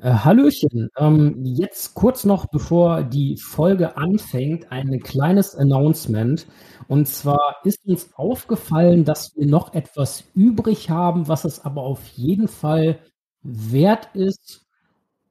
Äh, 0.00 0.12
Hallöchen. 0.12 0.88
Ähm, 0.96 1.44
jetzt 1.44 1.94
kurz 1.94 2.24
noch 2.24 2.46
bevor 2.46 3.02
die 3.02 3.36
Folge 3.36 3.96
anfängt, 3.98 4.72
ein 4.72 5.00
kleines 5.00 5.54
Announcement. 5.54 6.46
Und 6.88 7.06
zwar 7.06 7.56
ist 7.64 7.86
uns 7.86 8.10
aufgefallen, 8.14 9.04
dass 9.04 9.36
wir 9.36 9.46
noch 9.46 9.74
etwas 9.74 10.24
übrig 10.34 10.88
haben, 10.88 11.28
was 11.28 11.44
es 11.44 11.64
aber 11.64 11.82
auf 11.82 12.06
jeden 12.08 12.48
Fall 12.48 12.98
wert 13.42 14.08
ist, 14.14 14.66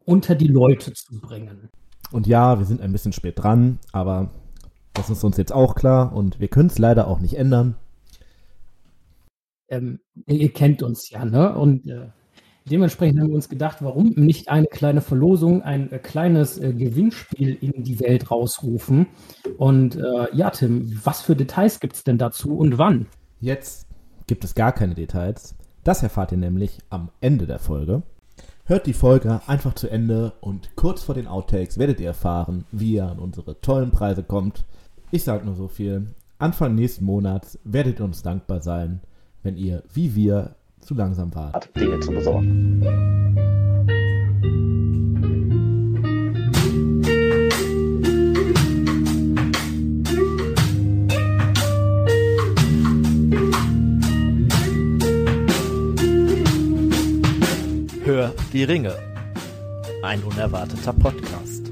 unter 0.06 0.36
die 0.36 0.48
Leute 0.48 0.94
zu 0.94 1.20
bringen. 1.20 1.70
Und 2.12 2.28
ja, 2.28 2.60
wir 2.60 2.66
sind 2.66 2.82
ein 2.82 2.92
bisschen 2.92 3.14
spät 3.14 3.40
dran, 3.40 3.80
aber 3.92 4.30
das 4.94 5.10
ist 5.10 5.24
uns 5.24 5.38
jetzt 5.38 5.52
auch 5.52 5.76
klar 5.76 6.14
und 6.14 6.40
wir 6.40 6.48
können 6.48 6.70
es 6.70 6.80
leider 6.80 7.08
auch 7.08 7.20
nicht 7.20 7.36
ändern. 7.36 7.76
Ähm, 9.68 10.00
ihr 10.26 10.52
kennt 10.52 10.82
uns 10.82 11.10
ja, 11.10 11.26
ne? 11.26 11.56
Und 11.56 11.88
äh, 11.88 12.10
dementsprechend 12.70 13.20
haben 13.20 13.30
wir 13.30 13.36
uns 13.36 13.50
gedacht, 13.50 13.78
warum 13.82 14.14
nicht 14.16 14.50
eine 14.50 14.68
kleine 14.68 15.02
Verlosung, 15.02 15.62
ein 15.62 15.92
äh, 15.92 16.00
kleines 16.00 16.58
äh, 16.58 16.74
Gewinnspiel 16.74 17.58
in 17.62 17.84
die 17.84 18.00
Welt 18.00 18.32
rausrufen. 18.32 19.08
Und 19.58 19.96
äh, 19.96 20.28
ja, 20.34 20.50
Tim, 20.50 21.00
was 21.04 21.22
für 21.22 21.36
Details 21.36 21.80
gibt 21.80 21.96
es 21.96 22.04
denn 22.04 22.18
dazu 22.18 22.58
und 22.58 22.78
wann? 22.78 23.08
Jetzt 23.40 23.88
gibt 24.28 24.44
es 24.44 24.56
gar 24.56 24.72
keine 24.72 24.96
Details. 24.96 25.56
Das 25.84 26.04
erfahrt 26.04 26.32
ihr 26.32 26.38
nämlich 26.38 26.80
am 26.90 27.10
Ende 27.22 27.48
der 27.48 27.60
Folge. 27.60 28.04
Hört 28.66 28.86
die 28.86 28.94
Folge 28.94 29.42
einfach 29.48 29.74
zu 29.74 29.90
Ende 29.90 30.34
und 30.42 30.76
kurz 30.76 31.02
vor 31.02 31.16
den 31.16 31.26
Outtakes 31.26 31.80
werdet 31.80 32.00
ihr 32.00 32.08
erfahren, 32.08 32.66
wie 32.72 32.94
ihr 32.94 33.08
an 33.08 33.18
unsere 33.18 33.60
tollen 33.62 33.90
Preise 33.90 34.22
kommt. 34.22 34.66
Ich 35.10 35.24
sage 35.24 35.46
nur 35.46 35.56
so 35.56 35.68
viel. 35.68 36.14
Anfang 36.38 36.76
nächsten 36.76 37.04
Monats 37.04 37.58
werdet 37.64 38.00
ihr 38.00 38.06
uns 38.06 38.22
dankbar 38.22 38.62
sein, 38.62 39.02
wenn 39.42 39.58
ihr, 39.58 39.84
wie 39.92 40.16
wir, 40.16 40.56
zu 40.90 40.96
langsam 40.96 41.34
wart. 41.36 41.70
Dinge 41.80 42.00
zu 42.00 42.10
besorgen. 42.12 42.82
Hör 58.04 58.34
die 58.52 58.64
Ringe. 58.64 58.96
Ein 60.02 60.24
unerwarteter 60.24 60.94
Podcast. 60.94 61.70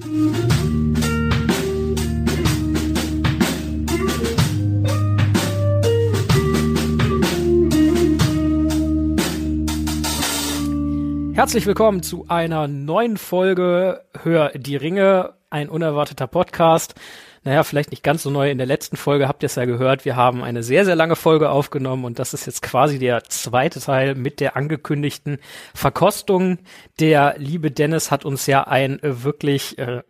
Herzlich 11.38 11.68
willkommen 11.68 12.02
zu 12.02 12.26
einer 12.30 12.68
neuen 12.68 13.16
Folge 13.16 14.04
Hör 14.24 14.50
die 14.56 14.76
Ringe, 14.76 15.36
ein 15.52 15.70
unerwarteter 15.70 16.26
Podcast. 16.26 16.96
Naja, 17.44 17.64
vielleicht 17.64 17.92
nicht 17.92 18.02
ganz 18.02 18.24
so 18.24 18.32
neu. 18.32 18.50
In 18.50 18.58
der 18.58 18.66
letzten 18.66 18.98
Folge 18.98 19.28
habt 19.28 19.44
ihr 19.44 19.46
es 19.46 19.54
ja 19.54 19.66
gehört. 19.66 20.04
Wir 20.04 20.16
haben 20.16 20.44
eine 20.44 20.64
sehr, 20.64 20.84
sehr 20.84 20.96
lange 20.96 21.16
Folge 21.16 21.52
aufgenommen 21.52 22.06
und 22.06 22.18
das 22.18 22.34
ist 22.34 22.48
jetzt 22.48 22.64
quasi 22.64 22.98
der 22.98 23.24
zweite 23.26 23.80
Teil 23.80 24.16
mit 24.16 24.40
der 24.40 24.58
angekündigten 24.58 25.38
Verkostung. 25.76 26.58
Der 27.00 27.36
liebe 27.38 27.70
Dennis 27.70 28.10
hat 28.10 28.26
uns 28.26 28.48
ja 28.48 28.64
ein 28.64 28.98
äh, 29.04 29.24
wirklich 29.24 29.78
äh, 29.78 30.02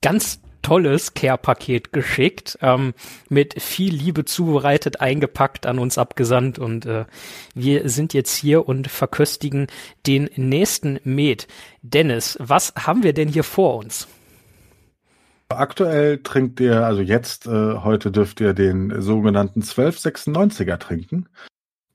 ganz 0.00 0.40
tolles 0.66 1.14
Care-Paket 1.14 1.92
geschickt, 1.92 2.58
ähm, 2.60 2.92
mit 3.28 3.62
viel 3.62 3.94
Liebe 3.94 4.24
zubereitet, 4.24 5.00
eingepackt, 5.00 5.64
an 5.64 5.78
uns 5.78 5.96
abgesandt 5.96 6.58
und 6.58 6.86
äh, 6.86 7.04
wir 7.54 7.88
sind 7.88 8.14
jetzt 8.14 8.34
hier 8.34 8.66
und 8.68 8.88
verköstigen 8.88 9.68
den 10.08 10.28
nächsten 10.34 10.98
Met. 11.04 11.46
Dennis, 11.82 12.36
was 12.40 12.74
haben 12.76 13.04
wir 13.04 13.12
denn 13.12 13.28
hier 13.28 13.44
vor 13.44 13.76
uns? 13.76 14.08
Aktuell 15.50 16.18
trinkt 16.24 16.58
ihr, 16.58 16.84
also 16.84 17.00
jetzt, 17.00 17.46
äh, 17.46 17.76
heute 17.76 18.10
dürft 18.10 18.40
ihr 18.40 18.52
den 18.52 19.00
sogenannten 19.00 19.62
1296er 19.62 20.78
trinken, 20.78 21.28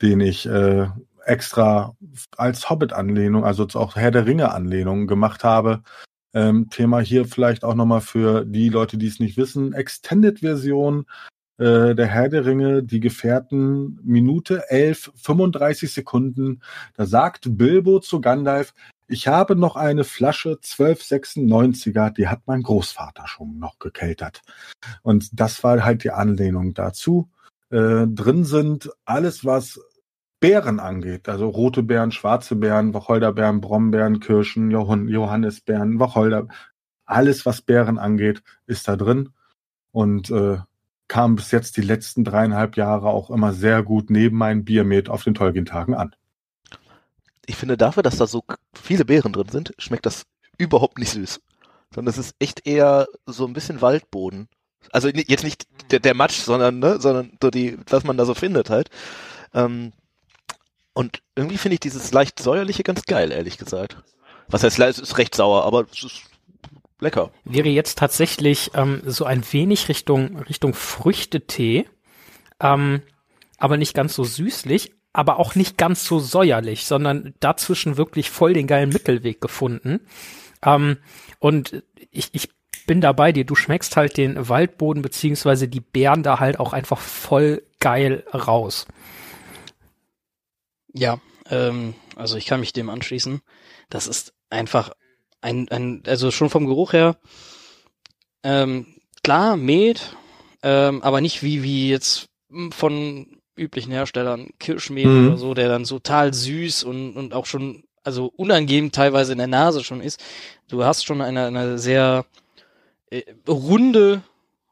den 0.01 0.21
ich 0.21 0.47
äh, 0.47 0.87
extra 1.25 1.93
als 2.37 2.69
Hobbit-Anlehnung, 2.69 3.43
also 3.43 3.67
auch 3.73 3.97
Herr 3.97 4.11
der 4.11 4.25
Ringe-Anlehnung 4.25 5.07
gemacht 5.07 5.43
habe, 5.43 5.83
ähm, 6.33 6.69
Thema 6.69 6.99
hier 6.99 7.25
vielleicht 7.25 7.63
auch 7.63 7.75
nochmal 7.75 8.01
für 8.01 8.45
die 8.45 8.69
Leute, 8.69 8.97
die 8.97 9.07
es 9.07 9.19
nicht 9.19 9.37
wissen. 9.37 9.73
Extended-Version 9.73 11.05
äh, 11.61 11.93
der 11.93 12.07
Herr 12.07 12.27
der 12.27 12.45
Ringe, 12.45 12.81
die 12.81 12.99
Gefährten, 12.99 13.99
Minute 14.03 14.69
11, 14.69 15.11
35 15.15 15.93
Sekunden. 15.93 16.61
Da 16.95 17.05
sagt 17.05 17.57
Bilbo 17.57 17.99
zu 17.99 18.19
Gandalf, 18.19 18.73
ich 19.07 19.27
habe 19.27 19.55
noch 19.55 19.75
eine 19.75 20.03
Flasche 20.03 20.53
1296er, 20.63 22.11
die 22.11 22.29
hat 22.29 22.41
mein 22.45 22.63
Großvater 22.63 23.27
schon 23.27 23.59
noch 23.59 23.77
gekeltert. 23.77 24.41
Und 25.03 25.39
das 25.39 25.63
war 25.63 25.83
halt 25.83 26.03
die 26.03 26.11
Anlehnung 26.11 26.73
dazu. 26.73 27.29
Äh, 27.69 28.07
drin 28.07 28.43
sind 28.43 28.89
alles, 29.05 29.45
was 29.45 29.79
Beeren 30.41 30.79
angeht, 30.79 31.29
also 31.29 31.47
rote 31.47 31.83
Beeren, 31.83 32.11
schwarze 32.11 32.55
Beeren, 32.55 32.95
Wacholderbeeren, 32.95 33.61
Brombeeren, 33.61 34.19
Kirschen, 34.19 34.71
Johannisbeeren, 34.71 35.99
Wacholder, 35.99 36.47
alles 37.05 37.45
was 37.45 37.61
Beeren 37.61 37.99
angeht, 37.99 38.41
ist 38.65 38.87
da 38.87 38.95
drin 38.95 39.29
und 39.91 40.31
äh, 40.31 40.57
kam 41.07 41.35
bis 41.35 41.51
jetzt 41.51 41.77
die 41.77 41.81
letzten 41.81 42.23
dreieinhalb 42.23 42.75
Jahre 42.75 43.09
auch 43.09 43.29
immer 43.29 43.53
sehr 43.53 43.83
gut 43.83 44.09
neben 44.09 44.37
meinem 44.37 44.65
Biermet 44.65 45.09
auf 45.09 45.23
den 45.23 45.35
Tolkien-Tagen 45.35 45.93
an. 45.93 46.15
Ich 47.45 47.55
finde 47.55 47.77
dafür, 47.77 48.01
dass 48.01 48.17
da 48.17 48.25
so 48.25 48.43
viele 48.73 49.05
Beeren 49.05 49.33
drin 49.33 49.49
sind, 49.49 49.73
schmeckt 49.77 50.07
das 50.07 50.25
überhaupt 50.57 50.97
nicht 50.97 51.11
süß. 51.11 51.39
Sondern 51.93 52.09
es 52.09 52.17
ist 52.17 52.35
echt 52.39 52.65
eher 52.65 53.07
so 53.27 53.45
ein 53.45 53.53
bisschen 53.53 53.81
Waldboden. 53.81 54.47
Also 54.91 55.09
jetzt 55.09 55.43
nicht 55.43 55.67
der, 55.91 55.99
der 55.99 56.15
Matsch, 56.15 56.39
sondern, 56.39 56.79
ne, 56.79 56.99
sondern 56.99 57.37
so 57.43 57.51
die, 57.51 57.77
was 57.87 58.05
man 58.05 58.17
da 58.17 58.25
so 58.25 58.33
findet 58.33 58.71
halt. 58.71 58.89
Ähm, 59.53 59.91
und 60.93 61.21
irgendwie 61.35 61.57
finde 61.57 61.75
ich 61.75 61.79
dieses 61.79 62.11
leicht 62.11 62.39
säuerliche 62.39 62.83
ganz 62.83 63.03
geil, 63.03 63.31
ehrlich 63.31 63.57
gesagt. 63.57 63.97
Was 64.49 64.63
heißt, 64.63 64.79
es 64.79 64.99
ist 64.99 65.17
recht 65.17 65.35
sauer, 65.35 65.63
aber 65.63 65.85
es 65.91 66.03
ist 66.03 66.21
lecker. 66.99 67.31
Wäre 67.45 67.69
jetzt 67.69 67.97
tatsächlich 67.97 68.71
ähm, 68.75 69.01
so 69.05 69.25
ein 69.25 69.43
wenig 69.51 69.87
Richtung, 69.89 70.37
Richtung 70.37 70.73
Früchtetee, 70.73 71.85
ähm, 72.59 73.01
aber 73.57 73.77
nicht 73.77 73.93
ganz 73.93 74.15
so 74.15 74.23
süßlich, 74.23 74.93
aber 75.13 75.39
auch 75.39 75.55
nicht 75.55 75.77
ganz 75.77 76.05
so 76.05 76.19
säuerlich, 76.19 76.85
sondern 76.85 77.33
dazwischen 77.39 77.97
wirklich 77.97 78.29
voll 78.29 78.53
den 78.53 78.67
geilen 78.67 78.89
Mittelweg 78.89 79.41
gefunden. 79.41 80.01
Ähm, 80.63 80.97
und 81.39 81.83
ich, 82.11 82.29
ich 82.33 82.49
bin 82.85 83.01
da 83.01 83.11
bei 83.13 83.31
dir. 83.31 83.45
Du 83.45 83.55
schmeckst 83.55 83.95
halt 83.95 84.17
den 84.17 84.49
Waldboden 84.49 85.01
beziehungsweise 85.01 85.67
die 85.67 85.81
Beeren 85.81 86.23
da 86.23 86.39
halt 86.39 86.59
auch 86.59 86.73
einfach 86.73 86.99
voll 86.99 87.63
geil 87.79 88.25
raus. 88.33 88.85
Ja, 90.93 91.19
ähm, 91.49 91.93
also 92.15 92.37
ich 92.37 92.45
kann 92.45 92.59
mich 92.59 92.73
dem 92.73 92.89
anschließen. 92.89 93.41
Das 93.89 94.07
ist 94.07 94.33
einfach 94.49 94.91
ein, 95.41 95.69
ein 95.69 96.03
also 96.05 96.31
schon 96.31 96.49
vom 96.49 96.67
Geruch 96.67 96.93
her, 96.93 97.17
ähm, 98.43 98.87
klar, 99.23 99.57
Met, 99.57 100.15
ähm, 100.63 101.01
aber 101.03 101.21
nicht 101.21 101.43
wie, 101.43 101.63
wie 101.63 101.89
jetzt 101.89 102.27
von 102.71 103.37
üblichen 103.55 103.91
Herstellern, 103.91 104.49
Kirschmehl 104.59 105.07
mhm. 105.07 105.27
oder 105.27 105.37
so, 105.37 105.53
der 105.53 105.69
dann 105.69 105.83
total 105.83 106.33
süß 106.33 106.83
und, 106.83 107.13
und 107.15 107.33
auch 107.33 107.45
schon, 107.45 107.83
also 108.03 108.31
unangenehm 108.35 108.91
teilweise 108.91 109.33
in 109.33 109.37
der 109.37 109.47
Nase 109.47 109.83
schon 109.83 110.01
ist. 110.01 110.23
Du 110.67 110.83
hast 110.83 111.05
schon 111.05 111.21
eine, 111.21 111.45
eine 111.45 111.77
sehr 111.77 112.25
äh, 113.11 113.23
runde, 113.47 114.23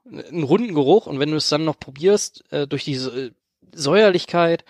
einen 0.06 0.44
runden 0.44 0.74
Geruch 0.74 1.06
und 1.06 1.20
wenn 1.20 1.32
du 1.32 1.38
es 1.38 1.50
dann 1.50 1.66
noch 1.66 1.80
probierst, 1.80 2.44
äh, 2.52 2.68
durch 2.68 2.84
diese 2.84 3.32
Säuerlichkeit, 3.72 4.66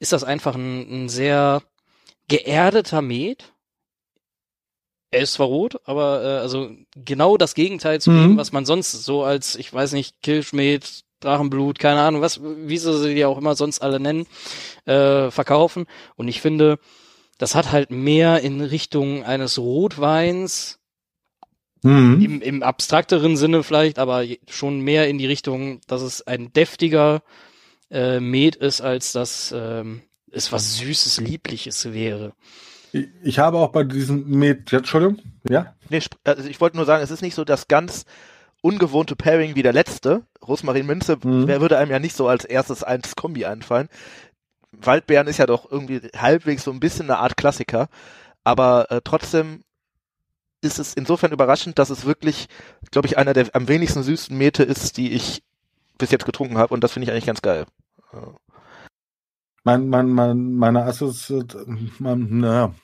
ist 0.00 0.12
das 0.12 0.24
einfach 0.24 0.56
ein, 0.56 1.04
ein 1.04 1.08
sehr 1.08 1.62
geerdeter 2.28 3.02
Met. 3.02 3.52
Er 5.12 5.20
ist 5.20 5.34
zwar 5.34 5.46
rot, 5.46 5.80
aber 5.84 6.22
äh, 6.22 6.38
also 6.38 6.70
genau 6.96 7.36
das 7.36 7.54
Gegenteil 7.54 8.00
zu 8.00 8.10
mhm. 8.10 8.22
dem, 8.22 8.36
was 8.36 8.52
man 8.52 8.64
sonst 8.64 8.92
so 8.92 9.22
als, 9.22 9.56
ich 9.56 9.72
weiß 9.72 9.92
nicht, 9.92 10.22
Kirschmet, 10.22 11.04
Drachenblut, 11.20 11.78
keine 11.78 12.00
Ahnung, 12.00 12.22
was, 12.22 12.40
wie 12.42 12.78
sie 12.78 13.14
die 13.14 13.24
auch 13.24 13.38
immer 13.38 13.54
sonst 13.54 13.82
alle 13.82 14.00
nennen, 14.00 14.26
äh, 14.86 15.30
verkaufen. 15.30 15.86
Und 16.16 16.28
ich 16.28 16.40
finde, 16.40 16.78
das 17.38 17.54
hat 17.54 17.72
halt 17.72 17.90
mehr 17.90 18.40
in 18.40 18.60
Richtung 18.60 19.24
eines 19.24 19.58
Rotweins, 19.58 20.78
mhm. 21.82 22.20
im, 22.22 22.42
im 22.42 22.62
abstrakteren 22.62 23.36
Sinne 23.36 23.62
vielleicht, 23.62 23.98
aber 23.98 24.24
schon 24.48 24.80
mehr 24.80 25.08
in 25.08 25.18
die 25.18 25.26
Richtung, 25.26 25.80
dass 25.86 26.02
es 26.02 26.26
ein 26.26 26.52
deftiger, 26.52 27.22
äh, 27.90 28.20
Met 28.20 28.56
ist, 28.56 28.80
als 28.80 29.12
dass 29.12 29.52
ähm, 29.56 30.02
es 30.30 30.52
was 30.52 30.78
Süßes, 30.78 31.20
Liebliches 31.20 31.92
wäre. 31.92 32.32
Ich, 32.92 33.08
ich 33.22 33.38
habe 33.38 33.58
auch 33.58 33.70
bei 33.70 33.84
diesem 33.84 34.28
Met, 34.28 34.70
ja, 34.70 34.78
Entschuldigung, 34.78 35.18
ja? 35.48 35.74
Nee, 35.88 36.00
also 36.24 36.48
ich 36.48 36.60
wollte 36.60 36.76
nur 36.76 36.86
sagen, 36.86 37.02
es 37.02 37.10
ist 37.10 37.22
nicht 37.22 37.34
so 37.34 37.44
das 37.44 37.68
ganz 37.68 38.04
ungewohnte 38.62 39.16
Pairing 39.16 39.54
wie 39.54 39.62
der 39.62 39.72
letzte. 39.72 40.22
Rosmarin 40.46 40.86
Minze, 40.86 41.16
mhm. 41.22 41.46
wer 41.46 41.60
würde 41.60 41.78
einem 41.78 41.90
ja 41.90 41.98
nicht 41.98 42.16
so 42.16 42.28
als 42.28 42.44
erstes 42.44 42.82
eins 42.82 43.16
Kombi 43.16 43.44
einfallen. 43.44 43.88
Waldbeeren 44.72 45.26
ist 45.26 45.38
ja 45.38 45.46
doch 45.46 45.70
irgendwie 45.70 46.00
halbwegs 46.16 46.64
so 46.64 46.70
ein 46.70 46.80
bisschen 46.80 47.10
eine 47.10 47.18
Art 47.18 47.36
Klassiker, 47.36 47.88
aber 48.44 48.90
äh, 48.90 49.00
trotzdem 49.02 49.62
ist 50.62 50.78
es 50.78 50.94
insofern 50.94 51.32
überraschend, 51.32 51.78
dass 51.78 51.90
es 51.90 52.04
wirklich, 52.04 52.48
glaube 52.90 53.08
ich, 53.08 53.18
einer 53.18 53.32
der 53.32 53.48
am 53.54 53.68
wenigsten 53.68 54.02
süßen 54.02 54.36
Mete 54.36 54.62
ist, 54.62 54.96
die 54.96 55.12
ich 55.12 55.42
bis 56.00 56.10
jetzt 56.10 56.26
getrunken 56.26 56.58
habe 56.58 56.74
und 56.74 56.82
das 56.82 56.92
finde 56.92 57.04
ich 57.04 57.12
eigentlich 57.12 57.26
ganz 57.26 57.42
geil. 57.42 57.66
Mein, 59.62 59.88
mein, 59.88 60.08
mein, 60.08 60.54
meine 60.54 60.84
Assozi 60.84 61.44
mein, 61.98 62.26
na, 62.30 62.74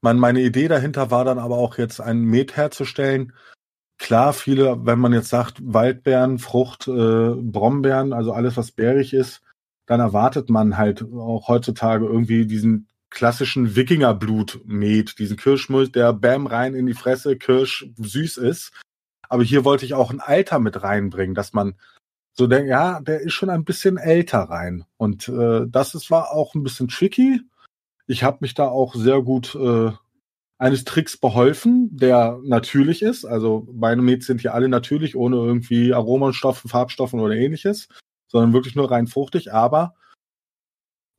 mein, 0.00 0.18
meine 0.18 0.40
Idee 0.40 0.68
dahinter 0.68 1.10
war 1.10 1.24
dann 1.24 1.38
aber 1.38 1.58
auch 1.58 1.76
jetzt 1.76 2.00
ein 2.00 2.22
Met 2.22 2.56
herzustellen. 2.56 3.34
Klar, 3.98 4.32
viele, 4.32 4.86
wenn 4.86 4.98
man 4.98 5.12
jetzt 5.12 5.28
sagt 5.28 5.58
Waldbeeren, 5.60 6.38
Frucht, 6.38 6.88
äh, 6.88 7.34
Brombeeren, 7.34 8.12
also 8.12 8.32
alles, 8.32 8.56
was 8.56 8.72
bärig 8.72 9.12
ist, 9.12 9.42
dann 9.86 10.00
erwartet 10.00 10.48
man 10.48 10.78
halt 10.78 11.02
auch 11.02 11.48
heutzutage 11.48 12.06
irgendwie 12.06 12.46
diesen 12.46 12.88
klassischen 13.10 13.74
Wikingerblut-Met, 13.74 15.18
diesen 15.18 15.36
Kirschmilch, 15.36 15.92
der 15.92 16.12
bam 16.12 16.46
rein 16.46 16.74
in 16.74 16.86
die 16.86 16.94
Fresse, 16.94 17.36
Kirsch 17.36 17.86
süß 17.96 18.36
ist. 18.38 18.72
Aber 19.28 19.42
hier 19.42 19.64
wollte 19.64 19.84
ich 19.84 19.94
auch 19.94 20.10
ein 20.10 20.20
Alter 20.20 20.60
mit 20.60 20.82
reinbringen, 20.82 21.34
dass 21.34 21.52
man 21.52 21.74
so 22.32 22.46
denkt, 22.46 22.68
ja, 22.68 23.00
der 23.00 23.20
ist 23.20 23.32
schon 23.32 23.50
ein 23.50 23.64
bisschen 23.64 23.96
älter 23.96 24.40
rein. 24.40 24.84
Und 24.96 25.28
äh, 25.28 25.66
das 25.68 25.94
ist, 25.94 26.10
war 26.10 26.32
auch 26.32 26.54
ein 26.54 26.62
bisschen 26.62 26.88
tricky. 26.88 27.40
Ich 28.06 28.24
habe 28.24 28.38
mich 28.40 28.54
da 28.54 28.68
auch 28.68 28.94
sehr 28.94 29.22
gut 29.22 29.54
äh, 29.54 29.92
eines 30.58 30.84
Tricks 30.84 31.16
beholfen, 31.16 31.96
der 31.96 32.38
natürlich 32.42 33.02
ist. 33.02 33.24
Also 33.24 33.66
meine 33.72 34.02
Mets 34.02 34.26
sind 34.26 34.42
hier 34.42 34.54
alle 34.54 34.68
natürlich, 34.68 35.16
ohne 35.16 35.36
irgendwie 35.36 35.94
Aromenstoffen, 35.94 36.68
Farbstoffen 36.68 37.20
oder 37.20 37.34
ähnliches, 37.34 37.88
sondern 38.28 38.52
wirklich 38.52 38.76
nur 38.76 38.90
rein 38.90 39.06
fruchtig. 39.06 39.52
Aber 39.52 39.94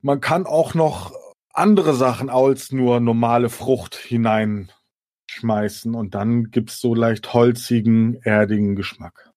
man 0.01 0.21
kann 0.21 0.45
auch 0.45 0.73
noch 0.73 1.13
andere 1.53 1.93
Sachen 1.93 2.29
als 2.29 2.71
nur 2.71 2.99
normale 2.99 3.49
Frucht 3.49 3.95
hineinschmeißen 3.95 5.95
und 5.95 6.15
dann 6.15 6.51
gibt's 6.51 6.79
so 6.79 6.93
leicht 6.93 7.33
holzigen, 7.33 8.21
erdigen 8.21 8.75
Geschmack. 8.75 9.31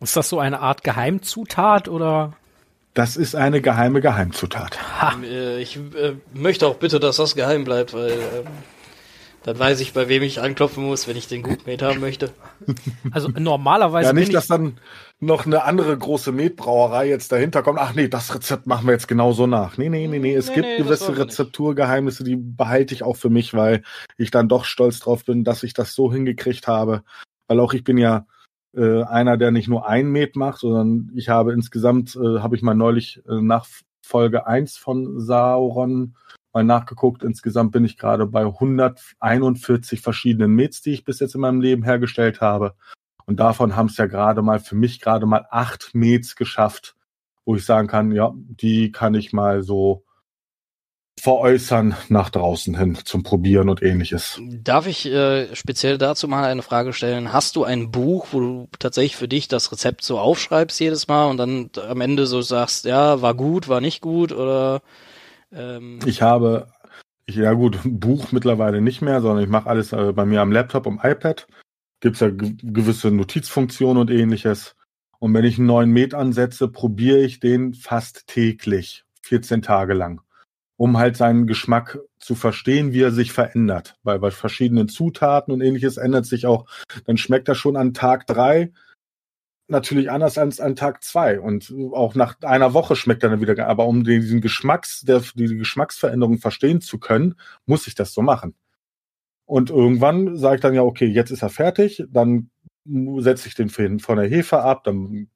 Ist 0.00 0.16
das 0.16 0.28
so 0.28 0.38
eine 0.38 0.60
Art 0.60 0.84
Geheimzutat 0.84 1.88
oder? 1.88 2.34
Das 2.94 3.16
ist 3.16 3.34
eine 3.34 3.60
geheime 3.60 4.00
Geheimzutat. 4.00 4.78
Ha. 5.00 5.16
Äh, 5.22 5.60
ich 5.60 5.76
äh, 5.76 6.14
möchte 6.32 6.66
auch 6.66 6.76
bitte, 6.76 7.00
dass 7.00 7.16
das 7.16 7.34
geheim 7.34 7.64
bleibt, 7.64 7.94
weil 7.94 8.10
ähm, 8.10 8.46
dann 9.44 9.58
weiß 9.58 9.80
ich, 9.80 9.92
bei 9.92 10.08
wem 10.08 10.22
ich 10.22 10.40
anklopfen 10.40 10.84
muss, 10.84 11.06
wenn 11.06 11.16
ich 11.16 11.28
den 11.28 11.42
gut 11.42 11.66
Met 11.66 11.82
haben 11.82 12.00
möchte. 12.00 12.32
Also 13.12 13.28
normalerweise. 13.28 14.08
ja, 14.08 14.12
nicht, 14.12 14.34
dass 14.34 14.48
dann 14.48 14.78
noch 15.20 15.46
eine 15.46 15.64
andere 15.64 15.96
große 15.96 16.32
Metbrauerei 16.32 17.08
jetzt 17.08 17.32
dahinter 17.32 17.62
kommt. 17.62 17.78
Ach 17.78 17.94
nee, 17.94 18.08
das 18.08 18.34
Rezept 18.34 18.66
machen 18.66 18.86
wir 18.86 18.92
jetzt 18.92 19.08
genauso 19.08 19.46
nach. 19.46 19.78
Nee, 19.78 19.88
nee, 19.88 20.06
nee, 20.06 20.18
nee. 20.18 20.34
Es 20.34 20.48
Nee, 20.48 20.54
gibt 20.56 20.66
nee, 20.66 20.76
gewisse. 20.78 21.16
Rezepturgeheimnisse, 21.16 22.24
die 22.24 22.36
behalte 22.36 22.94
ich 22.94 23.02
auch 23.04 23.16
für 23.16 23.30
mich, 23.30 23.54
weil 23.54 23.82
ich 24.16 24.30
dann 24.30 24.48
doch 24.48 24.64
stolz 24.64 24.98
drauf 25.00 25.24
bin, 25.24 25.44
dass 25.44 25.62
ich 25.62 25.72
das 25.72 25.94
so 25.94 26.12
hingekriegt 26.12 26.66
habe. 26.66 27.02
Weil 27.46 27.60
auch 27.60 27.72
ich 27.72 27.84
bin 27.84 27.96
ja 27.96 28.26
äh, 28.74 29.02
einer, 29.02 29.36
der 29.36 29.50
nicht 29.50 29.68
nur 29.68 29.88
ein 29.88 30.08
Met 30.08 30.36
macht, 30.36 30.60
sondern 30.60 31.10
ich 31.14 31.28
habe 31.28 31.52
insgesamt, 31.52 32.16
äh, 32.16 32.40
habe 32.40 32.56
ich 32.56 32.62
mal 32.62 32.74
neulich 32.74 33.22
äh, 33.28 33.40
nach 33.40 33.66
Folge 34.02 34.46
1 34.46 34.76
von 34.76 35.20
Sauron 35.20 36.14
mal 36.52 36.64
nachgeguckt. 36.64 37.22
Insgesamt 37.22 37.72
bin 37.72 37.84
ich 37.84 37.98
gerade 37.98 38.26
bei 38.26 38.44
141 38.44 40.00
verschiedenen 40.00 40.52
Mets, 40.52 40.82
die 40.82 40.92
ich 40.92 41.04
bis 41.04 41.20
jetzt 41.20 41.34
in 41.34 41.40
meinem 41.40 41.60
Leben 41.60 41.82
hergestellt 41.82 42.40
habe. 42.40 42.74
Und 43.26 43.40
davon 43.40 43.76
haben 43.76 43.88
es 43.88 43.96
ja 43.98 44.06
gerade 44.06 44.42
mal 44.42 44.58
für 44.58 44.74
mich 44.74 45.00
gerade 45.00 45.26
mal 45.26 45.46
acht 45.50 45.90
Mets 45.94 46.34
geschafft, 46.36 46.96
wo 47.44 47.56
ich 47.56 47.64
sagen 47.64 47.88
kann, 47.88 48.12
ja, 48.12 48.32
die 48.34 48.90
kann 48.90 49.14
ich 49.14 49.32
mal 49.32 49.62
so 49.62 50.04
veräußern 51.18 51.96
nach 52.08 52.30
draußen 52.30 52.76
hin 52.78 52.96
zum 53.04 53.22
Probieren 53.22 53.68
und 53.68 53.82
ähnliches. 53.82 54.40
Darf 54.62 54.86
ich 54.86 55.06
äh, 55.06 55.54
speziell 55.54 55.98
dazu 55.98 56.28
mal 56.28 56.44
eine 56.44 56.62
Frage 56.62 56.92
stellen? 56.92 57.32
Hast 57.32 57.56
du 57.56 57.64
ein 57.64 57.90
Buch, 57.90 58.28
wo 58.32 58.40
du 58.40 58.68
tatsächlich 58.78 59.16
für 59.16 59.28
dich 59.28 59.48
das 59.48 59.72
Rezept 59.72 60.02
so 60.02 60.18
aufschreibst 60.18 60.78
jedes 60.80 61.08
Mal 61.08 61.26
und 61.26 61.36
dann 61.36 61.70
am 61.88 62.00
Ende 62.00 62.26
so 62.26 62.40
sagst, 62.40 62.84
ja, 62.84 63.20
war 63.20 63.34
gut, 63.34 63.68
war 63.68 63.80
nicht 63.80 64.00
gut 64.00 64.32
oder 64.32 64.82
ähm, 65.52 65.98
Ich 66.06 66.22
habe, 66.22 66.68
ich, 67.26 67.36
ja 67.36 67.52
gut, 67.52 67.84
ein 67.84 68.00
Buch 68.00 68.32
mittlerweile 68.32 68.80
nicht 68.80 69.02
mehr, 69.02 69.20
sondern 69.20 69.44
ich 69.44 69.50
mache 69.50 69.68
alles 69.68 69.92
äh, 69.92 70.12
bei 70.12 70.24
mir 70.24 70.40
am 70.40 70.52
Laptop, 70.52 70.86
am 70.86 71.00
iPad. 71.02 71.46
Gibt's 72.00 72.20
ja 72.20 72.30
ge 72.30 72.54
gewisse 72.62 73.10
Notizfunktionen 73.10 74.00
und 74.00 74.10
ähnliches. 74.10 74.76
Und 75.18 75.34
wenn 75.34 75.44
ich 75.44 75.58
einen 75.58 75.66
neuen 75.66 75.90
Met 75.90 76.14
ansetze, 76.14 76.68
probiere 76.68 77.18
ich 77.18 77.40
den 77.40 77.74
fast 77.74 78.28
täglich, 78.28 79.04
14 79.22 79.62
Tage 79.62 79.94
lang, 79.94 80.20
um 80.78 80.96
halt 80.96 81.16
seinen 81.16 81.46
Geschmack 81.46 81.98
zu 82.18 82.34
verstehen, 82.34 82.92
wie 82.92 83.02
er 83.02 83.10
sich 83.10 83.32
verändert. 83.32 83.96
Weil 84.04 84.20
bei 84.20 84.30
verschiedenen 84.30 84.88
Zutaten 84.88 85.52
und 85.52 85.60
ähnliches 85.60 85.98
ändert 85.98 86.24
sich 86.24 86.46
auch, 86.46 86.66
dann 87.04 87.18
schmeckt 87.18 87.48
er 87.48 87.56
schon 87.56 87.76
an 87.76 87.92
Tag 87.92 88.26
drei 88.26 88.72
natürlich 89.68 90.10
anders 90.10 90.38
als 90.38 90.60
an 90.60 90.76
Tag 90.76 91.04
zwei 91.04 91.38
und 91.38 91.74
auch 91.92 92.14
nach 92.14 92.40
einer 92.42 92.72
Woche 92.72 92.96
schmeckt 92.96 93.22
er 93.22 93.30
dann 93.30 93.40
wieder. 93.40 93.66
Aber 93.66 93.86
um 93.86 94.02
diesen 94.02 94.40
Geschmacks, 94.40 95.02
der, 95.02 95.22
die 95.34 95.56
Geschmacksveränderung 95.56 96.38
verstehen 96.38 96.80
zu 96.80 96.98
können, 96.98 97.34
muss 97.66 97.86
ich 97.86 97.94
das 97.94 98.14
so 98.14 98.22
machen. 98.22 98.54
Und 99.44 99.70
irgendwann 99.70 100.36
sage 100.36 100.56
ich 100.56 100.60
dann 100.62 100.74
ja, 100.74 100.82
okay, 100.82 101.06
jetzt 101.06 101.30
ist 101.30 101.42
er 101.42 101.50
fertig, 101.50 102.04
dann 102.08 102.50
setze 103.18 103.48
ich 103.48 103.54
den 103.54 103.68
von 103.68 104.16
der 104.16 104.28
Hefe 104.28 104.60
ab, 104.60 104.84
dann 104.84 105.28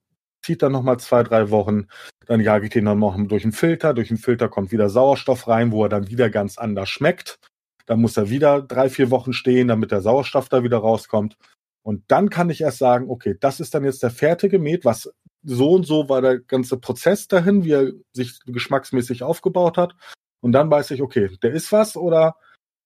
zieht 0.44 0.62
er 0.62 0.70
nochmal 0.70 0.98
zwei, 0.98 1.22
drei 1.22 1.50
Wochen, 1.50 1.86
dann 2.26 2.40
jage 2.40 2.66
ich 2.66 2.72
den 2.72 2.84
dann 2.84 2.98
noch 2.98 3.16
durch 3.26 3.42
den 3.42 3.52
Filter, 3.52 3.94
durch 3.94 4.08
den 4.08 4.16
Filter 4.16 4.48
kommt 4.48 4.72
wieder 4.72 4.88
Sauerstoff 4.88 5.48
rein, 5.48 5.72
wo 5.72 5.84
er 5.84 5.88
dann 5.88 6.08
wieder 6.08 6.30
ganz 6.30 6.58
anders 6.58 6.88
schmeckt. 6.88 7.38
Dann 7.86 8.00
muss 8.00 8.16
er 8.16 8.30
wieder 8.30 8.62
drei, 8.62 8.88
vier 8.88 9.10
Wochen 9.10 9.32
stehen, 9.32 9.68
damit 9.68 9.90
der 9.90 10.02
Sauerstoff 10.02 10.48
da 10.48 10.62
wieder 10.62 10.78
rauskommt. 10.78 11.36
Und 11.84 12.04
dann 12.08 12.30
kann 12.30 12.50
ich 12.50 12.60
erst 12.60 12.78
sagen, 12.78 13.10
okay, 13.10 13.36
das 13.40 13.58
ist 13.58 13.74
dann 13.74 13.84
jetzt 13.84 14.02
der 14.02 14.10
fertige 14.10 14.58
Met, 14.58 14.84
was 14.84 15.12
so 15.42 15.72
und 15.72 15.84
so 15.84 16.08
war 16.08 16.22
der 16.22 16.38
ganze 16.38 16.78
Prozess 16.78 17.26
dahin, 17.26 17.64
wie 17.64 17.72
er 17.72 17.92
sich 18.12 18.38
geschmacksmäßig 18.46 19.24
aufgebaut 19.24 19.76
hat. 19.76 19.96
Und 20.40 20.52
dann 20.52 20.70
weiß 20.70 20.92
ich, 20.92 21.02
okay, 21.02 21.36
der 21.42 21.52
ist 21.52 21.72
was 21.72 21.96
oder 21.96 22.36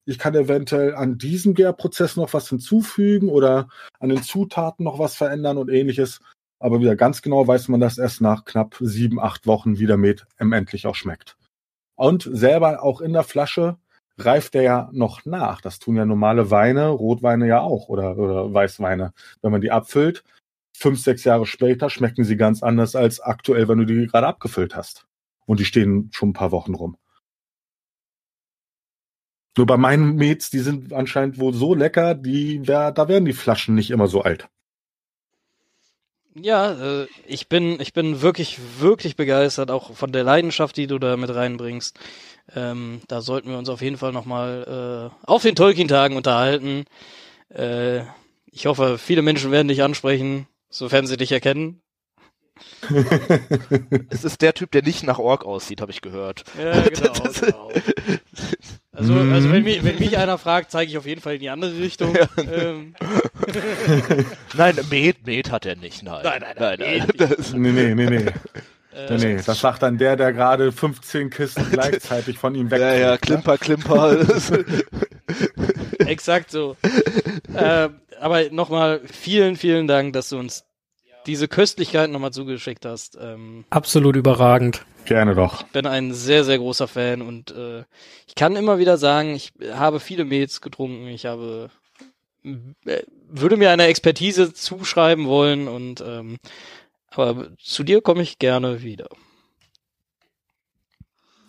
ich 0.05 0.17
kann 0.17 0.35
eventuell 0.35 0.95
an 0.95 1.17
diesem 1.17 1.53
Gärprozess 1.53 2.15
noch 2.15 2.33
was 2.33 2.49
hinzufügen 2.49 3.29
oder 3.29 3.67
an 3.99 4.09
den 4.09 4.23
Zutaten 4.23 4.85
noch 4.85 4.99
was 4.99 5.15
verändern 5.15 5.57
und 5.57 5.69
ähnliches. 5.69 6.21
Aber 6.59 6.79
wieder 6.79 6.95
ganz 6.95 7.21
genau 7.21 7.47
weiß 7.47 7.67
man 7.67 7.79
das 7.79 7.97
erst 7.97 8.21
nach 8.21 8.45
knapp 8.45 8.75
sieben, 8.79 9.19
acht 9.19 9.45
Wochen, 9.45 9.77
wie 9.79 9.85
der 9.85 9.97
Met 9.97 10.25
endlich 10.37 10.87
auch 10.87 10.95
schmeckt. 10.95 11.37
Und 11.95 12.29
selber 12.31 12.83
auch 12.83 13.01
in 13.01 13.13
der 13.13 13.23
Flasche 13.23 13.77
reift 14.17 14.53
der 14.55 14.63
ja 14.63 14.89
noch 14.91 15.25
nach. 15.25 15.61
Das 15.61 15.79
tun 15.79 15.95
ja 15.95 16.05
normale 16.05 16.49
Weine, 16.49 16.89
Rotweine 16.89 17.47
ja 17.47 17.61
auch 17.61 17.89
oder, 17.89 18.17
oder 18.17 18.53
Weißweine. 18.53 19.13
Wenn 19.41 19.51
man 19.51 19.61
die 19.61 19.71
abfüllt, 19.71 20.23
fünf, 20.73 20.99
sechs 20.99 21.23
Jahre 21.23 21.45
später 21.45 21.89
schmecken 21.89 22.23
sie 22.23 22.37
ganz 22.37 22.63
anders 22.63 22.95
als 22.95 23.19
aktuell, 23.19 23.67
wenn 23.67 23.79
du 23.79 23.85
die 23.85 24.07
gerade 24.07 24.27
abgefüllt 24.27 24.75
hast. 24.75 25.05
Und 25.45 25.59
die 25.59 25.65
stehen 25.65 26.09
schon 26.11 26.29
ein 26.29 26.33
paar 26.33 26.51
Wochen 26.51 26.75
rum. 26.75 26.97
Nur 29.57 29.65
bei 29.65 29.77
meinen 29.77 30.15
Mets, 30.15 30.51
die 30.51 30.59
sind 30.59 30.93
anscheinend 30.93 31.39
wohl 31.39 31.53
so 31.53 31.73
lecker, 31.73 32.13
die, 32.13 32.61
da 32.61 33.07
werden 33.07 33.25
die 33.25 33.33
Flaschen 33.33 33.73
nicht 33.73 33.89
immer 33.89 34.07
so 34.07 34.21
alt. 34.21 34.49
Ja, 36.39 36.71
äh, 37.01 37.07
ich 37.25 37.47
bin, 37.49 37.79
ich 37.81 37.93
bin 37.93 38.21
wirklich, 38.21 38.59
wirklich 38.79 39.15
begeistert, 39.15 39.71
auch 39.71 39.95
von 39.95 40.11
der 40.11 40.23
Leidenschaft, 40.23 40.77
die 40.77 40.85
du 40.87 40.99
da 40.99 41.17
mit 41.17 41.33
reinbringst. 41.33 41.97
Ähm, 42.55 43.01
da 43.07 43.21
sollten 43.21 43.49
wir 43.49 43.57
uns 43.57 43.69
auf 43.69 43.81
jeden 43.81 43.97
Fall 43.97 44.11
nochmal 44.11 45.11
äh, 45.25 45.27
auf 45.27 45.41
den 45.41 45.55
Tolkien-Tagen 45.55 46.15
unterhalten. 46.15 46.85
Äh, 47.49 48.01
ich 48.51 48.65
hoffe, 48.67 48.97
viele 48.97 49.21
Menschen 49.21 49.51
werden 49.51 49.67
dich 49.67 49.83
ansprechen, 49.83 50.47
sofern 50.69 51.07
sie 51.07 51.17
dich 51.17 51.31
erkennen. 51.31 51.81
Es 54.09 54.23
ist 54.23 54.41
der 54.41 54.53
Typ, 54.53 54.71
der 54.71 54.83
nicht 54.83 55.03
nach 55.03 55.19
Ork 55.19 55.45
aussieht, 55.45 55.81
habe 55.81 55.91
ich 55.91 56.01
gehört. 56.01 56.43
Ja, 56.61 56.81
genau, 56.81 57.13
genau. 57.41 57.71
Also, 58.91 59.13
also 59.13 59.51
wenn, 59.51 59.63
mich, 59.63 59.83
wenn 59.83 59.99
mich 59.99 60.17
einer 60.17 60.37
fragt, 60.37 60.71
zeige 60.71 60.89
ich 60.91 60.97
auf 60.97 61.05
jeden 61.05 61.21
Fall 61.21 61.35
in 61.35 61.39
die 61.41 61.49
andere 61.49 61.77
Richtung. 61.77 62.15
Ähm, 62.37 62.95
Nein, 64.55 64.75
Met, 64.89 65.25
Met 65.25 65.51
hat 65.51 65.65
er 65.65 65.75
nicht. 65.75 66.01
Nein, 66.03 66.21
Nein, 66.23 66.41
nein, 66.41 66.55
nein, 66.79 66.79
nein. 66.79 67.07
Das, 67.17 67.53
Nee, 67.53 67.71
nee, 67.71 67.93
nee, 67.95 68.05
nee. 68.09 68.15
äh, 68.95 69.17
nee, 69.17 69.35
nee. 69.35 69.41
Das 69.45 69.59
sagt 69.59 69.83
dann 69.83 69.97
der, 69.97 70.15
der 70.15 70.33
gerade 70.33 70.71
15 70.71 71.29
Kisten 71.29 71.67
gleichzeitig 71.71 72.37
von 72.39 72.55
ihm 72.55 72.71
weg. 72.71 72.79
ja, 72.81 72.93
ja, 72.93 73.17
Klimper, 73.17 73.57
Klimper. 73.57 74.15
Das- 74.23 74.51
Exakt 75.99 76.51
so. 76.51 76.75
äh, 77.53 77.89
aber 78.19 78.49
nochmal 78.49 79.01
vielen, 79.05 79.57
vielen 79.57 79.85
Dank, 79.87 80.13
dass 80.13 80.29
du 80.29 80.39
uns 80.39 80.63
diese 81.27 81.47
Köstlichkeit 81.47 82.09
nochmal 82.09 82.31
zugeschickt 82.31 82.85
hast. 82.85 83.17
Ähm, 83.19 83.65
Absolut 83.69 84.15
überragend. 84.15 84.85
Gerne 85.05 85.35
doch. 85.35 85.63
bin 85.63 85.85
ein 85.85 86.13
sehr, 86.13 86.43
sehr 86.43 86.57
großer 86.57 86.87
Fan 86.87 87.21
und 87.21 87.51
äh, 87.51 87.83
ich 88.27 88.35
kann 88.35 88.55
immer 88.55 88.77
wieder 88.79 88.97
sagen, 88.97 89.35
ich 89.35 89.53
habe 89.71 89.99
viele 89.99 90.25
Mets 90.25 90.61
getrunken, 90.61 91.07
ich 91.07 91.25
habe 91.25 91.69
äh, 92.43 93.03
würde 93.29 93.57
mir 93.57 93.71
eine 93.71 93.85
Expertise 93.85 94.53
zuschreiben 94.53 95.27
wollen 95.27 95.67
und 95.67 96.01
ähm, 96.01 96.37
aber 97.11 97.49
zu 97.57 97.83
dir 97.83 98.01
komme 98.01 98.21
ich 98.21 98.39
gerne 98.39 98.81
wieder. 98.81 99.07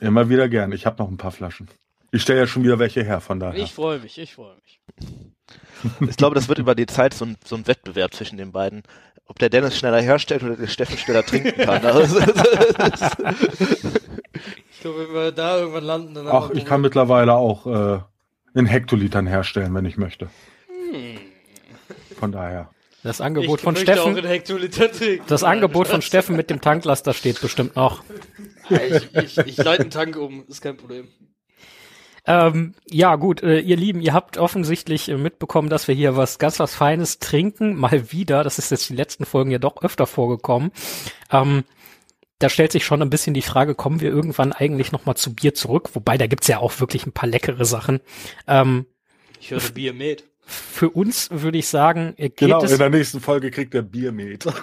Immer 0.00 0.28
wieder 0.28 0.48
gern. 0.48 0.72
Ich 0.72 0.86
habe 0.86 1.02
noch 1.02 1.10
ein 1.10 1.16
paar 1.16 1.32
Flaschen. 1.32 1.68
Ich 2.10 2.22
stelle 2.22 2.40
ja 2.40 2.46
schon 2.46 2.62
wieder 2.62 2.78
welche 2.78 3.02
her, 3.02 3.20
von 3.20 3.38
daher. 3.40 3.62
Ich 3.62 3.72
freue 3.72 3.98
mich, 3.98 4.18
ich 4.18 4.34
freue 4.34 4.54
mich. 4.54 4.80
Ich 6.08 6.16
glaube, 6.16 6.34
das 6.34 6.48
wird 6.48 6.58
über 6.58 6.74
die 6.74 6.86
Zeit 6.86 7.14
so 7.14 7.24
ein, 7.24 7.36
so 7.44 7.56
ein 7.56 7.66
Wettbewerb 7.66 8.14
zwischen 8.14 8.36
den 8.36 8.52
beiden. 8.52 8.82
Ob 9.28 9.38
der 9.38 9.50
Dennis 9.50 9.76
schneller 9.78 10.00
herstellt 10.00 10.42
oder 10.42 10.56
der 10.56 10.66
Steffen 10.66 10.96
schneller 10.98 11.24
trinken 11.24 11.52
kann. 11.62 11.84
Also, 11.84 12.18
Ich 14.72 14.80
glaube, 14.80 15.06
wenn 15.08 15.14
wir 15.14 15.32
da 15.32 15.58
irgendwann 15.58 15.84
landen, 15.84 16.14
dann 16.14 16.28
Ach, 16.28 16.50
ich 16.50 16.64
kann 16.64 16.80
mittlerweile 16.80 17.34
auch 17.34 17.66
äh, 17.66 18.00
in 18.54 18.66
Hektolitern 18.66 19.26
herstellen, 19.26 19.74
wenn 19.74 19.84
ich 19.84 19.96
möchte. 19.96 20.28
Von 22.18 22.32
daher. 22.32 22.70
Das 23.02 23.20
Angebot 23.20 23.60
ich 23.60 23.64
von 23.64 23.76
Steffen, 23.76 24.12
Auch 24.12 24.16
in 24.16 24.24
Hektoliter 24.26 24.90
trinken. 24.90 25.24
das 25.28 25.44
Angebot 25.44 25.88
von 25.88 26.02
Steffen 26.02 26.36
mit 26.36 26.50
dem 26.50 26.60
Tanklaster 26.60 27.12
steht 27.14 27.40
bestimmt 27.40 27.76
noch. 27.76 28.02
Ich, 28.70 29.14
ich, 29.14 29.38
ich 29.38 29.56
leite 29.56 29.82
einen 29.82 29.90
Tank 29.90 30.16
um, 30.16 30.44
ist 30.48 30.60
kein 30.60 30.76
Problem. 30.76 31.08
Ähm, 32.28 32.74
ja, 32.90 33.16
gut, 33.16 33.42
äh, 33.42 33.58
ihr 33.60 33.76
Lieben, 33.78 34.02
ihr 34.02 34.12
habt 34.12 34.36
offensichtlich 34.36 35.08
äh, 35.08 35.16
mitbekommen, 35.16 35.70
dass 35.70 35.88
wir 35.88 35.94
hier 35.94 36.14
was 36.14 36.38
ganz 36.38 36.60
was 36.60 36.74
Feines 36.74 37.20
trinken. 37.20 37.74
Mal 37.74 38.12
wieder. 38.12 38.44
Das 38.44 38.58
ist 38.58 38.70
jetzt 38.70 38.90
die 38.90 38.94
letzten 38.94 39.24
Folgen 39.24 39.50
ja 39.50 39.58
doch 39.58 39.82
öfter 39.82 40.06
vorgekommen. 40.06 40.70
Ähm, 41.32 41.64
da 42.38 42.50
stellt 42.50 42.70
sich 42.72 42.84
schon 42.84 43.00
ein 43.00 43.08
bisschen 43.08 43.32
die 43.32 43.40
Frage, 43.42 43.74
kommen 43.74 44.02
wir 44.02 44.10
irgendwann 44.10 44.52
eigentlich 44.52 44.92
noch 44.92 45.06
mal 45.06 45.14
zu 45.14 45.34
Bier 45.34 45.54
zurück? 45.54 45.88
Wobei, 45.94 46.18
da 46.18 46.26
gibt's 46.26 46.48
ja 46.48 46.58
auch 46.58 46.78
wirklich 46.80 47.06
ein 47.06 47.12
paar 47.12 47.28
leckere 47.30 47.64
Sachen. 47.64 48.00
Ähm, 48.46 48.84
Ich 49.40 49.50
höre 49.50 49.60
Bier 49.60 49.94
mit. 49.94 50.24
für 50.44 50.90
uns 50.90 51.30
würde 51.30 51.56
ich 51.56 51.68
sagen, 51.68 52.12
äh, 52.18 52.28
geht 52.28 52.36
Genau, 52.36 52.62
es, 52.62 52.72
in 52.72 52.78
der 52.78 52.90
nächsten 52.90 53.20
Folge 53.20 53.50
kriegt 53.50 53.72
der 53.72 53.82
Biermet. 53.82 54.44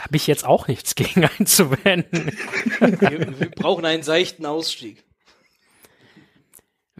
habe 0.00 0.16
ich 0.16 0.26
jetzt 0.26 0.44
auch 0.44 0.66
nichts 0.68 0.94
gegen 0.96 1.24
einzuwenden. 1.38 2.32
Wir, 2.80 3.38
wir 3.38 3.50
brauchen 3.50 3.84
einen 3.84 4.02
seichten 4.02 4.46
Ausstieg. 4.46 5.04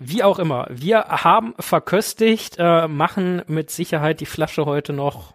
Wie 0.05 0.23
auch 0.23 0.39
immer, 0.39 0.67
wir 0.71 1.05
haben 1.05 1.55
verköstigt, 1.59 2.57
äh, 2.59 2.89
machen 2.89 3.43
mit 3.47 3.71
Sicherheit 3.71 4.21
die 4.21 4.27
Flasche 4.27 4.67
heute 4.67 4.93
noch 4.93 5.35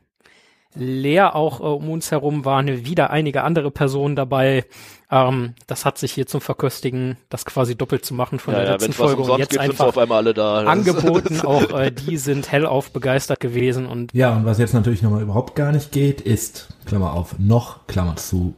leer. 0.75 1.35
Auch 1.35 1.59
äh, 1.59 1.63
um 1.63 1.89
uns 1.89 2.11
herum 2.11 2.45
waren 2.45 2.85
wieder 2.85 3.09
einige 3.09 3.43
andere 3.43 3.71
Personen 3.71 4.15
dabei. 4.15 4.65
Ähm, 5.09 5.53
das 5.67 5.85
hat 5.85 5.97
sich 5.97 6.11
hier 6.11 6.27
zum 6.27 6.41
Verköstigen, 6.41 7.17
das 7.29 7.45
quasi 7.45 7.75
doppelt 7.75 8.05
zu 8.05 8.13
machen 8.13 8.39
von 8.39 8.53
ja, 8.53 8.59
der 8.59 8.67
ja, 8.67 8.73
letzten 8.73 8.93
Folge 8.93 9.21
und 9.21 9.39
jetzt 9.39 9.57
einfach 9.57 9.87
auf 9.87 9.97
einmal 9.97 10.17
alle 10.17 10.33
da. 10.33 10.63
Angeboten. 10.63 11.41
Auch 11.45 11.79
äh, 11.79 11.91
die 11.91 12.17
sind 12.17 12.51
hellauf 12.51 12.91
begeistert 12.91 13.39
gewesen 13.39 13.85
und 13.85 14.13
Ja, 14.13 14.35
und 14.35 14.45
was 14.45 14.57
jetzt 14.57 14.73
natürlich 14.73 15.01
nochmal 15.01 15.21
überhaupt 15.21 15.55
gar 15.55 15.71
nicht 15.71 15.91
geht, 15.91 16.21
ist, 16.21 16.69
Klammer 16.85 17.13
auf, 17.13 17.39
noch, 17.39 17.87
Klammer 17.87 18.17
zu, 18.17 18.53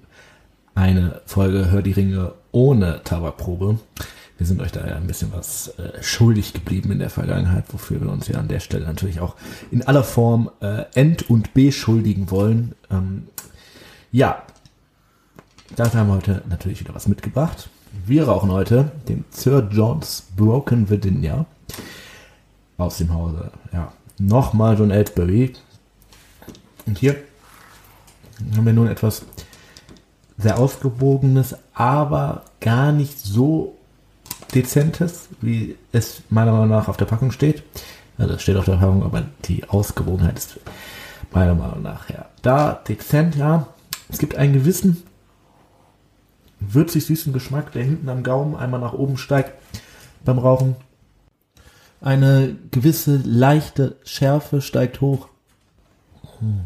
eine 0.76 1.22
Folge 1.26 1.70
Hör 1.72 1.82
die 1.82 1.92
Ringe 1.92 2.34
ohne 2.52 3.02
Tabakprobe. 3.04 3.80
Wir 4.40 4.48
sind 4.48 4.62
euch 4.62 4.72
da 4.72 4.88
ja 4.88 4.96
ein 4.96 5.06
bisschen 5.06 5.34
was 5.34 5.68
äh, 5.78 6.02
schuldig 6.02 6.54
geblieben 6.54 6.94
in 6.94 7.00
der 7.00 7.10
Vergangenheit, 7.10 7.66
wofür 7.74 8.00
wir 8.00 8.10
uns 8.10 8.30
ja 8.30 8.40
an 8.40 8.48
der 8.48 8.62
Stelle 8.62 8.86
natürlich 8.86 9.20
auch 9.20 9.36
in 9.70 9.86
aller 9.86 10.04
Form 10.04 10.50
äh, 10.62 10.86
ent- 10.96 11.30
und 11.30 11.54
beschuldigen 11.54 12.32
wollen. 12.32 12.74
Ähm, 12.90 13.28
ja, 14.14 14.42
dafür 15.76 16.00
haben 16.00 16.08
wir 16.08 16.16
heute 16.16 16.42
natürlich 16.48 16.80
wieder 16.80 16.96
was 16.96 17.10
mitgebracht. 17.10 17.70
Wir 18.06 18.30
rauchen 18.30 18.50
heute 18.50 18.94
den 19.10 19.26
Sir 19.30 19.68
John's 19.70 20.24
Broken 20.38 20.90
Virginia 20.90 21.46
aus 22.78 22.98
dem 23.00 23.14
Hause, 23.14 23.52
ja, 23.74 23.92
nochmal 24.20 24.80
John 24.80 24.92
Ellsbury. 24.92 25.52
Und 26.86 26.98
hier 26.98 27.18
haben 28.56 28.66
wir 28.66 28.72
nun 28.72 28.88
etwas 28.88 29.24
sehr 30.38 30.58
ausgewogenes, 30.58 31.58
aber 31.74 32.46
gar 32.62 32.94
nicht 32.94 33.20
so 33.20 33.76
dezentes, 34.54 35.30
wie 35.42 35.76
es 35.92 36.22
meiner 36.30 36.52
Meinung 36.52 36.70
nach 36.70 36.88
auf 36.88 36.98
der 36.98 37.06
Packung 37.06 37.32
steht. 37.32 37.64
Also 38.18 38.34
es 38.34 38.42
steht 38.42 38.58
auf 38.58 38.66
der 38.66 38.78
Packung, 38.78 39.04
aber 39.04 39.24
die 39.46 39.68
Ausgewogenheit 39.70 40.38
ist 40.38 40.60
meiner 41.32 41.56
Meinung 41.56 41.82
nach 41.82 42.10
ja 42.10 42.26
da 42.42 42.74
dezent, 42.88 43.36
ja. 43.36 43.68
Es 44.10 44.18
gibt 44.18 44.36
einen 44.36 44.54
gewissen 44.54 45.04
würzig 46.60 47.06
süßen 47.06 47.32
Geschmack, 47.32 47.72
der 47.72 47.84
hinten 47.84 48.10
am 48.10 48.24
Gaumen 48.24 48.56
einmal 48.56 48.80
nach 48.80 48.94
oben 48.94 49.18
steigt 49.18 49.54
beim 50.26 50.40
Rauchen. 50.40 50.76
Eine 52.02 52.56
gewisse 52.72 53.18
leichte 53.18 53.98
Schärfe 54.04 54.62
steigt 54.62 55.02
hoch. 55.02 55.28
Hm. 56.40 56.66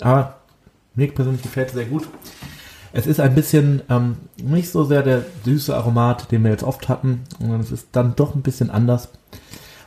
Aber 0.00 0.38
mir 0.94 1.12
persönlich 1.12 1.42
gefällt 1.42 1.68
es 1.68 1.74
sehr 1.74 1.86
gut. 1.86 2.08
Es 2.92 3.06
ist 3.06 3.20
ein 3.20 3.34
bisschen 3.34 3.82
ähm, 3.88 4.16
nicht 4.36 4.70
so 4.70 4.84
sehr 4.84 5.02
der 5.02 5.24
süße 5.44 5.74
Aromat, 5.74 6.32
den 6.32 6.42
wir 6.42 6.50
jetzt 6.50 6.64
oft 6.64 6.88
hatten, 6.88 7.22
sondern 7.38 7.60
es 7.60 7.70
ist 7.70 7.88
dann 7.92 8.16
doch 8.16 8.34
ein 8.34 8.42
bisschen 8.42 8.70
anders. 8.70 9.08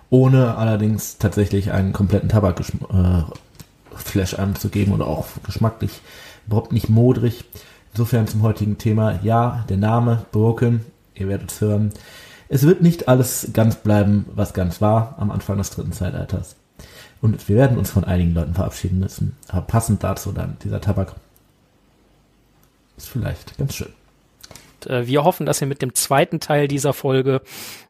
Ohne 0.09 0.57
allerdings 0.57 1.17
tatsächlich 1.17 1.71
einen 1.71 1.91
kompletten 1.91 2.29
Tabak-Flash 2.29 4.35
anzugeben 4.35 4.93
oder 4.93 5.07
auch 5.07 5.25
geschmacklich 5.43 6.01
überhaupt 6.47 6.71
nicht 6.71 6.89
modrig. 6.89 7.45
Insofern 7.93 8.27
zum 8.27 8.43
heutigen 8.43 8.77
Thema, 8.77 9.19
ja, 9.23 9.65
der 9.69 9.77
Name 9.77 10.25
Broken, 10.31 10.85
ihr 11.15 11.27
werdet 11.27 11.51
es 11.51 11.61
hören. 11.61 11.91
Es 12.47 12.63
wird 12.63 12.81
nicht 12.81 13.07
alles 13.07 13.49
ganz 13.53 13.75
bleiben, 13.75 14.25
was 14.33 14.53
ganz 14.53 14.81
war 14.81 15.15
am 15.17 15.31
Anfang 15.31 15.57
des 15.57 15.71
dritten 15.71 15.91
Zeitalters. 15.91 16.55
Und 17.21 17.47
wir 17.49 17.55
werden 17.55 17.77
uns 17.77 17.89
von 17.89 18.03
einigen 18.03 18.33
Leuten 18.33 18.53
verabschieden 18.53 18.99
müssen. 18.99 19.35
Aber 19.47 19.61
passend 19.61 20.03
dazu 20.03 20.31
dann 20.31 20.57
dieser 20.63 20.81
Tabak 20.81 21.15
ist 22.97 23.09
vielleicht 23.09 23.57
ganz 23.57 23.75
schön. 23.75 23.93
äh, 24.85 25.07
wir 25.07 25.23
hoffen, 25.23 25.45
dass 25.45 25.61
ihr 25.61 25.67
mit 25.67 25.81
dem 25.81 25.93
zweiten 25.95 26.39
Teil 26.39 26.67
dieser 26.67 26.93
Folge 26.93 27.41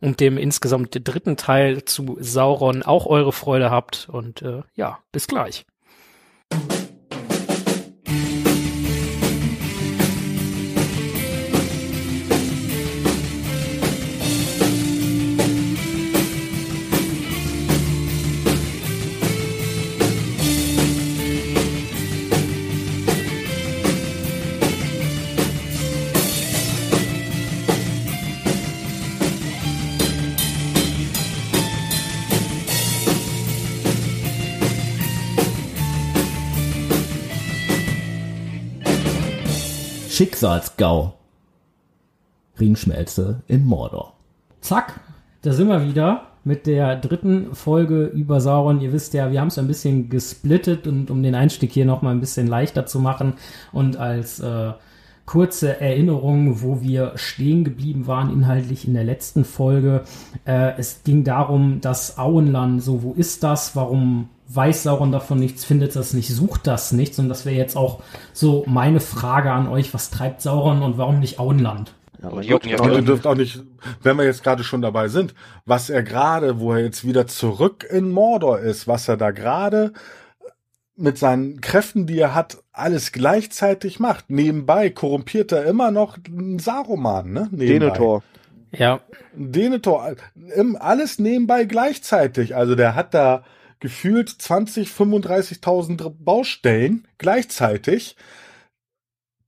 und 0.01 0.19
dem 0.19 0.38
insgesamt 0.38 0.89
dritten 1.03 1.38
Teil 1.38 1.86
zu 1.86 2.17
Sauron 2.19 2.83
auch 2.83 3.05
eure 3.05 3.31
Freude 3.33 3.72
habt. 3.72 4.07
Und 4.10 4.41
äh, 4.41 4.62
ja, 4.75 5.00
bis 5.12 5.27
gleich. 5.27 5.65
Schicksalsgau. 40.13 41.15
Ringschmelze 42.60 43.41
in 43.48 43.65
Mordor. 43.65 44.13
Zack, 44.62 45.00
da 45.41 45.53
sind 45.53 45.70
wir 45.70 45.88
wieder 45.88 46.27
mit 46.43 46.67
der 46.67 46.98
dritten 46.98 47.55
Folge 47.55 48.05
über 48.05 48.39
Sauron. 48.39 48.79
Ihr 48.79 48.93
wisst 48.93 49.15
ja, 49.15 49.32
wir 49.32 49.41
haben 49.41 49.48
es 49.48 49.58
ein 49.58 49.65
bisschen 49.65 50.12
gesplittet 50.12 50.86
und 50.86 51.10
um 51.10 51.24
den 51.24 51.34
Einstieg 51.34 51.72
hier 51.72 51.86
nochmal 51.86 52.13
ein 52.13 52.20
bisschen 52.20 52.46
leichter 52.46 52.86
zu 52.86 53.00
machen 53.00 53.34
und 53.72 53.98
als 53.98 54.39
äh, 54.39 54.74
kurze 55.25 55.82
Erinnerung, 55.82 56.62
wo 56.62 56.79
wir 56.79 57.13
stehen 57.15 57.63
geblieben 57.63 58.05
waren 58.05 58.32
inhaltlich 58.32 58.88
in 58.88 58.93
der 58.93 59.05
letzten 59.05 59.43
Folge. 59.43 60.03
Äh, 60.46 60.74
es 60.77 61.01
ging 61.03 61.24
darum, 61.24 61.82
dass 61.82 62.20
Auenland, 62.20 62.84
so 62.84 63.01
wo 63.01 63.13
ist 63.13 63.41
das, 63.41 63.75
warum 63.75 64.29
weiß 64.55 64.83
Sauron 64.83 65.12
davon 65.12 65.39
nichts, 65.39 65.65
findet 65.65 65.95
das 65.95 66.13
nicht, 66.13 66.29
sucht 66.33 66.67
das 66.67 66.91
nichts 66.91 67.19
und 67.19 67.29
das 67.29 67.45
wäre 67.45 67.55
jetzt 67.55 67.75
auch 67.75 68.01
so 68.33 68.63
meine 68.67 69.00
Frage 69.00 69.51
an 69.51 69.67
euch, 69.67 69.93
was 69.93 70.10
treibt 70.10 70.41
Sauron 70.41 70.81
und 70.81 70.98
warum 70.98 71.19
nicht 71.19 71.39
Auenland? 71.39 71.93
Ja, 72.22 72.29
aber 72.29 72.41
Jucken, 72.41 72.69
ihr 72.69 73.01
dürft 73.01 73.27
auch 73.27 73.36
nicht, 73.36 73.62
wenn 74.01 74.17
wir 74.17 74.25
jetzt 74.25 74.43
gerade 74.43 74.63
schon 74.63 74.81
dabei 74.81 75.10
sind, 75.10 75.33
was 75.65 75.89
er 75.89 76.03
gerade, 76.03 76.60
wo 76.60 76.74
er 76.74 76.79
jetzt 76.79 77.05
wieder 77.05 77.27
zurück 77.27 77.86
in 77.89 78.10
Mordor 78.12 78.60
ist, 78.60 78.88
was 78.88 79.07
er 79.07 79.17
da 79.17 79.31
gerade 79.31 79.93
mit 80.95 81.17
seinen 81.17 81.60
Kräften, 81.60 82.05
die 82.05 82.19
er 82.19 82.36
hat, 82.36 82.60
alles 82.72 83.12
gleichzeitig 83.12 84.00
macht. 84.00 84.29
Nebenbei 84.29 84.89
korrumpiert 84.89 85.51
er 85.51 85.65
immer 85.65 85.91
noch 85.91 86.17
einen 86.25 86.60
Saruman, 86.60 87.31
ne? 87.33 87.48
Nebenbei. 87.51 87.88
Denethor. 87.88 88.24
Ja, 88.72 89.01
Denethor, 89.33 90.15
alles 90.79 91.19
nebenbei 91.19 91.65
gleichzeitig. 91.65 92.55
Also 92.55 92.75
der 92.75 92.95
hat 92.95 93.13
da 93.13 93.43
gefühlt 93.83 94.29
20, 94.29 94.87
35.000 94.87 96.09
Baustellen 96.17 97.05
gleichzeitig, 97.17 98.15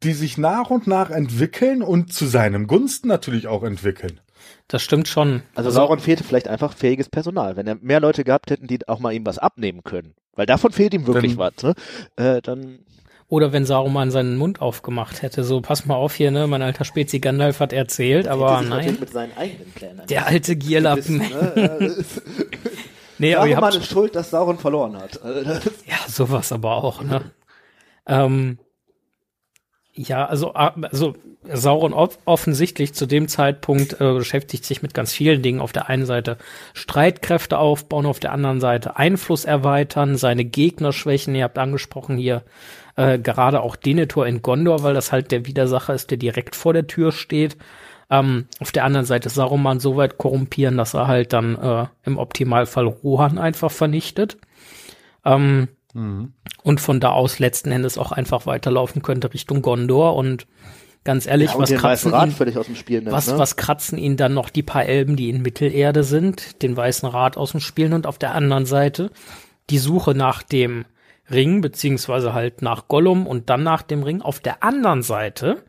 die 0.03 0.11
sich 0.11 0.37
nach 0.37 0.69
und 0.69 0.87
nach 0.87 1.09
entwickeln 1.09 1.81
und 1.81 2.11
zu 2.11 2.25
seinem 2.25 2.67
Gunsten 2.67 3.07
natürlich 3.07 3.47
auch 3.47 3.63
entwickeln. 3.63 4.19
das 4.67 4.83
stimmt 4.83 5.07
schon. 5.07 5.41
Also 5.55 5.69
Sauron 5.71 5.99
fehlte 5.99 6.25
vielleicht 6.25 6.49
einfach 6.49 6.73
fähiges 6.75 7.07
Personal. 7.07 7.55
Wenn 7.55 7.65
er 7.65 7.75
mehr 7.75 8.01
Leute 8.01 8.25
gehabt 8.25 8.51
hätten, 8.51 8.67
die 8.67 8.85
auch 8.89 8.99
mal 8.99 9.13
ihm 9.13 9.25
was 9.25 9.37
abnehmen 9.39 9.83
können. 9.83 10.15
Weil 10.35 10.45
davon 10.45 10.73
fehlt 10.73 10.93
ihm 10.93 11.07
wirklich 11.07 11.37
Dann- 11.37 11.53
was, 11.55 11.63
ne? 11.63 11.73
Äh, 12.17 12.41
dann 12.41 12.79
Oder 13.29 13.53
wenn 13.53 13.65
Saruman 13.65 14.11
seinen 14.11 14.35
Mund 14.37 14.59
aufgemacht 14.61 15.21
hätte, 15.21 15.45
so 15.45 15.61
pass 15.61 15.85
mal 15.85 15.95
auf 15.95 16.13
hier, 16.13 16.29
ne, 16.29 16.45
mein 16.45 16.61
alter 16.61 16.83
Spezi 16.83 17.19
Gandalf 17.19 17.59
hat 17.61 17.71
erzählt, 17.73 18.27
aber 18.27 18.51
Hätte 18.51 18.59
sich 18.63 18.69
nein. 18.69 18.77
natürlich 18.79 18.99
mit 18.99 19.09
seinen 19.13 19.37
eigenen 19.37 19.71
Plänen 19.71 20.01
Der 20.07 20.27
alte 20.27 20.55
Gierlappen. 20.57 21.17
Ne? 21.19 21.95
Nee, 23.17 23.35
aber 23.35 23.47
ihr 23.47 23.57
habt, 23.57 23.75
ist 23.75 23.89
schuld, 23.89 24.15
dass 24.15 24.29
Sauron 24.29 24.57
verloren 24.57 24.97
hat. 24.97 25.19
Also 25.23 25.69
ja, 25.85 25.97
sowas 26.07 26.51
aber 26.51 26.83
auch, 26.83 27.01
ne? 27.01 27.31
ähm, 28.07 28.59
ja, 29.93 30.25
also, 30.25 30.53
ah, 30.53 30.75
also 30.81 31.15
Sauron 31.51 31.93
off 31.93 32.17
offensichtlich 32.25 32.93
zu 32.93 33.05
dem 33.05 33.27
Zeitpunkt 33.27 33.93
äh, 34.01 34.13
beschäftigt 34.13 34.65
sich 34.65 34.81
mit 34.81 34.93
ganz 34.93 35.13
vielen 35.13 35.41
Dingen. 35.41 35.61
Auf 35.61 35.71
der 35.71 35.89
einen 35.89 36.05
Seite 36.05 36.37
Streitkräfte 36.73 37.57
aufbauen, 37.57 38.05
auf 38.05 38.19
der 38.19 38.31
anderen 38.31 38.59
Seite 38.59 38.97
Einfluss 38.97 39.45
erweitern, 39.45 40.17
seine 40.17 40.43
Gegner 40.43 40.91
schwächen. 40.91 41.35
Ihr 41.35 41.45
habt 41.45 41.57
angesprochen 41.57 42.17
hier 42.17 42.43
äh, 42.95 43.19
gerade 43.19 43.61
auch 43.61 43.75
Denethor 43.75 44.27
in 44.27 44.41
Gondor, 44.41 44.83
weil 44.83 44.93
das 44.93 45.11
halt 45.11 45.31
der 45.31 45.45
Widersacher 45.45 45.93
ist, 45.93 46.11
der 46.11 46.17
direkt 46.17 46.55
vor 46.55 46.73
der 46.73 46.87
Tür 46.87 47.11
steht. 47.11 47.57
Ähm, 48.09 48.45
auf 48.59 48.71
der 48.71 48.83
anderen 48.83 49.05
Seite 49.05 49.29
Saruman 49.29 49.79
so 49.79 49.95
weit 49.97 50.17
korrumpieren, 50.17 50.77
dass 50.77 50.93
er 50.93 51.07
halt 51.07 51.33
dann 51.33 51.55
äh, 51.55 51.87
im 52.03 52.17
Optimalfall 52.17 52.85
Rohan 52.85 53.37
einfach 53.37 53.71
vernichtet. 53.71 54.37
Ähm, 55.23 55.69
und 56.63 56.81
von 56.81 56.99
da 56.99 57.11
aus 57.11 57.39
letzten 57.39 57.71
Endes 57.71 57.97
auch 57.97 58.11
einfach 58.11 58.45
weiterlaufen 58.45 59.01
könnte 59.01 59.33
Richtung 59.33 59.61
Gondor 59.61 60.15
und 60.15 60.45
ganz 61.05 61.25
ehrlich, 61.25 61.51
Ja, 61.51 61.59
was 61.59 61.69
kratzen 61.81 62.11
ihn, 62.11 62.19
nimmt. 62.25 62.37
was, 63.13 63.27
ne? 63.27 63.37
was 63.37 63.55
kratzen 63.55 63.97
ihn 63.97 64.17
dann 64.17 64.33
noch 64.33 64.49
die 64.49 64.63
paar 64.63 64.85
Elben, 64.85 65.15
die 65.15 65.29
in 65.29 65.41
Mittelerde 65.41 66.03
sind, 66.03 66.61
den 66.63 66.75
Weißen 66.75 67.07
Rat 67.07 67.37
aus 67.37 67.51
dem 67.51 67.59
Spielen 67.61 67.93
und 67.93 68.07
auf 68.07 68.17
der 68.17 68.35
anderen 68.35 68.65
Seite 68.65 69.09
die 69.69 69.77
Suche 69.77 70.13
nach 70.15 70.43
dem 70.43 70.85
Ring, 71.31 71.61
beziehungsweise 71.61 72.33
halt 72.33 72.61
nach 72.61 72.87
Gollum 72.87 73.25
und 73.25 73.49
dann 73.49 73.63
nach 73.63 73.81
dem 73.81 74.03
Ring. 74.03 74.21
Auf 74.21 74.39
der 74.39 74.63
anderen 74.63 75.01
Seite 75.01 75.63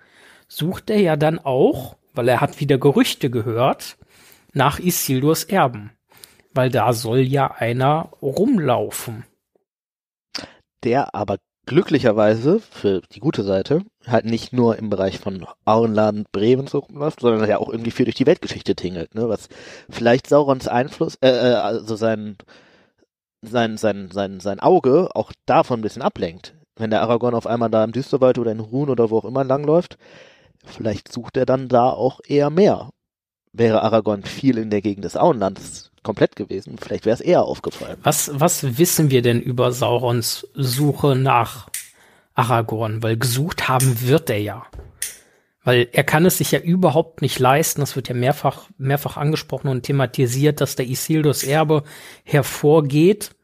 sucht 0.49 0.91
er 0.91 1.01
ja 1.01 1.17
dann 1.17 1.39
auch, 1.39 1.97
weil 2.17 2.29
er 2.29 2.41
hat 2.41 2.61
wieder 2.61 2.79
Gerüchte 2.79 3.31
gehört, 3.31 3.97
nach 4.53 4.79
Isildurs 4.79 5.45
Erben. 5.45 5.91
Weil 6.53 6.71
da 6.71 6.93
soll 6.93 7.21
ja 7.21 7.53
einer 7.53 8.11
rumlaufen. 8.23 9.25
der 10.83 11.15
aber 11.15 11.39
glücklicherweise 11.67 12.61
für 12.61 13.03
die 13.13 13.21
gute 13.21 13.43
Seite 13.43 13.83
halt 14.07 14.25
nicht 14.25 14.53
nur 14.53 14.79
im 14.79 14.89
Bereich 14.89 15.19
von 15.19 15.45
Auenland, 15.65 16.31
Bremen 16.31 16.69
so 16.69 16.79
rumläuft, 16.79 17.21
sondern 17.21 17.49
ja 17.49 17.59
auch 17.59 17.69
irgendwie 17.69 17.91
viel 17.91 18.05
durch 18.07 18.15
die 18.15 18.27
Weltgeschichte 18.27 18.77
tingelt, 18.77 19.15
ne? 19.15 19.29
Was 19.29 19.49
vielleicht 19.91 20.29
Saurons 20.29 20.69
Einfluss, 20.69 21.17
äh, 21.17 21.29
äh, 21.29 21.55
also 21.55 21.97
sein, 21.97 22.37
sein, 23.43 23.77
sein, 23.77 24.11
sein, 24.13 24.41
sein 24.41 24.61
Auge 24.61 25.11
auch 25.15 25.33
davon 25.45 25.81
ein 25.81 25.83
bisschen 25.83 26.03
ablenkt. 26.03 26.55
Wenn 26.77 26.91
der 26.91 27.03
Aragorn 27.03 27.35
auf 27.35 27.47
einmal 27.47 27.71
da 27.71 27.83
im 27.85 27.93
Düsterwald 27.93 28.39
oder 28.39 28.53
in 28.53 28.61
Ruhn 28.61 28.91
oder 28.91 29.11
wo 29.11 29.19
auch 29.19 29.25
immer 29.25 29.45
langläuft, 29.45 29.99
vielleicht 30.67 31.13
sucht 31.13 31.37
er 31.37 31.47
dann 31.47 31.69
da 31.69 31.91
auch 31.91 32.21
eher 32.27 32.51
mehr. 32.51 32.91
Wäre 33.53 33.83
Aragorn 33.83 34.23
viel 34.23 34.59
in 34.59 34.71
der 34.71 34.83
Gegend 34.83 35.05
des 35.05 35.17
Auenlands 35.17 35.91
komplett 36.03 36.37
gewesen, 36.37 36.77
vielleicht 36.79 37.05
wäre 37.05 37.15
es 37.15 37.21
eher 37.21 37.43
aufgefallen. 37.43 37.99
Was, 38.03 38.31
was 38.33 38.79
wissen 38.79 39.11
wir 39.11 39.23
denn 39.23 39.41
über 39.41 39.73
Saurons 39.73 40.47
Suche 40.55 41.17
nach 41.17 41.69
Aragorn? 42.35 43.03
Weil 43.03 43.17
gesucht 43.17 43.69
haben 43.69 44.01
wird 44.03 44.31
er 44.31 44.39
ja. 44.39 44.67
Weil 45.65 45.89
er 45.91 46.05
kann 46.05 46.25
es 46.25 46.39
sich 46.39 46.53
ja 46.53 46.61
überhaupt 46.61 47.23
nicht 47.23 47.41
leisten, 47.41 47.81
das 47.81 47.97
wird 47.97 48.09
ja 48.09 48.15
mehrfach, 48.15 48.69
mehrfach 48.79 49.17
angesprochen 49.17 49.67
und 49.67 49.83
thematisiert, 49.83 50.61
dass 50.61 50.77
der 50.77 50.87
Isildurs 50.87 51.43
Erbe 51.43 51.83
hervorgeht 52.23 53.35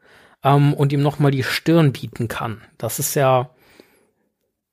ähm, 0.41 0.73
und 0.73 0.93
ihm 0.93 1.01
nochmal 1.01 1.31
die 1.31 1.43
Stirn 1.43 1.91
bieten 1.91 2.29
kann. 2.29 2.61
Das 2.77 2.97
ist 2.97 3.15
ja 3.15 3.49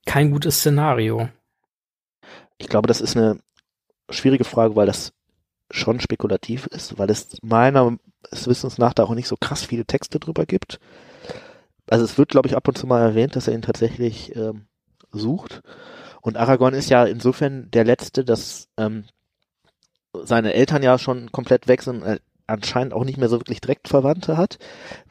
kein 0.05 0.31
gutes 0.31 0.59
Szenario. 0.59 1.27
Ich 2.61 2.69
glaube, 2.69 2.87
das 2.87 3.01
ist 3.01 3.17
eine 3.17 3.39
schwierige 4.11 4.43
Frage, 4.43 4.75
weil 4.75 4.85
das 4.85 5.13
schon 5.71 5.99
spekulativ 5.99 6.67
ist, 6.67 6.97
weil 6.99 7.09
es 7.09 7.37
meiner 7.41 7.97
Wissens 8.31 8.77
nach 8.77 8.93
da 8.93 9.03
auch 9.03 9.15
nicht 9.15 9.27
so 9.27 9.35
krass 9.35 9.65
viele 9.65 9.85
Texte 9.85 10.19
drüber 10.19 10.45
gibt. 10.45 10.79
Also 11.89 12.05
es 12.05 12.19
wird, 12.19 12.29
glaube 12.29 12.47
ich, 12.47 12.55
ab 12.55 12.67
und 12.67 12.77
zu 12.77 12.85
mal 12.85 13.01
erwähnt, 13.01 13.35
dass 13.35 13.47
er 13.47 13.55
ihn 13.55 13.63
tatsächlich 13.63 14.35
ähm, 14.35 14.67
sucht. 15.11 15.61
Und 16.21 16.37
Aragorn 16.37 16.75
ist 16.75 16.91
ja 16.91 17.03
insofern 17.05 17.71
der 17.71 17.83
Letzte, 17.83 18.23
dass 18.23 18.67
ähm, 18.77 19.05
seine 20.13 20.53
Eltern 20.53 20.83
ja 20.83 20.99
schon 20.99 21.31
komplett 21.31 21.67
weg 21.67 21.81
sind, 21.81 22.03
äh, 22.03 22.19
anscheinend 22.45 22.93
auch 22.93 23.05
nicht 23.05 23.17
mehr 23.17 23.29
so 23.29 23.39
wirklich 23.39 23.61
direkt 23.61 23.87
Verwandte 23.87 24.37
hat. 24.37 24.59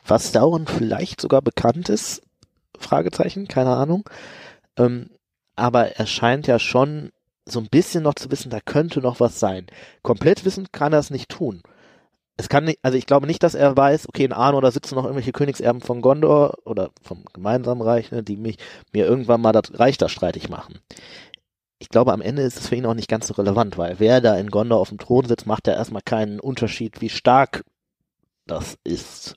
Was 0.07 0.31
Sauron 0.31 0.69
vielleicht 0.69 1.21
sogar 1.21 1.43
bekannt 1.43 1.89
ist, 1.89 2.23
Fragezeichen, 2.79 3.49
keine 3.49 3.75
Ahnung. 3.75 4.09
Ähm, 4.77 5.11
aber 5.57 5.97
er 5.97 6.07
scheint 6.07 6.47
ja 6.47 6.61
schon 6.61 7.11
so 7.51 7.61
ein 7.61 7.69
bisschen 7.71 8.03
noch 8.03 8.15
zu 8.15 8.31
wissen, 8.31 8.51
da 8.51 8.61
könnte 8.61 9.01
noch 9.01 9.21
was 9.21 9.41
sein. 9.41 9.67
Komplett 10.03 10.45
wissen 10.45 10.69
kann 10.73 10.93
er 10.93 10.99
es 10.99 11.11
nicht 11.11 11.29
tun. 11.29 11.63
Es 12.37 12.49
kann 12.49 12.65
nicht, 12.65 12.79
also 12.83 12.97
ich 12.97 13.07
glaube 13.07 13.27
nicht, 13.27 13.43
dass 13.43 13.55
er 13.55 13.77
weiß, 13.77 14.09
okay, 14.09 14.25
in 14.25 14.33
Arnor, 14.33 14.63
da 14.63 14.71
sitzen 14.71 14.95
noch 14.95 15.05
irgendwelche 15.05 15.33
Königserben 15.33 15.83
von 15.83 16.01
Gondor 16.01 16.55
oder 16.65 16.91
vom 17.03 17.25
gemeinsamen 17.35 17.83
Reich, 17.83 18.11
ne, 18.13 18.23
die 18.23 18.39
mich, 18.39 18.57
mir 18.93 19.05
irgendwann 19.05 19.43
mal 19.43 19.53
das 19.53 19.79
Reich 19.79 19.99
da 19.99 20.09
streitig 20.09 20.49
machen. 20.49 20.79
Ich 21.79 21.91
glaube, 21.91 22.13
am 22.13 22.23
Ende 22.23 22.43
ist 22.43 22.59
es 22.59 22.69
für 22.69 22.77
ihn 22.77 22.87
auch 22.87 22.95
nicht 22.95 23.09
ganz 23.09 23.27
so 23.27 23.35
relevant, 23.35 23.77
weil 23.77 23.99
wer 23.99 24.21
da 24.21 24.37
in 24.37 24.51
Gondor 24.51 24.79
auf 24.79 24.89
dem 24.89 24.99
Thron 24.99 25.27
sitzt, 25.27 25.47
macht 25.47 25.67
ja 25.67 25.75
erstmal 25.75 26.03
keinen 26.03 26.41
Unterschied, 26.41 27.01
wie 27.01 27.11
stark 27.11 27.65
das 28.47 28.79
ist. 28.85 29.37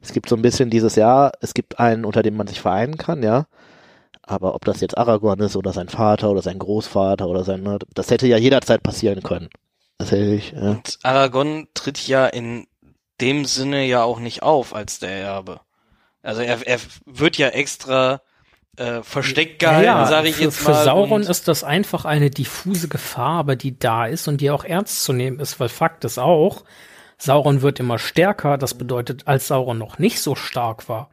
Es 0.00 0.12
gibt 0.12 0.28
so 0.28 0.36
ein 0.36 0.42
bisschen 0.42 0.70
dieses 0.70 0.96
Jahr, 0.96 1.32
es 1.40 1.54
gibt 1.54 1.78
einen, 1.78 2.04
unter 2.04 2.22
dem 2.22 2.36
man 2.36 2.46
sich 2.46 2.60
vereinen 2.60 2.96
kann, 2.96 3.22
ja. 3.22 3.46
Aber 4.28 4.54
ob 4.54 4.66
das 4.66 4.82
jetzt 4.82 4.98
Aragorn 4.98 5.40
ist 5.40 5.56
oder 5.56 5.72
sein 5.72 5.88
Vater 5.88 6.30
oder 6.30 6.42
sein 6.42 6.58
Großvater 6.58 7.26
oder 7.26 7.44
sein, 7.44 7.62
ne, 7.62 7.78
das 7.94 8.10
hätte 8.10 8.26
ja 8.26 8.36
jederzeit 8.36 8.82
passieren 8.82 9.22
können. 9.22 9.48
Das 9.96 10.12
hätte 10.12 10.34
ich, 10.34 10.52
ja. 10.52 10.60
Und 10.72 10.98
Aragorn 11.02 11.66
tritt 11.72 12.06
ja 12.06 12.26
in 12.26 12.66
dem 13.22 13.46
Sinne 13.46 13.86
ja 13.86 14.02
auch 14.02 14.20
nicht 14.20 14.42
auf 14.42 14.74
als 14.74 14.98
der 14.98 15.10
Erbe. 15.10 15.60
Also 16.22 16.42
er, 16.42 16.66
er 16.66 16.78
wird 17.06 17.38
ja 17.38 17.48
extra 17.48 18.20
äh, 18.76 19.02
versteckt 19.02 19.60
gehalten, 19.60 20.06
sage 20.08 20.28
ich 20.28 20.36
für, 20.36 20.44
jetzt 20.44 20.58
für 20.58 20.72
mal. 20.72 20.84
Sauron 20.84 21.22
und- 21.22 21.28
ist 21.28 21.48
das 21.48 21.64
einfach 21.64 22.04
eine 22.04 22.28
diffuse 22.28 22.88
Gefahr, 22.88 23.38
aber 23.38 23.56
die 23.56 23.78
da 23.78 24.04
ist 24.04 24.28
und 24.28 24.42
die 24.42 24.50
auch 24.50 24.62
ernst 24.64 25.04
zu 25.04 25.14
nehmen 25.14 25.40
ist, 25.40 25.58
weil 25.58 25.70
Fakt 25.70 26.04
ist 26.04 26.18
auch, 26.18 26.64
Sauron 27.16 27.62
wird 27.62 27.80
immer 27.80 27.98
stärker. 27.98 28.58
Das 28.58 28.74
bedeutet, 28.74 29.26
als 29.26 29.48
Sauron 29.48 29.78
noch 29.78 29.98
nicht 29.98 30.20
so 30.20 30.34
stark 30.34 30.86
war 30.90 31.08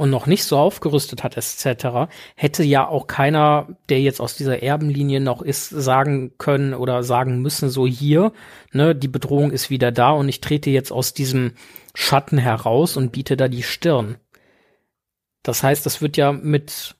und 0.00 0.08
noch 0.08 0.24
nicht 0.24 0.44
so 0.44 0.56
aufgerüstet 0.56 1.22
hat, 1.22 1.36
etc., 1.36 2.10
hätte 2.34 2.62
ja 2.62 2.88
auch 2.88 3.06
keiner, 3.06 3.68
der 3.90 4.00
jetzt 4.00 4.18
aus 4.18 4.34
dieser 4.34 4.62
Erbenlinie 4.62 5.20
noch 5.20 5.42
ist, 5.42 5.68
sagen 5.68 6.32
können 6.38 6.72
oder 6.72 7.02
sagen 7.02 7.42
müssen, 7.42 7.68
so 7.68 7.86
hier, 7.86 8.32
ne, 8.72 8.94
die 8.94 9.08
Bedrohung 9.08 9.50
ist 9.50 9.68
wieder 9.68 9.92
da 9.92 10.12
und 10.12 10.26
ich 10.30 10.40
trete 10.40 10.70
jetzt 10.70 10.90
aus 10.90 11.12
diesem 11.12 11.52
Schatten 11.94 12.38
heraus 12.38 12.96
und 12.96 13.12
biete 13.12 13.36
da 13.36 13.48
die 13.48 13.62
Stirn. 13.62 14.16
Das 15.42 15.62
heißt, 15.62 15.84
es 15.84 16.00
wird 16.00 16.16
ja 16.16 16.32
mit, 16.32 16.96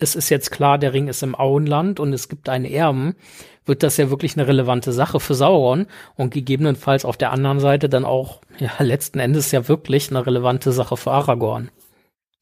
es 0.00 0.16
ist 0.16 0.28
jetzt 0.28 0.50
klar, 0.50 0.78
der 0.78 0.94
Ring 0.94 1.06
ist 1.06 1.22
im 1.22 1.36
Auenland 1.36 2.00
und 2.00 2.12
es 2.12 2.28
gibt 2.28 2.48
einen 2.48 2.64
Erben, 2.64 3.14
wird 3.66 3.84
das 3.84 3.98
ja 3.98 4.10
wirklich 4.10 4.36
eine 4.36 4.48
relevante 4.48 4.92
Sache 4.92 5.20
für 5.20 5.36
Sauron 5.36 5.86
und 6.16 6.34
gegebenenfalls 6.34 7.04
auf 7.04 7.16
der 7.16 7.30
anderen 7.30 7.60
Seite 7.60 7.88
dann 7.88 8.04
auch, 8.04 8.40
ja, 8.58 8.72
letzten 8.80 9.20
Endes 9.20 9.52
ja 9.52 9.68
wirklich 9.68 10.10
eine 10.10 10.26
relevante 10.26 10.72
Sache 10.72 10.96
für 10.96 11.12
Aragorn. 11.12 11.70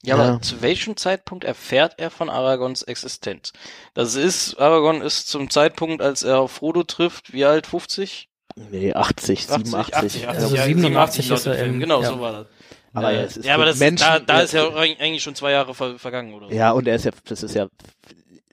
Ja, 0.02 0.16
Ja. 0.16 0.22
aber 0.24 0.42
zu 0.42 0.62
welchem 0.62 0.96
Zeitpunkt 0.96 1.44
erfährt 1.44 1.94
er 1.98 2.10
von 2.10 2.30
Aragons 2.30 2.82
Existenz? 2.82 3.52
Das 3.94 4.14
ist, 4.14 4.58
Aragorn 4.58 5.02
ist 5.02 5.28
zum 5.28 5.50
Zeitpunkt, 5.50 6.00
als 6.02 6.22
er 6.22 6.38
auf 6.40 6.52
Frodo 6.52 6.84
trifft, 6.84 7.32
wie 7.34 7.44
alt? 7.44 7.66
50? 7.66 8.28
Nee, 8.56 8.92
80, 8.94 9.46
87. 9.46 9.94
80, 9.94 10.28
80, 10.28 10.28
Also 10.28 10.56
ja, 10.56 10.64
87 10.64 11.30
ist 11.30 11.30
er 11.30 11.36
laut 11.36 11.44
dem 11.46 11.62
Film. 11.64 11.74
im- 11.74 11.80
Genau, 11.80 12.02
ja. 12.02 12.08
so 12.08 12.20
war 12.20 12.32
das. 12.32 12.46
Aber 12.92 13.12
Äh, 13.12 13.22
es 13.22 13.36
ist 13.36 13.44
ja, 13.46 13.54
aber 13.54 13.66
das, 13.66 13.78
Menschen- 13.78 14.04
da, 14.04 14.18
da 14.18 14.38
ja, 14.38 14.40
ist 14.42 14.52
ja 14.52 14.68
eigentlich 14.74 15.22
schon 15.22 15.34
zwei 15.36 15.52
Jahre 15.52 15.74
ver 15.74 15.98
vergangen, 15.98 16.34
oder 16.34 16.48
so. 16.48 16.54
Ja, 16.54 16.72
und 16.72 16.88
er 16.88 16.96
ist 16.96 17.04
ja, 17.04 17.12
das 17.26 17.42
ist 17.42 17.54
ja 17.54 17.68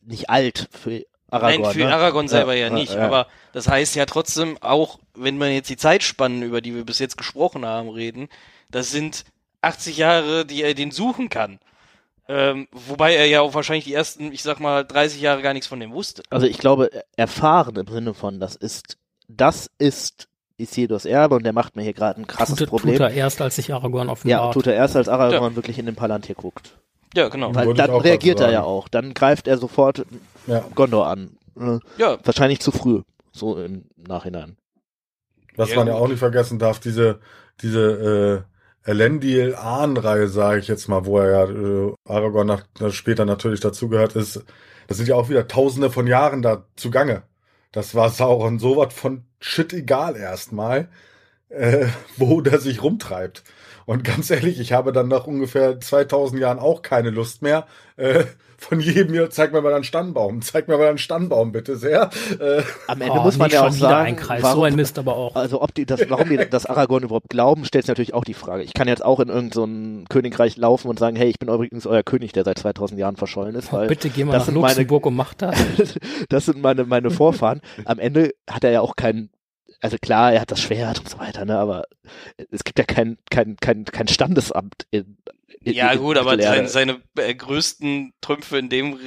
nicht 0.03 0.29
alt 0.29 0.69
für 0.71 1.03
Aragorn. 1.31 1.62
Nein, 1.62 1.71
für 1.73 1.79
ne? 1.79 1.93
Aragorn 1.95 2.27
selber 2.27 2.53
ja, 2.53 2.67
ja, 2.67 2.73
nicht. 2.73 2.93
ja. 2.93 3.05
Aber 3.05 3.27
das 3.53 3.67
heißt 3.67 3.95
ja 3.95 4.05
trotzdem, 4.05 4.57
auch 4.62 4.99
wenn 5.15 5.38
man 5.39 5.51
jetzt 5.51 5.69
die 5.69 5.77
Zeitspannen, 5.77 6.43
über 6.43 6.62
die 6.62 6.75
wir 6.75 6.86
bis 6.86 6.99
jetzt 6.99 7.17
gesprochen 7.17 7.65
haben, 7.65 7.89
reden, 7.89 8.29
das 8.69 8.91
sind 8.91 9.23
80 9.67 9.97
Jahre, 9.97 10.45
die 10.45 10.63
er 10.63 10.73
den 10.73 10.91
suchen 10.91 11.30
kann. 11.30 11.60
Ähm, 12.30 12.67
wobei 12.71 13.15
er 13.15 13.25
ja 13.27 13.41
auch 13.41 13.53
wahrscheinlich 13.53 13.86
die 13.86 13.93
ersten, 13.93 14.32
ich 14.34 14.43
sag 14.43 14.60
mal, 14.60 14.84
30 14.84 15.21
Jahre 15.21 15.41
gar 15.41 15.53
nichts 15.53 15.67
von 15.67 15.80
dem 15.80 15.93
wusste. 15.93 16.23
Also 16.30 16.45
ich 16.45 16.58
glaube, 16.58 16.89
erfahren 17.15 17.75
im 17.77 17.88
Sinne 17.88 18.13
von, 18.13 18.39
das 18.39 18.56
ist, 18.56 18.97
das 19.30 19.69
ist 19.77 20.27
Isildurs 20.58 21.06
Erbe 21.06 21.36
und 21.36 21.43
der 21.43 21.53
macht 21.53 21.75
mir 21.75 21.84
hier 21.84 21.93
gerade 21.93 22.19
ein 22.19 22.27
krasses 22.27 22.58
Tut, 22.58 22.67
Problem. 22.69 22.95
tut 22.95 23.01
er 23.01 23.12
erst, 23.12 23.39
als 23.41 23.56
sich 23.56 23.73
Aragorn 23.73 24.08
ja, 24.08 24.12
offenbart. 24.13 24.53
tut 24.53 24.67
er 24.67 24.73
erst, 24.73 24.95
als 24.97 25.08
Aragorn 25.08 25.56
wirklich 25.56 25.80
in 25.80 25.86
den 25.86 25.95
Palantir 25.95 26.36
guckt. 26.36 26.77
Ja, 27.15 27.30
genau. 27.30 27.56
Weil 27.56 27.67
Wollte 27.67 27.84
dann 27.84 27.95
reagiert 27.95 28.39
er 28.41 28.51
ja 28.51 28.63
auch. 28.63 28.89
Dann 28.89 29.13
greift 29.13 29.47
er 29.47 29.58
sofort 29.58 30.06
Ja. 30.47 30.65
Gondor 30.75 31.08
an. 31.08 31.38
Äh, 31.58 31.80
Ja, 31.97 32.17
Wahrscheinlich 32.23 32.60
zu 32.60 32.71
früh, 32.71 33.01
so 33.32 33.58
im 33.58 33.86
Nachhinein. 33.95 34.58
Was 35.56 35.69
Ja, 35.69 35.77
man 35.77 35.88
ja 35.88 35.95
auch 35.95 36.08
nicht 36.10 36.19
vergessen 36.19 36.60
darf, 36.60 36.80
diese, 36.80 37.19
diese 37.62 38.45
Elendil 38.88 39.54
Ahnreihe, 39.54 40.30
sage 40.30 40.62
ich 40.62 40.69
jetzt 40.69 40.88
mal, 40.88 41.06
wo 41.06 41.19
er 41.19 41.30
ja 41.32 41.50
äh, 41.50 41.93
Aragorn 42.06 42.47
nach, 42.47 42.63
später 42.91 43.26
natürlich 43.26 43.60
dazugehört 43.60 44.15
ist, 44.15 44.45
das 44.88 44.97
sind 44.97 45.10
ja 45.10 45.15
auch 45.15 45.28
wieder 45.28 45.47
tausende 45.47 45.89
von 45.91 46.08
Jahren 46.08 46.41
da 46.41 46.65
zugange. 46.78 47.23
Das 47.73 47.95
war 47.95 48.10
Sauron 48.10 48.60
so 48.60 48.78
was 48.78 48.93
von 48.93 49.26
shit 49.41 49.73
egal 49.73 50.15
erstmal, 50.15 50.88
äh, 51.50 51.88
wo 52.17 52.39
der 52.39 52.60
sich 52.60 52.82
rumtreibt. 52.82 53.43
Und 53.86 54.06
ganz 54.06 54.30
ehrlich, 54.30 54.60
ich 54.60 54.71
habe 54.71 54.93
dann 54.93 55.10
nach 55.10 55.28
ungefähr 55.28 55.80
2000 55.82 56.39
Jahren 56.41 56.60
auch 56.60 56.82
keine 56.82 57.10
Lust 57.10 57.41
mehr, 57.41 57.67
äh, 57.97 58.23
von 58.58 58.80
jedem 58.80 59.13
hier, 59.13 59.30
zeig 59.30 59.54
mir 59.54 59.62
mal 59.62 59.70
deinen 59.70 59.84
Stammbaum, 59.84 60.41
zeig 60.41 60.67
mir 60.67 60.78
mal 60.78 60.86
deinen 60.86 60.98
Stammbaum, 60.98 61.52
bitte 61.52 61.76
sehr. 61.76 62.10
Äh, 62.39 62.63
Am 62.88 63.02
Ende 63.02 63.20
oh, 63.20 63.24
muss 63.24 63.38
man 63.38 63.52
ja 63.52 63.65
auch 63.65 63.72
sagen, 63.72 64.20
ein 64.20 64.41
warum, 64.41 64.60
so 64.60 64.63
ein 64.63 64.76
Mist 64.76 64.98
aber 64.98 65.15
auch. 65.15 65.36
Also 65.36 65.62
ob 65.62 65.74
die 65.76 65.86
das, 65.86 66.10
warum 66.10 66.30
die 66.30 66.38
das 66.50 66.65
Aragorn 66.65 67.04
überhaupt 67.04 67.30
glauben, 67.30 67.65
stellt 67.65 67.86
sich 67.86 67.89
natürlich 67.89 68.13
auch 68.15 68.24
die 68.24 68.34
Frage. 68.34 68.63
Ich 68.63 68.74
kann 68.74 68.88
jetzt 68.88 69.06
auch 69.06 69.20
in 69.20 69.30
irgendein 69.30 70.00
so 70.00 70.06
Königreich 70.10 70.58
laufen 70.58 70.89
und 70.89 70.98
sagen, 70.98 71.15
hey, 71.15 71.30
ich 71.30 71.38
bin 71.38 71.50
übrigens 71.50 71.86
euer 71.86 72.04
König, 72.04 72.34
der 72.34 72.43
seit 72.43 72.58
2000 72.58 73.00
Jahren 73.00 73.15
verschollen 73.15 73.56
ist. 73.56 73.72
Weil 73.72 73.88
bitte 73.88 74.10
geh 74.10 74.24
mal 74.24 74.38
nach 74.38 74.48
Luxemburg 74.48 75.06
meine, 75.06 75.10
und 75.10 75.15
mach 75.15 75.34
das. 75.36 75.56
das 76.30 76.46
sind 76.46 76.62
meine, 76.62 76.86
meine 76.86 77.12
Vorfahren. 77.12 77.62
Am 77.86 78.00
Ende 78.00 78.34
hat 78.50 78.63
er 78.63 78.72
ja 78.72 78.82
auch 78.82 78.96
keinen 78.96 79.30
also 79.80 79.98
klar, 80.02 80.34
er 80.34 80.41
hat 80.41 80.50
das 80.50 80.60
Schwert 80.60 81.00
und 81.00 81.08
so 81.08 81.20
weiter, 81.20 81.46
ne, 81.46 81.58
aber 81.58 81.84
es 82.50 82.63
gibt 82.63 82.80
ja 82.80 82.86
kein, 82.86 83.20
kein, 83.30 83.58
kein, 83.58 83.86
kein 83.86 84.08
Standesamt 84.08 84.88
in, 84.89 85.17
ja, 85.63 85.95
gut, 85.95 86.17
aber 86.17 86.41
seine, 86.41 86.67
seine 86.67 87.01
äh, 87.15 87.33
größten 87.33 88.13
Trümpfe 88.21 88.57
in 88.57 88.69
dem 88.69 88.99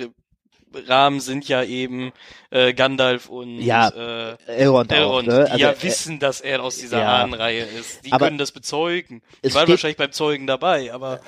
Rahmen 0.87 1.21
sind 1.21 1.49
ja 1.49 1.65
eben 1.65 2.13
äh, 2.51 2.73
Gandalf 2.75 3.29
und 3.29 3.59
ja, 3.59 3.89
äh, 3.89 4.37
Elrond, 4.47 4.93
Elrond 4.93 5.29
auch, 5.29 5.33
ne? 5.33 5.45
die 5.45 5.51
also, 5.51 5.65
ja 5.65 5.71
äh, 5.73 5.83
wissen, 5.83 6.19
dass 6.19 6.41
er 6.41 6.63
aus 6.63 6.79
dieser 6.79 7.01
ja, 7.01 7.23
Ahnenreihe 7.23 7.65
ist. 7.65 8.05
Die 8.05 8.11
können 8.11 8.39
das 8.39 8.53
bezeugen. 8.53 9.23
Die 9.45 9.53
waren 9.55 9.69
wahrscheinlich 9.69 9.97
beim 9.97 10.13
Zeugen 10.13 10.47
dabei, 10.47 10.93
aber 10.93 11.21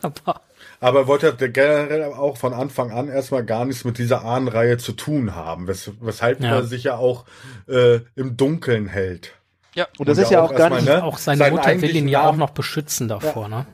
aber 0.80 1.06
wollte 1.06 1.34
generell 1.36 2.04
auch 2.04 2.36
von 2.36 2.52
Anfang 2.52 2.90
an 2.90 3.08
erstmal 3.08 3.44
gar 3.44 3.64
nichts 3.64 3.84
mit 3.84 3.98
dieser 3.98 4.24
Ahnenreihe 4.24 4.78
zu 4.78 4.92
tun 4.92 5.34
haben, 5.34 5.68
wes 5.68 5.92
weshalb 6.00 6.42
ja. 6.42 6.56
er 6.56 6.64
sich 6.64 6.84
ja 6.84 6.96
auch 6.96 7.26
äh, 7.68 8.00
im 8.16 8.36
Dunkeln 8.36 8.88
hält. 8.88 9.34
Ja, 9.74 9.86
und 9.98 10.08
das 10.08 10.18
und 10.18 10.24
ist 10.24 10.30
ja 10.30 10.42
auch, 10.42 10.50
auch 10.50 10.56
gar 10.56 10.70
nicht. 10.70 10.86
Ne, 10.86 11.04
auch 11.04 11.18
seine 11.18 11.50
Mutter 11.50 11.80
will 11.80 11.94
ihn 11.94 12.08
ja 12.08 12.28
auch 12.28 12.36
noch 12.36 12.50
beschützen 12.50 13.06
davor, 13.06 13.44
ja. 13.44 13.48
ne? 13.48 13.66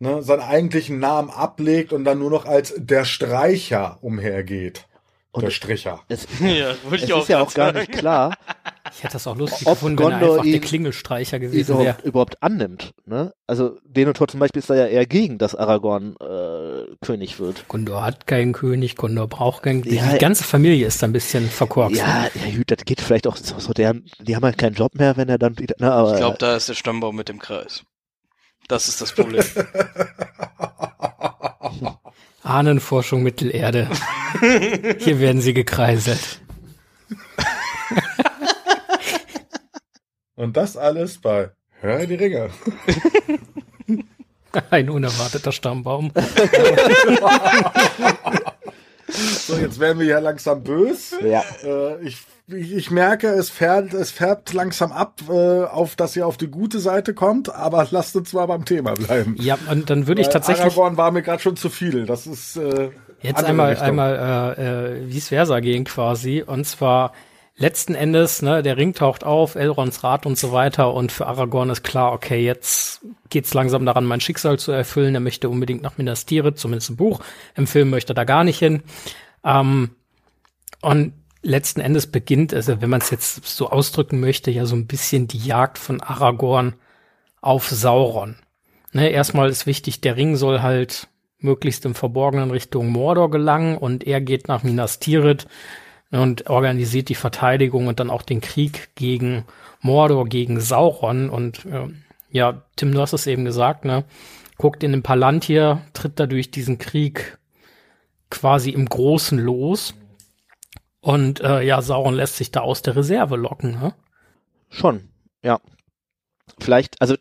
Ne, 0.00 0.22
seinen 0.22 0.42
eigentlichen 0.42 0.98
Namen 0.98 1.30
ablegt 1.30 1.92
und 1.92 2.04
dann 2.04 2.18
nur 2.18 2.30
noch 2.30 2.46
als 2.46 2.74
der 2.76 3.04
Streicher 3.04 3.98
umhergeht. 4.00 4.86
Und 5.32 5.44
der 5.44 5.50
Stricher. 5.50 6.00
Es, 6.08 6.26
ja, 6.40 6.74
es 6.90 7.02
ist 7.02 7.28
ja 7.28 7.40
auch 7.40 7.54
gar 7.54 7.72
nicht 7.72 7.92
klar. 7.92 8.34
Ich 8.92 9.04
hätte 9.04 9.12
das 9.12 9.28
auch 9.28 9.36
lustig 9.36 9.68
ob 9.68 9.74
gefunden, 9.74 9.96
Gondor 9.96 10.20
wenn 10.20 10.26
er 10.26 10.32
einfach 10.32 10.44
der 10.50 10.60
Klingelstreicher 10.60 11.38
gewesen 11.38 11.78
wäre. 11.78 11.96
überhaupt 12.02 12.42
annimmt. 12.42 12.92
Ne? 13.06 13.32
Also 13.46 13.78
Denethor 13.84 14.26
zum 14.26 14.40
Beispiel 14.40 14.58
ist 14.58 14.68
da 14.68 14.74
ja 14.74 14.86
eher 14.86 15.06
gegen, 15.06 15.38
dass 15.38 15.54
Aragorn 15.54 16.16
äh, 16.20 16.96
König 17.00 17.38
wird. 17.38 17.68
Gondor 17.68 18.04
hat 18.04 18.26
keinen 18.26 18.52
König, 18.52 18.96
Gondor 18.96 19.28
braucht 19.28 19.62
keinen 19.62 19.84
ja, 19.84 20.12
Die 20.12 20.18
ganze 20.18 20.42
Familie 20.42 20.88
ist 20.88 21.02
da 21.02 21.06
ein 21.06 21.12
bisschen 21.12 21.48
verkorkst. 21.48 22.00
Ja, 22.00 22.24
ja 22.34 22.56
gut, 22.56 22.68
das 22.68 22.84
geht 22.84 23.00
vielleicht 23.00 23.28
auch 23.28 23.36
so, 23.36 23.60
so 23.60 23.72
der, 23.72 23.94
die 24.18 24.34
haben 24.34 24.44
halt 24.44 24.58
keinen 24.58 24.74
Job 24.74 24.96
mehr, 24.96 25.16
wenn 25.16 25.28
er 25.28 25.38
dann 25.38 25.56
wieder. 25.58 25.76
Ne, 25.78 25.92
aber, 25.92 26.14
ich 26.14 26.18
glaube, 26.18 26.38
da 26.38 26.56
ist 26.56 26.68
der 26.68 26.74
Stammbaum 26.74 27.14
mit 27.14 27.28
dem 27.28 27.38
Kreis. 27.38 27.84
Das 28.70 28.86
ist 28.86 29.00
das 29.00 29.12
Problem. 29.12 29.42
Ahnenforschung 32.44 33.24
Mittelerde. 33.24 33.88
Hier 34.98 35.18
werden 35.18 35.40
sie 35.40 35.54
gekreiselt. 35.54 36.40
Und 40.36 40.56
das 40.56 40.76
alles 40.76 41.20
bei 41.20 41.50
Hör 41.80 42.06
die 42.06 42.14
Ringe. 42.14 42.50
Ein 44.70 44.88
unerwarteter 44.88 45.50
Stammbaum. 45.50 46.12
so, 49.08 49.56
jetzt 49.56 49.80
werden 49.80 49.98
wir 49.98 50.06
ja 50.06 50.20
langsam 50.20 50.62
bös. 50.62 51.16
Ja. 51.22 51.42
Äh, 51.64 52.06
ich 52.06 52.18
ich 52.52 52.90
merke, 52.90 53.28
es 53.28 53.50
fährt, 53.50 53.94
es 53.94 54.10
färbt 54.10 54.52
langsam 54.52 54.92
ab, 54.92 55.20
äh, 55.28 55.64
auf 55.64 55.96
dass 55.96 56.16
ihr 56.16 56.26
auf 56.26 56.36
die 56.36 56.48
gute 56.48 56.78
Seite 56.80 57.14
kommt, 57.14 57.54
aber 57.54 57.86
lasst 57.90 58.16
uns 58.16 58.32
mal 58.32 58.46
beim 58.46 58.64
Thema 58.64 58.94
bleiben. 58.94 59.36
Ja, 59.38 59.58
und 59.70 59.90
dann 59.90 60.06
würde 60.06 60.22
ich 60.22 60.28
tatsächlich. 60.28 60.64
Aragorn 60.64 60.96
war 60.96 61.10
mir 61.10 61.22
gerade 61.22 61.42
schon 61.42 61.56
zu 61.56 61.68
viel. 61.68 62.06
Das 62.06 62.26
ist 62.26 62.56
äh, 62.56 62.90
jetzt 63.20 63.44
einmal 63.44 63.70
Richtung. 63.70 63.88
einmal 63.88 64.54
äh, 64.58 65.02
äh, 65.02 65.08
vice 65.08 65.28
versa 65.28 65.60
gehen 65.60 65.84
quasi. 65.84 66.42
Und 66.46 66.66
zwar 66.66 67.12
letzten 67.56 67.94
Endes, 67.94 68.42
ne, 68.42 68.62
der 68.62 68.76
Ring 68.76 68.94
taucht 68.94 69.24
auf, 69.24 69.54
Elrons 69.54 70.02
Rat 70.02 70.26
und 70.26 70.38
so 70.38 70.52
weiter, 70.52 70.94
und 70.94 71.12
für 71.12 71.26
Aragorn 71.26 71.70
ist 71.70 71.82
klar, 71.82 72.12
okay, 72.12 72.42
jetzt 72.44 73.04
geht's 73.28 73.54
langsam 73.54 73.84
daran, 73.84 74.04
mein 74.04 74.20
Schicksal 74.20 74.58
zu 74.58 74.72
erfüllen. 74.72 75.14
Er 75.14 75.20
möchte 75.20 75.48
unbedingt 75.48 75.82
nach 75.82 75.98
Minas 75.98 76.26
Tirith, 76.26 76.58
zumindest 76.58 76.90
im 76.90 76.96
Buch. 76.96 77.20
Im 77.54 77.66
Film 77.66 77.90
möchte 77.90 78.12
er 78.12 78.14
da 78.14 78.24
gar 78.24 78.44
nicht 78.44 78.58
hin. 78.58 78.82
Ähm, 79.44 79.90
und 80.82 81.12
letzten 81.42 81.80
Endes 81.80 82.06
beginnt, 82.06 82.52
also 82.52 82.80
wenn 82.80 82.90
man 82.90 83.00
es 83.00 83.10
jetzt 83.10 83.46
so 83.46 83.70
ausdrücken 83.70 84.20
möchte, 84.20 84.50
ja 84.50 84.66
so 84.66 84.76
ein 84.76 84.86
bisschen 84.86 85.28
die 85.28 85.38
Jagd 85.38 85.78
von 85.78 86.00
Aragorn 86.00 86.74
auf 87.40 87.68
Sauron. 87.68 88.36
Ne, 88.92 89.08
erstmal 89.10 89.48
ist 89.48 89.66
wichtig, 89.66 90.00
der 90.00 90.16
Ring 90.16 90.36
soll 90.36 90.62
halt 90.62 91.08
möglichst 91.38 91.84
im 91.86 91.94
Verborgenen 91.94 92.50
Richtung 92.50 92.88
Mordor 92.90 93.30
gelangen 93.30 93.78
und 93.78 94.06
er 94.06 94.20
geht 94.20 94.48
nach 94.48 94.62
Minas 94.62 94.98
Tirith 94.98 95.46
und 96.10 96.50
organisiert 96.50 97.08
die 97.08 97.14
Verteidigung 97.14 97.86
und 97.86 98.00
dann 98.00 98.10
auch 98.10 98.22
den 98.22 98.40
Krieg 98.40 98.90
gegen 98.96 99.44
Mordor, 99.80 100.26
gegen 100.26 100.60
Sauron 100.60 101.30
und 101.30 101.64
äh, 101.66 101.88
ja, 102.30 102.62
Tim, 102.76 102.92
du 102.92 103.00
hast 103.00 103.12
es 103.12 103.26
eben 103.26 103.44
gesagt, 103.44 103.84
ne? 103.84 104.04
Guckt 104.56 104.82
in 104.82 104.92
den 104.92 105.02
Palantir, 105.02 105.80
tritt 105.94 106.20
da 106.20 106.26
durch 106.26 106.50
diesen 106.50 106.78
Krieg 106.78 107.38
quasi 108.28 108.70
im 108.70 108.86
Großen 108.86 109.38
los 109.38 109.94
und 111.00 111.40
äh, 111.40 111.62
ja, 111.62 111.80
Sauron 111.80 112.14
lässt 112.14 112.36
sich 112.36 112.50
da 112.50 112.60
aus 112.60 112.82
der 112.82 112.96
Reserve 112.96 113.36
locken, 113.36 113.72
ne? 113.72 113.94
Schon, 114.68 115.08
ja. 115.42 115.60
Vielleicht, 116.58 117.00
also 117.00 117.16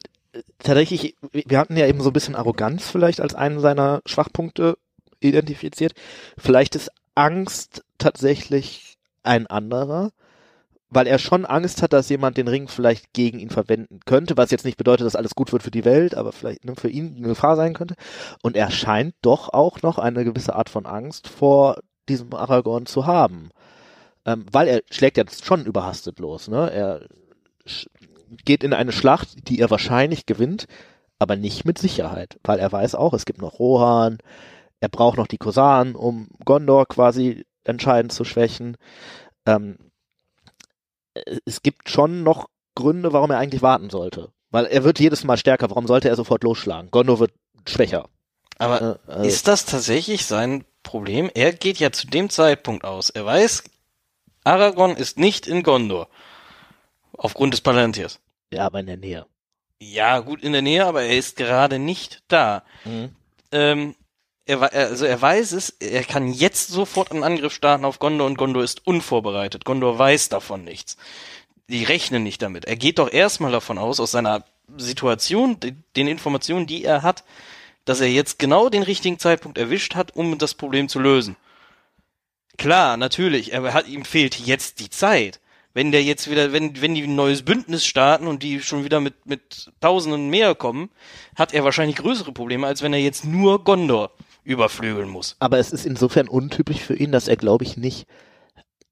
tatsächlich, 0.59 1.15
wir 1.31 1.57
hatten 1.57 1.77
ja 1.77 1.87
eben 1.87 2.01
so 2.01 2.09
ein 2.09 2.13
bisschen 2.13 2.35
Arroganz 2.35 2.89
vielleicht 2.89 3.21
als 3.21 3.35
einen 3.35 3.59
seiner 3.59 4.01
Schwachpunkte 4.05 4.77
identifiziert. 5.19 5.93
Vielleicht 6.37 6.75
ist 6.75 6.91
Angst 7.15 7.83
tatsächlich 7.97 8.97
ein 9.23 9.47
anderer, 9.47 10.11
weil 10.89 11.07
er 11.07 11.19
schon 11.19 11.45
Angst 11.45 11.81
hat, 11.81 11.93
dass 11.93 12.09
jemand 12.09 12.37
den 12.37 12.47
Ring 12.47 12.67
vielleicht 12.67 13.13
gegen 13.13 13.39
ihn 13.39 13.49
verwenden 13.49 13.99
könnte, 14.05 14.37
was 14.37 14.51
jetzt 14.51 14.65
nicht 14.65 14.77
bedeutet, 14.77 15.05
dass 15.05 15.15
alles 15.15 15.35
gut 15.35 15.51
wird 15.51 15.63
für 15.63 15.71
die 15.71 15.85
Welt, 15.85 16.15
aber 16.15 16.31
vielleicht 16.31 16.65
ne, 16.65 16.75
für 16.75 16.89
ihn 16.89 17.15
eine 17.17 17.27
Gefahr 17.27 17.55
sein 17.55 17.73
könnte. 17.73 17.95
Und 18.41 18.57
er 18.57 18.71
scheint 18.71 19.15
doch 19.21 19.49
auch 19.49 19.81
noch 19.81 19.99
eine 19.99 20.25
gewisse 20.25 20.55
Art 20.55 20.69
von 20.69 20.85
Angst 20.85 21.27
vor 21.27 21.79
diesem 22.07 22.33
Aragorn 22.33 22.87
zu 22.87 23.05
haben 23.05 23.51
ähm, 24.25 24.45
weil 24.51 24.67
er 24.67 24.81
schlägt 24.91 25.17
ja 25.17 25.23
schon 25.43 25.65
überhastet 25.65 26.19
los. 26.19 26.47
Ne? 26.47 26.71
Er 26.71 27.07
geht 28.45 28.63
in 28.63 28.73
eine 28.73 28.91
Schlacht, 28.91 29.47
die 29.47 29.59
er 29.59 29.69
wahrscheinlich 29.69 30.25
gewinnt, 30.25 30.67
aber 31.19 31.35
nicht 31.35 31.65
mit 31.65 31.77
Sicherheit, 31.77 32.39
weil 32.43 32.59
er 32.59 32.71
weiß 32.71 32.95
auch, 32.95 33.13
es 33.13 33.25
gibt 33.25 33.41
noch 33.41 33.59
Rohan, 33.59 34.19
er 34.79 34.89
braucht 34.89 35.17
noch 35.17 35.27
die 35.27 35.37
Kosanen, 35.37 35.95
um 35.95 36.29
Gondor 36.45 36.87
quasi 36.87 37.45
entscheidend 37.63 38.13
zu 38.13 38.23
schwächen. 38.23 38.77
Ähm, 39.45 39.77
es 41.45 41.61
gibt 41.61 41.89
schon 41.89 42.23
noch 42.23 42.47
Gründe, 42.75 43.11
warum 43.11 43.31
er 43.31 43.39
eigentlich 43.39 43.61
warten 43.61 43.89
sollte. 43.89 44.31
Weil 44.51 44.65
er 44.65 44.83
wird 44.83 44.99
jedes 44.99 45.23
Mal 45.23 45.37
stärker. 45.37 45.69
Warum 45.69 45.85
sollte 45.85 46.09
er 46.09 46.15
sofort 46.15 46.43
losschlagen? 46.43 46.91
Gondor 46.91 47.19
wird 47.19 47.33
schwächer. 47.67 48.07
Aber 48.57 48.99
äh, 49.07 49.11
also 49.11 49.27
ist 49.27 49.47
das 49.47 49.65
tatsächlich 49.65 50.25
sein 50.25 50.63
Problem? 50.83 51.29
Er 51.33 51.53
geht 51.53 51.79
ja 51.79 51.91
zu 51.91 52.07
dem 52.07 52.29
Zeitpunkt 52.29 52.85
aus. 52.85 53.09
Er 53.09 53.25
weiß, 53.25 53.63
Aragorn 54.49 54.95
ist 54.95 55.19
nicht 55.19 55.47
in 55.47 55.63
Gondor. 55.63 56.07
Aufgrund 57.17 57.53
des 57.53 57.61
Palantirs. 57.61 58.19
Ja, 58.51 58.65
aber 58.65 58.79
in 58.79 58.87
der 58.87 58.97
Nähe. 58.97 59.25
Ja, 59.79 60.19
gut 60.19 60.41
in 60.41 60.53
der 60.53 60.61
Nähe, 60.61 60.85
aber 60.85 61.03
er 61.03 61.17
ist 61.17 61.35
gerade 61.35 61.77
nicht 61.77 62.23
da. 62.27 62.63
Mhm. 62.83 63.15
Ähm, 63.51 63.95
er, 64.45 64.73
also 64.73 65.05
er 65.05 65.21
weiß 65.21 65.51
es, 65.51 65.69
er 65.79 66.03
kann 66.03 66.33
jetzt 66.33 66.69
sofort 66.69 67.11
einen 67.11 67.23
Angriff 67.23 67.53
starten 67.53 67.85
auf 67.85 67.99
Gondor 67.99 68.25
und 68.25 68.37
Gondor 68.37 68.63
ist 68.63 68.85
unvorbereitet. 68.87 69.65
Gondor 69.65 69.99
weiß 69.99 70.29
davon 70.29 70.63
nichts. 70.63 70.97
Die 71.67 71.83
rechnen 71.83 72.23
nicht 72.23 72.41
damit. 72.41 72.65
Er 72.65 72.75
geht 72.75 72.97
doch 72.97 73.11
erstmal 73.11 73.51
davon 73.51 73.77
aus, 73.77 73.99
aus 73.99 74.11
seiner 74.11 74.43
Situation, 74.77 75.57
den 75.95 76.07
Informationen, 76.07 76.65
die 76.65 76.83
er 76.83 77.03
hat, 77.03 77.23
dass 77.85 78.01
er 78.01 78.09
jetzt 78.09 78.39
genau 78.39 78.69
den 78.69 78.83
richtigen 78.83 79.19
Zeitpunkt 79.19 79.59
erwischt 79.59 79.93
hat, 79.93 80.15
um 80.15 80.39
das 80.39 80.55
Problem 80.55 80.89
zu 80.89 80.99
lösen. 80.99 81.35
Klar, 82.59 82.97
natürlich, 82.97 83.55
aber 83.55 83.73
hat, 83.73 83.87
ihm 83.87 84.03
fehlt 84.03 84.37
jetzt 84.37 84.81
die 84.81 84.89
Zeit. 84.89 85.39
Wenn 85.73 85.93
der 85.93 86.03
jetzt 86.03 86.29
wieder, 86.29 86.51
wenn, 86.51 86.81
wenn 86.81 86.93
die 86.93 87.03
ein 87.03 87.15
neues 87.15 87.43
Bündnis 87.43 87.85
starten 87.85 88.27
und 88.27 88.43
die 88.43 88.59
schon 88.59 88.83
wieder 88.83 88.99
mit, 88.99 89.25
mit 89.25 89.71
Tausenden 89.79 90.29
mehr 90.29 90.55
kommen, 90.55 90.89
hat 91.37 91.53
er 91.53 91.63
wahrscheinlich 91.63 91.95
größere 91.95 92.33
Probleme, 92.33 92.67
als 92.67 92.81
wenn 92.81 92.91
er 92.91 92.99
jetzt 92.99 93.23
nur 93.23 93.63
Gondor 93.63 94.11
überflügeln 94.43 95.07
muss. 95.07 95.37
Aber 95.39 95.57
es 95.57 95.71
ist 95.71 95.85
insofern 95.85 96.27
untypisch 96.27 96.81
für 96.81 96.95
ihn, 96.95 97.13
dass 97.13 97.29
er, 97.29 97.37
glaube 97.37 97.63
ich, 97.63 97.77
nicht, 97.77 98.07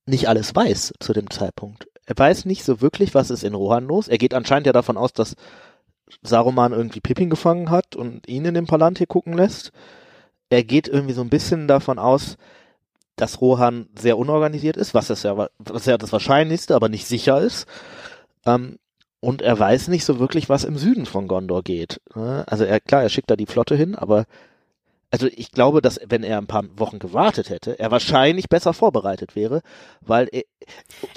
nicht 0.05 0.29
alles 0.29 0.55
weiß 0.55 0.93
zu 1.01 1.11
dem 1.11 1.29
Zeitpunkt. 1.29 1.89
Er 2.05 2.17
weiß 2.17 2.45
nicht 2.45 2.63
so 2.63 2.79
wirklich, 2.79 3.15
was 3.15 3.31
ist 3.31 3.43
in 3.43 3.53
Rohan 3.53 3.85
los. 3.85 4.07
Er 4.07 4.17
geht 4.17 4.33
anscheinend 4.33 4.67
ja 4.67 4.71
davon 4.71 4.95
aus, 4.95 5.11
dass 5.11 5.35
Saruman 6.21 6.71
irgendwie 6.71 7.01
Pippin 7.01 7.29
gefangen 7.29 7.69
hat 7.69 7.97
und 7.97 8.29
ihn 8.29 8.45
in 8.45 8.53
dem 8.53 8.65
Palantir 8.65 9.07
gucken 9.07 9.33
lässt. 9.33 9.73
Er 10.49 10.63
geht 10.63 10.87
irgendwie 10.87 11.13
so 11.13 11.21
ein 11.21 11.29
bisschen 11.29 11.67
davon 11.67 11.99
aus, 11.99 12.37
dass 13.17 13.41
Rohan 13.41 13.89
sehr 13.99 14.17
unorganisiert 14.17 14.77
ist, 14.77 14.93
was 14.93 15.09
es 15.09 15.23
ja, 15.23 15.49
was 15.59 15.85
ja 15.85 15.97
das 15.97 16.13
Wahrscheinlichste, 16.13 16.73
aber 16.75 16.87
nicht 16.87 17.05
sicher 17.07 17.41
ist. 17.41 17.67
Ähm, 18.45 18.77
und 19.19 19.41
er 19.41 19.57
weiß 19.59 19.89
nicht 19.89 20.05
so 20.05 20.19
wirklich, 20.19 20.47
was 20.47 20.63
im 20.63 20.77
Süden 20.77 21.05
von 21.05 21.27
Gondor 21.27 21.63
geht. 21.63 21.99
ne? 22.15 22.45
Also 22.47 22.63
er, 22.63 22.79
klar, 22.79 23.01
er 23.03 23.09
schickt 23.09 23.29
da 23.29 23.35
die 23.35 23.47
Flotte 23.47 23.75
hin, 23.75 23.95
aber 23.95 24.25
also 25.09 25.27
ich 25.27 25.51
glaube, 25.51 25.81
dass 25.81 25.99
wenn 26.07 26.23
er 26.23 26.37
ein 26.37 26.47
paar 26.47 26.65
Wochen 26.77 26.99
gewartet 26.99 27.49
hätte, 27.49 27.79
er 27.79 27.91
wahrscheinlich 27.91 28.49
besser 28.49 28.73
vorbereitet 28.73 29.35
wäre, 29.35 29.61
weil 30.01 30.27
er, 30.31 30.43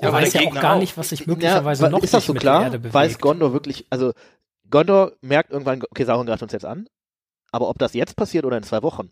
Er 0.01 0.13
weiß 0.13 0.33
ja 0.33 0.43
auch 0.43 0.55
gar 0.55 0.77
auch. 0.77 0.81
nicht, 0.81 0.97
was 0.97 1.11
sich 1.11 1.27
möglicherweise 1.27 1.85
ja, 1.85 1.91
noch 1.91 2.03
ist 2.03 2.15
das 2.15 2.25
so 2.27 2.33
mit 2.33 2.43
klar? 2.43 2.61
der 2.61 2.67
Erde 2.67 2.79
bewegt. 2.79 2.95
Weiß 2.95 3.19
Gondor 3.19 3.53
wirklich, 3.53 3.87
also 3.91 4.13
Gondor 4.71 5.13
merkt 5.21 5.51
irgendwann, 5.51 5.83
okay, 5.91 6.05
Sauron 6.05 6.27
greift 6.27 6.43
uns 6.43 6.53
jetzt 6.53 6.65
an, 6.65 6.89
aber 7.51 7.69
ob 7.69 7.79
das 7.79 7.93
jetzt 7.95 8.15
passiert 8.17 8.45
oder 8.45 8.57
in 8.57 8.63
zwei 8.63 8.83
Wochen, 8.83 9.11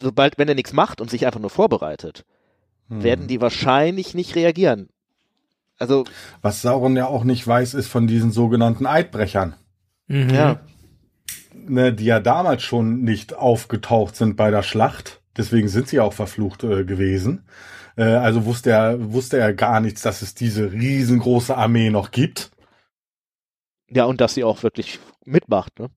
sobald, 0.00 0.38
wenn 0.38 0.48
er 0.48 0.54
nichts 0.54 0.72
macht 0.72 1.00
und 1.00 1.10
sich 1.10 1.26
einfach 1.26 1.40
nur 1.40 1.50
vorbereitet, 1.50 2.24
Hm. 2.88 3.02
werden 3.02 3.26
die 3.28 3.40
wahrscheinlich 3.40 4.14
nicht 4.14 4.34
reagieren. 4.34 4.88
Also, 5.78 6.04
Was 6.42 6.62
Sauron 6.62 6.96
ja 6.96 7.06
auch 7.06 7.22
nicht 7.24 7.46
weiß, 7.46 7.74
ist 7.74 7.88
von 7.88 8.06
diesen 8.06 8.32
sogenannten 8.32 8.86
Eidbrechern, 8.86 9.54
Mhm. 10.08 10.30
ja, 10.30 10.60
ne, 11.54 11.92
die 11.92 12.06
ja 12.06 12.18
damals 12.20 12.62
schon 12.62 13.02
nicht 13.02 13.34
aufgetaucht 13.34 14.16
sind 14.16 14.36
bei 14.36 14.50
der 14.50 14.62
Schlacht. 14.62 15.20
Deswegen 15.36 15.68
sind 15.68 15.86
sie 15.88 16.00
auch 16.00 16.14
verflucht 16.14 16.64
äh, 16.64 16.84
gewesen. 16.84 17.44
Äh, 17.96 18.04
also 18.04 18.44
wusste 18.46 18.70
er, 18.70 19.12
wusste 19.12 19.38
er 19.38 19.52
gar 19.54 19.80
nichts, 19.80 20.02
dass 20.02 20.22
es 20.22 20.34
diese 20.34 20.72
riesengroße 20.72 21.56
Armee 21.56 21.90
noch 21.90 22.10
gibt. 22.10 22.50
ja, 23.90 24.04
und 24.04 24.20
dass 24.20 24.34
sie 24.34 24.44
auch 24.44 24.62
wirklich 24.62 24.98
mitmacht, 25.24 25.78
ne? 25.78 25.90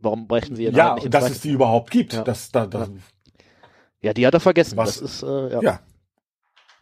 Warum 0.00 0.26
brechen 0.28 0.54
sie 0.56 0.64
ihr 0.64 0.72
Ja, 0.72 0.96
dass 0.96 1.30
es 1.30 1.40
die 1.40 1.50
überhaupt 1.50 1.90
gibt. 1.90 2.12
Ja. 2.14 2.22
Das, 2.24 2.50
da, 2.52 2.66
das, 2.66 2.88
Ja, 2.88 2.94
die 4.02 4.26
hat 4.26 4.34
er 4.34 4.40
vergessen. 4.40 4.76
Was- 4.76 5.00
Das 5.00 5.10
ist, 5.12 5.22
äh, 5.22 5.52
ja. 5.52 5.60
ja. 5.62 5.80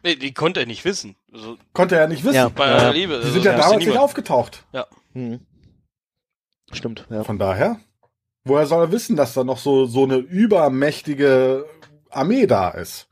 Nee, 0.03 0.15
die 0.15 0.33
konnte 0.33 0.59
er 0.59 0.65
nicht 0.67 0.85
wissen. 0.85 1.15
Also, 1.33 1.57
konnte 1.73 1.95
er 1.95 2.07
nicht 2.07 2.23
wissen. 2.23 2.35
Ja. 2.35 2.49
bei 2.49 2.65
aller 2.65 2.93
Liebe. 2.93 3.13
Die 3.13 3.19
also, 3.19 3.31
sind 3.31 3.45
ja 3.45 3.53
wusste 3.57 3.69
damals 3.69 3.85
nicht 3.85 3.97
aufgetaucht. 3.97 4.65
Hm. 5.13 5.45
Stimmt, 6.71 7.07
ja. 7.09 7.23
Von 7.23 7.39
daher, 7.39 7.79
woher 8.43 8.67
soll 8.67 8.85
er 8.85 8.91
wissen, 8.91 9.15
dass 9.15 9.33
da 9.33 9.43
noch 9.43 9.57
so, 9.57 9.85
so 9.85 10.03
eine 10.03 10.17
übermächtige 10.17 11.65
Armee 12.09 12.45
da 12.45 12.69
ist? 12.69 13.07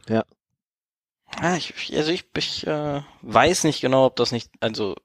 Ah, 1.38 1.56
ich, 1.58 1.74
ich- 1.76 1.98
also 1.98 2.12
ich, 2.12 2.26
ich 2.38 2.66
äh, 2.68 3.02
weiß 3.22 3.64
nicht 3.66 3.82
genau, 3.82 4.06
ob 4.06 4.16
das 4.16 4.32
nicht, 4.32 4.50
also 4.62 4.96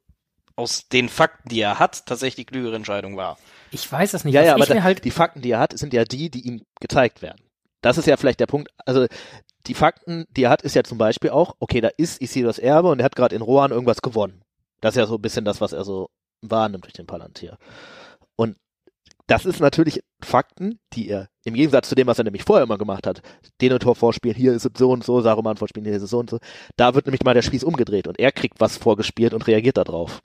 aus 0.55 0.87
den 0.89 1.09
Fakten, 1.09 1.49
die 1.49 1.61
er 1.61 1.79
hat, 1.79 2.07
tatsächlich 2.07 2.47
die 2.47 2.53
klügere 2.53 2.77
Entscheidung 2.77 3.17
war. 3.17 3.39
Ich 3.73 3.91
weiß 3.91 4.15
es 4.15 4.25
nicht. 4.25 4.35
Ja, 4.35 4.43
ja, 4.43 4.55
aber 4.55 4.67
da, 4.67 4.83
halt 4.83 5.05
die 5.05 5.11
Fakten, 5.11 5.41
die 5.43 5.53
er 5.53 5.59
hat, 5.61 5.77
sind 5.77 5.93
ja 5.95 6.05
die, 6.05 6.31
die 6.31 6.47
ihm 6.47 6.63
gezeigt 6.81 7.23
werden. 7.23 7.41
Das 7.81 7.99
ist 7.99 8.07
ja 8.07 8.17
vielleicht 8.17 8.41
der 8.41 8.47
Punkt. 8.47 8.71
Also 8.85 9.07
die 9.67 9.75
Fakten, 9.75 10.27
die 10.31 10.45
er 10.45 10.51
hat, 10.51 10.63
ist 10.63 10.75
ja 10.75 10.83
zum 10.83 10.99
Beispiel 10.99 11.31
auch, 11.31 11.55
okay, 11.61 11.81
da 11.81 11.89
ist 11.97 12.21
Isildurs 12.21 12.59
Erbe 12.59 12.89
und 12.89 13.01
er 13.01 13.05
hat 13.05 13.17
gerade 13.17 13.35
in 13.35 13.43
Rohan 13.43 13.71
irgendwas 13.71 14.03
gewonnen. 14.03 14.43
Das 14.81 14.95
ist 14.95 14.99
ja 14.99 15.07
so 15.07 15.17
ein 15.17 15.23
bisschen 15.23 15.45
das, 15.45 15.61
was 15.61 15.73
er 15.73 15.85
so 15.85 16.11
wahrnimmt 16.43 16.85
durch 16.85 16.95
den 16.95 17.07
Palantir. 17.07 17.59
Und 18.37 18.57
das 19.27 19.45
ist 19.45 19.61
natürlich 19.61 20.03
Fakten, 20.23 20.81
die 20.93 21.09
er 21.09 21.29
im 21.45 21.55
Gegensatz 21.55 21.89
zu 21.89 21.95
dem, 21.95 22.07
was 22.07 22.19
er 22.19 22.25
nämlich 22.25 22.45
vorher 22.45 22.65
immer 22.65 22.79
gemacht 22.79 23.07
hat, 23.07 23.23
Denethor 23.61 23.95
vorspielen, 23.95 24.37
hier 24.37 24.53
ist 24.53 24.65
es 24.65 24.73
so 24.77 24.91
und 24.91 25.05
so, 25.05 25.21
Saruman 25.21 25.57
vorspielen, 25.57 25.87
hier 25.87 25.97
ist 25.97 26.03
es 26.03 26.11
so 26.11 26.19
und 26.19 26.31
so. 26.31 26.39
Da 26.77 26.95
wird 26.95 27.07
nämlich 27.07 27.23
mal 27.23 27.35
der 27.35 27.43
Spieß 27.43 27.63
umgedreht 27.63 28.09
und 28.09 28.19
er 28.19 28.33
kriegt 28.33 28.61
was 28.61 28.77
vorgespielt 28.77 29.35
und 29.35 29.47
reagiert 29.47 29.77
darauf. 29.77 30.21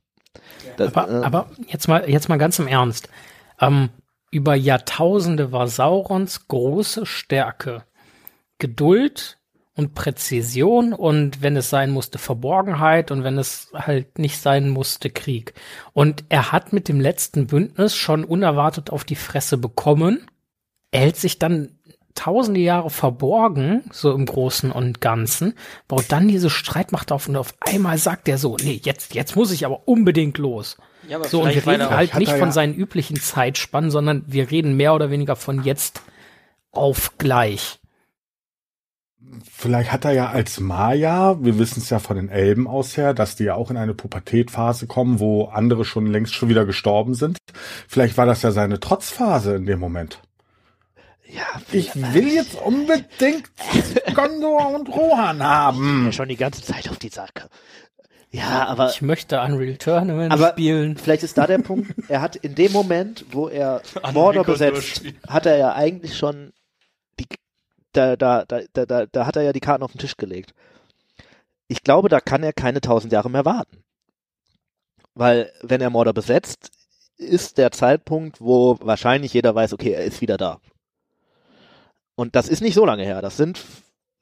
Das, 0.77 0.95
Aber, 0.95 1.11
äh, 1.11 1.23
aber 1.23 1.51
jetzt 1.67 1.87
mal, 1.87 2.09
jetzt 2.09 2.29
mal 2.29 2.37
ganz 2.37 2.57
im 2.59 2.67
Ernst. 2.67 3.09
Ähm, 3.59 3.89
über 4.35 4.53
Jahrtausende 4.53 5.53
war 5.53 5.69
Saurons 5.69 6.49
große 6.49 7.05
Stärke 7.05 7.85
Geduld 8.59 9.37
und 9.75 9.95
Präzision 9.95 10.91
und 10.91 11.41
wenn 11.41 11.55
es 11.55 11.69
sein 11.69 11.89
musste 11.91 12.17
Verborgenheit 12.17 13.11
und 13.11 13.23
wenn 13.23 13.37
es 13.37 13.71
halt 13.73 14.19
nicht 14.19 14.41
sein 14.41 14.67
musste 14.67 15.09
Krieg. 15.09 15.53
Und 15.93 16.25
er 16.27 16.51
hat 16.51 16.73
mit 16.73 16.89
dem 16.89 16.99
letzten 16.99 17.47
Bündnis 17.47 17.95
schon 17.95 18.25
unerwartet 18.25 18.89
auf 18.89 19.05
die 19.05 19.15
Fresse 19.15 19.57
bekommen. 19.57 20.27
Er 20.91 20.99
hält 20.99 21.15
sich 21.15 21.39
dann 21.39 21.79
tausende 22.13 22.59
Jahre 22.59 22.89
verborgen, 22.89 23.85
so 23.93 24.11
im 24.11 24.25
Großen 24.25 24.69
und 24.69 24.99
Ganzen, 24.99 25.53
baut 25.87 26.05
dann 26.09 26.27
diese 26.27 26.49
Streitmacht 26.49 27.13
auf 27.13 27.29
und 27.29 27.37
auf 27.37 27.53
einmal 27.61 27.97
sagt 27.97 28.27
er 28.27 28.37
so, 28.37 28.57
nee, 28.61 28.81
jetzt, 28.83 29.13
jetzt 29.13 29.37
muss 29.37 29.51
ich 29.51 29.65
aber 29.65 29.87
unbedingt 29.87 30.37
los. 30.37 30.75
Ja, 31.07 31.17
aber 31.17 31.27
So, 31.27 31.41
und 31.43 31.53
wir 31.53 31.65
reden 31.67 31.89
halt 31.89 32.15
nicht 32.15 32.31
von 32.31 32.39
ja- 32.39 32.51
seinen 32.51 32.73
üblichen 32.73 33.19
Zeitspannen, 33.19 33.91
sondern 33.91 34.23
wir 34.27 34.49
reden 34.51 34.75
mehr 34.77 34.93
oder 34.93 35.09
weniger 35.11 35.35
von 35.35 35.63
jetzt 35.63 36.01
auf 36.71 37.17
gleich. 37.17 37.79
Vielleicht 39.51 39.91
hat 39.91 40.05
er 40.05 40.11
ja 40.11 40.29
als 40.29 40.59
Maya, 40.59 41.37
wir 41.41 41.57
wissen 41.57 41.79
es 41.79 41.89
ja 41.89 41.99
von 41.99 42.15
den 42.15 42.29
Elben 42.29 42.67
aus 42.67 42.95
her, 42.95 43.13
dass 43.13 43.35
die 43.35 43.45
ja 43.45 43.55
auch 43.55 43.71
in 43.71 43.77
eine 43.77 43.93
Pubertätphase 43.93 44.87
kommen, 44.87 45.19
wo 45.19 45.45
andere 45.45 45.83
schon 45.83 46.05
längst 46.07 46.35
schon 46.35 46.49
wieder 46.49 46.65
gestorben 46.65 47.15
sind. 47.15 47.37
Vielleicht 47.87 48.17
war 48.17 48.25
das 48.25 48.43
ja 48.43 48.51
seine 48.51 48.79
Trotzphase 48.79 49.55
in 49.55 49.65
dem 49.65 49.79
Moment. 49.79 50.19
ja, 51.27 51.43
Ich 51.71 51.95
will 52.13 52.27
jetzt 52.27 52.55
unbedingt 52.61 53.49
Gondor 54.13 54.75
und 54.75 54.89
Rohan 54.89 55.41
haben. 55.43 56.05
ja 56.05 56.11
schon 56.11 56.29
die 56.29 56.37
ganze 56.37 56.61
Zeit 56.63 56.87
auf 56.89 56.97
die 56.97 57.09
Sacke. 57.09 57.49
Ja, 58.31 58.67
aber 58.67 58.89
Ich 58.89 59.01
möchte 59.01 59.39
Unreal 59.39 59.77
Tournament 59.77 60.31
Aber- 60.33 60.49
spielen. 60.51 60.97
vielleicht 60.97 61.23
ist 61.23 61.37
da 61.37 61.47
der 61.47 61.59
Punkt, 61.59 61.93
er 62.09 62.21
hat 62.21 62.35
in 62.35 62.53
dem 62.55 62.71
Moment, 62.73 63.25
wo 63.31 63.47
er 63.47 63.81
Mordor 64.13 64.43
besetzt, 64.43 65.03
hat 65.27 65.45
er 65.45 65.57
ja 65.57 65.73
eigentlich 65.73 66.17
schon 66.17 66.51
die, 67.19 67.25
da, 67.93 68.15
da, 68.17 68.43
da, 68.45 68.61
da, 68.73 68.85
da, 68.85 69.05
da 69.05 69.25
hat 69.25 69.35
er 69.37 69.43
ja 69.43 69.53
die 69.53 69.61
Karten 69.61 69.83
auf 69.83 69.91
den 69.93 69.99
Tisch 69.99 70.17
gelegt. 70.17 70.53
Ich 71.67 71.83
glaube, 71.83 72.09
da 72.09 72.19
kann 72.19 72.43
er 72.43 72.53
keine 72.53 72.81
tausend 72.81 73.13
Jahre 73.13 73.29
mehr 73.29 73.45
warten. 73.45 73.83
Weil, 75.13 75.51
wenn 75.61 75.79
er 75.81 75.89
Mordor 75.89 76.13
besetzt, 76.13 76.71
ist 77.17 77.57
der 77.57 77.71
Zeitpunkt, 77.71 78.41
wo 78.41 78.77
wahrscheinlich 78.81 79.33
jeder 79.33 79.55
weiß, 79.55 79.71
okay, 79.73 79.91
er 79.93 80.03
ist 80.03 80.19
wieder 80.19 80.35
da. 80.37 80.59
Und 82.15 82.35
das 82.35 82.49
ist 82.49 82.61
nicht 82.61 82.73
so 82.75 82.85
lange 82.85 83.03
her. 83.03 83.21
Das 83.21 83.37
sind 83.37 83.61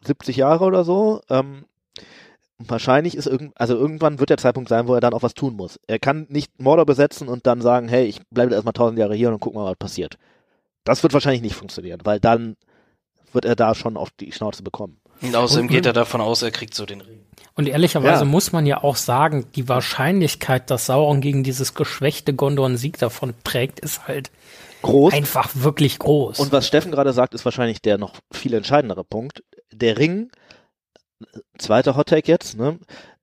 70 0.06 0.38
Jahre 0.38 0.66
oder 0.66 0.84
so. 0.84 1.22
Ähm, 1.30 1.66
wahrscheinlich 2.70 3.16
ist 3.16 3.28
irgend, 3.28 3.54
also 3.56 3.76
irgendwann 3.76 4.20
wird 4.20 4.30
der 4.30 4.38
Zeitpunkt 4.38 4.70
sein, 4.70 4.88
wo 4.88 4.94
er 4.96 5.02
dann 5.02 5.14
auch 5.14 5.24
was 5.24 5.34
tun 5.34 5.56
muss. 5.56 5.80
Er 5.88 6.00
kann 6.00 6.26
nicht 6.30 6.60
Mordor 6.60 6.86
besetzen 6.86 7.28
und 7.28 7.46
dann 7.48 7.62
sagen, 7.62 7.88
hey, 7.88 8.06
ich 8.06 8.22
bleibe 8.30 8.54
erstmal 8.54 8.74
tausend 8.74 9.00
Jahre 9.00 9.16
hier 9.16 9.30
und 9.32 9.40
guck 9.40 9.54
mal, 9.54 9.66
was 9.66 9.78
passiert. 9.78 10.18
Das 10.84 11.04
wird 11.04 11.14
wahrscheinlich 11.14 11.42
nicht 11.42 11.56
funktionieren, 11.56 12.02
weil 12.04 12.20
dann 12.20 12.56
wird 13.32 13.46
er 13.46 13.56
da 13.56 13.74
schon 13.76 13.98
auf 13.98 14.10
die 14.20 14.32
Schnauze 14.32 14.64
bekommen. 14.64 15.00
Und 15.22 15.36
außerdem 15.36 15.68
geht 15.70 15.86
er 15.86 15.94
davon 15.94 16.22
aus, 16.22 16.42
er 16.42 16.52
kriegt 16.52 16.74
so 16.76 16.86
den 16.86 17.02
Ring. 17.02 17.20
Und 17.56 17.68
ehrlicherweise 17.68 18.24
Ja. 18.24 18.30
muss 18.30 18.52
man 18.52 18.66
ja 18.66 18.84
auch 18.84 18.96
sagen, 18.98 19.46
die 19.56 19.70
Wahrscheinlichkeit, 19.70 20.70
dass 20.70 20.88
Sauron 20.88 21.22
gegen 21.22 21.44
dieses 21.44 21.76
geschwächte 21.76 22.34
Gondor 22.34 22.66
einen 22.66 22.78
Sieg 22.78 22.98
davon 22.98 23.34
trägt, 23.44 23.80
ist 23.80 24.08
halt 24.08 24.32
Groß. 24.82 25.14
einfach 25.14 25.50
wirklich 25.54 26.00
groß. 26.00 26.40
Und 26.40 26.52
was 26.52 26.68
Steffen 26.68 26.92
gerade 26.92 27.14
sagt, 27.14 27.34
ist 27.34 27.46
wahrscheinlich 27.46 27.82
der 27.82 27.98
noch 27.98 28.14
viel 28.32 28.54
entscheidendere 28.54 29.04
Punkt. 29.04 29.44
Der 29.72 29.98
Ring, 29.98 30.30
zweiter 31.58 31.96
Hottake 31.96 32.32
jetzt, 32.32 32.58
ne? 32.58 32.80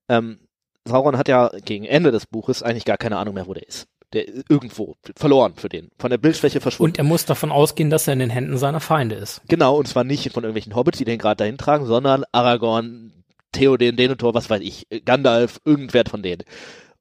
Ähm, 0.09 0.39
Sauron 0.85 1.19
hat 1.19 1.29
ja 1.29 1.51
gegen 1.65 1.85
Ende 1.85 2.11
des 2.11 2.27
Buches 2.27 2.63
eigentlich 2.63 2.85
gar 2.85 2.97
keine 2.97 3.19
Ahnung 3.19 3.35
mehr, 3.35 3.47
wo 3.47 3.55
der 3.55 3.67
ist. 3.67 3.87
Der 4.13 4.27
ist 4.27 4.45
irgendwo 4.49 4.97
verloren 5.17 5.55
für 5.55 5.69
den, 5.69 5.91
von 5.99 6.11
der 6.11 6.19
Bildfläche 6.19 6.61
verschwunden. 6.61 6.93
Und 6.93 6.99
er 6.99 7.05
muss 7.05 7.27
davon 7.27 7.53
ausgehen, 7.53 7.91
dass 7.91 8.09
er 8.09 8.15
in 8.15 8.19
den 8.19 8.31
Händen 8.31 8.59
seiner 8.59 8.81
Feinde 8.81 9.15
ist. 9.15 9.43
Genau, 9.47 9.77
und 9.77 9.87
zwar 9.87 10.03
nicht 10.05 10.33
von 10.33 10.43
irgendwelchen 10.43 10.75
Hobbits, 10.75 10.99
die 10.99 11.05
den 11.05 11.19
gerade 11.19 11.37
dahin 11.37 11.59
tragen, 11.59 11.87
sondern 11.87 12.25
Aragorn, 12.33 13.25
Theoden, 13.53 13.97
Denethor, 13.97 14.35
was 14.35 14.51
weiß 14.51 14.63
ich, 14.63 14.89
Gandalf, 15.05 15.61
irgendwer 15.65 16.05
von 16.09 16.23
denen. 16.23 16.43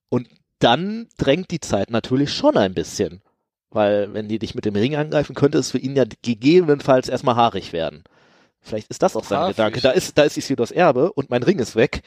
Und 0.10 0.28
dann 0.60 1.08
drängt 1.18 1.50
die 1.52 1.62
Zeit 1.62 1.90
natürlich 1.90 2.32
schon 2.32 2.58
ein 2.58 2.74
bisschen. 2.74 3.22
Weil, 3.72 4.14
wenn 4.14 4.28
die 4.28 4.40
dich 4.40 4.56
mit 4.56 4.66
dem 4.66 4.76
Ring 4.76 4.96
angreifen, 4.96 5.36
könnte 5.36 5.60
es 5.60 5.72
für 5.72 5.78
ihn 5.78 5.96
ja 5.96 6.04
gegebenenfalls 6.24 7.08
erstmal 7.08 7.36
haarig 7.36 7.72
werden. 7.72 8.04
Vielleicht 8.62 8.90
ist 8.90 9.02
das 9.02 9.16
auch 9.16 9.24
sein 9.24 9.40
Haarfüßig. 9.40 9.56
Gedanke. 9.58 9.82
Da 9.82 9.92
ist, 9.92 10.18
da 10.18 10.24
ist 10.24 10.38
Isildurs 10.38 10.72
Erbe 10.72 11.12
und 11.14 11.30
mein 11.30 11.44
Ring 11.44 11.60
ist 11.60 11.76
weg. 11.76 12.02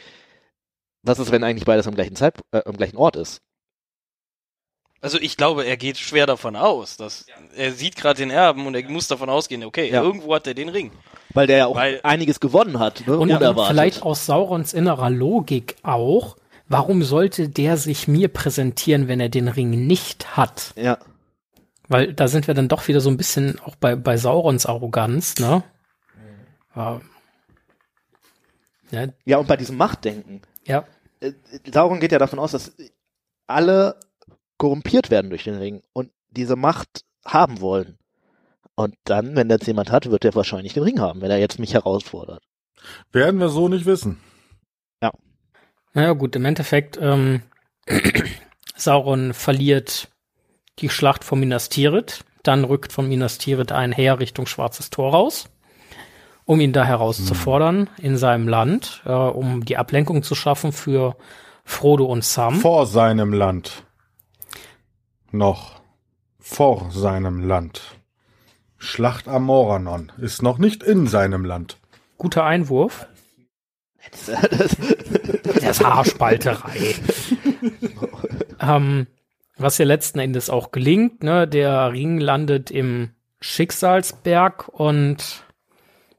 Was 1.03 1.19
ist, 1.19 1.33
wenn 1.33 1.43
eigentlich 1.45 1.65
beides 1.65 1.87
am 1.87 1.95
gleichen 1.95 2.15
Zeit, 2.17 2.39
äh, 2.53 2.63
am 2.65 2.77
gleichen 2.77 2.97
Ort 2.97 3.17
ist? 3.17 3.41
Also 5.01 5.19
ich 5.19 5.37
glaube, 5.37 5.65
er 5.65 5.77
geht 5.77 5.99
schwer 5.99 6.27
davon 6.27 6.55
aus, 6.55 6.97
dass 6.97 7.27
er 7.57 7.73
sieht 7.73 7.97
gerade 7.97 8.19
den 8.19 8.31
Erben 8.31 8.67
und 8.69 8.75
er 8.77 8.89
muss 8.89 9.09
davon 9.09 9.29
ausgehen, 9.31 9.65
okay, 9.65 9.91
Ja. 9.91 10.01
irgendwo 10.01 10.33
hat 10.35 10.47
er 10.47 10.55
den 10.55 10.69
Ring. 10.69 10.93
Weil 11.35 11.49
der 11.49 11.57
ja 11.59 11.67
auch 11.67 11.75
Weil- 11.75 11.99
einiges 12.05 12.39
gewonnen 12.39 12.79
hat, 12.79 13.05
ne? 13.07 13.15
Und 13.15 13.23
unerwartet. 13.33 13.67
vielleicht 13.73 14.03
aus 14.03 14.27
Saurons 14.27 14.73
innerer 14.73 15.11
Logik 15.11 15.75
auch, 15.83 16.37
warum 16.69 17.03
sollte 17.03 17.49
der 17.49 17.79
sich 17.79 18.07
mir 18.07 18.29
präsentieren, 18.29 19.09
wenn 19.09 19.19
er 19.19 19.29
den 19.29 19.49
Ring 19.49 19.71
nicht 19.87 20.37
hat? 20.37 20.73
ja. 20.77 20.99
Weil 21.89 22.15
da 22.15 22.27
sind 22.29 22.47
wir 22.47 22.55
dann 22.55 22.69
doch 22.69 22.87
wieder 22.89 23.01
so 23.01 23.11
ein 23.11 23.17
bisschen 23.19 23.59
auch 23.67 23.75
bei, 23.75 23.97
bei 23.97 24.17
Saurons 24.17 24.65
Arroganz, 24.67 25.35
ne? 25.39 25.63
Ja. 26.75 27.01
Ja, 28.91 29.07
ja, 29.25 29.39
und 29.39 29.49
bei 29.49 29.57
diesem 29.57 29.77
Machtdenken. 29.77 30.43
ja. 30.67 30.85
äh, 31.21 31.33
Sauron 31.73 32.01
geht 32.01 32.13
ja 32.13 32.19
davon 32.19 32.39
aus, 32.39 32.53
dass 32.53 32.77
alle 33.47 33.99
korrumpiert 34.59 35.11
werden 35.11 35.31
durch 35.31 35.45
den 35.45 35.57
Ring. 35.57 35.83
Und 35.93 36.11
diese 36.31 36.57
Macht 36.57 37.05
haben 37.25 37.61
wollen. 37.61 37.99
Und 38.75 38.97
dann, 39.05 39.35
wenn 39.37 39.49
das 39.49 39.67
jemand 39.67 39.91
hat, 39.91 40.11
wird 40.11 40.25
er 40.25 40.35
wahrscheinlich 40.35 40.75
den 40.75 40.83
Ring 40.83 41.01
haben, 41.01 41.21
wenn 41.21 41.31
er 41.31 41.39
jetzt 41.39 41.59
mich 41.59 41.75
herausfordert. 41.75 42.43
Werden 43.13 43.41
wir 43.41 43.49
so 43.49 43.69
nicht 43.69 43.87
wissen. 43.87 44.21
Naja 45.95 46.13
gut, 46.13 46.37
im 46.37 46.45
Endeffekt, 46.45 46.99
ähm, 47.01 47.43
Sauron 48.77 49.35
verliert 49.35 50.09
die 50.79 50.89
Schlacht 50.89 51.23
von 51.25 51.39
Minas 51.39 51.69
Tirith, 51.69 52.25
dann 52.43 52.65
rückt 52.65 52.93
von 52.93 53.09
Minas 53.09 53.39
Tirith 53.39 53.73
ein 53.73 53.93
Heer 53.93 54.19
Richtung 54.19 54.47
Schwarzes 54.47 54.91
Tor 54.91 55.13
raus, 55.13 55.51
um 56.45 56.61
ihn 56.61 56.73
da 56.73 56.85
herauszufordern 56.85 57.89
in 57.99 58.17
seinem 58.17 58.49
Land, 58.49 59.03
äh, 59.05 59.13
um 59.13 59.65
die 59.65 59.77
Ablenkung 59.77 60.23
zu 60.23 60.35
schaffen 60.35 60.73
für 60.73 61.17
Frodo 61.65 62.05
und 62.07 62.25
Sam. 62.25 62.57
Vor 62.57 62.87
seinem 62.87 63.33
Land. 63.33 63.85
Noch. 65.31 65.81
Vor 66.39 66.91
seinem 66.91 67.47
Land. 67.47 67.83
Schlacht 68.77 69.29
am 69.29 69.45
Moranon 69.45 70.11
ist 70.19 70.43
noch 70.43 70.59
nicht 70.59 70.83
in 70.83 71.07
seinem 71.07 71.45
Land. 71.45 71.79
Guter 72.19 72.45
Einwurf. 72.45 73.07
Das 75.63 75.79
ist 75.79 75.85
Haarspalterei. 75.87 76.97
ähm, 78.61 79.07
was 79.57 79.79
ja 79.79 79.85
letzten 79.85 80.19
Endes 80.19 80.51
auch 80.51 80.73
gelingt, 80.73 81.23
ne? 81.23 81.47
Der 81.47 81.93
Ring 81.93 82.19
landet 82.19 82.73
im 82.73 83.11
Schicksalsberg 83.41 84.69
und 84.69 85.45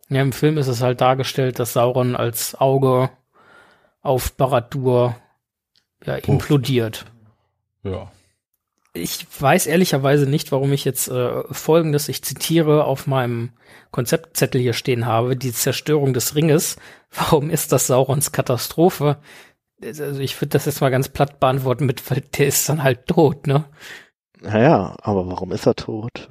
ja, 0.09 0.21
im 0.21 0.31
Film 0.31 0.57
ist 0.57 0.67
es 0.67 0.81
halt 0.81 1.01
dargestellt, 1.01 1.59
dass 1.59 1.73
Sauron 1.73 2.15
als 2.15 2.55
Auge 2.55 3.09
auf 4.01 4.33
Baradur 4.33 5.15
ja, 6.05 6.15
implodiert. 6.15 7.05
Ja. 7.83 8.11
Ich 8.95 9.25
weiß 9.39 9.65
ehrlicherweise 9.65 10.27
nicht, 10.27 10.51
warum 10.51 10.71
ich 10.71 10.85
jetzt 10.85 11.07
äh, 11.07 11.43
folgendes, 11.51 12.09
ich 12.09 12.23
zitiere, 12.23 12.83
auf 12.83 13.07
meinem 13.07 13.53
Konzeptzettel 13.89 14.61
hier 14.61 14.73
stehen 14.73 15.07
habe, 15.07 15.35
die 15.35 15.51
Zerstörung 15.51 16.13
des 16.13 16.35
Ringes. 16.35 16.75
Warum 17.11 17.49
ist 17.49 17.71
das 17.71 17.87
Saurons 17.87 18.31
Katastrophe? 18.31 19.17
Also 19.83 20.19
ich 20.19 20.39
würde 20.39 20.49
das 20.49 20.65
jetzt 20.65 20.81
mal 20.81 20.91
ganz 20.91 21.09
platt 21.09 21.39
beantworten 21.39 21.85
mit, 21.85 22.09
weil 22.09 22.21
der 22.21 22.47
ist 22.47 22.69
dann 22.69 22.83
halt 22.83 23.07
tot, 23.07 23.47
ne? 23.47 23.65
Naja, 24.39 24.95
aber 25.01 25.27
warum 25.27 25.51
ist 25.51 25.65
er 25.65 25.75
tot? 25.75 26.27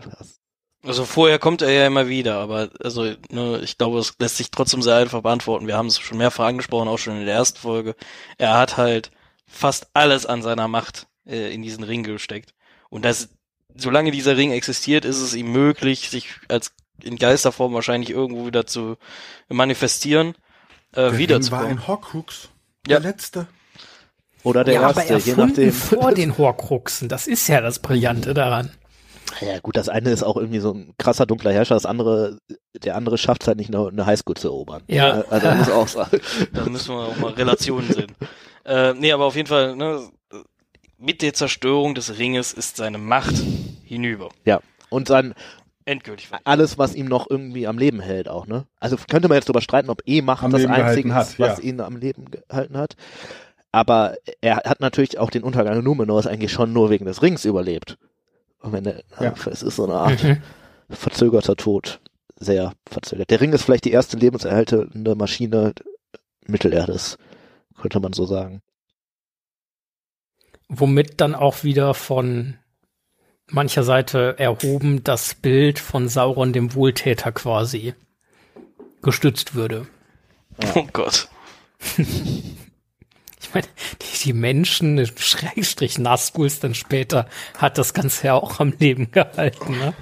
Also 0.85 1.05
vorher 1.05 1.39
kommt 1.39 1.63
er 1.63 1.71
ja 1.71 1.87
immer 1.87 2.09
wieder, 2.09 2.39
aber 2.39 2.71
also 2.83 3.05
ne, 3.31 3.61
ich 3.63 3.79
glaube, 3.79 4.01
es 4.01 4.15
lässt 4.19 4.37
sich 4.37 4.51
trotzdem 4.51 4.83
sehr 4.83 4.97
einfach 4.97 5.23
beantworten. 5.23 5.69
Wir 5.69 5.77
haben 5.77 5.87
es 5.87 6.01
schon 6.01 6.19
mehrfach 6.19 6.47
angesprochen, 6.47 6.89
auch 6.89 6.99
schon 6.99 7.19
in 7.19 7.25
der 7.25 7.35
ersten 7.37 7.59
Folge. 7.59 7.95
Er 8.37 8.59
hat 8.59 8.77
halt 8.77 9.13
fast 9.47 9.89
alles 9.95 10.27
an 10.27 10.43
seiner 10.43 10.67
Macht 10.67 11.07
äh, 11.25 11.55
in 11.55 11.63
diesen 11.63 11.85
Ring 11.85 12.03
gesteckt. 12.03 12.53
Und 12.91 13.05
das, 13.05 13.29
solange 13.77 14.11
dieser 14.11 14.37
Ring 14.37 14.51
existiert, 14.51 15.05
ist 15.05 15.21
es 15.21 15.35
ihm 15.35 15.53
möglich, 15.53 16.11
sich 16.11 16.31
als 16.49 16.73
in 17.01 17.17
Geisterform 17.17 17.73
wahrscheinlich 17.75 18.11
irgendwo 18.11 18.47
wieder 18.47 18.67
zu 18.67 18.97
manifestieren, 19.49 20.35
äh, 20.93 20.97
Der 20.97 21.05
Ring 21.05 21.13
war 21.13 21.19
wiederzukommen. 21.19 21.71
ein 21.71 21.87
Horcrux. 21.87 22.49
Ja. 22.89 22.99
Der 22.99 23.11
letzte. 23.11 23.47
Oder 24.43 24.65
der 24.65 24.75
ja, 24.75 24.81
aber 24.89 25.05
erste, 25.05 25.31
je 25.31 25.31
erfunden 25.31 25.51
nachdem. 25.51 25.73
vor 25.73 26.13
den 26.13 26.37
Horcruxen. 26.37 27.09
Das 27.09 27.29
ist 27.29 27.47
ja 27.47 27.61
das 27.61 27.79
Brillante 27.79 28.35
daran. 28.35 28.73
Ja 29.41 29.59
gut, 29.61 29.77
das 29.77 29.89
eine 29.89 30.11
ist 30.11 30.23
auch 30.23 30.37
irgendwie 30.37 30.61
so 30.61 30.73
ein 30.73 30.95
krasser 30.99 31.27
dunkler 31.27 31.53
Herrscher, 31.53 31.75
das 31.75 31.87
andere, 31.87 32.39
der 32.75 32.97
andere 32.97 33.19
schafft 33.19 33.43
es 33.43 33.49
halt 33.49 33.59
nicht, 33.59 33.75
eine, 33.75 33.89
eine 33.89 34.07
Highschool 34.07 34.37
zu 34.37 34.49
erobern. 34.49 34.83
Ja. 34.89 35.25
Also 35.31 35.47
man 35.47 35.59
muss 35.59 35.71
auch 35.71 35.89
sagen. 35.89 36.21
Da 36.53 36.65
müssen 36.67 36.95
wir 36.95 37.03
auch 37.03 37.17
mal 37.17 37.33
Relationen 37.33 37.93
sehen. 37.93 38.13
Äh, 38.65 38.95
nee, 38.95 39.13
aber 39.13 39.25
auf 39.25 39.37
jeden 39.37 39.49
Fall, 39.49 39.75
ne, 39.77 40.09
mit 40.99 41.23
der 41.23 41.35
Zerstörung 41.35 41.95
des 41.95 42.19
Ringes 42.19 42.53
ist 42.53 42.77
seine 42.77 42.99
Macht 42.99 43.35
hinüber. 43.85 44.29
Ja. 44.45 44.61
Und 44.89 45.11
dann 45.11 45.35
Endgültig. 45.85 46.31
weg. 46.31 46.41
alles, 46.45 46.79
was 46.79 46.95
ihm 46.95 47.07
noch 47.07 47.29
irgendwie 47.29 47.67
am 47.67 47.79
Leben 47.79 48.01
hält 48.01 48.29
auch, 48.29 48.47
ne? 48.47 48.67
Also 48.79 48.97
könnte 49.11 49.29
man 49.29 49.37
jetzt 49.37 49.49
darüber 49.49 49.63
streiten, 49.63 49.91
ob 49.91 50.03
E-Macht 50.07 50.53
das 50.53 50.65
Einzige 50.67 51.15
hat, 51.15 51.39
was 51.39 51.59
ja. 51.59 51.65
ihn 51.65 51.81
am 51.81 51.97
Leben 51.97 52.27
gehalten 52.31 52.77
hat. 52.77 52.95
Aber 53.73 54.17
er 54.41 54.57
hat 54.57 54.81
natürlich 54.81 55.19
auch 55.19 55.31
den 55.31 55.43
Untergang 55.43 55.83
Numenors 55.83 56.27
eigentlich 56.27 56.53
schon 56.53 56.73
nur 56.73 56.91
wegen 56.91 57.07
des 57.07 57.23
Rings 57.23 57.45
überlebt. 57.45 57.97
Und 58.63 58.73
wenn 58.73 58.87
er, 58.87 59.03
Ja. 59.21 59.35
es 59.51 59.63
ist 59.63 59.77
so 59.77 59.85
eine 59.85 59.95
Art 59.95 60.23
Mhm. 60.23 60.43
verzögerter 60.91 61.57
Tod. 61.57 62.01
Sehr 62.37 62.73
verzögert. 62.89 63.31
Der 63.31 63.41
Ring 63.41 63.53
ist 63.53 63.63
vielleicht 63.63 63.85
die 63.85 63.93
erste 63.93 64.17
lebenserhaltende 64.17 65.15
Maschine 65.15 65.75
Mittelerdes, 66.47 67.17
könnte 67.81 68.01
man 68.01 68.13
so 68.13 68.27
sagen. 68.27 68.63
Womit 70.69 71.21
dann 71.21 71.35
auch 71.35 71.63
wieder 71.63 71.95
von 71.95 72.57
mancher 73.49 73.83
Seite 73.85 74.37
erhoben 74.39 75.05
das 75.05 75.35
Bild 75.35 75.79
von 75.79 76.09
Sauron 76.09 76.53
dem 76.53 76.75
Wohltäter 76.75 77.31
quasi 77.31 77.95
gestützt 79.03 79.55
würde. 79.55 79.87
Oh 80.75 80.87
Gott. 80.93 81.29
Ich 83.43 83.53
meine, 83.53 83.67
die, 84.01 84.25
die 84.25 84.33
Menschen, 84.33 85.05
Schrägstrich 85.17 85.99
Nazguls 85.99 86.61
dann 86.61 86.75
später, 86.75 87.27
hat 87.59 87.77
das 87.77 87.93
Ganze 87.93 88.29
ja 88.29 88.35
auch 88.35 88.61
am 88.61 88.73
Leben 88.79 89.11
gehalten. 89.11 89.79
Ne? 89.79 89.95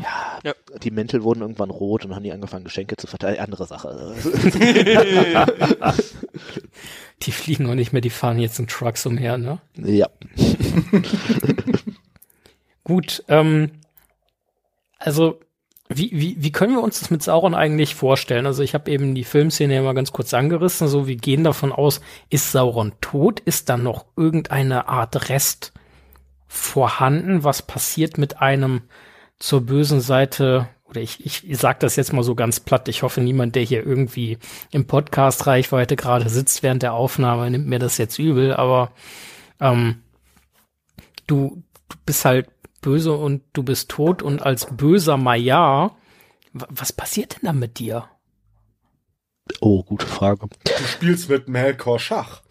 Die 0.83 0.90
Mäntel 0.90 1.22
wurden 1.22 1.40
irgendwann 1.40 1.70
rot 1.70 2.05
und 2.05 2.14
haben 2.14 2.22
die 2.22 2.33
angefangen, 2.33 2.64
Geschenke 2.64 2.96
zu 2.96 3.07
verteilen. 3.07 3.40
Andere 3.40 3.66
Sache. 3.66 4.14
Die 7.22 7.33
fliegen 7.33 7.68
auch 7.68 7.74
nicht 7.74 7.92
mehr, 7.92 8.00
die 8.00 8.09
fahren 8.09 8.38
jetzt 8.38 8.59
in 8.59 8.66
Trucks 8.66 9.05
umher. 9.05 9.37
Ne? 9.37 9.61
ja. 9.76 10.09
Gut, 12.85 13.22
ähm, 13.29 13.72
also 14.98 15.38
wie, 15.92 16.11
wie, 16.12 16.37
wie 16.38 16.53
können 16.53 16.74
wir 16.74 16.83
uns 16.83 17.00
das 17.00 17.11
mit 17.11 17.20
Sauron 17.20 17.55
eigentlich 17.55 17.96
vorstellen? 17.96 18.46
Also 18.46 18.62
ich 18.62 18.74
habe 18.74 18.90
eben 18.90 19.14
die 19.16 19.24
Filmszene 19.24 19.74
ja 19.74 19.83
mal 19.83 19.92
ganz 19.92 20.12
kurz 20.12 20.33
angerissen. 20.33 20.87
So, 20.87 21.09
wir 21.09 21.16
gehen 21.16 21.42
davon 21.42 21.72
aus, 21.72 22.00
ist 22.29 22.53
Sauron 22.53 22.92
tot? 23.00 23.40
Ist 23.40 23.68
da 23.68 23.76
noch 23.76 24.07
irgendeine 24.16 24.88
Art 24.88 25.29
Rest 25.29 25.72
vorhanden? 26.46 27.42
Was 27.42 27.62
passiert 27.62 28.18
mit 28.18 28.40
einem 28.40 28.83
zur 29.40 29.62
bösen 29.62 30.00
Seite? 30.00 30.68
Oder 30.85 31.00
ich, 31.00 31.26
ich, 31.26 31.50
ich 31.50 31.59
sage 31.59 31.81
das 31.81 31.96
jetzt 31.96 32.12
mal 32.12 32.22
so 32.22 32.37
ganz 32.37 32.61
platt. 32.61 32.87
Ich 32.87 33.03
hoffe, 33.03 33.20
niemand, 33.20 33.57
der 33.57 33.64
hier 33.64 33.85
irgendwie 33.85 34.38
im 34.70 34.87
Podcast 34.87 35.48
Reichweite 35.48 35.96
gerade 35.96 36.29
sitzt 36.29 36.62
während 36.62 36.85
der 36.85 36.92
Aufnahme, 36.92 37.50
nimmt 37.50 37.66
mir 37.66 37.81
das 37.81 37.98
jetzt 37.98 38.16
übel. 38.20 38.55
Aber 38.55 38.92
ähm, 39.59 40.03
du, 41.26 41.64
du 41.88 41.96
bist 42.07 42.24
halt 42.24 42.48
böse 42.81 43.12
und 43.12 43.43
du 43.53 43.62
bist 43.62 43.88
tot 43.90 44.23
und 44.23 44.43
als 44.43 44.66
böser 44.77 45.16
wa- 46.53 46.69
was 46.71 46.93
passiert 46.93 47.35
denn 47.37 47.47
da 47.47 47.53
mit 47.53 47.79
dir? 47.79 48.09
Oh, 49.61 49.83
gute 49.83 50.07
Frage. 50.07 50.49
Du 50.64 50.85
spielst 50.85 51.29
mit 51.29 51.49
Melkor 51.49 51.99
Schach. 51.99 52.43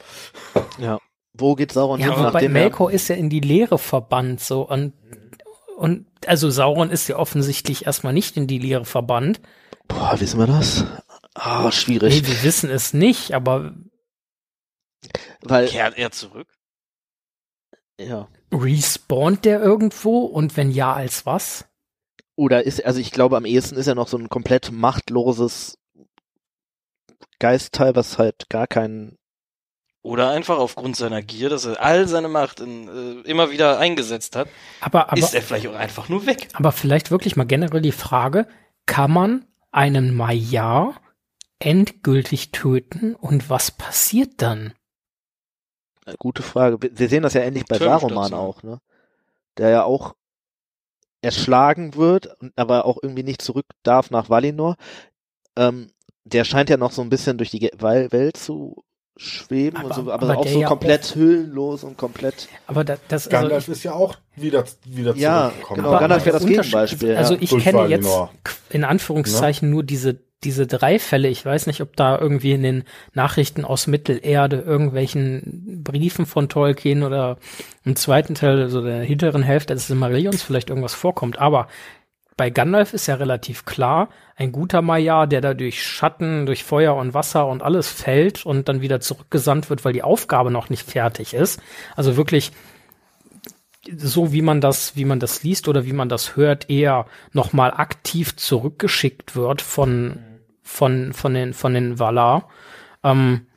Ja. 0.77 0.99
Wo 1.33 1.55
geht 1.55 1.71
Sauron 1.71 1.99
Ja, 1.99 2.07
hin, 2.07 2.15
aber 2.15 2.31
bei 2.31 2.43
er 2.43 2.49
Melkor 2.49 2.91
ist 2.91 3.09
er 3.09 3.17
in 3.17 3.29
die 3.29 3.39
Leere 3.39 3.77
verbannt, 3.77 4.41
so, 4.41 4.67
und, 4.67 4.93
und, 5.77 6.05
also 6.25 6.49
Sauron 6.49 6.89
ist 6.89 7.07
ja 7.07 7.15
offensichtlich 7.15 7.85
erstmal 7.85 8.11
nicht 8.13 8.35
in 8.35 8.47
die 8.47 8.59
Leere 8.59 8.83
verbannt. 8.83 9.39
Boah, 9.87 10.19
wissen 10.19 10.39
wir 10.39 10.47
das? 10.47 10.85
Ah, 11.35 11.71
schwierig. 11.71 12.21
Nee, 12.21 12.27
wir 12.27 12.43
wissen 12.43 12.69
es 12.69 12.93
nicht, 12.93 13.33
aber 13.33 13.73
Weil, 15.41 15.67
Kehrt 15.67 15.97
er 15.97 16.11
zurück? 16.11 16.47
ja. 17.99 18.27
Respawnt 18.51 19.45
der 19.45 19.61
irgendwo 19.61 20.19
und 20.25 20.57
wenn 20.57 20.71
ja, 20.71 20.93
als 20.93 21.25
was? 21.25 21.65
Oder 22.35 22.65
ist, 22.65 22.85
also 22.85 22.99
ich 22.99 23.11
glaube, 23.11 23.37
am 23.37 23.45
ehesten 23.45 23.75
ist 23.75 23.87
er 23.87 23.95
noch 23.95 24.07
so 24.07 24.17
ein 24.17 24.29
komplett 24.29 24.71
machtloses 24.71 25.77
Geistteil, 27.39 27.95
was 27.95 28.17
halt 28.17 28.49
gar 28.49 28.67
keinen. 28.67 29.17
Oder 30.01 30.29
einfach 30.31 30.57
aufgrund 30.57 30.95
seiner 30.95 31.21
Gier, 31.21 31.49
dass 31.49 31.65
er 31.65 31.81
all 31.81 32.07
seine 32.07 32.29
Macht 32.29 32.61
in, 32.61 32.87
äh, 32.87 33.29
immer 33.29 33.51
wieder 33.51 33.79
eingesetzt 33.79 34.35
hat, 34.35 34.47
Aber, 34.79 35.11
aber, 35.11 35.17
ist 35.17 35.35
er 35.35 35.41
vielleicht 35.41 35.67
auch 35.67 35.75
einfach 35.75 36.07
nur 36.07 36.25
weg. 36.25 36.47
aber 36.53 36.71
vielleicht 36.71 37.11
wirklich 37.11 37.35
mal 37.35 37.43
generell 37.43 37.81
die 37.81 37.91
Frage, 37.91 38.47
kann 38.85 39.11
man 39.11 39.45
einen 39.71 40.15
Maiar 40.15 40.95
endgültig 41.59 42.51
töten 42.51 43.15
und 43.15 43.49
was 43.49 43.71
passiert 43.71 44.41
dann? 44.41 44.73
Äh, 46.09 46.15
Gute 46.19 46.41
Frage. 46.43 46.77
Wir- 46.81 47.09
sehen 47.09 47.23
das 47.23 47.33
ja 47.33 47.41
ähnlich 47.41 47.65
bei. 47.65 47.77
Saruman 47.77 48.33
auch, 48.33 48.63
ne? 48.63 48.79
Der 49.57 49.69
ja 49.69 49.83
auch 49.83 50.15
erschlagen 51.21 51.95
wird, 51.95 52.29
und 52.41 52.53
aber 52.55 52.85
auch 52.85 52.97
irgendwie 53.01 53.23
nicht 53.23 53.41
zurück 53.41 53.65
darf 53.83 54.09
nach 54.11 54.29
Valinor. 54.29 54.75
Ähm, 55.57 55.91
der 56.23 56.43
scheint 56.45 56.69
ja 56.69 56.77
noch 56.77 56.91
so 56.91 57.01
ein 57.01 57.09
bisschen 57.09 57.37
durch 57.37 57.49
die 57.49 57.69
Welt 57.79 58.37
zu 58.37 58.83
schweben, 59.17 59.77
Aber- 59.77 59.87
und 59.87 59.93
so, 59.95 60.01
aber, 60.11 60.13
aber 60.29 60.37
auch 60.37 60.47
so 60.47 60.61
ja 60.61 60.67
komplett 60.67 61.13
hüllenlos 61.15 61.83
und 61.83 61.97
komplett. 61.97 62.47
Aber 62.67 62.85
da, 62.85 62.95
das, 63.09 63.27
also 63.27 63.29
Gandalf 63.31 63.67
ist 63.67 63.83
ja 63.83 63.91
auch 63.93 64.15
wieder, 64.35 64.63
wieder 64.85 65.13
Ja, 65.15 65.49
zurückgekommen. 65.49 65.83
genau, 65.83 65.99
Gandalf 65.99 66.25
wäre 66.25 66.37
das 66.39 66.45
Gegenbeispiel, 66.47 67.15
Also 67.17 67.33
ja. 67.33 67.41
ich 67.41 67.57
kenne 67.57 67.85
jetzt 67.87 68.09
in 68.69 68.85
Anführungszeichen 68.85 69.69
nur 69.69 69.83
diese 69.83 70.21
diese 70.43 70.67
drei 70.67 70.99
Fälle, 70.99 71.27
ich 71.27 71.45
weiß 71.45 71.67
nicht, 71.67 71.81
ob 71.81 71.95
da 71.95 72.17
irgendwie 72.17 72.53
in 72.53 72.63
den 72.63 72.83
Nachrichten 73.13 73.65
aus 73.65 73.87
Mittelerde 73.87 74.61
irgendwelchen 74.61 75.83
Briefen 75.83 76.25
von 76.25 76.47
Tolkien 76.47 77.03
oder 77.03 77.37
im 77.83 77.95
zweiten 77.95 78.35
Teil, 78.35 78.61
also 78.61 78.81
der 78.81 79.03
hinteren 79.03 79.43
Hälfte 79.43 79.73
des 79.73 79.87
Silmarillions 79.87 80.41
vielleicht 80.41 80.69
irgendwas 80.69 80.93
vorkommt, 80.93 81.39
aber 81.39 81.67
bei 82.37 82.49
Gandalf 82.49 82.93
ist 82.93 83.07
ja 83.07 83.15
relativ 83.15 83.65
klar, 83.65 84.07
ein 84.37 84.53
guter 84.53 84.81
Maiar, 84.81 85.27
der 85.27 85.41
da 85.41 85.53
durch 85.53 85.83
Schatten, 85.83 86.45
durch 86.45 86.63
Feuer 86.63 86.95
und 86.95 87.13
Wasser 87.13 87.45
und 87.47 87.61
alles 87.61 87.89
fällt 87.89 88.45
und 88.45 88.69
dann 88.69 88.79
wieder 88.79 89.01
zurückgesandt 89.01 89.69
wird, 89.69 89.83
weil 89.83 89.91
die 89.91 90.03
Aufgabe 90.03 90.49
noch 90.49 90.69
nicht 90.69 90.89
fertig 90.89 91.33
ist. 91.33 91.61
Also 91.97 92.15
wirklich 92.15 92.53
so 93.93 94.31
wie 94.31 94.41
man 94.41 94.61
das, 94.61 94.95
wie 94.95 95.03
man 95.03 95.19
das 95.19 95.43
liest 95.43 95.67
oder 95.67 95.85
wie 95.85 95.91
man 95.91 96.07
das 96.07 96.35
hört, 96.35 96.69
eher 96.69 97.07
nochmal 97.33 97.71
aktiv 97.71 98.35
zurückgeschickt 98.37 99.35
wird 99.35 99.61
von, 99.61 100.19
von, 100.69 101.13
von 101.13 101.33
den, 101.33 101.53
von 101.53 101.73
den 101.73 101.99
Valar, 101.99 102.47
ähm, 103.03 103.47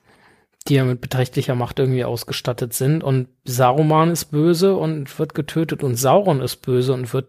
die 0.66 0.74
ja 0.74 0.84
mit 0.84 1.00
beträchtlicher 1.00 1.54
Macht 1.54 1.78
irgendwie 1.78 2.04
ausgestattet 2.04 2.72
sind. 2.72 3.04
Und 3.04 3.28
Saruman 3.44 4.10
ist 4.10 4.26
böse 4.26 4.74
und 4.76 5.18
wird 5.18 5.34
getötet 5.34 5.82
und 5.82 5.96
Sauron 5.96 6.40
ist 6.40 6.56
böse 6.62 6.94
und 6.94 7.12
wird 7.12 7.28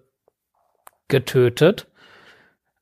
getötet. 1.10 1.88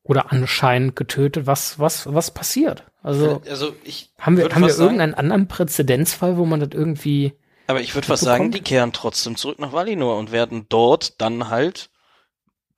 Oder 0.03 0.31
anscheinend 0.31 0.95
getötet. 0.95 1.47
Was, 1.47 1.79
was, 1.79 2.11
was 2.13 2.31
passiert? 2.31 2.85
Also, 3.01 3.41
also 3.49 3.73
ich 3.83 4.11
haben 4.19 4.37
wir, 4.37 4.49
haben 4.49 4.61
wir 4.61 4.69
sagen- 4.69 4.83
irgendeinen 4.83 5.13
anderen 5.15 5.47
Präzedenzfall, 5.47 6.37
wo 6.37 6.45
man 6.45 6.59
das 6.59 6.69
irgendwie 6.71 7.33
Aber 7.67 7.81
ich 7.81 7.95
würde 7.95 8.07
fast 8.07 8.23
sagen, 8.23 8.51
die 8.51 8.61
kehren 8.61 8.93
trotzdem 8.93 9.35
zurück 9.35 9.59
nach 9.59 9.73
Valinor 9.73 10.17
und 10.17 10.31
werden 10.31 10.65
dort 10.69 11.19
dann 11.21 11.49
halt 11.49 11.89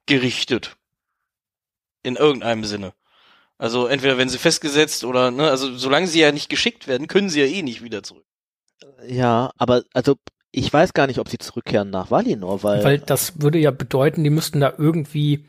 gerichtet. 0.05 0.77
In 2.03 2.15
irgendeinem 2.15 2.63
Sinne. 2.65 2.93
Also 3.63 3.87
entweder 3.87 4.17
wenn 4.17 4.27
sie 4.27 4.37
festgesetzt 4.37 5.05
oder, 5.05 5.31
ne, 5.31 5.49
also 5.49 5.73
solange 5.77 6.07
sie 6.07 6.19
ja 6.19 6.33
nicht 6.33 6.49
geschickt 6.49 6.85
werden, 6.89 7.07
können 7.07 7.29
sie 7.29 7.39
ja 7.39 7.45
eh 7.45 7.61
nicht 7.61 7.81
wieder 7.81 8.03
zurück. 8.03 8.25
Ja, 9.07 9.51
aber 9.57 9.83
also 9.93 10.15
ich 10.51 10.71
weiß 10.73 10.91
gar 10.93 11.07
nicht, 11.07 11.17
ob 11.19 11.29
sie 11.29 11.37
zurückkehren 11.37 11.89
nach 11.89 12.11
Valinor, 12.11 12.61
weil, 12.63 12.83
Weil 12.83 12.99
das 12.99 13.41
würde 13.41 13.59
ja 13.59 13.71
bedeuten, 13.71 14.21
die 14.25 14.29
müssten 14.29 14.59
da 14.59 14.73
irgendwie 14.77 15.45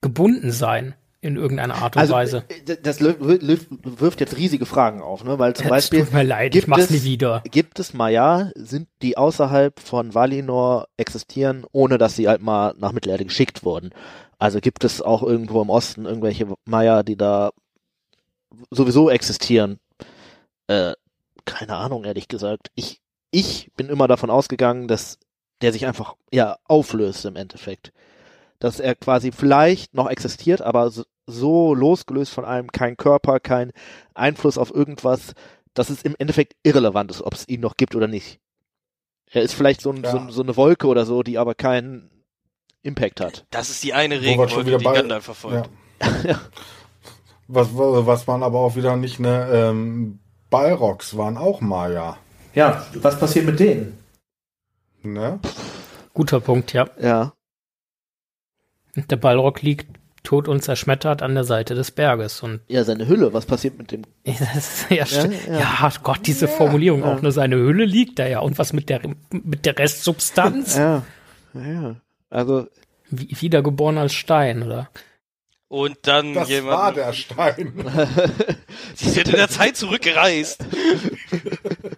gebunden 0.00 0.52
sein 0.52 0.94
in 1.20 1.34
irgendeiner 1.36 1.74
Art 1.82 1.96
und 1.96 2.02
also 2.02 2.14
Weise. 2.14 2.44
äh, 2.68 2.76
das 2.80 3.00
wirft 3.00 4.20
jetzt 4.20 4.36
riesige 4.36 4.64
Fragen 4.64 5.02
auf, 5.02 5.24
ne? 5.24 5.40
Weil 5.40 5.54
zum 5.56 5.64
Es 5.66 5.70
Beispiel 5.70 6.04
tut 6.04 6.12
mir 6.12 6.22
leid, 6.22 6.54
ich 6.54 6.60
gibt 6.60 6.68
mach's 6.68 6.84
es- 6.84 6.90
nie 6.90 7.02
wieder. 7.02 7.42
gibt 7.50 7.80
es 7.80 7.94
Maya, 7.94 8.52
sind 8.54 8.86
die 9.02 9.16
außerhalb 9.16 9.80
von 9.80 10.14
Valinor 10.14 10.86
existieren, 10.98 11.64
ohne 11.72 11.98
dass 11.98 12.14
sie 12.14 12.28
halt 12.28 12.42
mal 12.42 12.74
nach 12.78 12.92
Mittelerde 12.92 13.24
geschickt 13.24 13.64
wurden. 13.64 13.90
Also 14.38 14.60
gibt 14.60 14.84
es 14.84 15.00
auch 15.00 15.22
irgendwo 15.22 15.62
im 15.62 15.70
Osten 15.70 16.04
irgendwelche 16.04 16.46
Maya, 16.64 17.02
die 17.02 17.16
da 17.16 17.52
sowieso 18.70 19.10
existieren. 19.10 19.78
Äh, 20.66 20.92
keine 21.44 21.76
Ahnung, 21.76 22.04
ehrlich 22.04 22.28
gesagt. 22.28 22.70
Ich, 22.74 23.00
ich 23.30 23.70
bin 23.76 23.88
immer 23.88 24.08
davon 24.08 24.30
ausgegangen, 24.30 24.88
dass 24.88 25.18
der 25.62 25.72
sich 25.72 25.86
einfach 25.86 26.16
ja 26.32 26.58
auflöst 26.64 27.24
im 27.24 27.36
Endeffekt. 27.36 27.92
Dass 28.58 28.80
er 28.80 28.94
quasi 28.94 29.32
vielleicht 29.32 29.94
noch 29.94 30.08
existiert, 30.08 30.60
aber 30.62 30.90
so, 30.90 31.04
so 31.26 31.74
losgelöst 31.74 32.32
von 32.32 32.44
allem, 32.44 32.72
kein 32.72 32.96
Körper, 32.96 33.40
kein 33.40 33.72
Einfluss 34.14 34.58
auf 34.58 34.74
irgendwas, 34.74 35.34
dass 35.74 35.90
es 35.90 36.02
im 36.02 36.14
Endeffekt 36.18 36.56
irrelevant 36.62 37.10
ist, 37.10 37.22
ob 37.22 37.34
es 37.34 37.48
ihn 37.48 37.60
noch 37.60 37.76
gibt 37.76 37.94
oder 37.94 38.08
nicht. 38.08 38.40
Er 39.30 39.42
ist 39.42 39.54
vielleicht 39.54 39.80
so, 39.80 39.90
ein, 39.90 40.02
Ja. 40.02 40.10
so, 40.10 40.30
so 40.30 40.42
eine 40.42 40.56
Wolke 40.56 40.86
oder 40.86 41.04
so, 41.04 41.22
die 41.22 41.38
aber 41.38 41.54
keinen 41.54 42.10
Impact 42.86 43.20
hat. 43.20 43.44
Das 43.50 43.68
ist 43.70 43.82
die 43.84 43.92
eine 43.94 44.20
Wo 44.20 44.24
wir 44.24 44.48
schon 44.48 44.66
wieder 44.66 44.78
die 44.78 44.84
bei- 44.84 44.94
Gandalf 44.94 45.24
verfolgt. 45.24 45.68
Ja. 46.24 46.40
Was, 47.48 47.68
was 47.72 48.26
man 48.26 48.42
aber 48.42 48.58
auch 48.58 48.74
wieder 48.74 48.96
nicht, 48.96 49.20
ne, 49.20 49.48
ähm, 49.52 50.18
Balrogs 50.50 51.16
waren 51.16 51.36
auch 51.36 51.60
Maya, 51.60 52.16
Ja, 52.56 52.84
was 52.94 53.20
passiert 53.20 53.46
mit 53.46 53.60
denen? 53.60 53.96
ne? 55.04 55.38
Guter 56.12 56.40
Punkt, 56.40 56.72
ja. 56.72 56.88
Ja. 57.00 57.34
Der 58.96 59.14
Balrog 59.16 59.62
liegt 59.62 59.86
tot 60.24 60.48
und 60.48 60.64
zerschmettert 60.64 61.22
an 61.22 61.34
der 61.36 61.44
Seite 61.44 61.76
des 61.76 61.92
Berges. 61.92 62.42
Und 62.42 62.62
Ja, 62.66 62.82
seine 62.82 63.06
Hülle, 63.06 63.32
was 63.32 63.46
passiert 63.46 63.78
mit 63.78 63.92
dem? 63.92 64.02
ja, 64.24 64.32
st- 64.34 65.48
ja. 65.48 65.58
ja, 65.60 65.92
Gott, 66.02 66.26
diese 66.26 66.48
Formulierung 66.48 67.02
Ja. 67.02 67.14
auch 67.14 67.22
nur 67.22 67.30
seine 67.30 67.54
Hülle 67.56 67.84
liegt 67.84 68.18
da 68.18 68.26
ja. 68.26 68.40
Und 68.40 68.58
was 68.58 68.72
mit 68.72 68.88
der 68.88 69.02
mit 69.30 69.66
der 69.66 69.78
Restsubstanz? 69.78 70.76
Ja. 70.76 71.04
Ja. 71.54 71.94
Also, 72.30 72.66
Wie, 73.10 73.28
wiedergeboren 73.40 73.98
als 73.98 74.14
Stein, 74.14 74.62
oder? 74.62 74.90
Und 75.68 75.98
dann 76.02 76.34
Das 76.34 76.48
jemand. 76.48 76.76
war 76.78 76.92
der 76.92 77.12
Stein. 77.12 77.72
Sie 78.94 79.08
sind 79.10 79.28
in 79.28 79.36
der 79.36 79.48
Zeit 79.48 79.76
zurückgereist. 79.76 80.64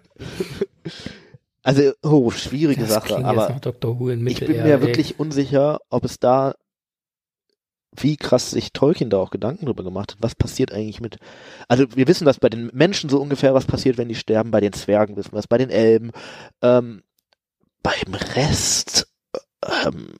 also, 1.63 1.91
oh, 2.01 2.31
schwierige 2.31 2.81
Das 2.81 2.93
Sache, 2.93 3.23
aber 3.23 3.49
nach 3.49 3.59
Dr. 3.59 3.99
Who 3.99 4.09
in 4.09 4.25
ich 4.25 4.39
bin 4.39 4.63
mir 4.63 4.75
ey. 4.75 4.81
wirklich 4.81 5.19
unsicher, 5.19 5.79
ob 5.89 6.03
es 6.05 6.19
da, 6.19 6.55
wie 7.95 8.17
krass 8.17 8.51
sich 8.51 8.73
Tolkien 8.73 9.09
da 9.11 9.17
auch 9.17 9.29
Gedanken 9.29 9.65
drüber 9.67 9.83
gemacht 9.83 10.13
hat. 10.13 10.17
Was 10.21 10.33
passiert 10.35 10.71
eigentlich 10.71 10.99
mit, 11.01 11.17
also 11.67 11.85
wir 11.95 12.07
wissen 12.07 12.25
das 12.25 12.39
bei 12.39 12.49
den 12.49 12.71
Menschen 12.73 13.09
so 13.09 13.21
ungefähr, 13.21 13.53
was 13.53 13.65
passiert, 13.65 13.97
wenn 13.97 14.09
die 14.09 14.15
sterben. 14.15 14.51
Bei 14.51 14.61
den 14.61 14.73
Zwergen 14.73 15.15
wissen 15.15 15.33
wir 15.33 15.39
es, 15.39 15.47
bei 15.47 15.57
den 15.59 15.69
Elben. 15.69 16.11
Ähm, 16.63 17.03
beim 17.83 18.13
Rest, 18.35 19.07
ähm, 19.85 20.13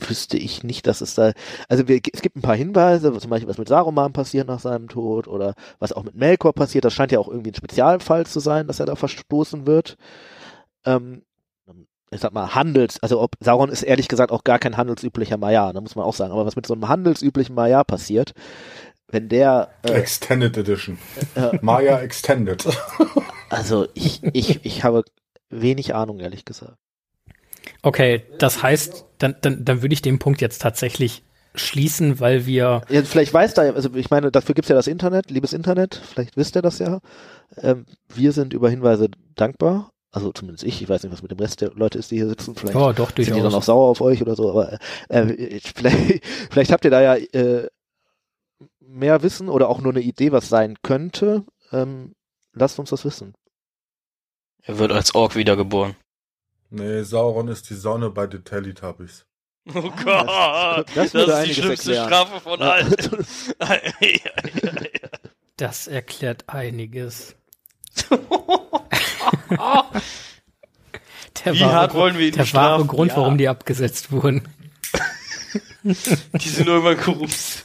wüsste 0.00 0.36
ich 0.36 0.64
nicht, 0.64 0.86
dass 0.86 1.00
es 1.00 1.14
da, 1.14 1.32
also 1.68 1.88
wir, 1.88 2.00
es 2.12 2.22
gibt 2.22 2.36
ein 2.36 2.42
paar 2.42 2.56
Hinweise, 2.56 3.16
zum 3.18 3.30
Beispiel 3.30 3.48
was 3.48 3.58
mit 3.58 3.68
Saruman 3.68 4.12
passiert 4.12 4.48
nach 4.48 4.60
seinem 4.60 4.88
Tod 4.88 5.28
oder 5.28 5.54
was 5.78 5.92
auch 5.92 6.02
mit 6.02 6.14
Melkor 6.14 6.52
passiert. 6.52 6.84
Das 6.84 6.92
scheint 6.92 7.12
ja 7.12 7.18
auch 7.18 7.28
irgendwie 7.28 7.50
ein 7.50 7.56
Spezialfall 7.56 8.26
zu 8.26 8.40
sein, 8.40 8.66
dass 8.66 8.80
er 8.80 8.86
da 8.86 8.96
verstoßen 8.96 9.66
wird. 9.66 9.96
Ähm, 10.84 11.22
ich 12.10 12.20
sag 12.20 12.32
mal, 12.32 12.54
Handels, 12.54 13.02
also 13.02 13.20
ob 13.20 13.36
Sauron 13.40 13.68
ist 13.68 13.82
ehrlich 13.82 14.08
gesagt 14.08 14.30
auch 14.30 14.44
gar 14.44 14.58
kein 14.58 14.76
handelsüblicher 14.76 15.36
Maya, 15.36 15.72
da 15.72 15.80
muss 15.80 15.96
man 15.96 16.04
auch 16.04 16.14
sagen, 16.14 16.32
aber 16.32 16.46
was 16.46 16.56
mit 16.56 16.66
so 16.66 16.74
einem 16.74 16.88
handelsüblichen 16.88 17.54
Maya 17.54 17.82
passiert, 17.82 18.32
wenn 19.08 19.28
der, 19.28 19.70
äh, 19.82 19.92
Extended 19.92 20.56
Edition. 20.56 20.98
äh, 21.34 21.58
Maya 21.62 21.98
Extended. 22.00 22.64
also 23.50 23.88
ich, 23.94 24.22
ich, 24.22 24.64
ich 24.64 24.84
habe 24.84 25.04
wenig 25.50 25.94
Ahnung, 25.94 26.20
ehrlich 26.20 26.44
gesagt. 26.44 26.76
Okay, 27.82 28.24
das 28.38 28.62
heißt, 28.62 29.04
dann, 29.18 29.36
dann, 29.40 29.64
dann 29.64 29.82
würde 29.82 29.92
ich 29.92 30.02
den 30.02 30.18
Punkt 30.18 30.40
jetzt 30.40 30.60
tatsächlich 30.62 31.22
schließen, 31.54 32.20
weil 32.20 32.44
wir 32.46 32.82
Ja, 32.90 33.02
vielleicht 33.02 33.32
weiß 33.32 33.54
da, 33.54 33.62
also 33.62 33.94
ich 33.94 34.10
meine, 34.10 34.30
dafür 34.30 34.54
gibt's 34.54 34.68
ja 34.68 34.76
das 34.76 34.86
Internet, 34.86 35.30
liebes 35.30 35.52
Internet, 35.54 36.00
vielleicht 36.04 36.36
wisst 36.36 36.54
ihr 36.56 36.62
das 36.62 36.78
ja. 36.78 37.00
Ähm, 37.56 37.86
wir 38.14 38.32
sind 38.32 38.52
über 38.52 38.68
Hinweise 38.68 39.08
dankbar. 39.36 39.90
Also 40.12 40.32
zumindest 40.32 40.64
ich, 40.64 40.80
ich 40.82 40.88
weiß 40.88 41.02
nicht, 41.02 41.12
was 41.12 41.22
mit 41.22 41.30
dem 41.30 41.38
Rest 41.38 41.60
der 41.60 41.72
Leute 41.74 41.98
ist, 41.98 42.10
die 42.10 42.16
hier 42.16 42.28
sitzen. 42.28 42.54
Vielleicht 42.54 42.74
ja 42.76 42.92
doch 42.92 43.10
sind 43.14 43.18
die 43.36 43.42
dann 43.42 43.54
auch 43.54 43.62
sauer 43.62 43.88
auf 43.88 44.00
euch 44.00 44.22
oder 44.22 44.34
so, 44.36 44.50
aber 44.50 44.78
äh, 45.10 45.32
ich- 45.32 45.72
vielleicht, 45.74 46.24
vielleicht 46.50 46.72
habt 46.72 46.84
ihr 46.84 46.90
da 46.90 47.00
ja 47.02 47.14
äh, 47.16 47.68
mehr 48.80 49.22
Wissen 49.22 49.48
oder 49.48 49.68
auch 49.68 49.80
nur 49.80 49.92
eine 49.92 50.00
Idee, 50.02 50.32
was 50.32 50.48
sein 50.48 50.76
könnte. 50.82 51.44
Ähm, 51.72 52.14
lasst 52.52 52.78
uns 52.78 52.90
das 52.90 53.04
wissen. 53.04 53.34
Er 54.62 54.78
wird 54.78 54.92
als 54.92 55.14
Ork 55.14 55.36
wiedergeboren. 55.36 55.96
Nee, 56.70 57.02
Sauron 57.02 57.48
ist 57.48 57.68
die 57.70 57.74
Sonne 57.74 58.10
bei 58.10 58.26
den 58.26 58.44
Teletubbies. 58.44 59.24
Oh 59.74 59.80
das- 59.80 60.04
Gott, 60.04 60.86
das 60.94 60.94
das, 60.94 61.14
würde 61.14 61.32
ist 61.32 61.46
die 61.48 61.54
schlimmste 61.54 61.94
erklären. 61.96 62.26
Strafe 62.26 62.40
von 62.40 62.60
Ja. 62.60 62.70
allen. 62.70 62.94
Das 65.58 65.86
erklärt 65.86 66.44
einiges. 66.48 67.34
Der 71.44 71.54
Wie 71.54 71.60
wahre, 71.60 71.72
hart 71.72 71.94
wollen 71.94 72.18
wir 72.18 72.26
ihn 72.26 72.32
der 72.34 72.52
wahre 72.54 72.84
Grund, 72.84 73.12
Ja. 73.12 73.16
warum 73.18 73.38
die 73.38 73.48
abgesetzt 73.48 74.10
wurden. 74.12 74.46
Die 75.84 76.48
sind 76.48 76.66
nur 76.66 76.78
immer 76.78 76.94
korrupt. 76.96 77.64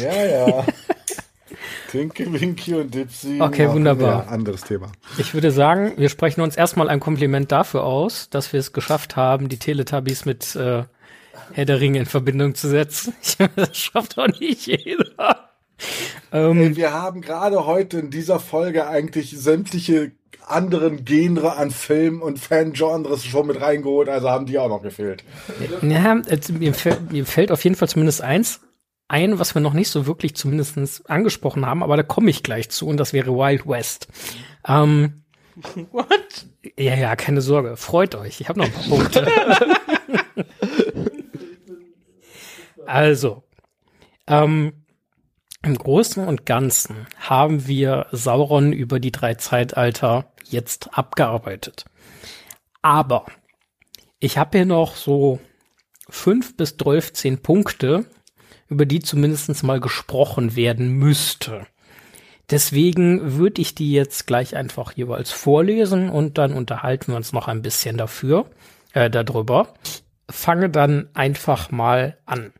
Ja, 0.00 0.24
ja. 0.24 0.66
Tinky, 1.92 2.40
Winky 2.40 2.74
und 2.74 2.94
Dipsy. 2.94 3.38
Okay, 3.38 3.68
wunderbar. 3.68 4.26
Anderes 4.28 4.62
Thema. 4.62 4.90
Ich 5.18 5.34
würde 5.34 5.50
sagen, 5.50 5.92
wir 5.98 6.08
sprechen 6.08 6.40
uns 6.40 6.56
erstmal 6.56 6.88
ein 6.88 7.00
Kompliment 7.00 7.52
dafür 7.52 7.84
aus, 7.84 8.30
dass 8.30 8.54
wir 8.54 8.60
es 8.60 8.72
geschafft 8.72 9.16
haben, 9.16 9.50
die 9.50 9.58
Teletubbies 9.58 10.24
mit 10.24 10.56
äh, 10.56 10.84
Herr 11.52 11.64
der 11.66 11.80
Ringe 11.80 11.98
in 11.98 12.06
Verbindung 12.06 12.54
zu 12.54 12.68
setzen. 12.68 13.12
Das 13.56 13.76
schafft 13.76 14.16
doch 14.16 14.26
nicht 14.40 14.66
jeder. 14.66 15.50
Ähm, 16.32 16.62
Ey, 16.62 16.76
wir 16.76 16.94
haben 16.94 17.20
gerade 17.20 17.66
heute 17.66 17.98
in 17.98 18.10
dieser 18.10 18.40
Folge 18.40 18.86
eigentlich 18.86 19.38
sämtliche 19.38 20.12
anderen 20.46 21.04
Genre 21.04 21.56
an 21.56 21.70
Film 21.70 22.22
und 22.22 22.38
Fangenres 22.38 23.22
schon 23.22 23.48
mit 23.48 23.60
reingeholt, 23.60 24.08
also 24.08 24.30
haben 24.30 24.46
die 24.46 24.58
auch 24.58 24.70
noch 24.70 24.82
gefehlt. 24.82 25.24
Ja, 25.82 26.14
mir, 26.14 26.72
fällt, 26.72 27.12
mir 27.12 27.26
fällt 27.26 27.52
auf 27.52 27.62
jeden 27.62 27.76
Fall 27.76 27.88
zumindest 27.88 28.22
eins 28.22 28.60
ein, 29.12 29.38
was 29.38 29.54
wir 29.54 29.60
noch 29.60 29.74
nicht 29.74 29.90
so 29.90 30.06
wirklich 30.06 30.34
zumindest 30.34 31.08
angesprochen 31.08 31.66
haben, 31.66 31.82
aber 31.82 31.98
da 31.98 32.02
komme 32.02 32.30
ich 32.30 32.42
gleich 32.42 32.70
zu 32.70 32.86
und 32.86 32.96
das 32.96 33.12
wäre 33.12 33.32
Wild 33.32 33.68
West. 33.68 34.08
Ähm, 34.66 35.24
What? 35.92 36.46
ja, 36.78 36.94
ja, 36.94 37.14
keine 37.14 37.42
Sorge, 37.42 37.76
freut 37.76 38.14
euch, 38.14 38.40
ich 38.40 38.48
habe 38.48 38.60
noch 38.60 38.66
ein 38.66 38.72
paar 38.72 38.84
Punkte. 38.84 39.26
also, 42.86 43.42
ähm, 44.26 44.72
im 45.62 45.76
Großen 45.76 46.26
und 46.26 46.46
Ganzen 46.46 47.06
haben 47.18 47.66
wir 47.66 48.06
Sauron 48.12 48.72
über 48.72 48.98
die 48.98 49.12
drei 49.12 49.34
Zeitalter 49.34 50.32
jetzt 50.42 50.96
abgearbeitet. 50.96 51.84
Aber 52.80 53.26
ich 54.20 54.38
habe 54.38 54.58
hier 54.58 54.66
noch 54.66 54.96
so 54.96 55.38
fünf 56.08 56.56
bis 56.56 56.76
zehn 57.12 57.42
Punkte, 57.42 58.06
über 58.72 58.86
die 58.86 59.00
zumindest 59.00 59.62
mal 59.62 59.80
gesprochen 59.80 60.56
werden 60.56 60.90
müsste. 60.90 61.66
Deswegen 62.50 63.38
würde 63.38 63.62
ich 63.62 63.74
die 63.74 63.92
jetzt 63.92 64.26
gleich 64.26 64.56
einfach 64.56 64.92
jeweils 64.92 65.30
vorlesen 65.30 66.10
und 66.10 66.38
dann 66.38 66.52
unterhalten 66.52 67.12
wir 67.12 67.16
uns 67.16 67.32
noch 67.32 67.48
ein 67.48 67.62
bisschen 67.62 67.96
dafür, 67.96 68.46
äh, 68.92 69.08
darüber. 69.08 69.68
Ich 69.84 70.02
fange 70.34 70.68
dann 70.68 71.08
einfach 71.14 71.70
mal 71.70 72.18
an. 72.26 72.52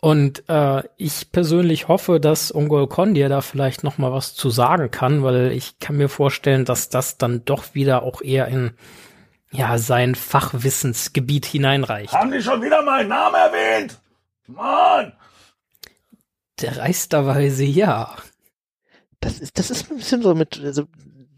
Und 0.00 0.48
äh, 0.48 0.84
ich 0.96 1.32
persönlich 1.32 1.88
hoffe, 1.88 2.20
dass 2.20 2.52
Ungol 2.52 2.86
Kondir 2.86 3.28
da 3.28 3.40
vielleicht 3.40 3.82
noch 3.82 3.98
mal 3.98 4.12
was 4.12 4.34
zu 4.34 4.50
sagen 4.50 4.92
kann, 4.92 5.24
weil 5.24 5.50
ich 5.50 5.80
kann 5.80 5.96
mir 5.96 6.08
vorstellen, 6.08 6.64
dass 6.64 6.88
das 6.88 7.18
dann 7.18 7.44
doch 7.44 7.74
wieder 7.74 8.04
auch 8.04 8.22
eher 8.22 8.46
in 8.46 8.74
ja 9.50 9.78
sein 9.78 10.14
Fachwissensgebiet 10.14 11.46
hineinreicht. 11.46 12.12
Haben 12.12 12.30
die 12.30 12.42
schon 12.42 12.62
wieder 12.62 12.82
meinen 12.82 13.08
Namen 13.08 13.34
erwähnt? 13.34 13.98
Mann! 14.48 15.12
Dreisterweise 16.56 17.64
ja. 17.64 18.16
Das 19.20 19.38
ist, 19.38 19.58
das 19.58 19.70
ist 19.70 19.90
ein 19.90 19.98
bisschen 19.98 20.22
so 20.22 20.34
mit, 20.34 20.60
also 20.60 20.86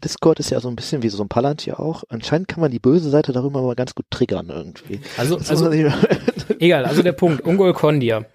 Discord 0.03 0.39
ist 0.39 0.49
ja 0.49 0.59
so 0.59 0.69
ein 0.69 0.75
bisschen 0.75 1.03
wie 1.03 1.09
so 1.09 1.23
ein 1.23 1.29
Palantir 1.29 1.79
auch. 1.79 2.03
Anscheinend 2.09 2.47
kann 2.47 2.61
man 2.61 2.71
die 2.71 2.79
böse 2.79 3.09
Seite 3.09 3.33
darüber 3.33 3.61
mal 3.61 3.75
ganz 3.75 3.93
gut 3.93 4.05
triggern 4.09 4.49
irgendwie. 4.49 5.01
Also, 5.17 5.37
also 5.37 5.71
egal, 6.59 6.85
also 6.85 7.03
der 7.03 7.11
Punkt, 7.11 7.41
Ungol 7.41 7.73
Kondir. 7.73 8.25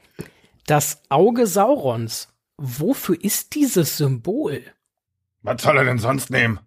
Das 0.67 1.03
Auge 1.09 1.47
Saurons. 1.47 2.29
Wofür 2.57 3.23
ist 3.23 3.55
dieses 3.55 3.97
Symbol? 3.97 4.63
Was 5.43 5.63
soll 5.63 5.77
er 5.77 5.85
denn 5.85 5.99
sonst 5.99 6.31
nehmen? 6.31 6.61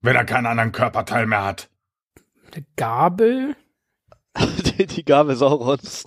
Wenn 0.00 0.16
er 0.16 0.24
keinen 0.24 0.46
anderen 0.46 0.72
Körperteil 0.72 1.26
mehr 1.26 1.44
hat. 1.44 1.68
Eine 2.52 2.64
Gabel? 2.76 3.56
die, 4.78 4.86
die 4.86 5.04
Gabel 5.04 5.36
Saurons. 5.36 6.04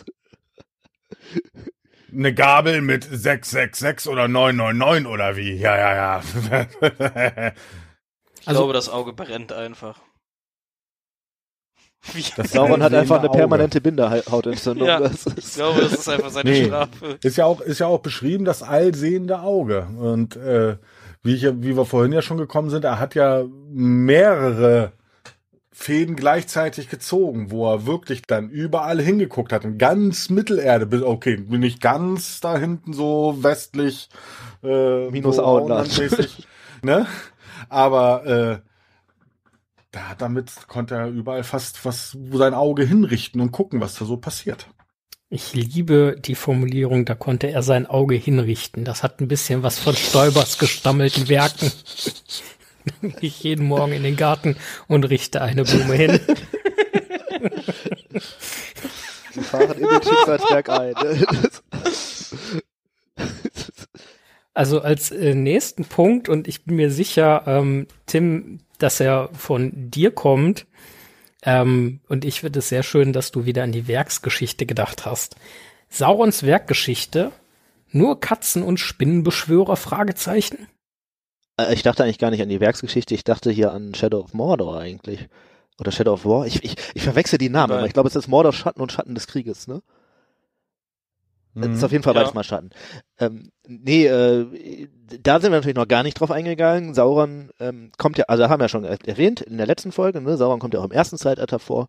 Eine 2.11 2.33
Gabel 2.33 2.81
mit 2.81 3.03
666 3.03 4.11
oder 4.11 4.27
999 4.27 5.07
oder 5.07 5.35
wie? 5.37 5.53
Ja, 5.53 5.77
ja, 5.77 5.95
ja. 5.95 6.21
ich 8.39 8.47
also, 8.47 8.59
glaube, 8.59 8.73
das 8.73 8.89
Auge 8.89 9.13
brennt 9.13 9.53
einfach. 9.53 9.99
Wie? 12.13 12.23
Das 12.35 12.51
Sauron 12.51 12.81
hat 12.81 12.93
einfach 12.93 13.19
eine 13.19 13.29
permanente 13.29 13.79
Bindehautentzündung. 13.79 14.87
ja, 14.87 14.99
ich 15.37 15.53
glaube, 15.53 15.81
das 15.81 15.93
ist 15.93 16.09
einfach 16.09 16.31
seine 16.31 16.49
nee, 16.49 16.65
Strafe. 16.65 17.19
Ist 17.21 17.37
ja 17.37 17.45
auch, 17.45 17.61
ist 17.61 17.79
ja 17.79 17.87
auch 17.87 17.99
beschrieben, 17.99 18.43
das 18.43 18.63
allsehende 18.63 19.41
Auge. 19.41 19.87
Und 19.97 20.35
äh, 20.35 20.77
wie, 21.21 21.35
ich, 21.35 21.43
wie 21.43 21.77
wir 21.77 21.85
vorhin 21.85 22.11
ja 22.11 22.21
schon 22.21 22.37
gekommen 22.37 22.71
sind, 22.71 22.85
er 22.85 22.99
hat 22.99 23.13
ja 23.13 23.43
mehrere 23.69 24.93
Fäden 25.81 26.15
gleichzeitig 26.15 26.89
gezogen, 26.89 27.49
wo 27.49 27.71
er 27.71 27.85
wirklich 27.85 28.21
dann 28.21 28.49
überall 28.49 29.01
hingeguckt 29.01 29.51
hat. 29.51 29.65
In 29.65 29.77
ganz 29.77 30.29
Mittelerde, 30.29 31.07
okay, 31.07 31.43
nicht 31.49 31.81
ganz 31.81 32.39
da 32.39 32.57
hinten 32.57 32.93
so 32.93 33.37
westlich, 33.41 34.09
äh, 34.63 35.09
Minus 35.09 35.37
so 35.37 35.43
Auenland. 35.43 35.99
ne? 36.83 37.07
Aber 37.69 38.25
äh, 38.25 38.59
da, 39.91 40.15
damit 40.17 40.51
konnte 40.67 40.95
er 40.95 41.07
überall 41.07 41.43
fast 41.43 41.83
was 41.83 42.15
sein 42.31 42.53
Auge 42.53 42.83
hinrichten 42.83 43.41
und 43.41 43.51
gucken, 43.51 43.81
was 43.81 43.95
da 43.95 44.05
so 44.05 44.17
passiert. 44.17 44.67
Ich 45.29 45.53
liebe 45.53 46.15
die 46.19 46.35
Formulierung, 46.35 47.05
da 47.05 47.15
konnte 47.15 47.47
er 47.47 47.63
sein 47.63 47.87
Auge 47.87 48.15
hinrichten. 48.15 48.83
Das 48.83 49.01
hat 49.01 49.19
ein 49.19 49.27
bisschen 49.27 49.63
was 49.63 49.79
von 49.79 49.95
Stäubers 49.95 50.59
gestammelten 50.59 51.29
Werken. 51.29 51.71
ich 53.21 53.43
jeden 53.43 53.67
Morgen 53.67 53.93
in 53.93 54.03
den 54.03 54.17
Garten 54.17 54.55
und 54.87 55.05
richte 55.05 55.41
eine 55.41 55.63
Blume 55.63 55.93
hin. 55.95 56.19
Sie 59.31 59.41
fahren 59.41 59.77
in 59.77 59.87
den 59.87 60.03
Schicksalsberg 60.03 60.69
ein. 60.69 60.95
Also 64.53 64.81
als 64.81 65.11
äh, 65.11 65.33
nächsten 65.33 65.85
Punkt, 65.85 66.27
und 66.27 66.45
ich 66.45 66.65
bin 66.65 66.75
mir 66.75 66.91
sicher, 66.91 67.43
ähm, 67.47 67.87
Tim, 68.05 68.59
dass 68.79 68.99
er 68.99 69.29
von 69.31 69.71
dir 69.73 70.11
kommt, 70.11 70.65
ähm, 71.43 72.01
und 72.09 72.25
ich 72.25 72.41
finde 72.41 72.59
es 72.59 72.69
sehr 72.69 72.83
schön, 72.83 73.13
dass 73.13 73.31
du 73.31 73.45
wieder 73.45 73.63
an 73.63 73.71
die 73.71 73.87
Werksgeschichte 73.87 74.65
gedacht 74.65 75.05
hast. 75.05 75.37
Saurons 75.89 76.43
Werkgeschichte, 76.43 77.31
nur 77.91 78.19
Katzen 78.19 78.63
und 78.63 78.79
Spinnenbeschwörer, 78.79 79.77
Fragezeichen? 79.77 80.67
Äh, 81.69 81.73
ich 81.73 81.83
dachte 81.83 82.03
eigentlich 82.03 82.19
gar 82.19 82.31
nicht 82.31 82.41
an 82.41 82.49
die 82.49 82.59
Werksgeschichte, 82.59 83.13
ich 83.13 83.23
dachte 83.23 83.51
hier 83.51 83.71
an 83.71 83.93
Shadow 83.93 84.19
of 84.19 84.33
Mordor 84.33 84.79
eigentlich. 84.79 85.27
Oder 85.79 85.91
Shadow 85.91 86.13
of 86.13 86.25
War. 86.25 86.45
Ich, 86.45 86.63
ich, 86.63 86.75
ich 86.93 87.03
verwechsel 87.03 87.39
die 87.39 87.49
Namen, 87.49 87.73
aber 87.73 87.87
ich 87.87 87.93
glaube, 87.93 88.07
es 88.07 88.15
ist 88.15 88.27
Mordor 88.27 88.53
Schatten 88.53 88.81
und 88.81 88.91
Schatten 88.91 89.15
des 89.15 89.27
Krieges, 89.27 89.67
ne? 89.67 89.81
Mhm. 91.53 91.61
Das 91.63 91.71
ist 91.71 91.83
auf 91.83 91.91
jeden 91.91 92.03
Fall 92.03 92.13
beides 92.13 92.29
ja. 92.29 92.35
mal 92.35 92.43
Schatten. 92.43 92.69
Ähm, 93.19 93.51
nee, 93.67 94.05
äh, 94.05 94.87
da 95.21 95.39
sind 95.39 95.51
wir 95.51 95.57
natürlich 95.57 95.75
noch 95.75 95.87
gar 95.87 96.03
nicht 96.03 96.19
drauf 96.19 96.31
eingegangen. 96.31 96.93
Sauron 96.93 97.49
ähm, 97.59 97.91
kommt 97.97 98.17
ja, 98.17 98.25
also 98.27 98.47
haben 98.47 98.59
wir 98.59 98.65
ja 98.65 98.69
schon 98.69 98.85
erwähnt 98.85 99.41
in 99.41 99.57
der 99.57 99.67
letzten 99.67 99.91
Folge, 99.91 100.21
ne? 100.21 100.37
Sauron 100.37 100.59
kommt 100.59 100.73
ja 100.73 100.79
auch 100.79 100.85
im 100.85 100.91
ersten 100.91 101.17
Zeitalter 101.17 101.59
vor 101.59 101.87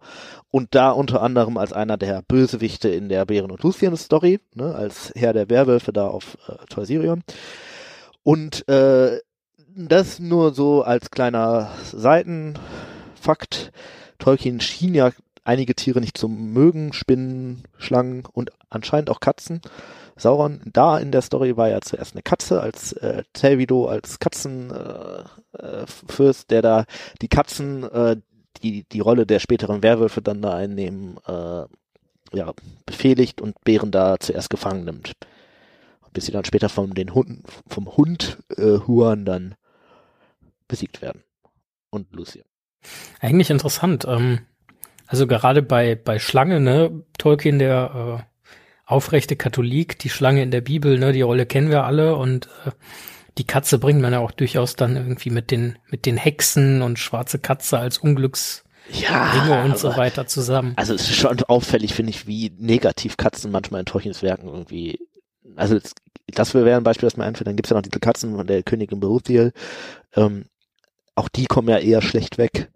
und 0.50 0.74
da 0.74 0.90
unter 0.90 1.22
anderem 1.22 1.56
als 1.58 1.72
einer 1.72 1.96
der 1.96 2.22
Bösewichte 2.22 2.88
in 2.88 3.08
der 3.08 3.24
Bären 3.24 3.50
und 3.50 3.62
Lucien 3.62 3.96
Story, 3.96 4.40
ne? 4.54 4.74
als 4.74 5.12
Herr 5.14 5.32
der 5.32 5.48
Werwölfe 5.48 5.92
da 5.92 6.08
auf 6.08 6.36
äh, 6.48 6.56
Torsirion. 6.68 7.22
Und 8.24 8.68
äh, 8.68 9.18
das 9.74 10.18
nur 10.18 10.54
so 10.54 10.82
als 10.82 11.10
kleiner 11.10 11.70
Seitenfakt. 11.92 13.72
Tolkien 14.18 14.60
schien 14.60 14.94
ja 14.94 15.10
einige 15.44 15.74
Tiere 15.74 16.00
nicht 16.00 16.16
zu 16.16 16.28
mögen, 16.28 16.92
Spinnen, 16.92 17.64
Schlangen 17.78 18.24
und 18.32 18.50
anscheinend 18.70 19.10
auch 19.10 19.20
Katzen. 19.20 19.60
Sauron, 20.16 20.60
da 20.66 20.98
in 20.98 21.10
der 21.10 21.22
Story 21.22 21.56
war 21.56 21.68
ja 21.68 21.80
zuerst 21.80 22.14
eine 22.14 22.22
Katze 22.22 22.60
als 22.60 22.92
äh, 22.92 23.22
Telvido 23.32 23.86
als 23.86 24.18
Katzenfürst, 24.18 25.32
äh, 25.58 26.22
äh, 26.22 26.48
der 26.50 26.62
da 26.62 26.84
die 27.20 27.28
Katzen, 27.28 27.84
äh, 27.84 28.16
die 28.62 28.84
die 28.84 29.00
Rolle 29.00 29.26
der 29.26 29.40
späteren 29.40 29.82
Werwölfe 29.82 30.22
dann 30.22 30.42
da 30.42 30.54
einnehmen, 30.54 31.16
äh, 31.26 31.64
ja, 32.34 32.52
befehligt 32.86 33.40
und 33.40 33.62
Bären 33.64 33.90
da 33.90 34.20
zuerst 34.20 34.50
gefangen 34.50 34.84
nimmt. 34.84 35.12
Bis 36.12 36.26
sie 36.26 36.32
dann 36.32 36.44
später 36.44 36.68
vom, 36.68 36.92
den 36.94 37.14
Hund, 37.14 37.42
vom 37.66 37.96
Hund 37.96 38.38
äh, 38.56 38.78
Huan 38.86 39.24
dann 39.24 39.54
besiegt 40.72 41.02
werden. 41.02 41.22
Und 41.90 42.14
Lucian. 42.14 42.46
Eigentlich 43.20 43.50
interessant. 43.50 44.06
Ähm, 44.08 44.40
also 45.06 45.26
gerade 45.26 45.60
bei, 45.60 45.94
bei 45.94 46.18
Schlange, 46.18 46.60
ne, 46.60 47.04
Tolkien, 47.18 47.58
der 47.58 48.24
äh, 48.24 48.90
aufrechte 48.90 49.36
Katholik, 49.36 49.98
die 49.98 50.08
Schlange 50.08 50.42
in 50.42 50.50
der 50.50 50.62
Bibel, 50.62 50.98
ne, 50.98 51.12
die 51.12 51.20
Rolle 51.20 51.44
kennen 51.44 51.68
wir 51.68 51.84
alle 51.84 52.16
und 52.16 52.46
äh, 52.64 52.70
die 53.36 53.44
Katze 53.44 53.78
bringt 53.78 54.00
man 54.00 54.14
ja 54.14 54.20
auch 54.20 54.30
durchaus 54.30 54.74
dann 54.74 54.96
irgendwie 54.96 55.28
mit 55.28 55.50
den, 55.50 55.78
mit 55.90 56.06
den 56.06 56.16
Hexen 56.16 56.80
und 56.80 56.98
schwarze 56.98 57.38
Katze 57.38 57.78
als 57.78 57.98
Unglücks 57.98 58.64
ja, 58.90 59.62
und 59.64 59.76
so 59.78 59.94
weiter 59.94 60.26
zusammen. 60.26 60.72
Also 60.76 60.94
es 60.94 61.02
ist 61.02 61.16
schon 61.16 61.42
auffällig, 61.44 61.92
finde 61.92 62.10
ich, 62.10 62.26
wie 62.26 62.50
negativ 62.58 63.18
Katzen 63.18 63.50
manchmal 63.50 63.80
in 63.80 63.86
Tolkiens 63.86 64.22
Werken 64.22 64.48
irgendwie, 64.48 64.98
also 65.56 65.78
das, 66.28 66.54
wäre 66.54 66.76
ein 66.76 66.82
Beispiel, 66.82 67.06
das 67.06 67.18
mir 67.18 67.24
einfällt. 67.24 67.46
Dann 67.46 67.56
gibt's 67.56 67.68
ja 67.68 67.76
noch 67.76 67.82
diese 67.82 68.00
Katzen 68.00 68.34
von 68.34 68.46
der 68.46 68.62
Königin 68.62 69.00
Beruthiel, 69.00 69.52
ähm, 70.16 70.46
auch 71.14 71.28
die 71.28 71.46
kommen 71.46 71.68
ja 71.68 71.78
eher 71.78 72.02
schlecht 72.02 72.38
weg. 72.38 72.70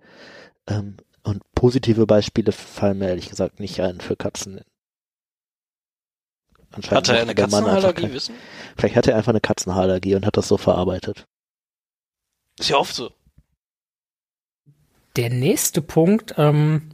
Ähm, 0.66 0.96
und 1.22 1.42
positive 1.54 2.06
Beispiele 2.06 2.52
fallen 2.52 2.98
mir 2.98 3.08
ehrlich 3.08 3.28
gesagt 3.28 3.58
nicht 3.60 3.80
ein 3.80 4.00
für 4.00 4.16
Katzen. 4.16 4.60
Anscheinend 6.70 7.08
hat 7.08 7.16
er 7.16 7.22
eine 7.22 7.34
Katzenallergie, 7.34 8.12
wissen? 8.12 8.34
Vielleicht 8.76 8.96
hat 8.96 9.06
er 9.06 9.16
einfach 9.16 9.30
eine 9.30 9.40
Katzenallergie 9.40 10.14
und 10.14 10.26
hat 10.26 10.36
das 10.36 10.48
so 10.48 10.56
verarbeitet. 10.56 11.26
Ist 12.58 12.70
ja 12.70 12.76
oft 12.76 12.94
so. 12.94 13.10
Der 15.16 15.30
nächste 15.30 15.80
Punkt 15.80 16.34
ähm, 16.36 16.90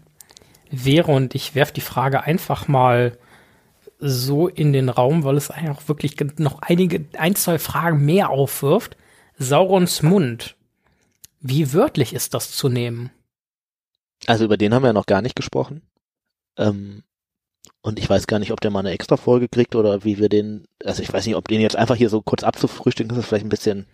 wäre, 0.70 1.10
und 1.10 1.34
ich 1.34 1.54
werfe 1.54 1.72
die 1.72 1.80
Frage 1.80 2.22
einfach 2.22 2.68
mal 2.68 3.18
so 3.98 4.48
in 4.48 4.72
den 4.72 4.88
Raum, 4.88 5.24
weil 5.24 5.36
es 5.36 5.50
eigentlich 5.50 5.76
auch 5.76 5.88
wirklich 5.88 6.16
noch 6.38 6.60
einige, 6.62 7.04
ein, 7.18 7.34
zwei 7.34 7.58
Fragen 7.58 8.04
mehr 8.04 8.30
aufwirft. 8.30 8.96
Saurons 9.38 10.02
Mund. 10.02 10.56
Wie 11.42 11.72
wörtlich 11.72 12.14
ist 12.14 12.34
das 12.34 12.52
zu 12.52 12.68
nehmen? 12.68 13.10
Also 14.26 14.44
über 14.44 14.56
den 14.56 14.72
haben 14.72 14.82
wir 14.82 14.88
ja 14.88 14.92
noch 14.92 15.06
gar 15.06 15.22
nicht 15.22 15.34
gesprochen. 15.34 15.82
Ähm, 16.56 17.02
und 17.82 17.98
ich 17.98 18.08
weiß 18.08 18.28
gar 18.28 18.38
nicht, 18.38 18.52
ob 18.52 18.60
der 18.60 18.70
mal 18.70 18.78
eine 18.80 18.92
extra 18.92 19.16
Folge 19.16 19.48
kriegt 19.48 19.74
oder 19.74 20.04
wie 20.04 20.18
wir 20.18 20.28
den, 20.28 20.66
also 20.84 21.02
ich 21.02 21.12
weiß 21.12 21.26
nicht, 21.26 21.34
ob 21.34 21.48
den 21.48 21.60
jetzt 21.60 21.74
einfach 21.74 21.96
hier 21.96 22.08
so 22.08 22.22
kurz 22.22 22.44
abzufrühstücken, 22.44 23.08
das 23.08 23.18
ist 23.18 23.26
vielleicht 23.26 23.44
ein 23.44 23.48
bisschen. 23.48 23.86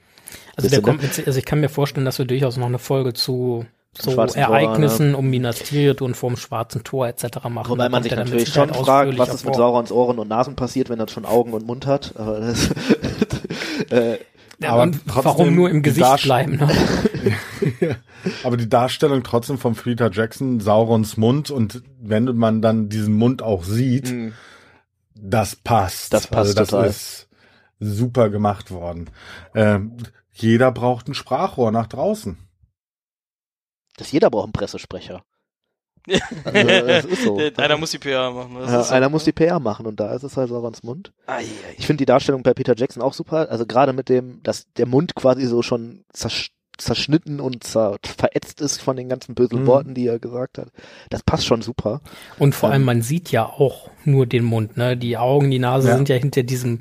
Also 0.56 0.68
bisschen, 0.68 0.70
der 0.70 0.82
kommt 0.82 1.02
mit, 1.02 1.26
also 1.26 1.38
ich 1.38 1.44
kann 1.46 1.60
mir 1.60 1.70
vorstellen, 1.70 2.04
dass 2.04 2.18
wir 2.18 2.26
durchaus 2.26 2.58
noch 2.58 2.66
eine 2.66 2.78
Folge 2.78 3.14
zu 3.14 3.64
so 3.98 4.10
Schwarzen 4.10 4.42
Tor, 4.42 4.58
Ereignissen 4.58 5.14
um 5.14 5.30
Minas 5.30 5.60
Tirith 5.60 6.02
und 6.02 6.16
vorm 6.16 6.36
Schwarzen 6.36 6.84
Tor 6.84 7.08
etc. 7.08 7.48
machen. 7.48 7.70
Wobei 7.70 7.88
man 7.88 8.02
sich 8.02 8.14
natürlich 8.14 8.50
schon 8.50 8.74
fragt, 8.74 9.16
was 9.16 9.32
ist 9.32 9.46
mit. 9.46 9.54
Saurons 9.54 9.90
Ohren 9.90 10.18
und 10.18 10.28
Nasen 10.28 10.54
passiert, 10.54 10.90
wenn 10.90 11.00
er 11.00 11.08
schon 11.08 11.24
Augen 11.24 11.54
und 11.54 11.66
Mund 11.66 11.86
hat. 11.86 12.14
Aber 12.16 12.40
das, 12.40 12.70
äh, 13.90 14.18
Ja, 14.60 14.72
Aber 14.72 14.90
trotzdem 14.90 15.24
warum 15.24 15.54
nur 15.54 15.70
im 15.70 15.82
Gesicht 15.82 16.22
bleiben? 16.24 16.56
Ne? 16.56 16.68
Aber 18.44 18.56
die 18.56 18.68
Darstellung 18.68 19.22
trotzdem 19.22 19.58
von 19.58 19.74
Peter 19.74 20.10
Jackson, 20.10 20.60
Saurons 20.60 21.16
Mund 21.16 21.50
und 21.50 21.82
wenn 22.00 22.24
man 22.36 22.62
dann 22.62 22.88
diesen 22.88 23.14
Mund 23.14 23.42
auch 23.42 23.64
sieht, 23.64 24.10
mh, 24.12 24.32
das 25.14 25.56
passt. 25.56 26.12
Das 26.12 26.26
passt 26.26 26.36
also 26.50 26.54
das 26.54 26.68
total. 26.68 26.88
ist 26.88 27.28
super 27.80 28.30
gemacht 28.30 28.70
worden. 28.70 29.10
Ähm, 29.54 29.96
jeder 30.32 30.70
braucht 30.72 31.08
ein 31.08 31.14
Sprachrohr 31.14 31.72
nach 31.72 31.86
draußen. 31.86 32.38
dass 33.96 34.12
jeder 34.12 34.30
braucht 34.30 34.44
einen 34.44 34.52
Pressesprecher. 34.52 35.22
Also, 36.44 36.86
das 36.86 37.04
ist 37.04 37.22
so. 37.24 37.38
Einer 37.56 37.76
muss 37.76 37.90
die 37.90 37.98
PR 37.98 38.30
machen. 38.30 38.54
das 38.60 38.70
Ja, 38.70 38.80
ist 38.80 38.88
so. 38.88 38.94
einer 38.94 39.08
muss 39.10 39.24
die 39.24 39.32
PR 39.32 39.60
machen 39.60 39.84
und 39.84 40.00
da 40.00 40.14
ist 40.14 40.22
es 40.22 40.36
halt 40.38 40.48
Saurons 40.48 40.82
Mund. 40.82 41.12
Ei, 41.26 41.40
ei. 41.42 41.44
Ich 41.76 41.86
finde 41.86 41.98
die 42.00 42.06
Darstellung 42.06 42.42
bei 42.42 42.54
Peter 42.54 42.74
Jackson 42.74 43.02
auch 43.02 43.12
super. 43.12 43.50
Also 43.50 43.66
gerade 43.66 43.92
mit 43.92 44.08
dem, 44.08 44.42
dass 44.42 44.64
der 44.78 44.86
Mund 44.86 45.14
quasi 45.14 45.44
so 45.44 45.60
schon 45.60 46.04
zersch 46.12 46.52
zerschnitten 46.78 47.40
und 47.40 47.64
zer 47.64 47.96
verätzt 48.02 48.60
ist 48.60 48.80
von 48.80 48.96
den 48.96 49.08
ganzen 49.08 49.34
bösen 49.34 49.62
Mhm. 49.62 49.66
Worten, 49.66 49.94
die 49.94 50.06
er 50.06 50.18
gesagt 50.18 50.58
hat. 50.58 50.68
Das 51.10 51.22
passt 51.22 51.44
schon 51.46 51.62
super. 51.62 52.00
Und 52.38 52.54
vor 52.54 52.68
Ähm. 52.70 52.72
allem, 52.74 52.84
man 52.84 53.02
sieht 53.02 53.30
ja 53.30 53.44
auch 53.46 53.90
nur 54.04 54.26
den 54.26 54.44
Mund, 54.44 54.76
ne? 54.76 54.96
Die 54.96 55.16
Augen, 55.16 55.50
die 55.50 55.58
Nase 55.58 55.88
Ja. 55.88 55.96
sind 55.96 56.08
ja 56.08 56.16
hinter 56.16 56.42
diesem, 56.42 56.80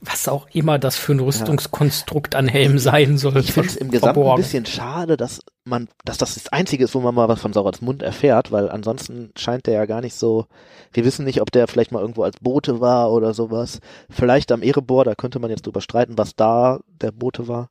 was 0.00 0.28
auch 0.28 0.46
immer 0.52 0.78
das 0.78 0.96
für 0.98 1.12
ein 1.14 1.20
Rüstungskonstrukt 1.20 2.34
an 2.34 2.46
Helm 2.46 2.78
sein 2.78 3.16
soll. 3.16 3.38
Ich 3.38 3.52
finde 3.52 3.70
es 3.70 3.76
im 3.76 3.90
Gesamten 3.90 4.14
verborgen. 4.16 4.40
ein 4.40 4.42
bisschen 4.44 4.66
schade, 4.66 5.16
dass 5.16 5.40
man, 5.64 5.88
dass 6.04 6.18
das 6.18 6.34
das 6.34 6.48
Einzige 6.48 6.84
ist, 6.84 6.94
wo 6.94 7.00
man 7.00 7.14
mal 7.14 7.28
was 7.28 7.40
von 7.40 7.54
Saurons 7.54 7.80
Mund 7.80 8.02
erfährt, 8.02 8.52
weil 8.52 8.68
ansonsten 8.68 9.30
scheint 9.36 9.66
der 9.66 9.74
ja 9.74 9.86
gar 9.86 10.02
nicht 10.02 10.14
so. 10.14 10.46
Wir 10.92 11.06
wissen 11.06 11.24
nicht, 11.24 11.40
ob 11.40 11.50
der 11.52 11.68
vielleicht 11.68 11.90
mal 11.90 12.00
irgendwo 12.00 12.22
als 12.22 12.36
Bote 12.40 12.80
war 12.82 13.10
oder 13.12 13.32
sowas. 13.32 13.80
Vielleicht 14.10 14.52
am 14.52 14.62
Erebor, 14.62 15.04
da 15.06 15.14
könnte 15.14 15.38
man 15.38 15.48
jetzt 15.50 15.64
drüber 15.64 15.80
streiten, 15.80 16.18
was 16.18 16.36
da 16.36 16.80
der 17.00 17.10
Bote 17.12 17.48
war. 17.48 17.70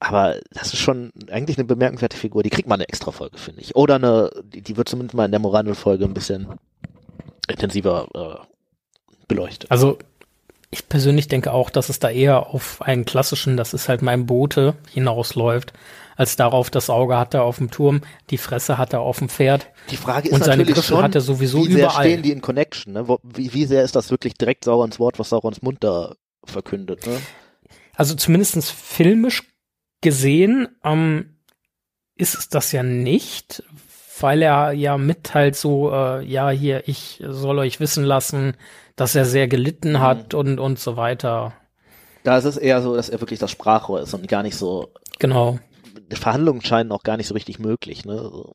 Aber 0.00 0.40
das 0.52 0.72
ist 0.72 0.78
schon 0.78 1.12
eigentlich 1.30 1.58
eine 1.58 1.66
bemerkenswerte 1.66 2.16
Figur. 2.16 2.42
Die 2.42 2.50
kriegt 2.50 2.66
mal 2.66 2.76
eine 2.76 2.88
extra 2.88 3.12
Folge, 3.12 3.36
finde 3.36 3.60
ich. 3.60 3.76
Oder 3.76 3.96
eine, 3.96 4.30
die, 4.42 4.62
die 4.62 4.76
wird 4.76 4.88
zumindest 4.88 5.14
mal 5.14 5.26
in 5.26 5.30
der 5.30 5.40
Morandel-Folge 5.40 6.06
ein 6.06 6.14
bisschen 6.14 6.48
intensiver 7.48 8.08
äh, 8.14 8.46
beleuchtet. 9.28 9.70
Also 9.70 9.98
ich 10.70 10.88
persönlich 10.88 11.28
denke 11.28 11.52
auch, 11.52 11.68
dass 11.68 11.88
es 11.88 11.98
da 11.98 12.08
eher 12.08 12.46
auf 12.48 12.80
einen 12.80 13.04
klassischen, 13.04 13.56
das 13.56 13.74
ist 13.74 13.88
halt 13.88 14.02
mein 14.02 14.24
Bote, 14.26 14.74
hinausläuft, 14.90 15.72
als 16.16 16.36
darauf, 16.36 16.70
das 16.70 16.90
Auge 16.90 17.18
hat 17.18 17.34
er 17.34 17.42
auf 17.42 17.58
dem 17.58 17.70
Turm, 17.70 18.02
die 18.30 18.38
Fresse 18.38 18.78
hat 18.78 18.92
er 18.92 19.00
auf 19.00 19.18
dem 19.18 19.28
Pferd. 19.28 19.68
Die 19.90 19.96
Frage 19.96 20.28
ist 20.28 20.34
Und 20.34 20.44
seine 20.44 20.62
natürlich 20.62 20.84
schon, 20.84 21.02
hat 21.02 21.14
er 21.14 21.20
sowieso 21.20 21.66
wie 21.66 21.72
sehr 21.72 21.86
überall. 21.86 22.04
stehen 22.04 22.22
die 22.22 22.30
in 22.30 22.40
Connection? 22.40 22.92
Ne? 22.92 23.18
Wie, 23.22 23.52
wie 23.52 23.64
sehr 23.64 23.82
ist 23.82 23.96
das 23.96 24.10
wirklich 24.10 24.34
direkt 24.34 24.64
Saurons 24.64 24.98
Wort, 24.98 25.18
was 25.18 25.30
Saurons 25.30 25.60
Mund 25.60 25.78
da 25.80 26.14
verkündet? 26.44 27.06
Ne? 27.06 27.18
Also 27.94 28.14
zumindestens 28.14 28.70
filmisch 28.70 29.42
gesehen 30.00 30.68
ähm, 30.84 31.36
ist 32.16 32.34
es 32.34 32.48
das 32.48 32.72
ja 32.72 32.82
nicht, 32.82 33.62
weil 34.20 34.42
er 34.42 34.72
ja 34.72 34.98
mitteilt 34.98 35.56
so, 35.56 35.90
äh, 35.92 36.24
ja 36.24 36.50
hier, 36.50 36.86
ich 36.88 37.22
soll 37.26 37.58
euch 37.58 37.80
wissen 37.80 38.04
lassen, 38.04 38.56
dass 38.96 39.14
er 39.14 39.24
sehr 39.24 39.48
gelitten 39.48 40.00
hat 40.00 40.34
und 40.34 40.58
und 40.58 40.78
so 40.78 40.96
weiter. 40.96 41.54
Da 42.22 42.36
ist 42.36 42.44
es 42.44 42.58
eher 42.58 42.82
so, 42.82 42.94
dass 42.94 43.08
er 43.08 43.20
wirklich 43.20 43.38
das 43.38 43.50
Sprachrohr 43.50 44.02
ist 44.02 44.12
und 44.12 44.28
gar 44.28 44.42
nicht 44.42 44.56
so. 44.56 44.92
Genau. 45.18 45.58
Verhandlungen 46.12 46.60
scheinen 46.60 46.92
auch 46.92 47.02
gar 47.02 47.16
nicht 47.16 47.28
so 47.28 47.34
richtig 47.34 47.58
möglich. 47.58 48.04
Ne? 48.04 48.16
So. 48.16 48.54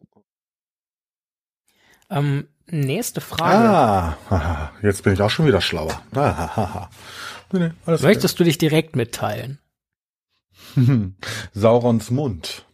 Ähm, 2.10 2.48
nächste 2.68 3.22
Frage. 3.22 3.70
Ah, 3.70 4.18
haha, 4.30 4.72
jetzt 4.84 5.04
bin 5.04 5.14
ich 5.14 5.22
auch 5.22 5.30
schon 5.30 5.48
wieder 5.48 5.62
schlauer. 5.62 6.02
Ah, 6.14 6.36
haha. 6.56 6.90
nee, 7.52 7.60
nee, 7.60 7.72
alles 7.86 8.02
Möchtest 8.02 8.40
du 8.40 8.44
dich 8.44 8.58
direkt 8.58 8.96
mitteilen? 8.96 9.60
Saurons 11.54 12.12
Mund. 12.12 12.66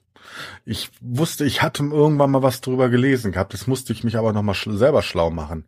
Ich 0.66 0.90
wusste, 1.02 1.46
ich 1.46 1.62
hatte 1.62 1.84
irgendwann 1.84 2.32
mal 2.32 2.44
was 2.44 2.62
drüber 2.62 2.90
gelesen 2.90 3.32
gehabt. 3.32 3.54
Das 3.54 3.68
musste 3.68 3.94
ich 3.94 4.04
mich 4.04 4.18
aber 4.18 4.34
nochmal 4.34 4.56
schl 4.56 4.78
selber 4.78 5.02
schlau 5.02 5.30
machen. 5.30 5.66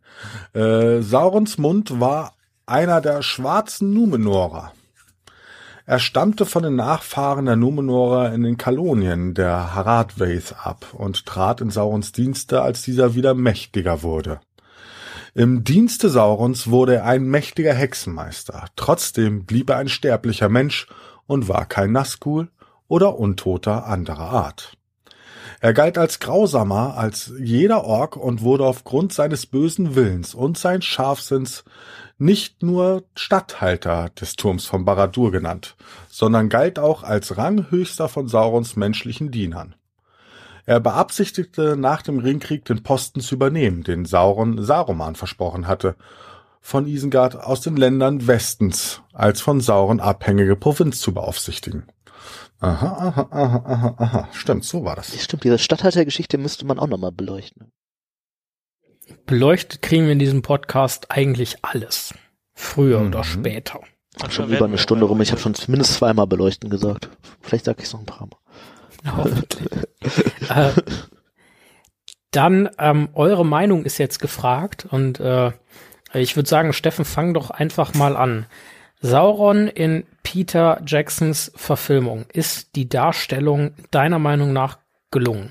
Äh, 0.52 1.00
Saurons 1.00 1.58
Mund 1.58 2.00
war 2.00 2.34
einer 2.66 3.00
der 3.00 3.22
schwarzen 3.22 3.92
Numenorer. 3.92 4.72
Er 5.86 5.98
stammte 5.98 6.46
von 6.46 6.62
den 6.62 6.76
Nachfahren 6.76 7.44
der 7.44 7.56
Numenorer 7.56 8.32
in 8.32 8.42
den 8.42 8.56
Kolonien 8.56 9.34
der 9.34 9.74
Haradways 9.74 10.54
ab 10.54 10.86
und 10.94 11.26
trat 11.26 11.60
in 11.60 11.68
Saurons 11.68 12.12
Dienste, 12.12 12.62
als 12.62 12.82
dieser 12.82 13.14
wieder 13.14 13.34
mächtiger 13.34 14.02
wurde. 14.02 14.40
Im 15.34 15.62
Dienste 15.62 16.08
Saurons 16.08 16.68
wurde 16.68 16.94
er 16.96 17.04
ein 17.04 17.24
mächtiger 17.24 17.74
Hexenmeister. 17.74 18.66
Trotzdem 18.76 19.44
blieb 19.44 19.68
er 19.68 19.76
ein 19.76 19.88
sterblicher 19.88 20.48
Mensch 20.48 20.86
und 21.26 21.48
war 21.48 21.66
kein 21.66 21.92
Nazgul 21.92 22.50
oder 22.88 23.18
Untoter 23.18 23.86
anderer 23.86 24.30
Art. 24.30 24.76
Er 25.60 25.72
galt 25.72 25.98
als 25.98 26.20
grausamer 26.20 26.96
als 26.96 27.32
jeder 27.38 27.84
Ork 27.84 28.16
und 28.16 28.42
wurde 28.42 28.64
aufgrund 28.64 29.12
seines 29.12 29.46
bösen 29.46 29.94
Willens 29.94 30.34
und 30.34 30.58
seines 30.58 30.84
Scharfsinns 30.84 31.64
nicht 32.18 32.62
nur 32.62 33.04
Statthalter 33.14 34.10
des 34.20 34.36
Turms 34.36 34.66
von 34.66 34.84
Baradur 34.84 35.32
genannt, 35.32 35.76
sondern 36.08 36.48
galt 36.48 36.78
auch 36.78 37.02
als 37.02 37.36
ranghöchster 37.36 38.08
von 38.08 38.28
Saurons 38.28 38.76
menschlichen 38.76 39.30
Dienern. 39.30 39.74
Er 40.66 40.80
beabsichtigte 40.80 41.76
nach 41.76 42.02
dem 42.02 42.18
Ringkrieg 42.18 42.64
den 42.64 42.82
Posten 42.82 43.20
zu 43.20 43.34
übernehmen, 43.34 43.82
den 43.82 44.06
Sauron 44.06 44.62
Saruman 44.62 45.14
versprochen 45.14 45.66
hatte, 45.66 45.96
von 46.66 46.86
Isengard 46.86 47.36
aus 47.36 47.60
den 47.60 47.76
Ländern 47.76 48.26
Westens 48.26 49.02
als 49.12 49.42
von 49.42 49.60
Sauron 49.60 50.00
abhängige 50.00 50.56
Provinz 50.56 50.98
zu 50.98 51.12
beaufsichtigen. 51.12 51.86
Aha, 52.58 52.86
aha, 52.86 53.28
aha, 53.30 53.64
aha, 53.66 53.94
aha. 53.98 54.28
Stimmt, 54.32 54.64
so 54.64 54.82
war 54.82 54.96
das. 54.96 55.22
Stimmt, 55.22 55.44
diese 55.44 55.58
Stadthaltergeschichte 55.58 56.38
müsste 56.38 56.64
man 56.64 56.78
auch 56.78 56.86
nochmal 56.86 57.12
beleuchten. 57.12 57.70
Beleuchtet 59.26 59.82
kriegen 59.82 60.06
wir 60.06 60.12
in 60.12 60.18
diesem 60.18 60.40
Podcast 60.40 61.10
eigentlich 61.10 61.56
alles. 61.62 62.14
Früher 62.54 63.00
Mhm. 63.00 63.08
oder 63.08 63.24
später. 63.24 63.80
Hab 64.22 64.32
schon 64.32 64.50
über 64.50 64.64
eine 64.64 64.78
Stunde 64.78 65.04
rum. 65.04 65.20
Ich 65.20 65.32
habe 65.32 65.42
schon 65.42 65.54
zumindest 65.54 65.92
zweimal 65.92 66.26
beleuchten 66.26 66.70
gesagt. 66.70 67.10
Vielleicht 67.42 67.66
sage 67.66 67.80
ich 67.80 67.88
es 67.88 67.92
noch 67.92 68.00
ein 68.00 68.06
paar 68.06 68.26
Mal. 68.28 69.16
Hoffentlich. 69.18 69.70
äh, 70.48 70.70
dann, 72.30 72.70
ähm, 72.78 73.10
eure 73.12 73.44
Meinung 73.44 73.84
ist 73.84 73.98
jetzt 73.98 74.18
gefragt 74.18 74.86
und 74.90 75.20
äh, 75.20 75.52
ich 76.22 76.36
würde 76.36 76.48
sagen, 76.48 76.72
Steffen, 76.72 77.04
fang 77.04 77.34
doch 77.34 77.50
einfach 77.50 77.94
mal 77.94 78.16
an. 78.16 78.46
Sauron 79.00 79.68
in 79.68 80.06
Peter 80.22 80.80
Jacksons 80.86 81.52
Verfilmung. 81.56 82.26
Ist 82.32 82.74
die 82.76 82.88
Darstellung 82.88 83.74
deiner 83.90 84.18
Meinung 84.18 84.52
nach 84.52 84.78
gelungen? 85.10 85.50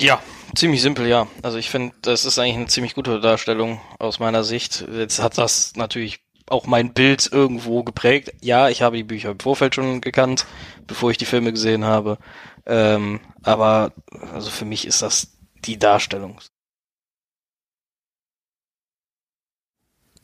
Ja, 0.00 0.20
ziemlich 0.56 0.82
simpel, 0.82 1.06
ja. 1.06 1.28
Also 1.42 1.58
ich 1.58 1.70
finde, 1.70 1.94
das 2.02 2.24
ist 2.24 2.38
eigentlich 2.38 2.56
eine 2.56 2.66
ziemlich 2.66 2.94
gute 2.94 3.20
Darstellung 3.20 3.80
aus 3.98 4.18
meiner 4.18 4.42
Sicht. 4.42 4.84
Jetzt 4.92 5.22
hat 5.22 5.38
das 5.38 5.74
natürlich 5.76 6.24
auch 6.46 6.66
mein 6.66 6.92
Bild 6.92 7.30
irgendwo 7.32 7.84
geprägt. 7.84 8.32
Ja, 8.40 8.68
ich 8.68 8.82
habe 8.82 8.96
die 8.96 9.04
Bücher 9.04 9.30
im 9.30 9.40
Vorfeld 9.40 9.74
schon 9.74 10.00
gekannt, 10.00 10.46
bevor 10.86 11.10
ich 11.10 11.16
die 11.16 11.24
Filme 11.24 11.52
gesehen 11.52 11.84
habe. 11.84 12.18
Ähm, 12.66 13.20
aber 13.42 13.92
also 14.32 14.50
für 14.50 14.64
mich 14.64 14.86
ist 14.86 15.02
das 15.02 15.38
die 15.64 15.78
Darstellung. 15.78 16.40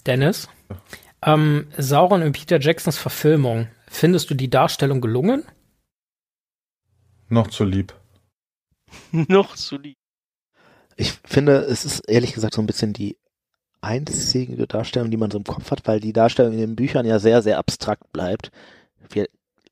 Dennis? 0.03 0.49
Ähm, 1.23 1.67
Sauron 1.77 2.23
in 2.23 2.33
Peter 2.33 2.61
Jacksons 2.61 2.97
Verfilmung. 2.97 3.69
Findest 3.89 4.31
du 4.31 4.35
die 4.35 4.51
Darstellung 4.51 5.01
gelungen? 5.01 5.45
Noch 7.29 7.49
zu 7.49 7.65
lieb. 7.65 7.95
Noch 9.13 9.57
zu 9.57 9.77
lieb. 9.79 9.97
Ich 10.97 11.13
finde, 11.25 11.57
es 11.59 11.85
ist 11.85 12.01
ehrlich 12.09 12.33
gesagt 12.33 12.55
so 12.55 12.63
ein 12.63 12.67
bisschen 12.67 12.93
die 12.93 13.17
einzige 13.81 14.67
Darstellung, 14.67 15.11
die 15.11 15.17
man 15.17 15.31
so 15.31 15.39
im 15.39 15.45
Kopf 15.45 15.71
hat, 15.71 15.87
weil 15.87 16.01
die 16.01 16.13
Darstellung 16.13 16.53
in 16.53 16.59
den 16.59 16.77
Büchern 16.77 17.07
ja 17.07 17.19
sehr, 17.19 17.43
sehr 17.43 17.59
abstrakt 17.59 18.13
bleibt. 18.13 18.51
Wir 19.09 19.27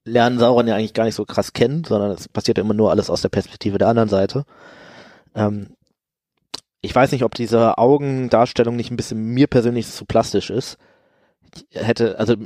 lernen 0.04 0.38
Sauron 0.38 0.66
ja 0.66 0.76
eigentlich 0.76 0.94
gar 0.94 1.04
nicht 1.04 1.14
so 1.14 1.24
krass 1.24 1.52
kennen, 1.52 1.84
sondern 1.84 2.12
es 2.12 2.28
passiert 2.28 2.58
ja 2.58 2.64
immer 2.64 2.74
nur 2.74 2.90
alles 2.90 3.10
aus 3.10 3.22
der 3.22 3.28
Perspektive 3.28 3.78
der 3.78 3.88
anderen 3.88 4.08
Seite. 4.08 4.44
Ähm, 5.34 5.76
ich 6.80 6.94
weiß 6.94 7.12
nicht, 7.12 7.24
ob 7.24 7.34
diese 7.34 7.78
Augendarstellung 7.78 8.76
nicht 8.76 8.90
ein 8.90 8.96
bisschen 8.96 9.20
mir 9.20 9.46
persönlich 9.46 9.88
zu 9.88 10.04
plastisch 10.04 10.50
ist. 10.50 10.78
Ich 11.70 11.80
hätte, 11.80 12.18
also 12.18 12.36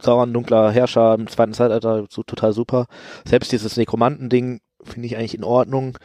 Sauron, 0.00 0.32
dunkler 0.32 0.70
Herrscher 0.70 1.14
im 1.14 1.26
zweiten 1.26 1.52
Zeitalter, 1.52 2.06
so 2.08 2.22
total 2.22 2.52
super. 2.52 2.86
Selbst 3.26 3.52
dieses 3.52 3.76
Nekromanten-Ding 3.76 4.60
finde 4.82 5.06
ich 5.06 5.16
eigentlich 5.16 5.34
in 5.34 5.44
Ordnung. 5.44 5.98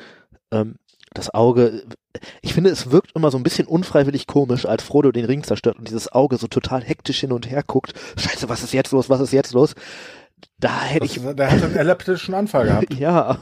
Ähm, 0.52 0.76
das 1.14 1.34
Auge, 1.34 1.84
ich 2.42 2.54
finde, 2.54 2.70
es 2.70 2.90
wirkt 2.90 3.12
immer 3.16 3.32
so 3.32 3.38
ein 3.38 3.44
bisschen 3.44 3.68
unfreiwillig 3.68 4.28
komisch, 4.28 4.66
als 4.66 4.84
Frodo 4.84 5.12
den 5.12 5.26
Ring 5.26 5.44
zerstört 5.44 5.78
und 5.78 5.88
dieses 5.88 6.12
Auge 6.12 6.38
so 6.38 6.48
total 6.48 6.82
hektisch 6.82 7.20
hin 7.20 7.34
und 7.34 7.50
her 7.50 7.64
guckt. 7.66 7.94
Scheiße, 8.18 8.48
was 8.50 8.64
ist 8.64 8.74
jetzt 8.74 8.92
los? 8.92 9.10
Was 9.10 9.20
ist 9.20 9.34
jetzt 9.34 9.54
los? 9.54 9.76
Da 10.60 10.82
hätte 10.82 11.08
Das, 11.08 11.18
ich, 11.18 11.36
der 11.36 11.52
hat 11.52 11.64
einen 11.64 11.76
epileptischen 11.76 12.34
Anfall 12.34 12.68
gehabt. 12.68 12.94
ja, 12.98 13.38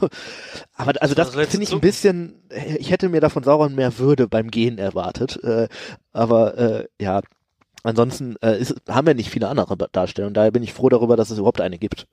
aber 0.74 0.92
also 1.00 1.14
das 1.14 1.34
jetzt 1.34 1.50
finde 1.50 1.64
ich 1.64 1.72
ein 1.72 1.80
bisschen, 1.80 2.42
ich 2.78 2.90
hätte 2.90 3.08
mir 3.08 3.20
da 3.20 3.28
von 3.28 3.42
Sauron 3.42 3.74
mehr 3.74 3.98
Würde 3.98 4.28
beim 4.28 4.50
Gehen 4.50 4.78
erwartet, 4.78 5.42
äh, 5.44 5.68
aber 6.12 6.58
äh, 6.58 6.88
ja, 7.00 7.20
ansonsten 7.82 8.36
äh, 8.42 8.58
ist, 8.58 8.74
haben 8.88 9.06
wir 9.06 9.14
nicht 9.14 9.30
viele 9.30 9.48
andere 9.48 9.76
Darstellungen, 9.76 10.34
daher 10.34 10.50
bin 10.50 10.62
ich 10.62 10.72
froh 10.72 10.88
darüber, 10.88 11.16
dass 11.16 11.30
es 11.30 11.38
überhaupt 11.38 11.60
eine 11.60 11.78
gibt. 11.78 12.06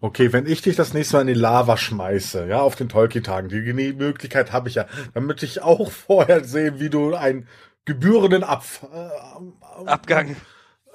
Okay, 0.00 0.32
wenn 0.32 0.46
ich 0.46 0.62
dich 0.62 0.76
das 0.76 0.92
nächste 0.92 1.16
Mal 1.16 1.22
in 1.22 1.26
die 1.28 1.34
Lava 1.34 1.76
schmeiße, 1.76 2.46
ja, 2.46 2.60
auf 2.60 2.76
den 2.76 2.88
Tolkien-Tagen, 2.88 3.48
die 3.48 3.60
Möglichkeit 3.92 4.52
habe 4.52 4.68
ich 4.68 4.74
ja, 4.74 4.86
dann 5.14 5.24
möchte 5.24 5.46
ich 5.46 5.62
auch 5.62 5.90
vorher 6.06 6.44
sehen, 6.44 6.80
wie 6.80 6.90
du 6.90 7.14
einen 7.14 7.48
gebührenden 7.84 8.44
Abf 8.44 8.82
äh, 8.92 9.86
Abgang. 9.86 10.36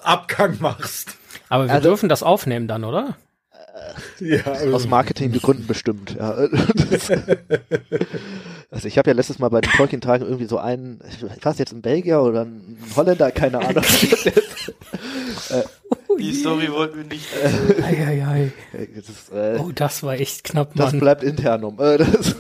Abgang 0.04 0.58
machst. 0.60 1.18
Aber 1.52 1.66
wir 1.68 1.74
Also- 1.74 1.90
dürfen 1.90 2.08
das 2.10 2.24
aufnehmen 2.24 2.68
dann, 2.68 2.84
oder? 2.84 3.16
Ja, 4.20 4.42
also, 4.46 4.76
Aus 4.76 4.88
Marketinggründen 4.88 5.66
bestimmt. 5.66 6.16
Ja. 6.18 6.32
also 8.70 8.88
ich 8.88 8.98
habe 8.98 9.10
ja 9.10 9.16
letztes 9.16 9.40
Mal 9.40 9.50
bei 9.50 9.60
den 9.62 9.72
Tolkien-Tagen 9.72 10.24
irgendwie 10.26 10.46
so 10.46 10.58
einen, 10.60 11.00
ich 11.10 11.44
weiß 11.44 11.58
jetzt 11.58 11.74
ein 11.74 11.82
Belgier 11.82 12.22
oder 12.22 12.46
ein 12.46 12.78
Holländer, 12.96 13.32
keine 13.32 13.60
Ahnung. 13.60 13.84
Die 16.20 16.34
Story 16.34 16.72
wollten 16.72 16.98
wir 16.98 17.06
nicht. 17.06 17.28
Eieiei. 17.84 18.52
das, 18.96 19.10
ist, 19.10 19.32
äh, 19.34 19.58
Oh, 19.60 19.72
das 19.74 20.04
war 20.04 20.14
echt 20.14 20.44
knapp, 20.44 20.74
das 20.76 20.92
Mann. 20.92 21.00
bleibt 21.00 21.24
internum. 21.24 21.80
Äh, 21.80 21.98
das, 21.98 22.36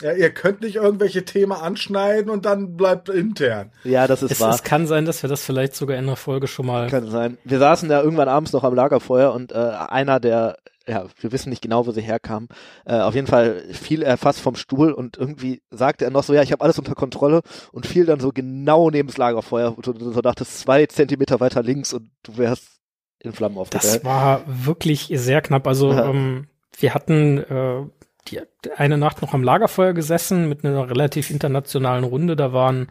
ja, 0.00 0.12
ihr 0.12 0.30
könnt 0.30 0.60
nicht 0.62 0.76
irgendwelche 0.76 1.24
Themen 1.24 1.52
anschneiden 1.52 2.30
und 2.30 2.46
dann 2.46 2.76
bleibt 2.76 3.08
intern. 3.08 3.70
ja, 3.84 4.06
das 4.06 4.22
ist 4.22 4.32
Es, 4.32 4.40
wahr. 4.40 4.54
es 4.54 4.62
kann 4.62 4.86
sein, 4.86 5.04
dass 5.04 5.22
wir 5.22 5.28
das 5.30 5.44
vielleicht 5.44 5.74
sogar 5.74 5.96
in 5.98 6.06
der 6.06 6.16
Folge 6.16 6.46
schon 6.46 6.66
mal. 6.66 6.88
Kann 6.88 7.10
sein. 7.10 7.38
Wir 7.44 7.58
saßen 7.58 7.88
da 7.88 8.02
irgendwann 8.02 8.28
abends 8.28 8.52
noch 8.52 8.64
am 8.64 8.74
Lagerfeuer 8.74 9.32
und 9.32 9.52
äh, 9.52 9.56
einer 9.56 10.20
der, 10.20 10.56
ja, 10.88 11.04
wir 11.20 11.32
wissen 11.32 11.50
nicht 11.50 11.62
genau, 11.62 11.86
wo 11.86 11.92
sie 11.92 12.00
herkam. 12.00 12.48
Äh, 12.84 13.00
auf 13.00 13.14
jeden 13.14 13.26
Fall 13.26 13.62
fiel 13.72 14.02
er 14.02 14.16
fast 14.16 14.40
vom 14.40 14.56
Stuhl 14.56 14.92
und 14.92 15.16
irgendwie 15.18 15.62
sagte 15.70 16.04
er 16.06 16.10
noch 16.10 16.24
so, 16.24 16.32
ja, 16.34 16.42
ich 16.42 16.52
habe 16.52 16.64
alles 16.64 16.78
unter 16.78 16.94
Kontrolle 16.94 17.42
und 17.72 17.86
fiel 17.86 18.06
dann 18.06 18.20
so 18.20 18.30
genau 18.32 18.90
neben 18.90 19.08
das 19.08 19.18
Lagerfeuer 19.18 19.76
und 19.76 19.86
du 19.86 20.12
so 20.12 20.20
dachtest, 20.22 20.58
zwei 20.60 20.86
Zentimeter 20.86 21.40
weiter 21.40 21.62
links 21.62 21.92
und 21.92 22.10
du 22.22 22.38
wärst 22.38 22.80
in 23.22 23.32
Flammen 23.32 23.56
Das 23.56 23.60
aufgeteilt. 23.60 24.04
war 24.04 24.40
wirklich 24.46 25.10
sehr 25.14 25.42
knapp. 25.42 25.66
Also 25.66 25.92
Ja. 25.92 26.08
ähm, 26.08 26.46
wir 26.78 26.94
hatten 26.94 27.38
äh, 27.38 27.82
die 28.28 28.40
eine 28.76 28.98
Nacht 28.98 29.22
noch 29.22 29.34
am 29.34 29.42
Lagerfeuer 29.42 29.92
gesessen 29.92 30.48
mit 30.48 30.64
einer 30.64 30.88
relativ 30.88 31.30
internationalen 31.30 32.04
Runde. 32.04 32.36
Da 32.36 32.52
waren 32.52 32.88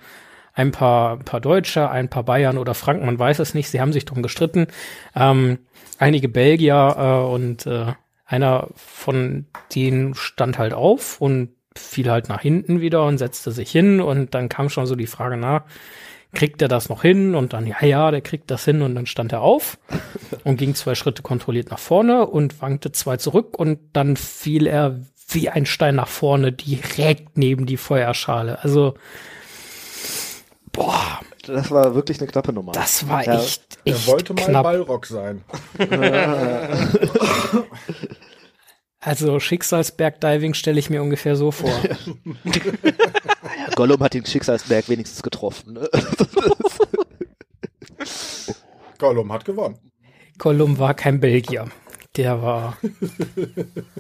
ein 0.54 0.72
paar, 0.72 1.14
ein 1.14 1.26
paar 1.26 1.40
Deutsche, 1.40 1.90
ein 1.90 2.10
paar 2.10 2.24
Bayern 2.24 2.58
oder 2.58 2.74
Franken, 2.74 3.06
man 3.06 3.20
weiß 3.20 3.40
es 3.40 3.54
nicht. 3.54 3.70
Sie 3.70 3.80
haben 3.80 3.94
sich 3.94 4.06
drum 4.06 4.22
gestritten. 4.22 4.68
Ähm, 5.16 5.60
einige 5.98 6.30
Belgier 6.30 6.96
äh, 6.98 7.34
und 7.34 7.66
äh, 7.66 7.94
einer 8.26 8.68
von 8.76 9.46
denen 9.74 10.16
stand 10.16 10.58
halt 10.58 10.74
auf 10.74 11.22
und 11.22 11.50
fiel 11.76 12.12
halt 12.12 12.30
nach 12.30 12.42
hinten 12.42 12.82
wieder 12.82 13.06
und 13.06 13.18
setzte 13.18 13.52
sich 13.52 13.72
hin 13.72 14.02
und 14.02 14.34
dann 14.36 14.50
kam 14.50 14.70
schon 14.70 14.86
so 14.86 14.96
die 14.96 15.08
Frage, 15.08 15.38
na, 15.38 15.66
kriegt 16.34 16.62
er 16.62 16.68
das 16.68 16.90
noch 16.90 17.02
hin? 17.02 17.36
Und 17.36 17.54
dann, 17.54 17.66
ja, 17.66 17.84
ja, 17.84 18.12
der 18.12 18.22
kriegt 18.22 18.52
das 18.52 18.66
hin 18.66 18.82
und 18.82 18.96
dann 18.96 19.06
stand 19.06 19.32
er 19.32 19.42
auf 19.42 19.80
und 20.44 20.58
ging 20.58 20.76
zwei 20.76 20.96
Schritte 20.96 21.22
kontrolliert 21.22 21.72
nach 21.72 21.80
vorne 21.80 22.28
und 22.28 22.62
wankte 22.62 22.92
zwei 22.92 23.18
zurück 23.18 23.58
und 23.58 23.80
dann 23.94 24.16
fiel 24.16 24.68
er 24.68 25.00
wie 25.30 25.50
ein 25.50 25.66
Stein 25.66 25.96
nach 25.96 26.08
vorne 26.08 26.52
direkt 26.52 27.38
neben 27.38 27.66
die 27.66 27.78
Feuerschale. 27.78 28.64
Also, 28.64 28.96
boah, 30.72 31.20
Das 31.46 31.72
war 31.72 31.96
wirklich 31.96 32.20
eine 32.20 32.28
knappe 32.30 32.54
Nummer. 32.54 32.72
das 32.74 33.08
war 33.08 33.24
Ja. 33.26 33.40
echt, 33.40 33.80
Er 33.86 33.96
echt 33.96 34.08
wollte 34.08 34.34
mal 34.34 34.46
knapp. 34.46 34.64
Ballrock 34.64 35.06
sein. 35.06 35.44
Also 39.02 39.40
Schicksalsbergdiving 39.40 40.54
stelle 40.54 40.78
ich 40.78 40.90
mir 40.90 41.02
ungefähr 41.02 41.38
so 41.38 41.52
vor. 41.52 41.72
Gollum 43.76 44.02
hat 44.02 44.14
den 44.14 44.26
Schicksalsberg 44.26 44.90
wenigstens 44.90 45.24
getroffen. 45.24 45.74
Ne? 45.74 45.90
Gollum 48.98 49.32
hat 49.32 49.46
gewonnen. 49.46 49.78
Gollum 50.38 50.80
war 50.80 50.94
kein 50.96 51.22
Belgier. 51.22 51.70
Der 52.16 52.42
war 52.42 52.78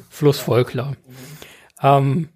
Flussvolkler. 0.10 0.96
Ähm, 1.82 2.30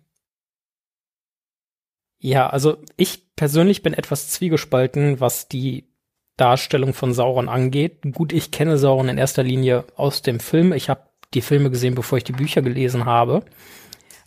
ja, 2.20 2.50
also 2.50 2.78
ich 2.96 3.36
persönlich 3.36 3.82
bin 3.84 3.94
etwas 3.94 4.30
zwiegespalten, 4.30 5.20
was 5.20 5.50
die 5.50 5.90
Darstellung 6.38 6.94
von 6.94 7.14
Sauron 7.14 7.50
angeht. 7.50 8.02
Gut, 8.14 8.34
ich 8.34 8.52
kenne 8.52 8.78
Sauron 8.78 9.10
in 9.10 9.18
erster 9.18 9.44
Linie 9.44 9.86
aus 9.96 10.22
dem 10.22 10.40
Film. 10.40 10.74
Ich 10.74 10.90
habe 10.90 11.10
die 11.34 11.42
Filme 11.42 11.70
gesehen, 11.70 11.96
bevor 11.96 12.18
ich 12.18 12.24
die 12.24 12.32
Bücher 12.32 12.62
gelesen 12.62 13.06
habe. 13.06 13.44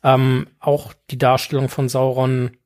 Ähm, 0.03 0.49
auch 0.61 0.93
die 1.11 1.19
Darstellung 1.19 1.69
von 1.69 1.89
Sauron 1.89 2.57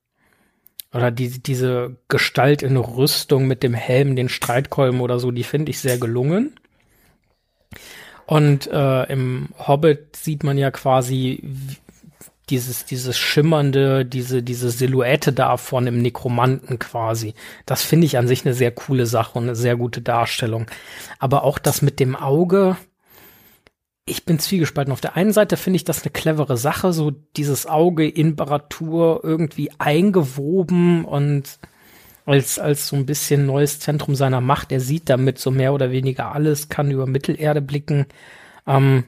oder 0.92 1.10
die, 1.10 1.42
diese 1.42 1.96
Gestalt 2.08 2.62
in 2.62 2.76
Rüstung 2.76 3.46
mit 3.46 3.62
dem 3.62 3.74
Helm, 3.74 4.16
den 4.16 4.28
Streitkolben 4.28 5.00
oder 5.00 5.18
so, 5.18 5.30
die 5.30 5.44
finde 5.44 5.70
ich 5.70 5.78
sehr 5.78 5.98
gelungen. 5.98 6.58
Und 8.26 8.66
äh, 8.68 9.04
im 9.12 9.48
Hobbit 9.58 10.16
sieht 10.16 10.44
man 10.44 10.58
ja 10.58 10.70
quasi 10.70 11.42
dieses, 12.50 12.84
dieses 12.84 13.16
schimmernde, 13.16 14.04
diese, 14.04 14.42
diese 14.42 14.70
Silhouette 14.70 15.32
da 15.32 15.56
von 15.56 15.84
dem 15.84 16.02
Nekromanten 16.02 16.78
quasi. 16.78 17.34
Das 17.64 17.82
finde 17.82 18.06
ich 18.06 18.18
an 18.18 18.26
sich 18.26 18.44
eine 18.44 18.54
sehr 18.54 18.72
coole 18.72 19.06
Sache 19.06 19.38
und 19.38 19.44
eine 19.44 19.56
sehr 19.56 19.76
gute 19.76 20.00
Darstellung. 20.00 20.66
Aber 21.18 21.44
auch 21.44 21.58
das 21.58 21.82
mit 21.82 22.00
dem 22.00 22.16
Auge, 22.16 22.76
ich 24.04 24.24
bin 24.24 24.38
zwiegespalten. 24.38 24.92
Auf 24.92 25.00
der 25.00 25.16
einen 25.16 25.32
Seite 25.32 25.56
finde 25.56 25.76
ich 25.76 25.84
das 25.84 26.02
eine 26.02 26.10
clevere 26.10 26.56
Sache, 26.56 26.92
so 26.92 27.12
dieses 27.36 27.66
Auge 27.66 28.08
in 28.08 28.34
Baratur 28.34 29.20
irgendwie 29.22 29.70
eingewoben 29.78 31.04
und 31.04 31.58
als, 32.26 32.58
als 32.58 32.88
so 32.88 32.96
ein 32.96 33.06
bisschen 33.06 33.46
neues 33.46 33.80
Zentrum 33.80 34.14
seiner 34.14 34.40
Macht. 34.40 34.72
Er 34.72 34.80
sieht 34.80 35.08
damit 35.08 35.38
so 35.38 35.50
mehr 35.50 35.72
oder 35.72 35.90
weniger 35.90 36.32
alles, 36.32 36.68
kann 36.68 36.90
über 36.90 37.06
Mittelerde 37.06 37.60
blicken. 37.60 38.06
Ähm, 38.66 39.04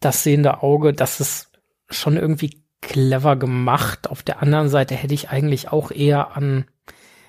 das 0.00 0.22
sehende 0.22 0.62
Auge, 0.62 0.92
das 0.92 1.20
ist 1.20 1.50
schon 1.88 2.16
irgendwie 2.16 2.62
clever 2.80 3.36
gemacht. 3.36 4.08
Auf 4.08 4.22
der 4.22 4.42
anderen 4.42 4.68
Seite 4.68 4.94
hätte 4.94 5.14
ich 5.14 5.30
eigentlich 5.30 5.70
auch 5.70 5.90
eher 5.90 6.36
an 6.36 6.64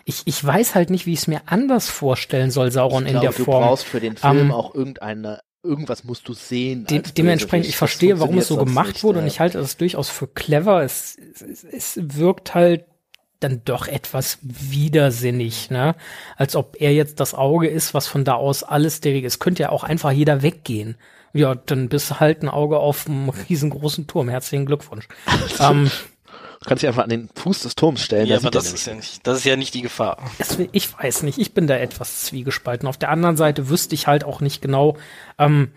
ich, 0.05 0.23
ich 0.25 0.43
weiß 0.43 0.75
halt 0.75 0.89
nicht, 0.89 1.05
wie 1.05 1.13
ich 1.13 1.19
es 1.19 1.27
mir 1.27 1.41
anders 1.45 1.89
vorstellen 1.89 2.51
soll, 2.51 2.71
Sauron 2.71 3.03
Ich 3.03 3.13
in 3.13 3.21
der 3.21 3.29
glaube, 3.29 3.43
Form. 3.43 3.61
Du 3.61 3.67
brauchst 3.67 3.85
für 3.85 3.99
den 3.99 4.17
Film 4.17 4.37
Ähm, 4.37 4.51
auch 4.51 4.73
irgendeine, 4.73 5.41
irgendwas 5.63 6.03
musst 6.03 6.27
du 6.27 6.33
sehen. 6.33 6.85
De 6.85 7.01
dementsprechend, 7.01 7.67
ich 7.67 7.77
verstehe, 7.77 8.19
warum 8.19 8.37
es 8.37 8.47
so 8.47 8.57
gemacht 8.57 8.87
sonst 8.87 9.03
wurde 9.03 9.19
nicht, 9.19 9.23
und 9.23 9.27
ja. 9.27 9.33
ich 9.33 9.39
halte 9.39 9.57
das 9.59 9.77
durchaus 9.77 10.09
für 10.09 10.27
clever. 10.27 10.83
Es, 10.83 11.17
es, 11.17 11.63
es 11.63 11.99
wirkt 12.01 12.55
halt 12.55 12.85
dann 13.41 13.61
doch 13.65 13.87
etwas 13.87 14.37
widersinnig, 14.41 15.69
ne? 15.69 15.95
Als 16.37 16.55
ob 16.55 16.77
er 16.79 16.93
jetzt 16.93 17.19
das 17.19 17.33
Auge 17.33 17.67
ist, 17.67 17.93
was 17.93 18.07
von 18.07 18.23
da 18.23 18.35
aus 18.35 18.63
alles 18.63 19.01
derige 19.01 19.27
ist. 19.27 19.39
Könnte 19.39 19.63
ja 19.63 19.69
auch 19.69 19.83
einfach 19.83 20.11
jeder 20.11 20.41
weggehen. 20.41 20.95
Ja, 21.33 21.55
dann 21.55 21.89
bist 21.89 22.11
du 22.11 22.19
halt 22.19 22.43
ein 22.43 22.49
Auge 22.49 22.79
auf 22.79 23.07
einem 23.07 23.29
riesengroßen 23.29 24.07
Turm. 24.07 24.29
Herzlichen 24.29 24.65
Glückwunsch. 24.65 25.07
ähm, 25.59 25.89
Du 26.61 26.67
kannst 26.67 26.83
dich 26.83 26.87
einfach 26.89 27.03
an 27.03 27.09
den 27.09 27.27
Fuß 27.33 27.61
des 27.63 27.73
Turms 27.73 28.03
stellen. 28.03 28.27
Ja, 28.27 28.37
aber 28.37 28.49
er 28.49 28.51
das 28.51 28.71
ist 28.71 28.85
ja 28.85 28.93
nicht, 28.93 29.25
das 29.25 29.39
ist 29.39 29.45
ja 29.45 29.55
nicht 29.55 29.73
die 29.73 29.81
Gefahr. 29.81 30.17
es, 30.37 30.59
ich 30.71 30.95
weiß 30.95 31.23
nicht, 31.23 31.39
ich 31.39 31.55
bin 31.55 31.65
da 31.65 31.75
etwas 31.75 32.21
zwiegespalten. 32.25 32.87
Auf 32.87 32.97
der 32.97 33.09
anderen 33.09 33.35
Seite 33.35 33.69
wüsste 33.69 33.95
ich 33.95 34.05
halt 34.05 34.23
auch 34.23 34.41
nicht 34.41 34.61
genau, 34.61 34.95
ähm, 35.39 35.71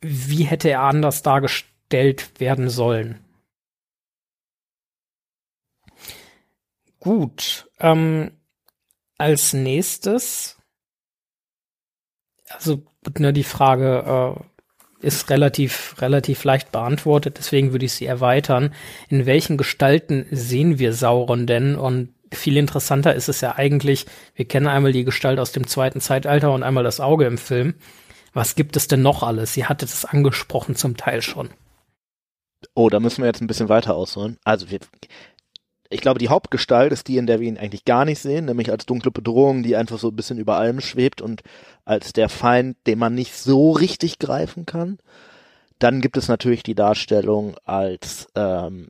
wie 0.00 0.42
hätte 0.42 0.68
er 0.70 0.80
anders 0.80 1.22
dargestellt 1.22 2.40
werden 2.40 2.68
sollen. 2.68 3.20
Gut, 7.02 7.68
ähm, 7.80 8.30
als 9.18 9.54
nächstes, 9.54 10.56
also 12.48 12.84
ne, 13.18 13.32
die 13.32 13.42
Frage 13.42 14.38
äh, 15.02 15.04
ist 15.04 15.28
relativ 15.28 15.96
relativ 16.00 16.44
leicht 16.44 16.70
beantwortet, 16.70 17.38
deswegen 17.38 17.72
würde 17.72 17.86
ich 17.86 17.92
sie 17.94 18.06
erweitern. 18.06 18.72
In 19.08 19.26
welchen 19.26 19.56
Gestalten 19.56 20.26
sehen 20.30 20.78
wir 20.78 20.92
Sauron 20.92 21.48
denn? 21.48 21.74
Und 21.74 22.14
viel 22.32 22.56
interessanter 22.56 23.16
ist 23.16 23.28
es 23.28 23.40
ja 23.40 23.56
eigentlich, 23.56 24.06
wir 24.36 24.44
kennen 24.44 24.68
einmal 24.68 24.92
die 24.92 25.02
Gestalt 25.02 25.40
aus 25.40 25.50
dem 25.50 25.66
zweiten 25.66 26.00
Zeitalter 26.00 26.52
und 26.52 26.62
einmal 26.62 26.84
das 26.84 27.00
Auge 27.00 27.24
im 27.26 27.36
Film. 27.36 27.74
Was 28.32 28.54
gibt 28.54 28.76
es 28.76 28.86
denn 28.86 29.02
noch 29.02 29.24
alles? 29.24 29.54
Sie 29.54 29.66
hatte 29.66 29.86
das 29.86 30.04
angesprochen 30.04 30.76
zum 30.76 30.96
Teil 30.96 31.20
schon. 31.20 31.50
Oh, 32.74 32.88
da 32.88 33.00
müssen 33.00 33.22
wir 33.22 33.26
jetzt 33.26 33.40
ein 33.40 33.48
bisschen 33.48 33.68
weiter 33.68 33.96
ausholen. 33.96 34.38
Also 34.44 34.70
wir, 34.70 34.78
ich 35.92 36.00
glaube, 36.00 36.18
die 36.18 36.28
Hauptgestalt 36.28 36.92
ist 36.92 37.08
die, 37.08 37.18
in 37.18 37.26
der 37.26 37.40
wir 37.40 37.48
ihn 37.48 37.58
eigentlich 37.58 37.84
gar 37.84 38.04
nicht 38.04 38.18
sehen, 38.18 38.46
nämlich 38.46 38.70
als 38.70 38.86
dunkle 38.86 39.10
Bedrohung, 39.10 39.62
die 39.62 39.76
einfach 39.76 39.98
so 39.98 40.08
ein 40.08 40.16
bisschen 40.16 40.38
über 40.38 40.56
allem 40.56 40.80
schwebt 40.80 41.20
und 41.20 41.42
als 41.84 42.12
der 42.12 42.28
Feind, 42.28 42.76
den 42.86 42.98
man 42.98 43.14
nicht 43.14 43.36
so 43.36 43.72
richtig 43.72 44.18
greifen 44.18 44.66
kann. 44.66 44.98
Dann 45.78 46.00
gibt 46.00 46.16
es 46.16 46.28
natürlich 46.28 46.62
die 46.62 46.74
Darstellung 46.74 47.56
als 47.64 48.28
ähm, 48.34 48.88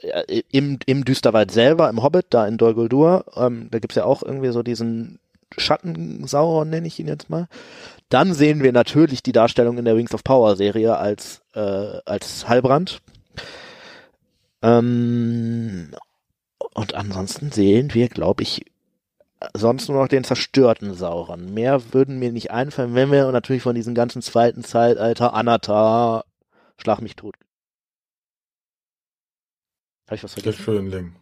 äh, 0.00 0.42
im, 0.50 0.78
im 0.86 1.04
Düsterwald 1.04 1.50
selber, 1.50 1.88
im 1.88 2.02
Hobbit, 2.02 2.26
da 2.30 2.46
in 2.46 2.58
Dol 2.58 2.74
Guldur. 2.74 3.24
Ähm, 3.36 3.68
da 3.70 3.78
gibt's 3.78 3.96
ja 3.96 4.04
auch 4.04 4.22
irgendwie 4.22 4.52
so 4.52 4.62
diesen 4.62 5.18
Schatten-Sauron, 5.56 6.68
nenne 6.68 6.86
ich 6.86 6.98
ihn 6.98 7.08
jetzt 7.08 7.30
mal. 7.30 7.48
Dann 8.08 8.34
sehen 8.34 8.62
wir 8.62 8.72
natürlich 8.72 9.22
die 9.22 9.32
Darstellung 9.32 9.78
in 9.78 9.84
der 9.84 9.96
Wings 9.96 10.14
of 10.14 10.24
Power 10.24 10.56
Serie 10.56 10.96
als, 10.96 11.42
äh, 11.54 11.60
als 12.04 12.48
Heilbrand. 12.48 13.00
Ähm, 14.62 15.90
und 16.72 16.94
ansonsten 16.94 17.52
sehen 17.52 17.94
wir, 17.94 18.08
glaube 18.08 18.42
ich, 18.42 18.64
sonst 19.52 19.88
nur 19.88 20.00
noch 20.00 20.08
den 20.08 20.24
zerstörten 20.24 20.94
Sauron. 20.94 21.52
Mehr 21.52 21.92
würden 21.92 22.18
mir 22.18 22.32
nicht 22.32 22.50
einfallen, 22.50 22.94
wenn 22.94 23.12
wir 23.12 23.30
natürlich 23.30 23.62
von 23.62 23.74
diesem 23.74 23.94
ganzen 23.94 24.22
zweiten 24.22 24.64
Zeitalter, 24.64 25.34
Anatar, 25.34 26.24
Schlag 26.76 27.00
mich 27.00 27.16
tot. 27.16 27.36
Habe 30.06 30.16
ich 30.16 30.24
was 30.24 30.34
vergessen? 30.34 30.56
Der 30.58 30.64
Schönling. 30.64 31.16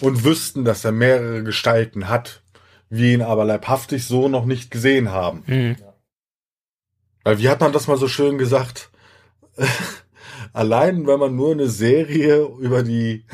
Und 0.00 0.24
wüssten, 0.24 0.64
dass 0.64 0.84
er 0.84 0.92
mehrere 0.92 1.42
Gestalten 1.42 2.08
hat, 2.08 2.42
wir 2.88 3.14
ihn 3.14 3.22
aber 3.22 3.44
leibhaftig 3.44 4.06
so 4.06 4.28
noch 4.28 4.44
nicht 4.44 4.70
gesehen 4.70 5.10
haben. 5.10 5.42
Mhm. 5.46 5.76
Weil 7.24 7.38
wie 7.38 7.48
hat 7.48 7.60
man 7.60 7.72
das 7.72 7.88
mal 7.88 7.96
so 7.96 8.08
schön 8.08 8.38
gesagt? 8.38 8.90
Allein 10.52 11.06
wenn 11.06 11.18
man 11.18 11.34
nur 11.34 11.52
eine 11.52 11.68
Serie 11.68 12.44
über 12.58 12.82
die 12.82 13.24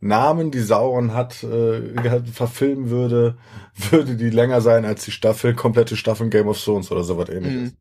Namen, 0.00 0.50
die 0.50 0.60
Sauron 0.60 1.12
hat, 1.14 1.42
äh, 1.42 2.22
verfilmen 2.32 2.90
würde, 2.90 3.36
würde 3.90 4.16
die 4.16 4.30
länger 4.30 4.60
sein 4.60 4.84
als 4.84 5.04
die 5.04 5.10
Staffel, 5.10 5.54
komplette 5.54 5.96
Staffel 5.96 6.30
Game 6.30 6.48
of 6.48 6.62
Thrones 6.62 6.90
oder 6.90 7.04
sowas 7.04 7.28
ähnliches. 7.28 7.72
Mhm. 7.72 7.76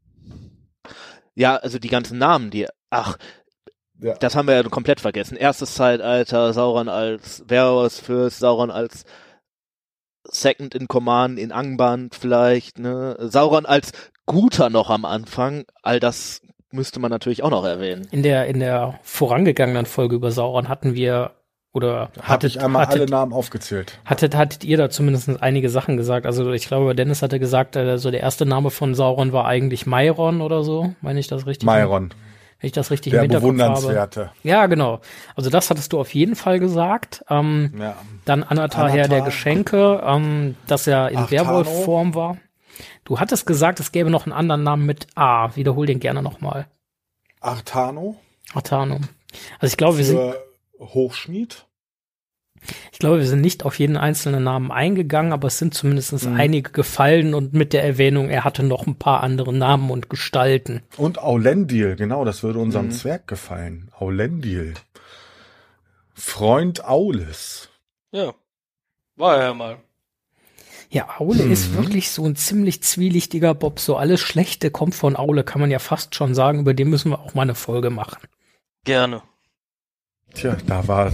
Ja, 1.35 1.55
also 1.55 1.79
die 1.79 1.87
ganzen 1.87 2.17
Namen, 2.17 2.51
die, 2.51 2.67
ach, 2.89 3.17
ja. 4.01 4.15
das 4.15 4.35
haben 4.35 4.47
wir 4.47 4.55
ja 4.55 4.63
komplett 4.63 4.99
vergessen. 4.99 5.37
Erstes 5.37 5.75
Zeitalter, 5.75 6.51
Sauron 6.51 6.89
als 6.89 7.45
Varus 7.47 7.99
Fürst, 7.99 8.39
Sauron 8.39 8.71
als 8.71 9.05
Second 10.25 10.75
in 10.75 10.87
Command 10.87 11.39
in 11.39 11.53
Angband 11.53 12.15
vielleicht, 12.15 12.77
ne? 12.77 13.15
Sauron 13.19 13.65
als 13.65 13.93
Guter 14.25 14.69
noch 14.69 14.89
am 14.89 15.05
Anfang, 15.05 15.63
all 15.81 15.99
das 15.99 16.41
müsste 16.71 16.99
man 16.99 17.09
natürlich 17.09 17.41
auch 17.41 17.49
noch 17.49 17.65
erwähnen. 17.65 18.07
In 18.11 18.21
der, 18.21 18.45
in 18.47 18.59
der 18.59 18.99
vorangegangenen 19.01 19.85
Folge 19.85 20.15
über 20.15 20.31
Sauron 20.31 20.69
hatten 20.69 20.93
wir 20.93 21.38
oder 21.71 22.11
hatte 22.21 22.47
ich 22.47 22.61
einmal 22.61 22.83
hattet, 22.87 23.01
alle 23.01 23.09
Namen 23.09 23.33
aufgezählt. 23.33 23.99
Hattet, 24.05 24.35
hattet 24.35 24.63
ihr 24.63 24.77
da 24.77 24.89
zumindest 24.89 25.41
einige 25.41 25.69
Sachen 25.69 25.97
gesagt? 25.97 26.25
Also 26.25 26.51
ich 26.51 26.67
glaube, 26.67 26.95
Dennis 26.95 27.21
hatte 27.21 27.39
gesagt, 27.39 27.77
also 27.77 28.09
der 28.09 28.21
erste 28.21 28.45
Name 28.45 28.71
von 28.71 28.95
Sauron 28.95 29.33
war 29.33 29.45
eigentlich 29.45 29.85
Myron 29.85 30.41
oder 30.41 30.63
so, 30.63 30.93
meine 31.01 31.19
ich 31.19 31.27
das 31.27 31.45
richtig? 31.45 31.67
Myron. 31.67 32.09
Wenn 32.59 32.67
ich 32.67 32.73
das 32.73 32.91
richtig 32.91 33.11
der 33.11 33.21
im 33.21 33.23
Hinterkopf 33.23 33.43
bewundernswerte. 33.43 34.21
Habe. 34.21 34.35
Ja, 34.43 34.65
genau. 34.65 34.99
Also 35.35 35.49
das 35.49 35.69
hattest 35.69 35.93
du 35.93 35.99
auf 35.99 36.13
jeden 36.13 36.35
Fall 36.35 36.59
gesagt. 36.59 37.23
Ähm, 37.29 37.73
ja. 37.79 37.95
Dann 38.25 38.43
Anatar, 38.43 38.85
Anatar, 38.85 38.89
Herr 38.89 39.07
der 39.07 39.21
Geschenke, 39.21 40.01
ähm, 40.05 40.55
dass 40.67 40.85
er 40.85 41.09
in 41.09 41.31
Werwolf-Form 41.31 42.15
war. 42.15 42.37
Du 43.05 43.19
hattest 43.19 43.45
gesagt, 43.45 43.79
es 43.79 43.91
gäbe 43.93 44.09
noch 44.09 44.25
einen 44.25 44.33
anderen 44.33 44.63
Namen 44.63 44.85
mit 44.85 45.07
A. 45.15 45.55
Wiederhol 45.55 45.85
den 45.85 45.99
gerne 46.01 46.21
nochmal. 46.21 46.67
Artano. 47.39 48.17
Artano. 48.53 48.99
Also 49.59 49.71
ich 49.71 49.77
glaube, 49.77 49.97
wir 49.97 50.05
sind 50.05 50.19
Hochschmied. 50.79 51.65
Ich 52.91 52.99
glaube, 52.99 53.19
wir 53.19 53.27
sind 53.27 53.41
nicht 53.41 53.63
auf 53.63 53.79
jeden 53.79 53.95
einzelnen 53.95 54.43
Namen 54.43 54.71
eingegangen, 54.71 55.31
aber 55.31 55.47
es 55.47 55.57
sind 55.57 55.73
zumindest 55.73 56.25
mhm. 56.25 56.35
einige 56.35 56.71
gefallen 56.71 57.33
und 57.33 57.53
mit 57.53 57.71
der 57.71 57.83
Erwähnung, 57.83 58.29
er 58.29 58.43
hatte 58.43 58.63
noch 58.63 58.85
ein 58.85 58.95
paar 58.95 59.23
andere 59.23 59.53
Namen 59.53 59.89
und 59.89 60.09
Gestalten. 60.09 60.81
Und 60.97 61.19
Aulendil, 61.19 61.95
genau, 61.95 62.25
das 62.25 62.43
würde 62.43 62.59
unserem 62.59 62.87
mhm. 62.87 62.91
Zwerg 62.91 63.27
gefallen. 63.27 63.89
Aulendil. 63.97 64.73
Freund 66.13 66.83
Aules. 66.83 67.69
Ja, 68.11 68.33
war 69.15 69.37
er 69.37 69.43
ja 69.43 69.53
mal. 69.53 69.77
Ja, 70.91 71.19
Aule 71.19 71.43
mhm. 71.43 71.51
ist 71.51 71.75
wirklich 71.75 72.09
so 72.09 72.25
ein 72.25 72.35
ziemlich 72.35 72.81
zwielichtiger 72.81 73.53
Bob. 73.53 73.79
So 73.79 73.95
alles 73.95 74.19
Schlechte 74.19 74.71
kommt 74.71 74.95
von 74.95 75.15
Aule, 75.15 75.43
kann 75.43 75.61
man 75.61 75.69
ja 75.69 75.79
fast 75.79 76.15
schon 76.15 76.33
sagen. 76.33 76.59
Über 76.59 76.73
den 76.73 76.89
müssen 76.89 77.11
wir 77.11 77.19
auch 77.19 77.35
mal 77.35 77.43
eine 77.43 77.53
Folge 77.53 77.91
machen. 77.91 78.17
Gerne. 78.85 79.21
Tja, 80.33 80.57
da 80.65 80.87
war. 80.87 81.11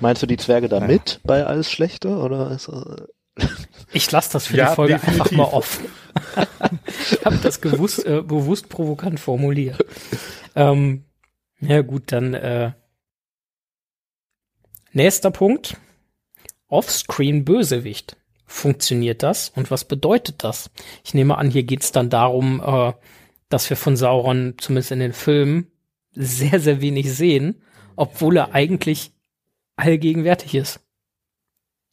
Meinst 0.00 0.22
du 0.22 0.26
die 0.26 0.36
Zwerge 0.36 0.68
da 0.68 0.80
ja. 0.80 0.86
mit 0.86 1.20
bei 1.24 1.44
alles 1.44 1.70
Schlechte 1.70 2.08
oder 2.08 2.50
ist 2.50 2.70
Ich 3.92 4.10
lasse 4.10 4.32
das 4.32 4.46
für 4.46 4.56
ja, 4.56 4.70
die 4.70 4.74
Folge 4.74 4.94
definitiv. 4.94 5.20
einfach 5.20 5.36
mal 5.36 5.44
offen. 5.44 5.86
ich 7.10 7.24
habe 7.24 7.36
das 7.42 7.60
gewusst, 7.60 8.04
äh, 8.06 8.22
bewusst 8.22 8.68
provokant 8.68 9.20
formuliert. 9.20 9.84
Ähm, 10.54 11.04
ja 11.60 11.82
gut, 11.82 12.12
dann 12.12 12.34
äh, 12.34 12.72
nächster 14.92 15.30
Punkt. 15.30 15.76
Offscreen 16.68 17.44
Bösewicht. 17.44 18.16
Funktioniert 18.48 19.22
das 19.22 19.48
und 19.50 19.70
was 19.72 19.84
bedeutet 19.84 20.44
das? 20.44 20.70
Ich 21.04 21.14
nehme 21.14 21.36
an, 21.36 21.50
hier 21.50 21.64
geht 21.64 21.82
es 21.82 21.90
dann 21.90 22.10
darum, 22.10 22.62
äh, 22.64 22.92
dass 23.48 23.68
wir 23.70 23.76
von 23.76 23.96
Sauron 23.96 24.54
zumindest 24.58 24.92
in 24.92 25.00
den 25.00 25.12
Filmen 25.12 25.70
sehr, 26.12 26.60
sehr 26.60 26.80
wenig 26.80 27.12
sehen 27.12 27.62
obwohl 27.96 28.36
er 28.36 28.54
eigentlich 28.54 29.12
allgegenwärtig 29.76 30.54
ist. 30.54 30.80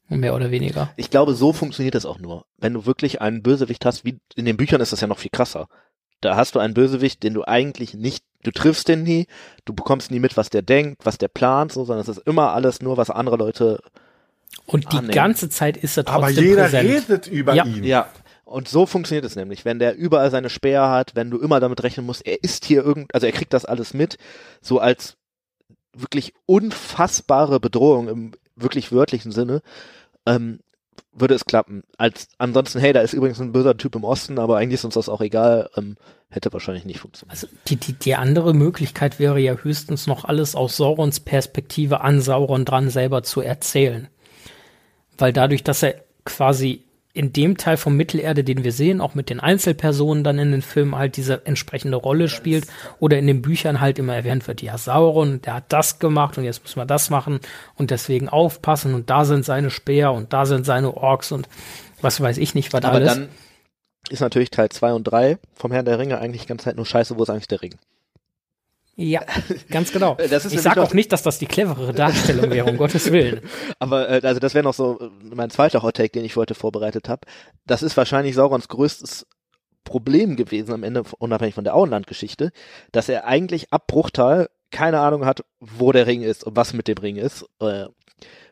Mehr 0.09 0.35
oder 0.35 0.51
weniger. 0.51 0.91
Ich 0.95 1.09
glaube, 1.09 1.33
so 1.33 1.53
funktioniert 1.53 1.95
das 1.95 2.05
auch 2.05 2.19
nur. 2.19 2.45
Wenn 2.57 2.73
du 2.73 2.85
wirklich 2.85 3.21
einen 3.21 3.41
Bösewicht 3.41 3.85
hast, 3.85 4.05
wie 4.05 4.19
in 4.35 4.45
den 4.45 4.57
Büchern 4.57 4.81
ist 4.81 4.91
das 4.91 5.01
ja 5.01 5.07
noch 5.07 5.17
viel 5.17 5.31
krasser. 5.31 5.67
Da 6.21 6.35
hast 6.35 6.55
du 6.55 6.59
einen 6.59 6.73
Bösewicht, 6.73 7.23
den 7.23 7.33
du 7.33 7.43
eigentlich 7.45 7.93
nicht, 7.93 8.23
du 8.43 8.51
triffst 8.51 8.87
den 8.87 9.03
nie, 9.03 9.27
du 9.65 9.73
bekommst 9.73 10.11
nie 10.11 10.19
mit, 10.19 10.37
was 10.37 10.49
der 10.49 10.61
denkt, 10.61 11.05
was 11.05 11.17
der 11.17 11.27
plant, 11.29 11.71
so, 11.71 11.83
sondern 11.83 12.01
es 12.01 12.07
ist 12.09 12.27
immer 12.27 12.53
alles 12.53 12.81
nur, 12.81 12.97
was 12.97 13.09
andere 13.09 13.37
Leute. 13.37 13.81
Und 14.65 14.91
die 14.93 14.97
annehmen. 14.97 15.13
ganze 15.13 15.49
Zeit 15.49 15.77
ist 15.77 15.97
er 15.97 16.05
trotzdem 16.05 16.23
Aber 16.23 16.29
jeder 16.29 16.63
präsent. 16.63 16.89
redet 16.89 17.27
über 17.27 17.55
ja. 17.55 17.65
ihn. 17.65 17.83
Ja, 17.83 18.07
und 18.45 18.67
so 18.67 18.85
funktioniert 18.85 19.25
es 19.25 19.35
nämlich. 19.35 19.65
Wenn 19.65 19.79
der 19.79 19.95
überall 19.95 20.29
seine 20.31 20.49
Speer 20.49 20.89
hat, 20.89 21.15
wenn 21.15 21.31
du 21.31 21.39
immer 21.39 21.59
damit 21.59 21.81
rechnen 21.83 22.05
musst, 22.05 22.25
er 22.25 22.43
ist 22.43 22.65
hier 22.65 22.83
irgend, 22.83 23.13
also 23.13 23.25
er 23.25 23.33
kriegt 23.33 23.53
das 23.53 23.65
alles 23.65 23.93
mit, 23.93 24.17
so 24.61 24.79
als 24.79 25.17
wirklich 25.93 26.33
unfassbare 26.45 27.59
Bedrohung 27.59 28.07
im 28.07 28.31
wirklich 28.55 28.91
wörtlichen 28.91 29.31
Sinne, 29.31 29.61
ähm, 30.25 30.59
würde 31.11 31.35
es 31.35 31.45
klappen. 31.45 31.83
Als 31.97 32.27
ansonsten, 32.37 32.79
hey, 32.79 32.93
da 32.93 33.01
ist 33.01 33.13
übrigens 33.13 33.39
ein 33.39 33.51
böser 33.51 33.77
Typ 33.77 33.95
im 33.95 34.03
Osten, 34.03 34.39
aber 34.39 34.57
eigentlich 34.57 34.75
ist 34.75 34.85
uns 34.85 34.95
das 34.95 35.09
auch 35.09 35.21
egal, 35.21 35.69
ähm, 35.75 35.95
hätte 36.29 36.51
wahrscheinlich 36.51 36.85
nicht 36.85 36.99
funktioniert. 36.99 37.31
Also 37.31 37.47
die, 37.67 37.75
die, 37.75 37.93
die 37.93 38.15
andere 38.15 38.53
Möglichkeit 38.53 39.19
wäre 39.19 39.39
ja 39.39 39.53
höchstens 39.53 40.07
noch 40.07 40.25
alles 40.25 40.55
aus 40.55 40.77
Saurons 40.77 41.19
Perspektive 41.19 42.01
an 42.01 42.21
Sauron 42.21 42.65
dran 42.65 42.89
selber 42.89 43.23
zu 43.23 43.41
erzählen. 43.41 44.07
Weil 45.17 45.33
dadurch, 45.33 45.63
dass 45.63 45.83
er 45.83 46.03
quasi 46.25 46.83
in 47.13 47.31
dem 47.31 47.57
Teil 47.57 47.77
von 47.77 47.95
Mittelerde, 47.95 48.43
den 48.43 48.63
wir 48.63 48.71
sehen, 48.71 48.99
auch 48.99 49.13
mit 49.13 49.29
den 49.29 49.39
Einzelpersonen 49.39 50.23
dann 50.23 50.39
in 50.39 50.51
den 50.51 50.63
Filmen 50.63 50.95
halt 50.95 51.15
diese 51.15 51.45
entsprechende 51.45 51.95
Rolle 51.95 52.27
spielt 52.27 52.65
oder 52.99 53.19
in 53.19 53.27
den 53.27 53.43
Büchern 53.43 53.79
halt 53.79 53.99
immer 53.99 54.15
erwähnt 54.15 54.47
wird, 54.47 54.63
ja, 54.63 54.79
Sauron, 54.79 55.39
der 55.43 55.55
hat 55.55 55.65
das 55.69 55.99
gemacht 55.99 56.39
und 56.39 56.43
jetzt 56.43 56.63
müssen 56.63 56.79
wir 56.79 56.87
das 56.87 57.11
machen 57.11 57.39
und 57.75 57.91
deswegen 57.91 58.29
aufpassen 58.29 58.95
und 58.95 59.11
da 59.11 59.25
sind 59.25 59.45
seine 59.45 59.69
Speer 59.69 60.11
und 60.11 60.33
da 60.33 60.47
sind 60.47 60.65
seine 60.65 60.97
Orks 60.97 61.31
und 61.31 61.47
was 62.01 62.19
weiß 62.19 62.39
ich 62.39 62.55
nicht, 62.55 62.73
was 62.73 62.83
Aber 62.83 62.95
alles. 62.95 63.13
dann 63.13 63.29
ist 64.09 64.19
natürlich 64.19 64.49
Teil 64.49 64.69
zwei 64.69 64.91
und 64.91 65.03
drei 65.03 65.37
vom 65.53 65.71
Herrn 65.71 65.85
der 65.85 65.99
Ringe 65.99 66.17
eigentlich 66.17 66.41
die 66.41 66.47
ganze 66.47 66.65
Zeit 66.65 66.77
nur 66.77 66.85
scheiße, 66.85 67.15
wo 67.17 67.23
ist 67.23 67.29
eigentlich 67.29 67.47
der 67.47 67.61
Ring? 67.61 67.75
Ja, 68.95 69.21
ganz 69.69 69.91
genau. 69.91 70.17
ich 70.19 70.61
sage 70.61 70.81
auch 70.81 70.93
nicht, 70.93 71.11
dass 71.11 71.23
das 71.23 71.39
die 71.39 71.47
cleverere 71.47 71.93
Darstellung 71.93 72.51
wäre, 72.51 72.69
um 72.69 72.77
Gottes 72.77 73.11
Willen. 73.11 73.41
Aber 73.79 74.09
äh, 74.09 74.21
also 74.23 74.39
das 74.39 74.53
wäre 74.53 74.63
noch 74.63 74.75
so 74.75 75.09
mein 75.23 75.49
zweiter 75.49 75.81
Hottake, 75.81 76.11
den 76.11 76.25
ich 76.25 76.35
heute 76.35 76.53
vorbereitet 76.53 77.09
habe. 77.09 77.21
Das 77.65 77.81
ist 77.81 77.97
wahrscheinlich 77.97 78.35
Saurons 78.35 78.67
größtes 78.67 79.25
Problem 79.83 80.35
gewesen 80.35 80.73
am 80.73 80.83
Ende, 80.83 81.03
unabhängig 81.17 81.55
von 81.55 81.63
der 81.63 81.75
Auenland-Geschichte, 81.75 82.51
dass 82.91 83.09
er 83.09 83.25
eigentlich 83.25 83.73
ab 83.73 83.87
Bruchtal 83.87 84.49
keine 84.71 84.99
Ahnung 84.99 85.25
hat, 85.25 85.43
wo 85.59 85.91
der 85.91 86.07
Ring 86.07 86.21
ist 86.21 86.43
und 86.43 86.55
was 86.55 86.73
mit 86.73 86.87
dem 86.87 86.97
Ring 86.97 87.15
ist. 87.15 87.45
Äh, 87.59 87.85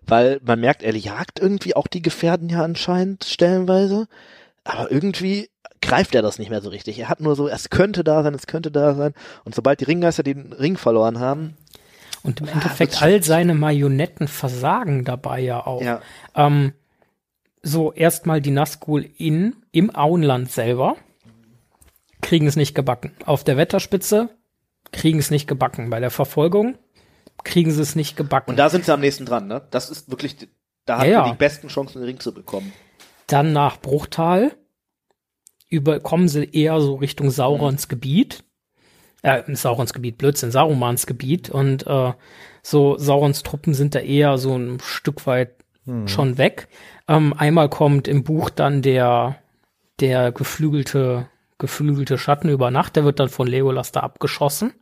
weil 0.01 0.39
man 0.43 0.59
merkt, 0.59 0.81
er 0.81 0.95
jagt 0.95 1.39
irgendwie 1.39 1.75
auch 1.75 1.87
die 1.87 2.01
Gefährten 2.01 2.49
ja 2.49 2.63
anscheinend 2.63 3.25
stellenweise. 3.25 4.07
Aber 4.63 4.91
irgendwie 4.91 5.49
greift 5.81 6.15
er 6.15 6.21
das 6.21 6.39
nicht 6.39 6.49
mehr 6.49 6.61
so 6.61 6.69
richtig. 6.69 6.99
Er 6.99 7.09
hat 7.09 7.19
nur 7.19 7.35
so, 7.35 7.47
es 7.47 7.69
könnte 7.69 8.03
da 8.03 8.23
sein, 8.23 8.33
es 8.33 8.47
könnte 8.47 8.71
da 8.71 8.93
sein. 8.93 9.13
Und 9.43 9.55
sobald 9.55 9.79
die 9.79 9.85
Ringgeister 9.85 10.23
den 10.23 10.53
Ring 10.53 10.77
verloren 10.77 11.19
haben. 11.19 11.57
Und 12.23 12.39
im 12.39 12.47
Endeffekt 12.47 13.01
all 13.01 13.23
seine 13.23 13.55
Marionetten 13.55 14.27
versagen 14.27 15.05
dabei 15.05 15.39
ja 15.39 15.65
auch. 15.65 15.81
Ja. 15.81 16.01
Ähm, 16.35 16.73
so 17.63 17.91
erstmal 17.93 18.41
die 18.41 18.51
Nazgul 18.51 19.09
in, 19.17 19.55
im 19.71 19.95
Auenland 19.95 20.51
selber 20.51 20.95
kriegen 22.21 22.45
es 22.45 22.55
nicht 22.55 22.75
gebacken. 22.75 23.13
Auf 23.25 23.43
der 23.43 23.57
Wetterspitze 23.57 24.29
kriegen 24.91 25.19
es 25.19 25.31
nicht 25.31 25.47
gebacken. 25.47 25.89
Bei 25.89 25.99
der 25.99 26.11
Verfolgung 26.11 26.77
kriegen 27.43 27.71
sie 27.71 27.81
es 27.81 27.95
nicht 27.95 28.15
gebacken. 28.15 28.51
Und 28.51 28.57
da 28.57 28.69
sind 28.69 28.85
sie 28.85 28.93
am 28.93 28.99
nächsten 28.99 29.25
dran, 29.25 29.47
ne? 29.47 29.67
Das 29.71 29.89
ist 29.89 30.11
wirklich, 30.11 30.37
da 30.85 30.99
haben 30.99 31.09
ja, 31.09 31.25
wir 31.25 31.31
die 31.31 31.37
besten 31.37 31.69
Chancen, 31.69 31.99
den 31.99 32.07
Ring 32.07 32.19
zu 32.19 32.33
bekommen. 32.33 32.71
Dann 33.25 33.53
nach 33.53 33.79
Bruchtal 33.79 34.51
über, 35.71 35.99
kommen 35.99 36.27
sie 36.27 36.45
eher 36.45 36.79
so 36.81 36.95
Richtung 36.95 37.31
Saurons 37.31 37.87
mhm. 37.87 37.89
Gebiet. 37.89 38.43
Äh, 39.23 39.43
Saurons 39.55 39.93
Gebiet, 39.93 40.17
Blödsinn, 40.19 40.51
Sarumans 40.51 41.07
Gebiet. 41.07 41.49
Und 41.49 41.87
äh, 41.87 42.13
so 42.61 42.97
Saurons 42.97 43.41
Truppen 43.41 43.73
sind 43.73 43.95
da 43.95 43.99
eher 43.99 44.37
so 44.37 44.55
ein 44.55 44.79
Stück 44.81 45.25
weit 45.25 45.55
mhm. 45.85 46.07
schon 46.07 46.37
weg. 46.37 46.67
Ähm, 47.07 47.33
einmal 47.35 47.69
kommt 47.69 48.07
im 48.07 48.23
Buch 48.23 48.49
dann 48.49 48.81
der 48.81 49.41
der 50.01 50.31
geflügelte, 50.31 51.27
geflügelte 51.57 52.17
Schatten 52.17 52.49
über 52.49 52.71
Nacht, 52.71 52.95
der 52.95 53.05
wird 53.05 53.19
dann 53.19 53.29
von 53.29 53.47
Legolas 53.47 53.91
da 53.91 54.01
abgeschossen. 54.01 54.73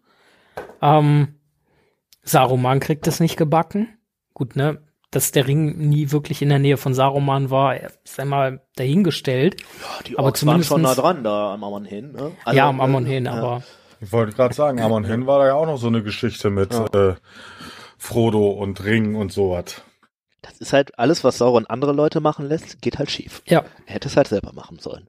Ähm, 0.82 1.36
Saruman 2.24 2.80
kriegt 2.80 3.06
es 3.08 3.20
nicht 3.20 3.38
gebacken. 3.38 3.98
Gut, 4.34 4.56
ne? 4.56 4.82
Dass 5.12 5.32
der 5.32 5.48
Ring 5.48 5.90
nie 5.90 6.12
wirklich 6.12 6.42
in 6.44 6.50
der 6.50 6.60
Nähe 6.60 6.78
von 6.78 6.94
Saruman 6.94 7.50
war, 7.50 7.76
ist 7.76 8.20
einmal 8.20 8.62
dahingestellt. 8.76 9.60
Ja, 9.62 10.04
die 10.06 10.18
Aber 10.18 10.28
Orks 10.28 10.46
waren 10.46 10.64
schon 10.64 10.84
nah 10.84 10.94
dran 10.94 11.24
da 11.24 11.54
am 11.54 11.64
Amon 11.64 11.86
hin. 11.86 12.12
Ne? 12.12 12.32
Also, 12.46 12.58
ja, 12.58 12.70
am 12.70 12.80
Amon 12.80 13.06
äh, 13.08 13.10
hin, 13.10 13.26
ja. 13.26 13.34
aber 13.34 13.64
Ich 14.02 14.12
wollte 14.12 14.36
gerade 14.36 14.54
sagen, 14.54 14.80
Amon 14.80 15.04
Hen 15.04 15.26
war 15.26 15.40
da 15.40 15.48
ja 15.48 15.54
auch 15.56 15.66
noch 15.66 15.78
so 15.78 15.88
eine 15.88 16.04
Geschichte 16.04 16.52
mit 16.52 16.74
äh, 16.94 17.16
Frodo 17.98 18.50
und 18.50 18.84
Ring 18.84 19.16
und 19.16 19.32
sowas. 19.32 19.82
Das 20.42 20.58
ist 20.60 20.74
halt 20.74 20.98
alles, 21.00 21.24
was 21.24 21.40
Sauron 21.40 21.66
andere 21.66 21.92
Leute 21.92 22.22
machen 22.22 22.46
lässt, 22.48 22.82
geht 22.82 22.98
halt 23.00 23.12
schief. 23.12 23.42
ja. 23.46 23.66
Er 23.88 23.96
hätte 23.96 24.08
es 24.08 24.16
halt 24.16 24.28
selber 24.28 24.54
machen 24.54 24.80
sollen. 24.80 25.08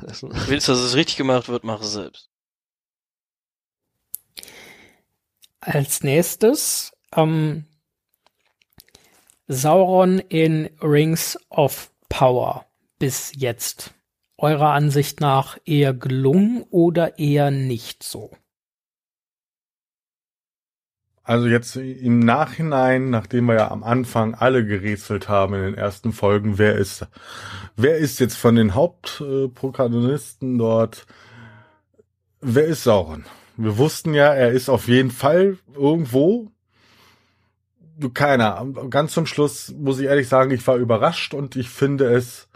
Das, 0.00 0.22
Willst, 0.22 0.68
dass 0.68 0.78
es 0.78 0.96
richtig 0.96 1.18
gemacht 1.18 1.48
wird, 1.48 1.64
mach 1.64 1.82
es 1.82 1.92
selbst. 1.92 2.30
Als 5.60 6.02
nächstes 6.02 6.92
ähm, 7.14 7.66
Sauron 9.52 10.18
in 10.18 10.70
Rings 10.80 11.38
of 11.50 11.92
Power 12.08 12.64
bis 12.98 13.32
jetzt. 13.36 13.94
Eurer 14.38 14.72
Ansicht 14.72 15.20
nach 15.20 15.58
eher 15.64 15.92
gelungen 15.92 16.64
oder 16.70 17.18
eher 17.18 17.50
nicht 17.50 18.02
so? 18.02 18.30
Also 21.22 21.46
jetzt 21.46 21.76
im 21.76 22.18
Nachhinein, 22.18 23.10
nachdem 23.10 23.44
wir 23.46 23.54
ja 23.54 23.70
am 23.70 23.84
Anfang 23.84 24.34
alle 24.34 24.64
gerätselt 24.66 25.28
haben 25.28 25.54
in 25.54 25.62
den 25.62 25.74
ersten 25.74 26.12
Folgen, 26.12 26.58
wer 26.58 26.74
ist, 26.76 27.06
wer 27.76 27.98
ist 27.98 28.18
jetzt 28.18 28.36
von 28.36 28.56
den 28.56 28.74
Hauptprotagonisten 28.74 30.58
dort, 30.58 31.06
wer 32.40 32.64
ist 32.64 32.84
Sauron? 32.84 33.24
Wir 33.56 33.76
wussten 33.78 34.14
ja, 34.14 34.32
er 34.32 34.50
ist 34.50 34.68
auf 34.68 34.88
jeden 34.88 35.10
Fall 35.10 35.58
irgendwo. 35.74 36.50
Keiner. 38.10 38.66
Ganz 38.90 39.12
zum 39.12 39.26
Schluss 39.26 39.72
muss 39.78 39.98
ich 39.98 40.06
ehrlich 40.06 40.28
sagen, 40.28 40.50
ich 40.50 40.66
war 40.66 40.76
überrascht 40.76 41.34
und 41.34 41.56
ich 41.56 41.68
finde 41.68 42.12
es 42.12 42.48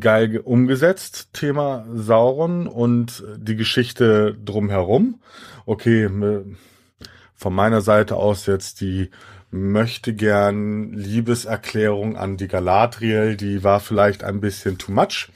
geil 0.00 0.28
ge- 0.28 0.40
umgesetzt, 0.40 1.30
Thema 1.32 1.86
Sauron 1.94 2.66
und 2.66 3.24
die 3.36 3.56
Geschichte 3.56 4.36
drumherum. 4.44 5.20
Okay, 5.66 6.08
von 7.34 7.54
meiner 7.54 7.80
Seite 7.80 8.16
aus 8.16 8.46
jetzt 8.46 8.80
die 8.80 9.10
möchte 9.50 10.12
gern 10.12 10.92
Liebeserklärung 10.92 12.16
an 12.16 12.36
die 12.36 12.48
Galadriel, 12.48 13.36
die 13.36 13.64
war 13.64 13.80
vielleicht 13.80 14.22
ein 14.24 14.40
bisschen 14.40 14.76
too 14.76 14.92
much 14.92 15.30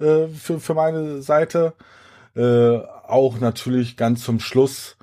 äh, 0.00 0.26
für, 0.26 0.58
für 0.58 0.74
meine 0.74 1.22
Seite. 1.22 1.74
Äh, 2.34 2.78
auch 3.06 3.38
natürlich 3.38 3.96
ganz 3.96 4.24
zum 4.24 4.40
Schluss, 4.40 4.96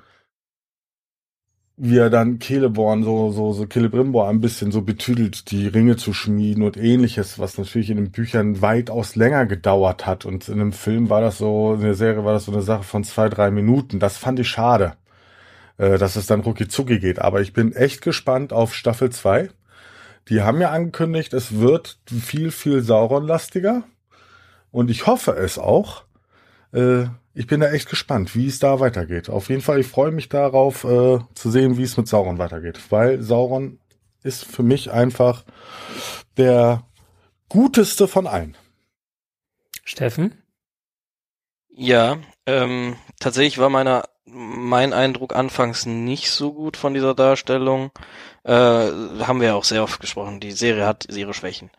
wie 1.76 1.98
er 1.98 2.10
dann 2.10 2.40
Celeborn, 2.40 3.02
so, 3.02 3.30
so, 3.30 3.52
so 3.52 3.66
Celebrimbor 3.66 4.28
ein 4.28 4.40
bisschen 4.40 4.72
so 4.72 4.82
betüdelt, 4.82 5.50
die 5.50 5.66
Ringe 5.68 5.96
zu 5.96 6.12
schmieden 6.12 6.62
und 6.62 6.76
ähnliches, 6.76 7.38
was 7.38 7.58
natürlich 7.58 7.90
in 7.90 7.96
den 7.96 8.10
Büchern 8.10 8.62
weitaus 8.62 9.16
länger 9.16 9.46
gedauert 9.46 10.06
hat. 10.06 10.24
Und 10.24 10.48
in 10.48 10.60
einem 10.60 10.72
Film 10.72 11.10
war 11.10 11.20
das 11.20 11.38
so, 11.38 11.74
in 11.74 11.80
der 11.80 11.94
Serie 11.94 12.24
war 12.24 12.34
das 12.34 12.44
so 12.44 12.52
eine 12.52 12.62
Sache 12.62 12.84
von 12.84 13.04
zwei, 13.04 13.28
drei 13.28 13.50
Minuten. 13.50 13.98
Das 13.98 14.18
fand 14.18 14.38
ich 14.38 14.48
schade 14.48 14.94
äh, 15.78 15.98
dass 15.98 16.16
es 16.16 16.26
dann 16.26 16.40
rucki 16.40 16.68
zucki 16.68 16.98
geht. 16.98 17.18
Aber 17.20 17.40
ich 17.40 17.52
bin 17.52 17.72
echt 17.72 18.02
gespannt 18.02 18.52
auf 18.52 18.74
Staffel 18.74 19.10
2. 19.10 19.50
Die 20.28 20.42
haben 20.42 20.60
ja 20.60 20.70
angekündigt, 20.70 21.32
es 21.32 21.58
wird 21.58 21.98
viel, 22.06 22.50
viel 22.50 22.82
Sauron-lastiger. 22.82 23.82
Und 24.70 24.90
ich 24.90 25.06
hoffe 25.06 25.32
es 25.32 25.58
auch. 25.58 26.04
Äh, 26.72 27.06
ich 27.34 27.46
bin 27.46 27.60
da 27.60 27.70
echt 27.70 27.88
gespannt, 27.88 28.34
wie 28.36 28.46
es 28.46 28.58
da 28.58 28.80
weitergeht. 28.80 29.30
Auf 29.30 29.48
jeden 29.48 29.62
Fall, 29.62 29.80
ich 29.80 29.86
freue 29.86 30.10
mich 30.10 30.28
darauf, 30.28 30.84
äh, 30.84 31.18
zu 31.34 31.50
sehen, 31.50 31.78
wie 31.78 31.82
es 31.82 31.96
mit 31.96 32.08
Sauron 32.08 32.38
weitergeht. 32.38 32.80
Weil 32.90 33.22
Sauron 33.22 33.78
ist 34.22 34.44
für 34.44 34.62
mich 34.62 34.90
einfach 34.90 35.44
der 36.36 36.84
guteste 37.48 38.08
von 38.08 38.26
allen. 38.26 38.56
Steffen? 39.84 40.42
Ja, 41.74 42.18
ähm, 42.46 42.96
tatsächlich 43.18 43.58
war 43.58 43.70
meiner, 43.70 44.04
mein 44.26 44.92
Eindruck 44.92 45.34
anfangs 45.34 45.86
nicht 45.86 46.30
so 46.30 46.52
gut 46.52 46.76
von 46.76 46.94
dieser 46.94 47.14
Darstellung. 47.14 47.90
Äh, 48.44 48.52
haben 48.52 49.40
wir 49.40 49.48
ja 49.48 49.54
auch 49.54 49.64
sehr 49.64 49.82
oft 49.82 50.00
gesprochen. 50.00 50.40
Die 50.40 50.52
Serie 50.52 50.86
hat 50.86 51.06
ihre 51.08 51.34
Schwächen. 51.34 51.70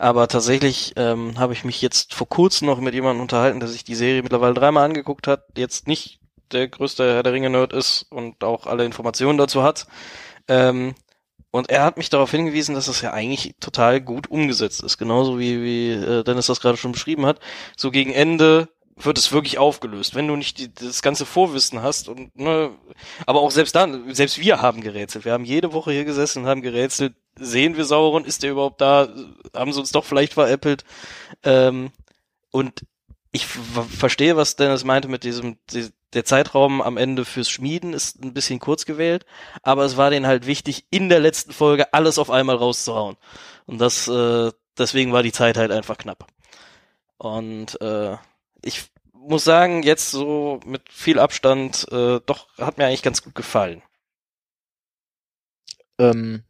Aber 0.00 0.28
tatsächlich 0.28 0.94
ähm, 0.96 1.38
habe 1.38 1.52
ich 1.52 1.62
mich 1.62 1.82
jetzt 1.82 2.14
vor 2.14 2.26
kurzem 2.26 2.68
noch 2.68 2.80
mit 2.80 2.94
jemandem 2.94 3.20
unterhalten, 3.20 3.60
der 3.60 3.68
sich 3.68 3.84
die 3.84 3.94
Serie 3.94 4.22
mittlerweile 4.22 4.54
dreimal 4.54 4.86
angeguckt 4.86 5.26
hat, 5.26 5.44
jetzt 5.58 5.88
nicht 5.88 6.20
der 6.52 6.68
größte 6.68 7.04
Herr 7.04 7.22
der 7.22 7.34
Ringe-Nerd 7.34 7.74
ist 7.74 8.06
und 8.08 8.42
auch 8.42 8.66
alle 8.66 8.86
Informationen 8.86 9.36
dazu 9.36 9.62
hat. 9.62 9.86
Ähm, 10.48 10.94
und 11.50 11.68
er 11.68 11.84
hat 11.84 11.98
mich 11.98 12.08
darauf 12.08 12.30
hingewiesen, 12.30 12.74
dass 12.74 12.86
das 12.86 13.02
ja 13.02 13.12
eigentlich 13.12 13.56
total 13.60 14.00
gut 14.00 14.30
umgesetzt 14.30 14.82
ist. 14.82 14.96
Genauso 14.96 15.38
wie, 15.38 15.62
wie 15.62 15.90
äh, 15.90 16.24
Dennis 16.24 16.46
das 16.46 16.60
gerade 16.60 16.78
schon 16.78 16.92
beschrieben 16.92 17.26
hat. 17.26 17.38
So 17.76 17.90
gegen 17.90 18.14
Ende 18.14 18.70
wird 19.04 19.18
es 19.18 19.32
wirklich 19.32 19.58
aufgelöst. 19.58 20.14
Wenn 20.14 20.28
du 20.28 20.36
nicht 20.36 20.58
die, 20.58 20.72
das 20.72 21.02
ganze 21.02 21.26
Vorwissen 21.26 21.82
hast 21.82 22.08
und 22.08 22.36
ne, 22.38 22.70
aber 23.26 23.40
auch 23.40 23.50
selbst 23.50 23.74
dann, 23.74 24.14
selbst 24.14 24.38
wir 24.38 24.60
haben 24.60 24.80
gerätselt. 24.80 25.24
Wir 25.24 25.32
haben 25.32 25.44
jede 25.44 25.72
Woche 25.72 25.92
hier 25.92 26.04
gesessen 26.04 26.42
und 26.42 26.48
haben 26.48 26.62
gerätselt. 26.62 27.14
Sehen 27.38 27.76
wir 27.76 27.84
Sauron? 27.84 28.24
Ist 28.24 28.42
der 28.42 28.52
überhaupt 28.52 28.80
da? 28.80 29.08
Haben 29.54 29.72
sie 29.72 29.80
uns 29.80 29.92
doch 29.92 30.04
vielleicht 30.04 30.34
veräppelt? 30.34 30.84
Ähm, 31.42 31.90
und 32.50 32.84
ich 33.32 33.46
ver- 33.46 33.84
verstehe, 33.84 34.36
was 34.36 34.56
Dennis 34.56 34.84
meinte 34.84 35.08
mit 35.08 35.24
diesem, 35.24 35.56
die, 35.70 35.88
der 36.12 36.24
Zeitraum 36.24 36.82
am 36.82 36.96
Ende 36.96 37.24
fürs 37.24 37.48
Schmieden 37.48 37.92
ist 37.92 38.22
ein 38.22 38.34
bisschen 38.34 38.58
kurz 38.58 38.84
gewählt, 38.84 39.24
aber 39.62 39.84
es 39.84 39.96
war 39.96 40.10
denen 40.10 40.26
halt 40.26 40.46
wichtig, 40.46 40.86
in 40.90 41.08
der 41.08 41.20
letzten 41.20 41.52
Folge 41.52 41.94
alles 41.94 42.18
auf 42.18 42.30
einmal 42.30 42.56
rauszuhauen. 42.56 43.16
Und 43.66 43.78
das, 43.80 44.08
äh, 44.08 44.50
deswegen 44.76 45.12
war 45.12 45.22
die 45.22 45.30
Zeit 45.30 45.56
halt 45.56 45.70
einfach 45.70 45.96
knapp. 45.96 46.26
Und 47.18 47.80
äh, 47.80 48.16
ich 48.62 48.90
muss 49.12 49.44
sagen, 49.44 49.82
jetzt 49.82 50.10
so 50.10 50.60
mit 50.64 50.88
viel 50.90 51.18
Abstand, 51.18 51.86
äh, 51.92 52.20
doch 52.24 52.48
hat 52.58 52.78
mir 52.78 52.86
eigentlich 52.86 53.02
ganz 53.02 53.22
gut 53.22 53.34
gefallen. 53.34 53.82
Ähm, 55.98 56.42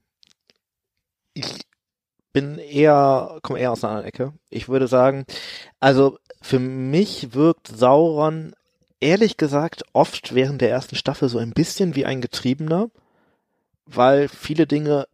ich 1.34 1.46
bin 2.32 2.58
eher, 2.58 3.38
komme 3.42 3.58
eher 3.58 3.72
aus 3.72 3.84
einer 3.84 3.90
anderen 3.90 4.08
Ecke. 4.08 4.32
Ich 4.50 4.68
würde 4.68 4.86
sagen, 4.86 5.24
also 5.80 6.18
für 6.40 6.58
mich 6.58 7.34
wirkt 7.34 7.68
Sauron 7.68 8.54
ehrlich 9.00 9.36
gesagt 9.36 9.82
oft 9.92 10.34
während 10.34 10.61
der 10.61 10.70
ersten 10.70 10.94
Staffel 10.94 11.28
so 11.28 11.38
ein 11.38 11.52
bisschen 11.52 11.96
wie 11.96 12.04
ein 12.04 12.20
Getriebener, 12.20 12.90
weil 13.86 14.28
viele 14.28 14.66
Dinge 14.66 15.08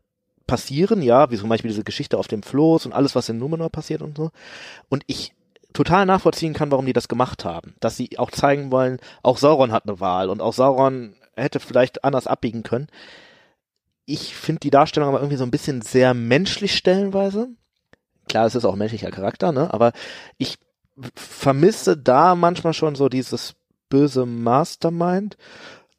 passieren, 0.47 1.03
ja, 1.03 1.31
wie 1.31 1.39
zum 1.39 1.49
Beispiel 1.49 1.71
diese 1.71 1.85
Geschichte 1.85 2.19
auf 2.19 2.29
dem 2.29 2.43
Floß 2.43 2.87
und 2.87 2.93
alles, 2.93 3.15
was 3.15 3.29
in 3.29 3.39
Numenor 3.39 3.71
passiert 3.71 4.03
und 4.03 4.17
so. 4.17 4.31
Und 4.89 5.03
ich 5.07 5.35
total 5.77 6.07
nachvollziehen 6.07 6.55
kann, 6.55 6.71
warum 6.71 6.87
die 6.87 6.95
das 6.95 7.07
gemacht 7.07 7.45
haben. 7.45 7.75
Dass 7.81 7.99
sie 7.99 8.19
auch 8.19 8.31
zeigen 8.31 8.73
wollen, 8.73 8.99
auch 9.23 9.37
Sauron 9.37 9.73
hat 9.73 9.87
eine 9.87 10.01
Wahl 10.01 10.31
und 10.31 10.41
auch 10.41 10.55
Sauron 10.55 11.15
hätte 11.37 11.61
vielleicht 11.61 12.03
anders 12.03 12.27
abbiegen 12.27 12.63
können. 12.63 12.87
Ich 14.07 14.35
finde 14.35 14.61
die 14.61 14.71
Darstellung 14.71 15.11
aber 15.11 15.19
irgendwie 15.19 15.37
so 15.37 15.45
ein 15.45 15.51
bisschen 15.51 15.83
sehr 15.83 16.15
menschlich 16.15 16.75
stellenweise. 16.75 17.49
Klar, 18.27 18.47
es 18.47 18.55
ist 18.55 18.65
auch 18.65 18.75
menschlicher 18.75 19.11
Charakter, 19.11 19.53
ne? 19.53 19.73
Aber 19.75 19.93
ich 20.39 20.59
vermisse 21.15 21.99
da 21.99 22.35
manchmal 22.35 22.73
schon 22.73 22.95
so 22.95 23.11
dieses 23.11 23.55
böse 23.91 24.25
Mastermind. 24.25 25.37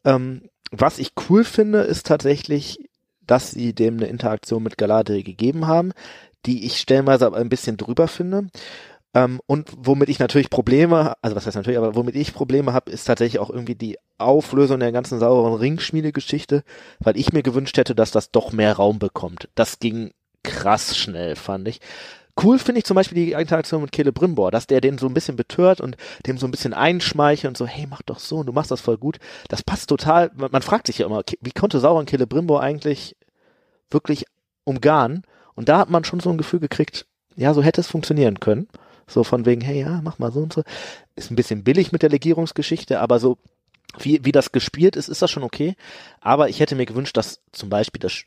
Ähm, 0.04 0.50
was 0.72 0.98
ich 0.98 1.12
cool 1.30 1.44
finde, 1.44 1.82
ist 1.82 2.08
tatsächlich, 2.08 2.80
dass 3.22 3.52
sie 3.52 3.74
dem 3.74 3.98
eine 3.98 4.08
Interaktion 4.08 4.64
mit 4.64 4.78
Galadriel 4.80 5.24
gegeben 5.24 5.68
haben, 5.68 5.92
die 6.48 6.66
ich 6.66 6.80
stellenweise 6.80 7.28
aber 7.28 7.38
ein 7.38 7.50
bisschen 7.50 7.78
drüber 7.78 8.08
finde. 8.08 8.48
Ähm, 9.18 9.42
und 9.48 9.72
womit 9.76 10.10
ich 10.10 10.20
natürlich 10.20 10.52
Probleme, 10.52 11.16
also 11.24 11.36
was 11.36 11.48
heißt 11.48 11.56
natürlich, 11.56 11.80
aber 11.80 11.96
womit 11.96 12.16
ich 12.16 12.36
Probleme 12.36 12.72
habe, 12.74 12.92
ist 12.92 13.06
tatsächlich 13.06 13.40
auch 13.40 13.50
irgendwie 13.50 13.74
die 13.74 13.98
Auflösung 14.20 14.80
der 14.80 14.92
ganzen 14.92 15.18
sauren 15.18 15.56
Ringschmiede-Geschichte, 15.56 16.64
weil 17.00 17.18
ich 17.18 17.34
mir 17.34 17.42
gewünscht 17.42 17.78
hätte, 17.78 17.96
dass 17.96 18.12
das 18.12 18.30
doch 18.30 18.52
mehr 18.52 18.74
Raum 18.74 19.00
bekommt. 19.00 19.50
Das 19.56 19.80
ging 19.80 20.12
krass 20.44 20.96
schnell, 20.96 21.36
fand 21.36 21.68
ich. 21.68 21.82
Cool 22.40 22.60
finde 22.60 22.78
ich 22.78 22.86
zum 22.86 22.94
Beispiel 22.94 23.26
die 23.26 23.32
Interaktion 23.32 23.82
mit 23.82 23.96
Celebrimbor, 23.96 24.52
dass 24.52 24.68
der 24.68 24.82
den 24.82 25.00
so 25.00 25.08
ein 25.08 25.16
bisschen 25.16 25.36
betört 25.36 25.82
und 25.82 25.98
dem 26.28 26.38
so 26.38 26.46
ein 26.46 26.52
bisschen 26.52 26.76
einschmeichelt 26.76 27.50
und 27.50 27.58
so, 27.58 27.66
hey, 27.66 27.88
mach 27.90 28.04
doch 28.04 28.20
so, 28.20 28.38
und 28.38 28.46
du 28.46 28.54
machst 28.54 28.70
das 28.70 28.82
voll 28.82 29.00
gut. 29.00 29.18
Das 29.50 29.64
passt 29.64 29.90
total. 29.90 30.30
Man, 30.36 30.52
man 30.52 30.62
fragt 30.62 30.86
sich 30.86 31.00
ja 31.00 31.08
immer, 31.08 31.24
wie 31.42 31.52
konnte 31.52 31.80
Sauron 31.80 32.06
Celebrimbor 32.08 32.62
eigentlich 32.62 33.16
wirklich 33.90 34.26
umgarnen? 34.64 35.24
Und 35.56 35.70
da 35.70 35.80
hat 35.80 35.90
man 35.90 36.04
schon 36.04 36.20
so 36.20 36.30
ein 36.30 36.38
Gefühl 36.38 36.60
gekriegt, 36.60 37.08
ja, 37.36 37.56
so 37.56 37.64
hätte 37.64 37.82
es 37.82 37.88
funktionieren 37.88 38.40
können. 38.40 38.68
So 39.08 39.24
von 39.24 39.46
wegen, 39.46 39.62
hey, 39.62 39.82
ja, 39.82 40.02
mach 40.04 40.20
mal 40.20 40.32
so 40.32 40.42
und 40.42 40.54
so. 40.54 40.64
Ist 41.16 41.32
ein 41.32 41.36
bisschen 41.36 41.64
billig 41.64 41.92
mit 41.92 42.02
der 42.04 42.10
Legierungsgeschichte, 42.10 43.00
aber 43.00 43.20
so 43.20 43.38
wie, 43.98 44.24
wie 44.24 44.32
das 44.32 44.52
gespielt 44.52 44.96
ist, 44.96 45.08
ist 45.08 45.22
das 45.22 45.32
schon 45.32 45.44
okay. 45.44 45.76
Aber 46.20 46.50
ich 46.50 46.60
hätte 46.60 46.76
mir 46.76 46.86
gewünscht, 46.86 47.18
dass 47.18 47.42
zum 47.52 47.70
Beispiel 47.70 48.00
das, 48.00 48.24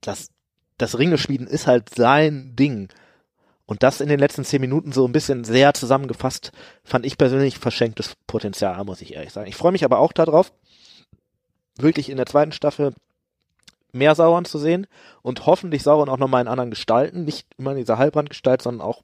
das, 0.00 0.30
das 0.78 0.98
Ringeschmieden 0.98 1.46
ist 1.46 1.66
halt 1.66 1.94
sein 1.94 2.54
Ding. 2.56 2.88
Und 3.66 3.82
das 3.82 4.00
in 4.00 4.08
den 4.08 4.20
letzten 4.20 4.44
zehn 4.44 4.60
Minuten 4.60 4.92
so 4.92 5.06
ein 5.06 5.12
bisschen 5.12 5.44
sehr 5.44 5.74
zusammengefasst, 5.74 6.52
fand 6.84 7.04
ich 7.04 7.18
persönlich 7.18 7.58
verschenktes 7.58 8.14
Potenzial, 8.26 8.84
muss 8.84 9.00
ich 9.00 9.14
ehrlich 9.14 9.32
sagen. 9.32 9.48
Ich 9.48 9.56
freue 9.56 9.72
mich 9.72 9.84
aber 9.84 9.98
auch 9.98 10.12
darauf, 10.12 10.52
wirklich 11.76 12.08
in 12.08 12.16
der 12.16 12.26
zweiten 12.26 12.52
Staffel 12.52 12.94
mehr 13.92 14.14
Sauron 14.14 14.44
zu 14.44 14.58
sehen 14.58 14.86
und 15.22 15.46
hoffentlich 15.46 15.82
Sauron 15.82 16.08
auch 16.08 16.18
nochmal 16.18 16.42
in 16.42 16.48
anderen 16.48 16.70
Gestalten, 16.70 17.24
nicht 17.24 17.46
immer 17.58 17.72
in 17.72 17.78
dieser 17.78 17.98
Halbrandgestalt, 17.98 18.62
sondern 18.62 18.86
auch 18.86 19.02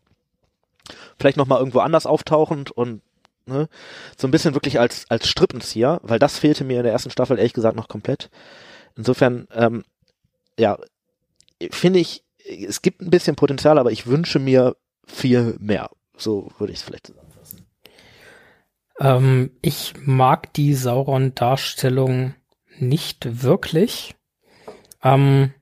vielleicht 1.18 1.36
nochmal 1.36 1.58
irgendwo 1.58 1.80
anders 1.80 2.06
auftauchend 2.06 2.70
und 2.70 3.02
ne, 3.46 3.68
so 4.16 4.26
ein 4.26 4.30
bisschen 4.30 4.54
wirklich 4.54 4.80
als, 4.80 5.06
als 5.08 5.28
Strippenzieher, 5.28 6.00
weil 6.02 6.18
das 6.18 6.38
fehlte 6.38 6.64
mir 6.64 6.78
in 6.78 6.84
der 6.84 6.92
ersten 6.92 7.10
Staffel 7.10 7.38
ehrlich 7.38 7.52
gesagt 7.52 7.76
noch 7.76 7.88
komplett. 7.88 8.30
Insofern, 8.96 9.48
ähm, 9.52 9.84
ja, 10.58 10.78
finde 11.70 11.98
ich, 11.98 12.24
es 12.44 12.82
gibt 12.82 13.00
ein 13.00 13.10
bisschen 13.10 13.36
Potenzial, 13.36 13.78
aber 13.78 13.92
ich 13.92 14.06
wünsche 14.06 14.38
mir 14.38 14.76
viel 15.06 15.56
mehr. 15.58 15.90
So 16.16 16.50
würde 16.58 16.72
ich 16.72 16.80
es 16.80 16.84
vielleicht 16.84 17.06
zusammenfassen. 17.06 17.66
Ähm, 19.00 19.50
ich 19.62 19.94
mag 20.04 20.52
die 20.54 20.74
Sauron-Darstellung 20.74 22.34
nicht 22.78 23.42
wirklich. 23.42 24.14
Ähm, 25.02 25.54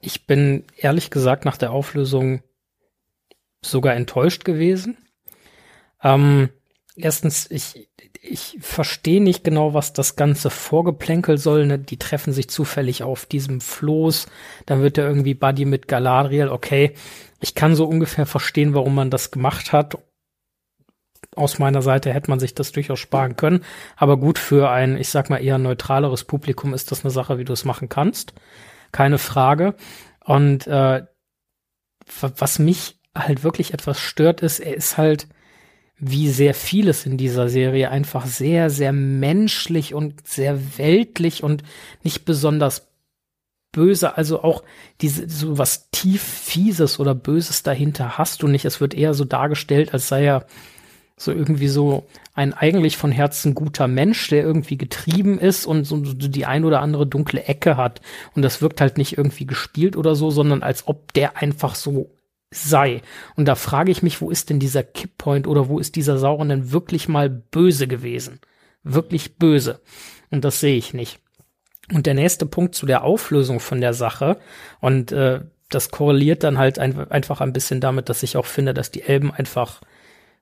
ich 0.00 0.26
bin 0.26 0.64
ehrlich 0.76 1.10
gesagt 1.10 1.44
nach 1.44 1.56
der 1.56 1.72
Auflösung 1.72 2.42
sogar 3.64 3.94
enttäuscht 3.94 4.44
gewesen. 4.44 4.96
Ähm, 6.02 6.50
erstens, 6.94 7.50
ich, 7.50 7.88
ich 8.22 8.58
verstehe 8.60 9.22
nicht 9.22 9.44
genau, 9.44 9.74
was 9.74 9.92
das 9.92 10.16
ganze 10.16 10.50
Vorgeplänkel 10.50 11.38
soll. 11.38 11.66
Ne? 11.66 11.78
Die 11.78 11.98
treffen 11.98 12.32
sich 12.32 12.48
zufällig 12.48 13.02
auf 13.02 13.26
diesem 13.26 13.60
Floß. 13.60 14.26
Dann 14.66 14.82
wird 14.82 14.98
er 14.98 15.06
irgendwie 15.06 15.34
Buddy 15.34 15.64
mit 15.64 15.88
Galadriel. 15.88 16.48
Okay, 16.48 16.94
ich 17.40 17.54
kann 17.54 17.76
so 17.76 17.86
ungefähr 17.86 18.26
verstehen, 18.26 18.74
warum 18.74 18.94
man 18.94 19.10
das 19.10 19.30
gemacht 19.30 19.72
hat. 19.72 19.98
Aus 21.34 21.58
meiner 21.58 21.82
Seite 21.82 22.12
hätte 22.14 22.30
man 22.30 22.40
sich 22.40 22.54
das 22.54 22.72
durchaus 22.72 22.98
sparen 22.98 23.36
können. 23.36 23.64
Aber 23.96 24.16
gut, 24.16 24.38
für 24.38 24.70
ein, 24.70 24.96
ich 24.96 25.10
sag 25.10 25.28
mal, 25.28 25.42
eher 25.42 25.58
neutraleres 25.58 26.24
Publikum 26.24 26.72
ist 26.72 26.90
das 26.90 27.04
eine 27.04 27.10
Sache, 27.10 27.38
wie 27.38 27.44
du 27.44 27.52
es 27.52 27.64
machen 27.64 27.88
kannst. 27.88 28.32
Keine 28.92 29.18
Frage. 29.18 29.74
Und 30.24 30.66
äh, 30.66 31.02
was 32.20 32.58
mich 32.58 32.95
halt 33.18 33.44
wirklich 33.44 33.72
etwas 33.74 34.00
stört, 34.00 34.40
ist, 34.40 34.60
er 34.60 34.76
ist 34.76 34.96
halt 34.98 35.26
wie 35.98 36.28
sehr 36.28 36.52
vieles 36.54 37.06
in 37.06 37.16
dieser 37.16 37.48
Serie 37.48 37.90
einfach 37.90 38.26
sehr, 38.26 38.68
sehr 38.68 38.92
menschlich 38.92 39.94
und 39.94 40.26
sehr 40.26 40.78
weltlich 40.78 41.42
und 41.42 41.62
nicht 42.02 42.24
besonders 42.24 42.88
böse, 43.72 44.16
also 44.16 44.42
auch 44.42 44.62
diese, 45.00 45.28
so 45.28 45.58
was 45.58 45.90
tief 45.90 46.22
fieses 46.22 46.98
oder 46.98 47.14
böses 47.14 47.62
dahinter 47.62 48.18
hast 48.18 48.42
du 48.42 48.48
nicht. 48.48 48.64
Es 48.64 48.80
wird 48.80 48.94
eher 48.94 49.14
so 49.14 49.24
dargestellt, 49.24 49.92
als 49.92 50.08
sei 50.08 50.24
er 50.24 50.46
so 51.18 51.32
irgendwie 51.32 51.68
so 51.68 52.06
ein 52.34 52.52
eigentlich 52.52 52.96
von 52.98 53.10
Herzen 53.10 53.54
guter 53.54 53.88
Mensch, 53.88 54.28
der 54.28 54.42
irgendwie 54.42 54.76
getrieben 54.76 55.38
ist 55.38 55.64
und 55.64 55.84
so 55.84 55.96
die 55.96 56.44
ein 56.46 56.64
oder 56.64 56.80
andere 56.80 57.06
dunkle 57.06 57.44
Ecke 57.44 57.78
hat. 57.78 58.02
Und 58.34 58.42
das 58.42 58.60
wirkt 58.60 58.80
halt 58.82 58.98
nicht 58.98 59.16
irgendwie 59.16 59.46
gespielt 59.46 59.96
oder 59.96 60.14
so, 60.14 60.30
sondern 60.30 60.62
als 60.62 60.86
ob 60.88 61.12
der 61.14 61.38
einfach 61.38 61.74
so 61.74 62.10
sei. 62.56 63.02
Und 63.36 63.46
da 63.46 63.54
frage 63.54 63.90
ich 63.90 64.02
mich, 64.02 64.20
wo 64.20 64.30
ist 64.30 64.50
denn 64.50 64.58
dieser 64.58 64.82
Kipppoint 64.82 65.46
oder 65.46 65.68
wo 65.68 65.78
ist 65.78 65.96
dieser 65.96 66.18
Sauron 66.18 66.48
denn 66.48 66.72
wirklich 66.72 67.08
mal 67.08 67.28
böse 67.28 67.86
gewesen? 67.88 68.40
Wirklich 68.82 69.36
böse. 69.36 69.80
Und 70.30 70.44
das 70.44 70.60
sehe 70.60 70.76
ich 70.76 70.94
nicht. 70.94 71.20
Und 71.92 72.06
der 72.06 72.14
nächste 72.14 72.46
Punkt 72.46 72.74
zu 72.74 72.86
der 72.86 73.04
Auflösung 73.04 73.60
von 73.60 73.80
der 73.80 73.94
Sache 73.94 74.38
und 74.80 75.12
äh, 75.12 75.40
das 75.68 75.90
korreliert 75.90 76.42
dann 76.44 76.58
halt 76.58 76.78
ein, 76.78 77.10
einfach 77.10 77.40
ein 77.40 77.52
bisschen 77.52 77.80
damit, 77.80 78.08
dass 78.08 78.22
ich 78.22 78.36
auch 78.36 78.46
finde, 78.46 78.74
dass 78.74 78.90
die 78.90 79.02
Elben 79.02 79.32
einfach 79.32 79.80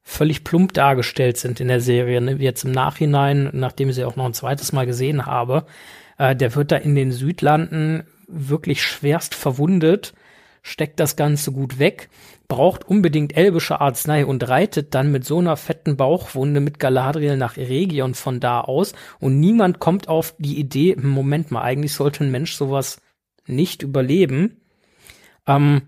völlig 0.02 0.44
plump 0.44 0.74
dargestellt 0.74 1.38
sind 1.38 1.60
in 1.60 1.68
der 1.68 1.80
Serie. 1.80 2.20
Ne? 2.20 2.32
Jetzt 2.34 2.64
im 2.64 2.72
Nachhinein, 2.72 3.50
nachdem 3.52 3.88
ich 3.88 3.94
sie 3.94 4.04
auch 4.04 4.16
noch 4.16 4.26
ein 4.26 4.34
zweites 4.34 4.72
Mal 4.72 4.86
gesehen 4.86 5.26
habe, 5.26 5.66
äh, 6.18 6.36
der 6.36 6.54
wird 6.54 6.72
da 6.72 6.76
in 6.76 6.94
den 6.94 7.12
Südlanden 7.12 8.04
wirklich 8.26 8.82
schwerst 8.82 9.34
verwundet 9.34 10.14
steckt 10.64 10.98
das 10.98 11.14
Ganze 11.14 11.52
gut 11.52 11.78
weg, 11.78 12.08
braucht 12.48 12.88
unbedingt 12.88 13.36
elbische 13.36 13.80
Arznei 13.80 14.24
und 14.24 14.48
reitet 14.48 14.94
dann 14.94 15.12
mit 15.12 15.24
so 15.24 15.38
einer 15.38 15.58
fetten 15.58 15.96
Bauchwunde 15.96 16.60
mit 16.60 16.78
Galadriel 16.78 17.36
nach 17.36 17.58
Eregion 17.58 18.14
von 18.14 18.40
da 18.40 18.62
aus 18.62 18.94
und 19.20 19.38
niemand 19.38 19.78
kommt 19.78 20.08
auf 20.08 20.34
die 20.38 20.58
Idee, 20.58 20.96
Moment 20.96 21.50
mal, 21.50 21.62
eigentlich 21.62 21.92
sollte 21.92 22.24
ein 22.24 22.30
Mensch 22.30 22.54
sowas 22.54 23.00
nicht 23.46 23.82
überleben. 23.82 24.62
Ähm, 25.46 25.82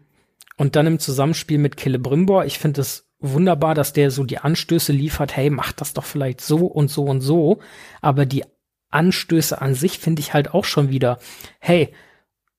und 0.59 0.77
dann 0.77 0.87
im 0.87 0.99
Zusammenspiel 0.99 1.59
mit 1.59 1.81
Celebrimbor, 1.81 2.45
ich 2.45 2.59
finde 2.59 2.83
es 2.83 3.11
wunderbar, 3.19 3.75
dass 3.75 3.95
der 3.95 4.11
so 4.11 4.25
die 4.25 4.39
Anstöße 4.39 4.93
liefert, 4.93 5.35
hey, 5.37 5.49
mach 5.49 5.73
das 5.73 5.95
doch 5.95 6.05
vielleicht 6.05 6.43
so 6.43 6.67
und 6.67 6.91
so 6.91 7.05
und 7.05 7.23
so, 7.23 7.61
aber 8.03 8.27
die 8.27 8.45
Anstöße 8.91 9.61
an 9.61 9.75
sich 9.75 9.99
finde 9.99 10.21
ich 10.21 10.35
halt 10.35 10.53
auch 10.53 10.67
schon 10.67 10.91
wieder, 10.91 11.19
hey, 11.61 11.95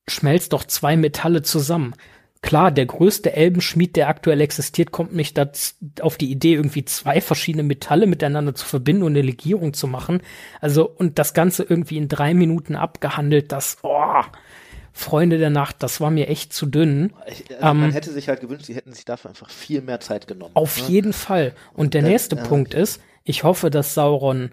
schmelzt 0.07 0.53
doch 0.53 0.63
zwei 0.63 0.97
Metalle 0.97 1.41
zusammen. 1.41 1.95
Klar, 2.41 2.71
der 2.71 2.85
größte 2.85 3.33
Elbenschmied, 3.33 3.95
der 3.95 4.09
aktuell 4.09 4.41
existiert, 4.41 4.91
kommt 4.91 5.13
nicht 5.13 5.39
auf 6.01 6.17
die 6.17 6.31
Idee, 6.31 6.53
irgendwie 6.53 6.85
zwei 6.85 7.19
verschiedene 7.19 7.63
Metalle 7.63 8.05
miteinander 8.05 8.53
zu 8.53 8.65
verbinden 8.65 9.03
und 9.03 9.13
eine 9.13 9.23
Legierung 9.23 9.73
zu 9.73 9.87
machen. 9.87 10.21
Also, 10.61 10.87
und 10.87 11.17
das 11.17 11.33
Ganze 11.33 11.63
irgendwie 11.63 11.97
in 11.97 12.07
drei 12.07 12.33
Minuten 12.33 12.75
abgehandelt, 12.75 13.51
das, 13.51 13.77
oh, 13.81 14.21
Freunde 14.97 15.37
der 15.37 15.49
Nacht, 15.51 15.83
das 15.83 16.01
war 16.01 16.09
mir 16.09 16.27
echt 16.27 16.53
zu 16.53 16.65
dünn. 16.65 17.13
Also 17.25 17.43
ähm, 17.61 17.79
man 17.81 17.91
hätte 17.91 18.11
sich 18.11 18.27
halt 18.29 18.41
gewünscht, 18.41 18.65
sie 18.65 18.75
hätten 18.75 18.93
sich 18.93 19.05
dafür 19.05 19.29
einfach 19.29 19.49
viel 19.49 19.81
mehr 19.81 19.99
Zeit 19.99 20.27
genommen. 20.27 20.51
Auf 20.55 20.81
ne? 20.81 20.87
jeden 20.87 21.13
Fall. 21.13 21.53
Und, 21.73 21.93
der 21.93 22.01
dann, 22.01 22.11
nächste 22.11 22.35
ja. 22.35 22.43
Punkt 22.43 22.73
ist, 22.73 23.01
ich 23.23 23.43
hoffe, 23.43 23.69
dass 23.69 23.93
Sauron 23.93 24.51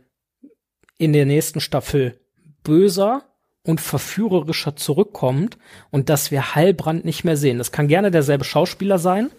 in 0.99 1.13
der 1.13 1.27
nächsten 1.27 1.61
Staffel 1.61 2.21
böser 2.63 3.25
und 3.67 3.81
verführerischer 3.81 4.77
zurückkommt 4.77 5.59
und 5.91 6.11
dass 6.11 6.31
wir 6.31 6.55
Heilbrand 6.55 7.05
nicht 7.05 7.25
mehr 7.25 7.37
sehen. 7.37 7.59
Das 7.59 7.73
kann 7.73 7.89
gerne 7.89 8.11
derselbe 8.11 8.45
Schauspieler 8.45 8.99
sein, 8.99 9.31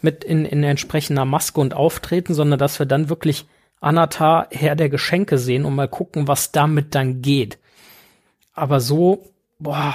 mit 0.00 0.24
in, 0.24 0.44
in 0.44 0.64
entsprechender 0.64 1.24
Maske 1.24 1.60
und 1.60 1.74
Auftreten, 1.74 2.34
sondern 2.34 2.58
dass 2.58 2.78
wir 2.78 2.86
dann 2.86 3.08
wirklich 3.08 3.46
Anatar 3.80 4.48
Herr 4.50 4.76
der 4.76 4.88
Geschenke 4.88 5.38
sehen 5.38 5.64
und 5.64 5.74
mal 5.74 5.88
gucken, 5.88 6.26
was 6.26 6.52
damit 6.52 6.94
dann 6.94 7.20
geht. 7.20 7.58
Aber 8.54 8.80
so, 8.80 9.30
boah, 9.58 9.94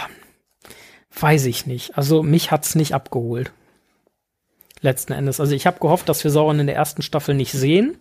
weiß 1.20 1.46
ich 1.46 1.66
nicht. 1.66 1.98
Also 1.98 2.22
mich 2.22 2.52
hat's 2.52 2.76
nicht 2.76 2.94
abgeholt. 2.94 3.52
Letzten 4.82 5.14
Endes. 5.14 5.40
Also 5.40 5.54
ich 5.56 5.66
habe 5.66 5.80
gehofft, 5.80 6.08
dass 6.10 6.24
wir 6.24 6.32
Sauron 6.32 6.60
in 6.60 6.68
der 6.68 6.76
ersten 6.76 7.02
Staffel 7.02 7.34
nicht 7.34 7.52
sehen 7.52 7.98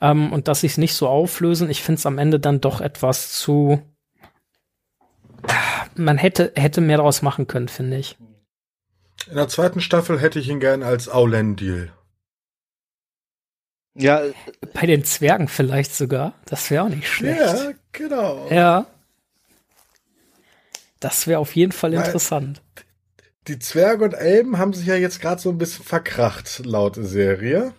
ähm, 0.00 0.32
und 0.32 0.48
dass 0.48 0.60
sie 0.60 0.66
es 0.66 0.78
nicht 0.78 0.94
so 0.94 1.08
auflösen. 1.08 1.70
Ich 1.70 1.82
finde 1.82 1.98
es 1.98 2.06
am 2.06 2.18
Ende 2.18 2.38
dann 2.38 2.60
doch 2.60 2.80
etwas 2.82 3.32
zu 3.32 3.80
man 5.98 6.18
hätte, 6.18 6.52
hätte 6.54 6.80
mehr 6.80 6.98
daraus 6.98 7.22
machen 7.22 7.46
können, 7.46 7.68
finde 7.68 7.98
ich. 7.98 8.16
In 9.28 9.36
der 9.36 9.48
zweiten 9.48 9.80
Staffel 9.80 10.20
hätte 10.20 10.38
ich 10.38 10.48
ihn 10.48 10.60
gern 10.60 10.82
als 10.82 11.08
Aulen-Deal. 11.08 11.92
Ja. 13.94 14.22
Bei 14.74 14.86
den 14.86 15.04
Zwergen 15.04 15.48
vielleicht 15.48 15.94
sogar. 15.94 16.34
Das 16.44 16.70
wäre 16.70 16.84
auch 16.84 16.88
nicht 16.88 17.08
schlecht. 17.08 17.40
Ja, 17.40 17.72
genau. 17.92 18.46
Ja. 18.50 18.86
Das 21.00 21.26
wäre 21.26 21.40
auf 21.40 21.56
jeden 21.56 21.72
Fall 21.72 21.94
interessant. 21.94 22.62
Die 23.48 23.58
Zwerge 23.58 24.04
und 24.04 24.12
Elben 24.12 24.58
haben 24.58 24.72
sich 24.72 24.86
ja 24.86 24.96
jetzt 24.96 25.20
gerade 25.20 25.40
so 25.40 25.50
ein 25.50 25.58
bisschen 25.58 25.84
verkracht, 25.84 26.62
laut 26.64 26.96
Serie. 26.98 27.72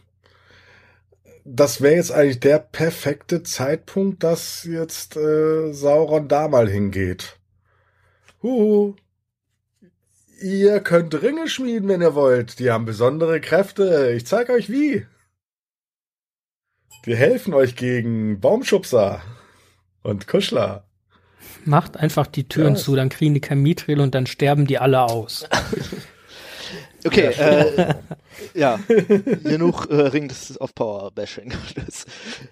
Das 1.44 1.82
wäre 1.82 1.96
jetzt 1.96 2.12
eigentlich 2.12 2.40
der 2.40 2.60
perfekte 2.60 3.44
Zeitpunkt, 3.44 4.24
dass 4.24 4.64
jetzt 4.64 5.18
äh, 5.18 5.72
Sauron 5.72 6.28
da 6.28 6.48
mal 6.48 6.70
hingeht. 6.70 7.37
Huhu. 8.48 8.96
Ihr 10.42 10.80
könnt 10.80 11.22
Ringe 11.22 11.50
schmieden, 11.50 11.90
wenn 11.90 12.02
ihr 12.02 12.16
wollt. 12.16 12.60
Die 12.60 12.72
haben 12.72 12.86
besondere 12.86 13.42
Kräfte. 13.42 14.14
Ich 14.16 14.26
zeige 14.26 14.54
euch 14.54 14.70
wie. 14.70 15.06
Wir 17.04 17.18
helfen 17.18 17.54
euch 17.54 17.76
gegen 17.76 18.40
Baumschubser 18.40 19.22
und 20.02 20.28
Kuschler. 20.28 20.86
Macht 21.66 21.98
einfach 21.98 22.28
die 22.28 22.48
Türen 22.48 22.76
ja. 22.76 22.80
zu, 22.80 22.96
dann 22.96 23.10
kriegen 23.10 23.34
die 23.34 23.42
kein 23.42 23.62
Mithril 23.62 24.00
und 24.00 24.16
dann 24.16 24.28
sterben 24.28 24.66
die 24.66 24.78
alle 24.78 25.02
aus. 25.02 25.48
Okay, 27.08 27.32
ja. 27.38 27.46
Äh, 27.46 27.96
ja. 28.54 28.80
genug 29.44 29.90
äh, 29.90 29.96
Ring 29.96 30.28
des 30.28 30.60
of 30.60 30.74
Power 30.76 31.12
Bashing. 31.12 31.54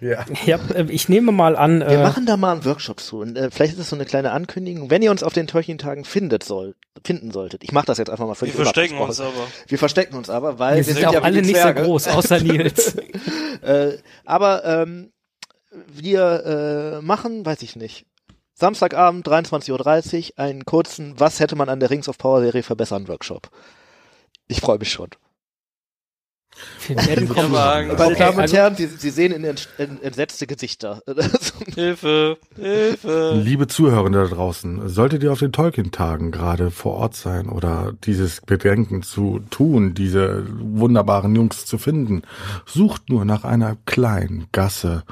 ja. 0.00 0.24
ja. 0.44 0.58
Äh, 0.74 0.86
ich 0.88 1.08
nehme 1.08 1.32
mal 1.32 1.56
an. 1.56 1.80
Wir 1.80 1.88
äh, 1.88 2.02
machen 2.02 2.26
da 2.26 2.36
mal 2.36 2.52
einen 2.52 2.64
Workshop 2.64 3.00
zu. 3.00 3.20
Und, 3.20 3.36
äh, 3.36 3.50
vielleicht 3.50 3.72
ist 3.72 3.80
das 3.80 3.90
so 3.90 3.96
eine 3.96 4.04
kleine 4.04 4.32
Ankündigung. 4.32 4.90
Wenn 4.90 5.02
ihr 5.02 5.10
uns 5.10 5.22
auf 5.22 5.32
den 5.32 5.46
Tolkien-Tagen 5.46 6.04
findet 6.04 6.42
soll, 6.42 6.74
finden 7.04 7.30
solltet. 7.30 7.62
Ich 7.64 7.72
mache 7.72 7.86
das 7.86 7.98
jetzt 7.98 8.10
einfach 8.10 8.26
mal 8.26 8.34
für 8.34 8.46
Wir 8.46 8.52
verstecken 8.52 8.98
uns 8.98 9.20
aber. 9.20 9.32
Wir 9.66 9.78
verstecken 9.78 10.16
uns 10.16 10.30
aber, 10.30 10.58
weil 10.58 10.76
wir, 10.78 10.86
wir 10.86 10.94
sind, 10.94 11.12
ja 11.12 11.22
alle 11.22 11.42
nicht 11.42 11.60
so 11.60 11.72
groß, 11.72 12.08
außer 12.08 12.40
Nils. 12.40 12.96
äh, 13.62 13.98
aber 14.24 14.64
ähm, 14.64 15.12
wir 15.92 16.98
äh, 17.00 17.02
machen, 17.02 17.44
weiß 17.44 17.62
ich 17.62 17.76
nicht. 17.76 18.06
Samstagabend, 18.54 19.28
23.30 19.28 20.32
Uhr, 20.32 20.38
einen 20.38 20.64
kurzen 20.64 21.18
Was 21.18 21.40
hätte 21.40 21.56
man 21.56 21.68
an 21.68 21.78
der 21.78 21.90
Rings 21.90 22.08
of 22.08 22.16
Power 22.16 22.40
Serie 22.40 22.62
verbessern 22.62 23.06
Workshop. 23.06 23.50
Ich 24.48 24.60
freue 24.60 24.78
mich 24.78 24.90
schon. 24.90 25.10
Meine 26.88 27.26
Damen 27.26 27.90
und 27.90 28.00
also- 28.00 28.56
Herren, 28.56 28.76
Sie, 28.76 28.86
Sie 28.86 29.10
sehen 29.10 29.32
in, 29.32 29.44
in, 29.44 30.02
entsetzte 30.02 30.46
Gesichter. 30.46 31.02
Hilfe, 31.74 32.38
Hilfe. 32.54 33.40
Liebe 33.42 33.66
Zuhörende 33.66 34.22
da 34.22 34.34
draußen, 34.34 34.88
solltet 34.88 35.22
ihr 35.22 35.32
auf 35.32 35.40
den 35.40 35.52
Tolkien-Tagen 35.52 36.30
gerade 36.30 36.70
vor 36.70 36.94
Ort 36.94 37.14
sein 37.14 37.48
oder 37.48 37.92
dieses 38.04 38.40
Bedenken 38.40 39.02
zu 39.02 39.40
tun, 39.50 39.92
diese 39.94 40.46
wunderbaren 40.48 41.34
Jungs 41.34 41.66
zu 41.66 41.76
finden, 41.76 42.22
sucht 42.64 43.10
nur 43.10 43.24
nach 43.24 43.44
einer 43.44 43.76
kleinen 43.84 44.46
Gasse, 44.52 45.02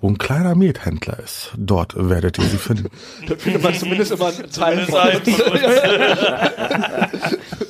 wo 0.00 0.08
ein 0.08 0.18
kleiner 0.18 0.54
Methändler 0.54 1.18
ist. 1.20 1.52
Dort 1.56 1.94
werdet 1.96 2.38
ihr 2.38 2.44
sie 2.44 2.58
finden. 2.58 2.90
Dann 3.28 3.38
findet 3.38 3.62
man 3.62 3.74
zumindest 3.74 4.12
immer 4.12 4.26
einen 4.26 4.50
Teil 4.50 4.86
Zumindest 4.86 5.40
von 5.40 5.52
uns. 5.52 7.36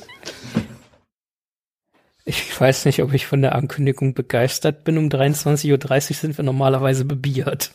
Ich 2.25 2.59
weiß 2.59 2.85
nicht, 2.85 3.01
ob 3.01 3.13
ich 3.13 3.25
von 3.25 3.41
der 3.41 3.55
Ankündigung 3.55 4.13
begeistert 4.13 4.83
bin. 4.83 4.97
Um 4.97 5.09
23.30 5.09 6.09
Uhr 6.11 6.15
sind 6.15 6.37
wir 6.37 6.43
normalerweise 6.43 7.05
bebiert. 7.05 7.71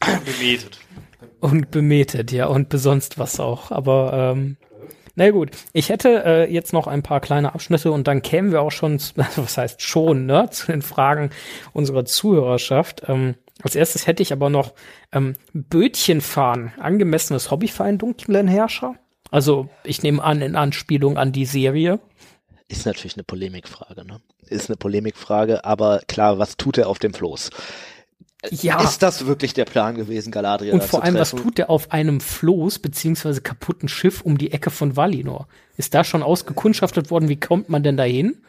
Bemietet. 0.00 0.78
Und 1.40 1.70
bemetet, 1.70 2.32
ja, 2.32 2.46
und 2.46 2.68
besonst 2.68 3.18
was 3.18 3.40
auch. 3.40 3.70
Aber 3.70 4.34
ähm, 4.34 4.56
na 5.14 5.30
gut, 5.30 5.50
ich 5.72 5.88
hätte 5.88 6.24
äh, 6.24 6.52
jetzt 6.52 6.72
noch 6.72 6.86
ein 6.86 7.02
paar 7.02 7.20
kleine 7.20 7.52
Abschnitte 7.54 7.90
und 7.90 8.06
dann 8.06 8.22
kämen 8.22 8.52
wir 8.52 8.62
auch 8.62 8.70
schon, 8.70 8.98
zu, 8.98 9.14
was 9.36 9.56
heißt 9.56 9.82
schon, 9.82 10.26
ne, 10.26 10.48
zu 10.50 10.66
den 10.66 10.82
Fragen 10.82 11.30
unserer 11.72 12.04
Zuhörerschaft. 12.04 13.02
Ähm, 13.08 13.34
als 13.62 13.74
erstes 13.74 14.06
hätte 14.06 14.22
ich 14.22 14.32
aber 14.32 14.50
noch 14.50 14.74
ähm, 15.10 15.32
Bötchen 15.52 16.20
fahren, 16.20 16.72
angemessenes 16.78 17.50
Hobby 17.50 17.66
für 17.66 17.84
einen 17.84 17.98
dunklen 17.98 18.46
Herrscher. 18.46 18.94
Also 19.30 19.68
ich 19.82 20.02
nehme 20.02 20.22
an, 20.22 20.40
in 20.40 20.54
Anspielung 20.54 21.18
an 21.18 21.32
die 21.32 21.46
Serie. 21.46 21.98
Ist 22.68 22.84
natürlich 22.84 23.16
eine 23.16 23.24
Polemikfrage, 23.24 24.04
ne? 24.04 24.20
Ist 24.42 24.68
eine 24.68 24.76
Polemikfrage, 24.76 25.64
aber 25.64 26.00
klar, 26.06 26.38
was 26.38 26.58
tut 26.58 26.76
er 26.76 26.88
auf 26.88 26.98
dem 26.98 27.14
Floß? 27.14 27.50
Ja. 28.50 28.80
Ist 28.82 29.02
das 29.02 29.26
wirklich 29.26 29.52
der 29.52 29.64
Plan 29.64 29.96
gewesen, 29.96 30.30
Galadriel 30.30 30.72
Und 30.72 30.84
vor 30.84 31.00
zu 31.00 31.04
allem, 31.04 31.14
was 31.16 31.30
tut 31.30 31.58
er 31.58 31.70
auf 31.70 31.90
einem 31.90 32.20
Floß 32.20 32.78
beziehungsweise 32.78 33.40
kaputten 33.40 33.88
Schiff 33.88 34.20
um 34.20 34.38
die 34.38 34.52
Ecke 34.52 34.70
von 34.70 34.96
Valinor? 34.96 35.48
Ist 35.76 35.94
da 35.94 36.04
schon 36.04 36.22
ausgekundschaftet 36.22 37.10
worden, 37.10 37.28
wie 37.28 37.40
kommt 37.40 37.68
man 37.68 37.82
denn 37.82 37.96
dahin? 37.96 38.44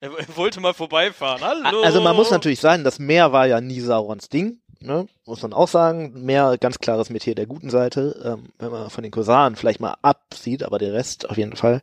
Er 0.00 0.16
er 0.16 0.36
wollte 0.36 0.60
mal 0.60 0.74
vorbeifahren. 0.74 1.42
Hallo. 1.42 1.82
Also 1.82 2.00
man 2.00 2.14
muss 2.14 2.30
natürlich 2.30 2.60
sagen, 2.60 2.84
das 2.84 3.00
Meer 3.00 3.32
war 3.32 3.48
ja 3.48 3.60
nie 3.60 3.80
Saurons 3.80 4.28
Ding, 4.28 4.60
ne? 4.80 5.06
muss 5.26 5.42
man 5.42 5.52
auch 5.52 5.68
sagen. 5.68 6.24
Meer, 6.24 6.56
ganz 6.58 6.78
klares 6.78 7.10
Metier 7.10 7.34
der 7.34 7.46
guten 7.46 7.70
Seite, 7.70 8.20
ähm, 8.24 8.52
wenn 8.58 8.70
man 8.70 8.90
von 8.90 9.02
den 9.02 9.12
Korsaren 9.12 9.56
vielleicht 9.56 9.80
mal 9.80 9.96
absieht, 10.02 10.62
aber 10.62 10.78
der 10.78 10.92
Rest 10.92 11.28
auf 11.30 11.36
jeden 11.36 11.56
Fall. 11.56 11.82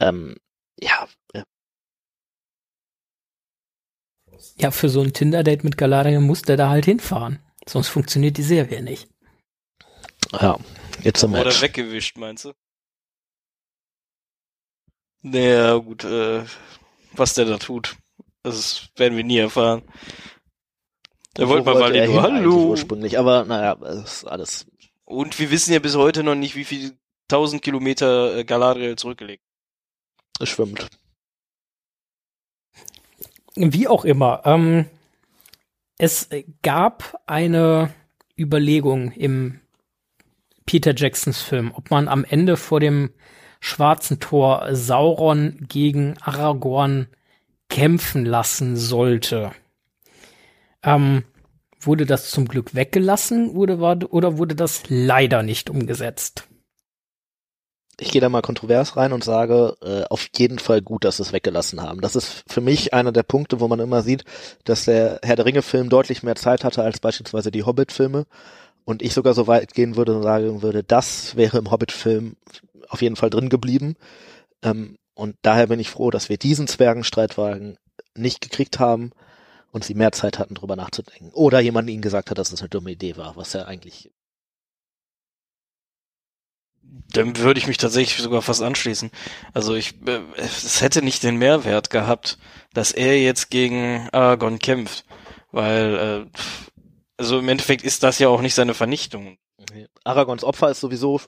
Ähm, 0.00 0.36
ja, 0.80 1.06
äh, 1.32 1.42
Ja, 4.56 4.70
für 4.70 4.88
so 4.88 5.00
ein 5.00 5.12
Tinder-Date 5.12 5.64
mit 5.64 5.76
Galadriel 5.76 6.20
muss 6.20 6.42
der 6.42 6.56
da 6.56 6.68
halt 6.68 6.84
hinfahren. 6.84 7.40
Sonst 7.66 7.88
funktioniert 7.88 8.36
die 8.36 8.42
Serie 8.42 8.82
nicht. 8.82 9.08
ja, 10.32 10.58
jetzt 11.02 11.20
zum 11.20 11.32
Oder 11.32 11.44
Match. 11.44 11.62
weggewischt, 11.62 12.16
meinst 12.18 12.44
du? 12.44 12.52
Naja, 15.22 15.76
gut, 15.78 16.04
äh, 16.04 16.44
was 17.12 17.34
der 17.34 17.46
da 17.46 17.56
tut, 17.58 17.96
das 18.42 18.88
werden 18.96 19.16
wir 19.16 19.24
nie 19.24 19.38
erfahren. 19.38 19.82
Der 21.36 21.48
wollte 21.48 21.64
mal 21.64 21.80
wollte 21.80 22.02
hin 22.02 22.20
Hallo. 22.20 22.68
ursprünglich, 22.68 23.18
aber 23.18 23.44
naja, 23.44 23.74
das 23.74 24.22
ist 24.22 24.24
alles. 24.24 24.66
Und 25.04 25.38
wir 25.38 25.50
wissen 25.50 25.72
ja 25.72 25.80
bis 25.80 25.96
heute 25.96 26.22
noch 26.22 26.34
nicht, 26.34 26.54
wie 26.56 26.64
viel 26.64 26.96
tausend 27.28 27.62
Kilometer 27.62 28.36
äh, 28.36 28.44
Galadriel 28.44 28.96
zurückgelegt. 28.96 29.42
Es 30.40 30.48
schwimmt. 30.48 30.86
Wie 33.56 33.88
auch 33.88 34.04
immer. 34.04 34.42
Ähm, 34.44 34.86
es 35.98 36.28
gab 36.62 37.22
eine 37.26 37.92
Überlegung 38.38 39.12
im 39.12 39.60
Peter 40.66 40.94
Jacksons 40.96 41.40
Film, 41.40 41.72
ob 41.74 41.90
man 41.90 42.08
am 42.08 42.24
Ende 42.24 42.56
vor 42.56 42.80
dem 42.80 43.10
schwarzen 43.60 44.18
Tor 44.18 44.68
Sauron 44.72 45.66
gegen 45.68 46.16
Aragorn 46.20 47.08
kämpfen 47.68 48.24
lassen 48.24 48.76
sollte. 48.76 49.52
Ähm, 50.84 51.24
wurde 51.80 52.06
das 52.06 52.30
zum 52.30 52.46
Glück 52.46 52.74
weggelassen 52.74 53.50
oder, 53.50 53.80
war, 53.80 53.98
oder 54.10 54.38
wurde 54.38 54.54
das 54.54 54.82
leider 54.88 55.42
nicht 55.42 55.70
umgesetzt? 55.70 56.46
Ich 58.00 58.10
gehe 58.10 58.20
da 58.20 58.28
mal 58.28 58.42
kontrovers 58.42 58.96
rein 58.96 59.12
und 59.12 59.22
sage, 59.22 59.76
äh, 59.80 60.02
auf 60.10 60.28
jeden 60.36 60.58
Fall 60.58 60.82
gut, 60.82 61.04
dass 61.04 61.18
sie 61.18 61.22
es 61.22 61.32
weggelassen 61.32 61.80
haben. 61.80 62.00
Das 62.00 62.16
ist 62.16 62.42
für 62.48 62.60
mich 62.60 62.92
einer 62.92 63.12
der 63.12 63.22
Punkte, 63.22 63.60
wo 63.60 63.68
man 63.68 63.78
immer 63.78 64.02
sieht, 64.02 64.24
dass 64.64 64.84
der 64.84 65.20
Herr 65.22 65.36
der 65.36 65.46
Ringe-Film 65.46 65.90
deutlich 65.90 66.24
mehr 66.24 66.34
Zeit 66.34 66.64
hatte 66.64 66.82
als 66.82 66.98
beispielsweise 66.98 67.52
die 67.52 67.62
Hobbit-Filme. 67.62 68.26
Und 68.84 69.00
ich 69.00 69.14
sogar 69.14 69.32
so 69.32 69.46
weit 69.46 69.74
gehen 69.74 69.96
würde 69.96 70.16
und 70.16 70.24
sagen 70.24 70.60
würde, 70.60 70.82
das 70.82 71.36
wäre 71.36 71.56
im 71.56 71.70
Hobbit-Film 71.70 72.36
auf 72.88 73.00
jeden 73.00 73.16
Fall 73.16 73.30
drin 73.30 73.48
geblieben. 73.48 73.94
Ähm, 74.62 74.96
und 75.14 75.36
daher 75.42 75.68
bin 75.68 75.78
ich 75.78 75.88
froh, 75.88 76.10
dass 76.10 76.28
wir 76.28 76.36
diesen 76.36 76.66
Zwergenstreitwagen 76.66 77.76
nicht 78.16 78.40
gekriegt 78.40 78.80
haben 78.80 79.12
und 79.74 79.84
sie 79.84 79.94
mehr 79.94 80.12
Zeit 80.12 80.38
hatten, 80.38 80.54
drüber 80.54 80.76
nachzudenken. 80.76 81.32
Oder 81.32 81.58
jemand 81.58 81.90
ihnen 81.90 82.00
gesagt 82.00 82.30
hat, 82.30 82.38
dass 82.38 82.52
es 82.52 82.60
eine 82.60 82.68
dumme 82.68 82.92
Idee 82.92 83.16
war, 83.16 83.34
was 83.34 83.52
ja 83.54 83.64
eigentlich 83.64 84.12
Dann 87.12 87.36
würde 87.38 87.58
ich 87.58 87.66
mich 87.66 87.76
tatsächlich 87.76 88.22
sogar 88.22 88.40
fast 88.40 88.62
anschließen. 88.62 89.10
Also 89.52 89.74
ich, 89.74 89.94
äh, 90.06 90.20
es 90.36 90.80
hätte 90.80 91.02
nicht 91.02 91.24
den 91.24 91.36
Mehrwert 91.36 91.90
gehabt, 91.90 92.38
dass 92.72 92.92
er 92.92 93.20
jetzt 93.20 93.50
gegen 93.50 94.08
Aragorn 94.12 94.60
kämpft, 94.60 95.04
weil, 95.50 96.28
äh, 96.32 96.38
also 97.16 97.40
im 97.40 97.48
Endeffekt 97.48 97.82
ist 97.82 98.04
das 98.04 98.20
ja 98.20 98.28
auch 98.28 98.42
nicht 98.42 98.54
seine 98.54 98.74
Vernichtung. 98.74 99.38
Aragons 100.04 100.44
Opfer 100.44 100.70
ist 100.70 100.80
sowieso 100.80 101.20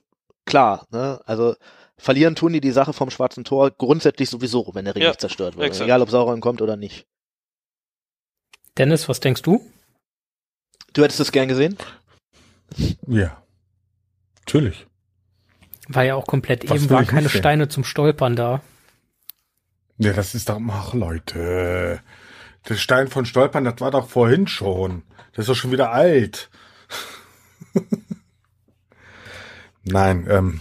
klar, 0.44 0.86
ne? 0.90 1.20
Also 1.26 1.56
verlieren 1.98 2.36
tun 2.36 2.52
die 2.52 2.60
die 2.60 2.70
Sache 2.70 2.92
vom 2.92 3.10
Schwarzen 3.10 3.42
Tor 3.42 3.72
grundsätzlich 3.72 4.30
sowieso, 4.30 4.70
wenn 4.74 4.84
der 4.84 4.94
Ring 4.94 5.02
Ja, 5.02 5.08
nicht 5.10 5.20
zerstört 5.20 5.56
wird. 5.56 5.66
exakt. 5.66 5.84
Egal, 5.86 6.02
ob 6.02 6.10
Sauron 6.10 6.40
kommt 6.40 6.62
oder 6.62 6.76
nicht. 6.76 7.06
Dennis, 8.78 9.08
was 9.08 9.20
denkst 9.20 9.42
du? 9.42 9.64
Du 10.92 11.02
hättest 11.02 11.20
es 11.20 11.32
gern 11.32 11.48
gesehen? 11.48 11.76
Ja. 13.06 13.42
Natürlich. 14.40 14.86
War 15.88 16.04
ja 16.04 16.14
auch 16.14 16.26
komplett 16.26 16.68
Was 16.68 16.82
eben, 16.82 16.90
waren 16.90 17.06
keine 17.06 17.28
sehen? 17.28 17.38
Steine 17.38 17.68
zum 17.68 17.84
Stolpern 17.84 18.36
da. 18.36 18.62
Ja, 19.98 20.12
das 20.12 20.34
ist 20.34 20.48
doch, 20.48 20.60
ach 20.68 20.94
Leute, 20.94 22.00
der 22.68 22.74
Stein 22.74 23.08
von 23.08 23.24
Stolpern, 23.24 23.64
das 23.64 23.80
war 23.80 23.90
doch 23.90 24.08
vorhin 24.08 24.46
schon. 24.46 25.02
Das 25.32 25.44
ist 25.44 25.48
doch 25.48 25.54
schon 25.54 25.72
wieder 25.72 25.92
alt. 25.92 26.50
Nein, 29.84 30.26
ähm, 30.28 30.60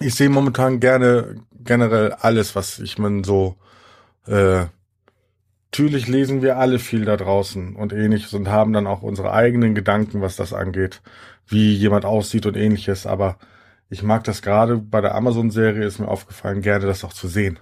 ich 0.00 0.14
sehe 0.14 0.28
momentan 0.28 0.80
gerne 0.80 1.42
generell 1.52 2.12
alles, 2.12 2.54
was 2.54 2.78
ich 2.80 2.98
man 2.98 3.22
so, 3.24 3.56
äh, 4.26 4.66
natürlich 5.72 6.08
lesen 6.08 6.42
wir 6.42 6.58
alle 6.58 6.80
viel 6.80 7.04
da 7.04 7.16
draußen 7.16 7.76
und 7.76 7.92
ähnliches 7.92 8.34
und 8.34 8.48
haben 8.48 8.72
dann 8.72 8.88
auch 8.88 9.02
unsere 9.02 9.32
eigenen 9.32 9.74
Gedanken, 9.74 10.20
was 10.20 10.34
das 10.34 10.52
angeht, 10.52 11.00
wie 11.46 11.72
jemand 11.74 12.04
aussieht 12.04 12.44
und 12.46 12.56
ähnliches, 12.56 13.06
aber 13.06 13.38
ich 13.88 14.02
mag 14.02 14.24
das 14.24 14.42
gerade 14.42 14.78
bei 14.78 15.00
der 15.00 15.14
Amazon-Serie, 15.14 15.84
ist 15.84 16.00
mir 16.00 16.08
aufgefallen, 16.08 16.62
gerne 16.62 16.86
das 16.86 17.04
auch 17.04 17.12
zu 17.12 17.28
sehen. 17.28 17.60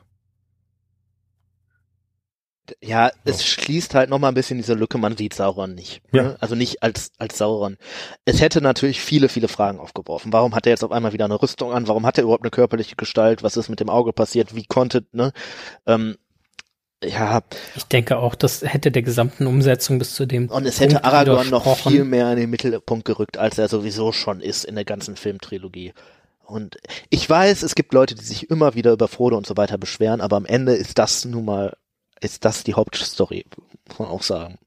Ja, 2.82 3.10
es 3.24 3.46
schließt 3.46 3.94
halt 3.94 4.10
nochmal 4.10 4.30
ein 4.30 4.34
bisschen 4.34 4.58
diese 4.58 4.74
Lücke, 4.74 4.98
man 4.98 5.16
sieht 5.16 5.32
Sauron 5.32 5.74
nicht. 5.74 6.02
Ja. 6.12 6.22
Ne? 6.22 6.36
Also 6.40 6.54
nicht 6.54 6.82
als, 6.82 7.12
als 7.18 7.38
Sauron. 7.38 7.78
Es 8.26 8.42
hätte 8.42 8.60
natürlich 8.60 9.00
viele, 9.00 9.30
viele 9.30 9.48
Fragen 9.48 9.80
aufgeworfen. 9.80 10.32
Warum 10.34 10.54
hat 10.54 10.66
er 10.66 10.70
jetzt 10.70 10.84
auf 10.84 10.92
einmal 10.92 11.14
wieder 11.14 11.24
eine 11.24 11.40
Rüstung 11.40 11.72
an? 11.72 11.88
Warum 11.88 12.04
hat 12.04 12.18
er 12.18 12.24
überhaupt 12.24 12.44
eine 12.44 12.50
körperliche 12.50 12.96
Gestalt? 12.96 13.42
Was 13.42 13.56
ist 13.56 13.70
mit 13.70 13.80
dem 13.80 13.88
Auge 13.88 14.12
passiert? 14.12 14.54
Wie 14.54 14.66
konnte, 14.66 15.06
ne? 15.12 15.32
Ähm, 15.86 16.16
ja, 17.02 17.42
Ich 17.76 17.84
denke 17.84 18.18
auch, 18.18 18.34
das 18.34 18.62
hätte 18.62 18.90
der 18.90 19.02
gesamten 19.02 19.46
Umsetzung 19.46 19.98
bis 19.98 20.14
zu 20.14 20.26
dem 20.26 20.48
und 20.48 20.66
es 20.66 20.80
hätte 20.80 20.96
Punkt 20.96 21.06
Aragorn 21.06 21.50
noch 21.50 21.76
viel 21.76 22.04
mehr 22.04 22.30
in 22.32 22.38
den 22.38 22.50
Mittelpunkt 22.50 23.04
gerückt, 23.04 23.38
als 23.38 23.58
er 23.58 23.68
sowieso 23.68 24.12
schon 24.12 24.40
ist 24.40 24.64
in 24.64 24.74
der 24.74 24.84
ganzen 24.84 25.16
Filmtrilogie. 25.16 25.92
Und 26.44 26.78
ich 27.10 27.28
weiß, 27.28 27.62
es 27.62 27.74
gibt 27.74 27.92
Leute, 27.92 28.14
die 28.14 28.24
sich 28.24 28.50
immer 28.50 28.74
wieder 28.74 28.92
über 28.92 29.06
Frodo 29.06 29.36
und 29.36 29.46
so 29.46 29.56
weiter 29.56 29.78
beschweren, 29.78 30.20
aber 30.20 30.36
am 30.36 30.46
Ende 30.46 30.72
ist 30.72 30.98
das 30.98 31.24
nun 31.24 31.44
mal, 31.44 31.76
ist 32.20 32.44
das 32.44 32.64
die 32.64 32.74
Hauptstory, 32.74 33.44
muss 33.86 33.98
man 33.98 34.08
auch 34.08 34.22
sagen. 34.22 34.58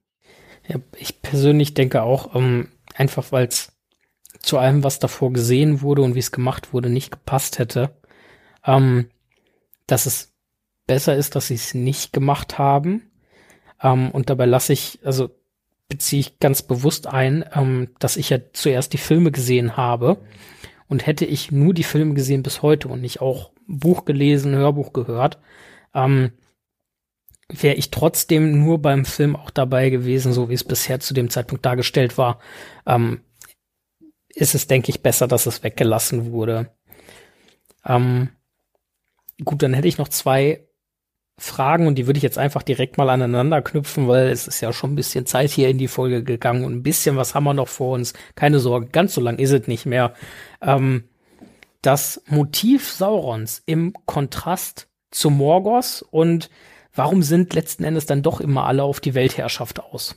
Ja, 0.68 0.78
ich 0.96 1.22
persönlich 1.22 1.74
denke 1.74 2.04
auch, 2.04 2.36
ähm, 2.36 2.70
einfach 2.94 3.32
weil 3.32 3.48
es 3.48 3.74
zu 4.40 4.58
allem, 4.58 4.84
was 4.84 5.00
davor 5.00 5.34
gesehen 5.34 5.82
wurde 5.82 6.02
und 6.02 6.16
wie 6.16 6.20
es 6.20 6.32
gemacht 6.32 6.72
wurde, 6.72 6.90
nicht 6.90 7.12
gepasst 7.12 7.60
hätte, 7.60 7.90
ähm, 8.66 9.10
dass 9.88 10.06
es 10.06 10.31
besser 10.92 11.16
ist, 11.16 11.38
dass 11.38 11.48
sie 11.48 11.56
es 11.56 11.74
nicht 11.74 12.12
gemacht 12.12 12.58
haben. 12.58 13.10
Ähm, 13.82 14.12
und 14.12 14.30
dabei 14.30 14.46
lasse 14.46 14.74
ich, 14.74 15.00
also 15.06 15.30
beziehe 15.88 16.20
ich 16.20 16.40
ganz 16.40 16.64
bewusst 16.64 17.08
ein, 17.08 17.46
ähm, 17.54 17.92
dass 18.00 18.18
ich 18.18 18.30
ja 18.30 18.40
zuerst 18.52 18.92
die 18.92 18.98
Filme 18.98 19.32
gesehen 19.32 19.78
habe. 19.78 20.18
Und 20.90 21.08
hätte 21.08 21.24
ich 21.24 21.50
nur 21.50 21.74
die 21.74 21.86
Filme 21.86 22.14
gesehen 22.14 22.44
bis 22.44 22.62
heute 22.62 22.90
und 22.90 23.00
nicht 23.00 23.22
auch 23.22 23.52
Buch 23.68 24.04
gelesen, 24.04 24.54
Hörbuch 24.54 24.92
gehört, 24.92 25.40
ähm, 25.94 26.34
wäre 27.48 27.76
ich 27.76 27.90
trotzdem 27.90 28.62
nur 28.62 28.82
beim 28.82 29.06
Film 29.06 29.38
auch 29.38 29.50
dabei 29.50 29.90
gewesen, 29.90 30.34
so 30.34 30.50
wie 30.50 30.56
es 30.56 30.66
bisher 30.66 31.00
zu 31.00 31.14
dem 31.14 31.30
Zeitpunkt 31.30 31.66
dargestellt 31.66 32.18
war, 32.18 32.40
ähm, 32.86 33.22
ist 34.28 34.56
es, 34.56 34.68
denke 34.68 34.90
ich, 34.90 35.02
besser, 35.02 35.30
dass 35.30 35.46
es 35.46 35.64
weggelassen 35.64 36.34
wurde. 36.34 36.76
Ähm, 37.86 38.28
gut, 39.42 39.64
dann 39.64 39.74
hätte 39.74 39.88
ich 39.88 39.98
noch 39.98 40.10
zwei 40.10 40.68
Fragen 41.42 41.88
und 41.88 41.96
die 41.96 42.06
würde 42.06 42.18
ich 42.18 42.24
jetzt 42.24 42.38
einfach 42.38 42.62
direkt 42.62 42.98
mal 42.98 43.10
aneinander 43.10 43.62
knüpfen, 43.62 44.08
weil 44.08 44.28
es 44.28 44.48
ist 44.48 44.62
ja 44.62 44.72
schon 44.72 44.94
ein 44.94 44.96
bisschen 44.96 45.26
Zeit 45.26 45.50
hier 45.50 45.70
in 45.70 45.80
die 45.80 45.88
Folge 45.88 46.24
gegangen 46.24 46.64
und 46.64 46.74
ein 46.74 46.84
bisschen 46.84 47.18
was 47.18 47.34
haben 47.34 47.46
wir 47.46 47.56
noch 47.56 47.68
vor 47.68 47.96
uns. 47.96 48.14
Keine 48.36 48.60
Sorge, 48.60 48.88
ganz 48.88 49.16
so 49.16 49.22
lang 49.22 49.40
ist 49.40 49.52
es 49.52 49.68
nicht 49.68 49.86
mehr. 49.86 50.14
Ähm, 50.62 51.06
das 51.82 52.22
Motiv 52.28 52.92
Saurons 52.92 53.64
im 53.66 53.94
Kontrast 54.06 54.88
zu 55.10 55.32
Morgos 55.32 56.04
und 56.04 56.52
warum 56.94 57.24
sind 57.24 57.56
letzten 57.56 57.84
Endes 57.84 58.06
dann 58.06 58.22
doch 58.22 58.40
immer 58.40 58.66
alle 58.66 58.84
auf 58.84 59.00
die 59.00 59.16
Weltherrschaft 59.16 59.80
aus? 59.80 60.16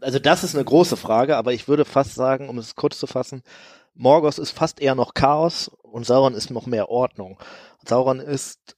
Also 0.00 0.18
das 0.18 0.44
ist 0.44 0.54
eine 0.54 0.64
große 0.64 0.96
Frage, 0.96 1.36
aber 1.36 1.52
ich 1.52 1.68
würde 1.68 1.84
fast 1.84 2.14
sagen, 2.14 2.48
um 2.48 2.56
es 2.56 2.74
kurz 2.74 2.98
zu 2.98 3.06
fassen, 3.06 3.42
Morgos 3.94 4.38
ist 4.38 4.52
fast 4.52 4.80
eher 4.80 4.94
noch 4.94 5.12
Chaos 5.12 5.70
und 5.82 6.04
Sauron 6.06 6.34
ist 6.34 6.50
noch 6.50 6.66
mehr 6.66 6.88
Ordnung. 6.88 7.38
Sauron 7.86 8.18
ist 8.18 8.76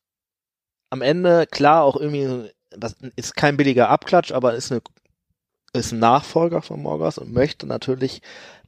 am 0.90 1.02
Ende 1.02 1.46
klar 1.46 1.84
auch 1.84 1.96
irgendwie, 1.96 2.50
das 2.70 2.96
ist 3.16 3.36
kein 3.36 3.56
billiger 3.56 3.88
Abklatsch, 3.88 4.32
aber 4.32 4.54
ist 4.54 4.72
eine 4.72 4.82
ist 5.72 5.92
ein 5.92 5.98
Nachfolger 5.98 6.62
von 6.62 6.80
Morgoth 6.80 7.18
und 7.18 7.32
möchte 7.32 7.66
natürlich 7.66 8.22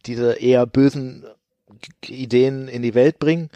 diese 0.07 0.35
eher 0.35 0.67
bösen 0.67 1.25
Ideen 2.05 2.69
in 2.69 2.83
die 2.83 2.95
Welt 2.95 3.19
bringen. 3.19 3.51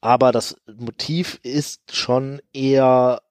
Aber 0.00 0.32
das 0.32 0.56
Motiv 0.66 1.38
ist 1.42 1.94
schon 1.94 2.40
eher 2.52 3.22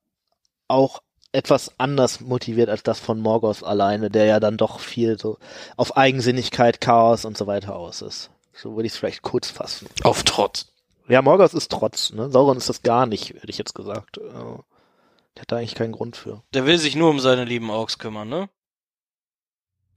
auch 0.68 1.02
etwas 1.32 1.72
anders 1.78 2.20
motiviert 2.20 2.70
als 2.70 2.84
das 2.84 3.00
von 3.00 3.20
Morgoth 3.20 3.64
alleine, 3.64 4.10
der 4.10 4.26
ja 4.26 4.40
dann 4.40 4.58
doch 4.58 4.80
viel 4.80 5.20
so 5.20 5.38
auf 5.76 5.96
Eigensinnigkeit, 5.96 6.82
Chaos 6.82 7.26
und 7.26 7.38
so 7.38 7.48
weiter 7.48 7.76
aus 7.76 8.02
ist. 8.02 8.30
So 8.54 8.76
würde 8.76 8.88
ich 8.88 8.94
es 8.94 8.98
vielleicht 8.98 9.22
kurz 9.22 9.50
fassen. 9.50 9.88
Auf 10.04 10.24
Trotz. 10.24 10.68
Ja, 11.08 11.22
Morgoth 11.22 11.54
ist 11.54 11.72
Trotz, 11.72 12.12
ne? 12.12 12.30
Sauron 12.30 12.58
ist 12.58 12.70
das 12.70 12.82
gar 12.82 13.06
nicht, 13.06 13.30
hätte 13.30 13.50
ich 13.50 13.58
jetzt 13.58 13.76
gesagt. 13.76 14.18
Äh, 14.18 14.22
Der 14.22 15.42
hat 15.42 15.52
da 15.52 15.58
eigentlich 15.58 15.76
keinen 15.76 15.94
Grund 15.94 16.18
für. 16.18 16.44
Der 16.54 16.66
will 16.66 16.78
sich 16.78 16.96
nur 16.96 17.10
um 17.10 17.20
seine 17.20 17.46
lieben 17.46 17.70
Orks 17.70 17.98
kümmern, 17.98 18.28
ne? 18.28 18.50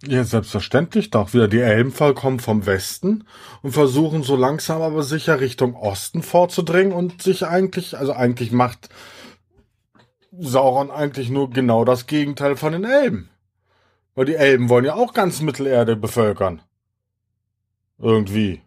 Ja, 0.02 0.24
selbstverständlich 0.24 1.10
doch. 1.10 1.34
Wieder 1.34 1.48
die 1.48 1.60
Elbenfall 1.60 2.14
kommen 2.14 2.40
vom 2.40 2.64
Westen 2.64 3.26
und 3.62 3.72
versuchen 3.72 4.22
so 4.22 4.34
langsam 4.34 4.80
aber 4.80 5.02
sicher 5.02 5.40
Richtung 5.40 5.74
Osten 5.74 6.22
vorzudringen 6.22 6.92
und 6.92 7.22
sich 7.22 7.44
eigentlich, 7.44 7.98
also 7.98 8.12
eigentlich 8.12 8.50
macht 8.50 8.88
Sauron 10.32 10.90
eigentlich 10.90 11.28
nur 11.28 11.50
genau 11.50 11.84
das 11.84 12.06
Gegenteil 12.06 12.56
von 12.56 12.72
den 12.72 12.84
Elben. 12.84 13.28
Weil 14.14 14.24
die 14.26 14.36
Elben 14.36 14.68
wollen 14.68 14.84
ja 14.84 14.94
auch 14.94 15.12
ganz 15.12 15.40
Mittelerde 15.40 15.96
bevölkern. 15.96 16.62
Irgendwie. 17.98 18.62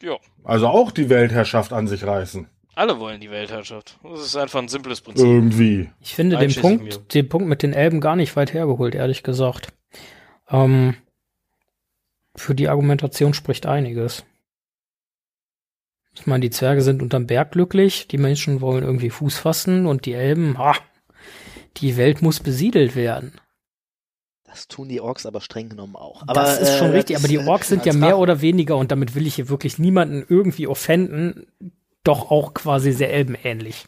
Ja. 0.00 0.18
Also 0.44 0.68
auch 0.68 0.90
die 0.90 1.08
Weltherrschaft 1.08 1.72
an 1.72 1.88
sich 1.88 2.04
reißen. 2.04 2.46
Alle 2.76 2.98
wollen 2.98 3.20
die 3.20 3.30
Weltherrschaft. 3.30 3.98
Das 4.02 4.20
ist 4.20 4.36
einfach 4.36 4.60
ein 4.60 4.68
simples 4.68 5.00
Prinzip. 5.00 5.24
Irgendwie. 5.24 5.90
Ich 6.00 6.14
finde 6.14 6.36
den 6.36 6.54
Punkt, 6.54 6.84
mir. 6.84 6.98
den 6.98 7.28
Punkt 7.28 7.48
mit 7.48 7.62
den 7.62 7.72
Elben 7.72 8.00
gar 8.00 8.16
nicht 8.16 8.34
weit 8.36 8.52
hergeholt, 8.52 8.94
ehrlich 8.94 9.22
gesagt. 9.22 9.72
Ähm, 10.50 10.96
für 12.36 12.54
die 12.54 12.68
Argumentation 12.68 13.32
spricht 13.32 13.66
einiges. 13.66 14.24
Ich 16.14 16.26
meine, 16.26 16.40
die 16.40 16.50
Zwerge 16.50 16.82
sind 16.82 17.02
unterm 17.02 17.26
Berg 17.26 17.52
glücklich, 17.52 18.06
die 18.08 18.18
Menschen 18.18 18.60
wollen 18.60 18.84
irgendwie 18.84 19.10
Fuß 19.10 19.38
fassen 19.38 19.86
und 19.86 20.04
die 20.04 20.12
Elben, 20.12 20.58
ha, 20.58 20.74
die 21.78 21.96
Welt 21.96 22.22
muss 22.22 22.40
besiedelt 22.40 22.94
werden. 22.94 23.40
Das 24.54 24.68
tun 24.68 24.88
die 24.88 25.00
Orks 25.00 25.26
aber 25.26 25.40
streng 25.40 25.68
genommen 25.68 25.96
auch. 25.96 26.22
Aber, 26.22 26.34
das 26.42 26.60
ist 26.60 26.78
schon 26.78 26.92
äh, 26.92 26.96
richtig, 26.96 27.16
aber 27.16 27.26
die 27.26 27.38
Orks 27.40 27.66
äh, 27.66 27.70
sind 27.70 27.86
ja 27.86 27.92
mehr 27.92 28.18
oder 28.18 28.40
weniger, 28.40 28.76
und 28.76 28.92
damit 28.92 29.16
will 29.16 29.26
ich 29.26 29.34
hier 29.34 29.48
wirklich 29.48 29.78
niemanden 29.80 30.24
irgendwie 30.28 30.68
offenden, 30.68 31.46
doch 32.04 32.30
auch 32.30 32.54
quasi 32.54 32.92
sehr 32.92 33.12
elbenähnlich. 33.12 33.86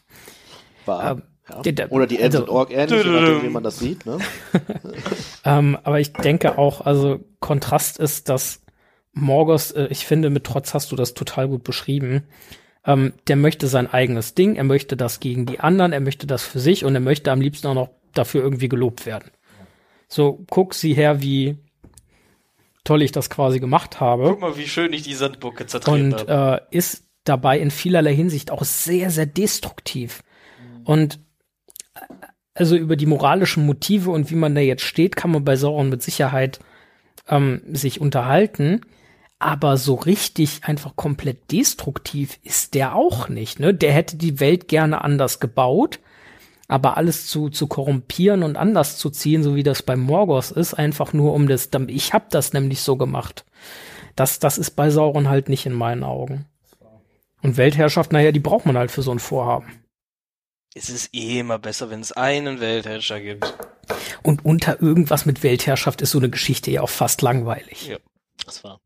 War, 0.85 1.11
ähm, 1.11 1.21
ja. 1.49 1.61
der- 1.61 1.71
der- 1.71 1.91
Oder 1.93 2.05
die 2.05 2.15
Elben 2.19 2.35
also- 2.35 2.37
sind 2.39 2.49
Ork 2.49 2.71
ähnlich, 2.71 3.03
je 3.05 3.09
nachdem, 3.11 3.43
wie 3.43 3.49
man 3.49 3.63
das 3.63 3.79
sieht. 3.79 4.05
Ne? 4.05 4.17
Ähm, 5.45 5.77
aber 5.83 6.01
ich 6.01 6.11
denke 6.11 6.57
auch, 6.57 6.81
also 6.81 7.23
Kontrast 7.39 7.99
ist, 7.99 8.27
dass 8.27 8.61
Morgos, 9.13 9.71
äh, 9.71 9.87
ich 9.89 10.05
finde, 10.05 10.29
mit 10.29 10.43
Trotz 10.43 10.73
hast 10.73 10.91
du 10.91 10.97
das 10.97 11.13
total 11.13 11.47
gut 11.47 11.63
beschrieben. 11.63 12.23
Ähm, 12.85 13.13
der 13.27 13.37
möchte 13.37 13.67
sein 13.67 13.87
eigenes 13.91 14.33
Ding, 14.33 14.55
er 14.57 14.65
möchte 14.65 14.97
das 14.97 15.21
gegen 15.21 15.45
die 15.45 15.61
anderen, 15.61 15.93
er 15.93 16.01
möchte 16.01 16.27
das 16.27 16.43
für 16.43 16.59
sich 16.59 16.83
und 16.83 16.93
er 16.95 16.99
möchte 17.01 17.31
am 17.31 17.39
liebsten 17.39 17.67
auch 17.67 17.73
noch 17.73 17.89
dafür 18.13 18.41
irgendwie 18.41 18.67
gelobt 18.69 19.05
werden. 19.05 19.31
So, 20.07 20.45
guck 20.49 20.73
sie 20.73 20.93
her, 20.93 21.21
wie 21.21 21.57
toll 22.83 23.01
ich 23.01 23.11
das 23.11 23.29
quasi 23.29 23.59
gemacht 23.59 23.99
habe. 23.99 24.29
Guck 24.29 24.41
mal, 24.41 24.57
wie 24.57 24.67
schön 24.67 24.93
ich 24.93 25.03
die 25.03 25.13
Sandburg 25.13 25.69
zertreten 25.69 26.13
und 26.13 26.29
äh, 26.29 26.61
ist 26.71 27.05
dabei 27.25 27.59
in 27.59 27.71
vielerlei 27.71 28.15
Hinsicht 28.15 28.51
auch 28.51 28.63
sehr, 28.63 29.09
sehr 29.09 29.25
destruktiv. 29.25 30.23
Und 30.85 31.19
äh, 31.95 31.99
also 32.53 32.75
über 32.75 32.95
die 32.95 33.05
moralischen 33.05 33.65
Motive 33.65 34.09
und 34.11 34.31
wie 34.31 34.35
man 34.35 34.55
da 34.55 34.61
jetzt 34.61 34.83
steht, 34.83 35.15
kann 35.15 35.31
man 35.31 35.43
bei 35.43 35.57
Sauron 35.57 35.89
mit 35.89 36.01
Sicherheit 36.01 36.59
ähm, 37.27 37.61
sich 37.71 37.99
unterhalten. 37.99 38.81
Aber 39.39 39.77
so 39.77 39.93
richtig 39.93 40.61
einfach 40.63 40.95
komplett 40.95 41.51
destruktiv 41.51 42.39
ist 42.41 42.73
der 42.73 42.95
auch 42.95 43.29
nicht. 43.29 43.59
Ne? 43.59 43.73
Der 43.73 43.91
hätte 43.91 44.15
die 44.15 44.39
Welt 44.39 44.67
gerne 44.67 45.03
anders 45.03 45.39
gebaut, 45.39 45.99
aber 46.67 46.97
alles 46.97 47.27
zu, 47.27 47.49
zu 47.49 47.67
korrumpieren 47.67 48.43
und 48.43 48.57
anders 48.57 48.97
zu 48.97 49.09
ziehen, 49.09 49.43
so 49.43 49.55
wie 49.55 49.63
das 49.63 49.83
bei 49.83 49.95
Morgos 49.95 50.51
ist, 50.51 50.73
einfach 50.73 51.13
nur 51.13 51.33
um 51.33 51.47
das, 51.47 51.69
ich 51.87 52.13
hab 52.13 52.29
das 52.29 52.53
nämlich 52.53 52.81
so 52.81 52.97
gemacht. 52.97 53.45
Das, 54.15 54.39
das 54.39 54.57
ist 54.57 54.71
bei 54.71 54.89
Sauron 54.89 55.29
halt 55.29 55.47
nicht 55.47 55.65
in 55.65 55.73
meinen 55.73 56.03
Augen. 56.03 56.45
Und 57.41 57.57
Weltherrschaft, 57.57 58.11
naja, 58.11 58.31
die 58.31 58.39
braucht 58.39 58.65
man 58.65 58.77
halt 58.77 58.91
für 58.91 59.03
so 59.03 59.11
ein 59.11 59.19
Vorhaben. 59.19 59.83
Es 60.73 60.89
ist 60.89 61.13
eh 61.13 61.39
immer 61.39 61.59
besser, 61.59 61.89
wenn 61.89 62.01
es 62.01 62.11
einen 62.11 62.59
Weltherrscher 62.59 63.21
gibt. 63.21 63.53
Und 64.23 64.43
unter 64.43 64.81
irgendwas 64.81 65.25
mit 65.25 65.43
Weltherrschaft 65.43 66.01
ist 66.01 66.11
so 66.11 66.17
eine 66.17 66.29
Geschichte 66.29 66.71
ja 66.71 66.81
auch 66.81 66.89
fast 66.89 67.21
langweilig. 67.21 67.87
Ja. 67.87 67.97
Das 68.45 68.63
war. 68.63 68.79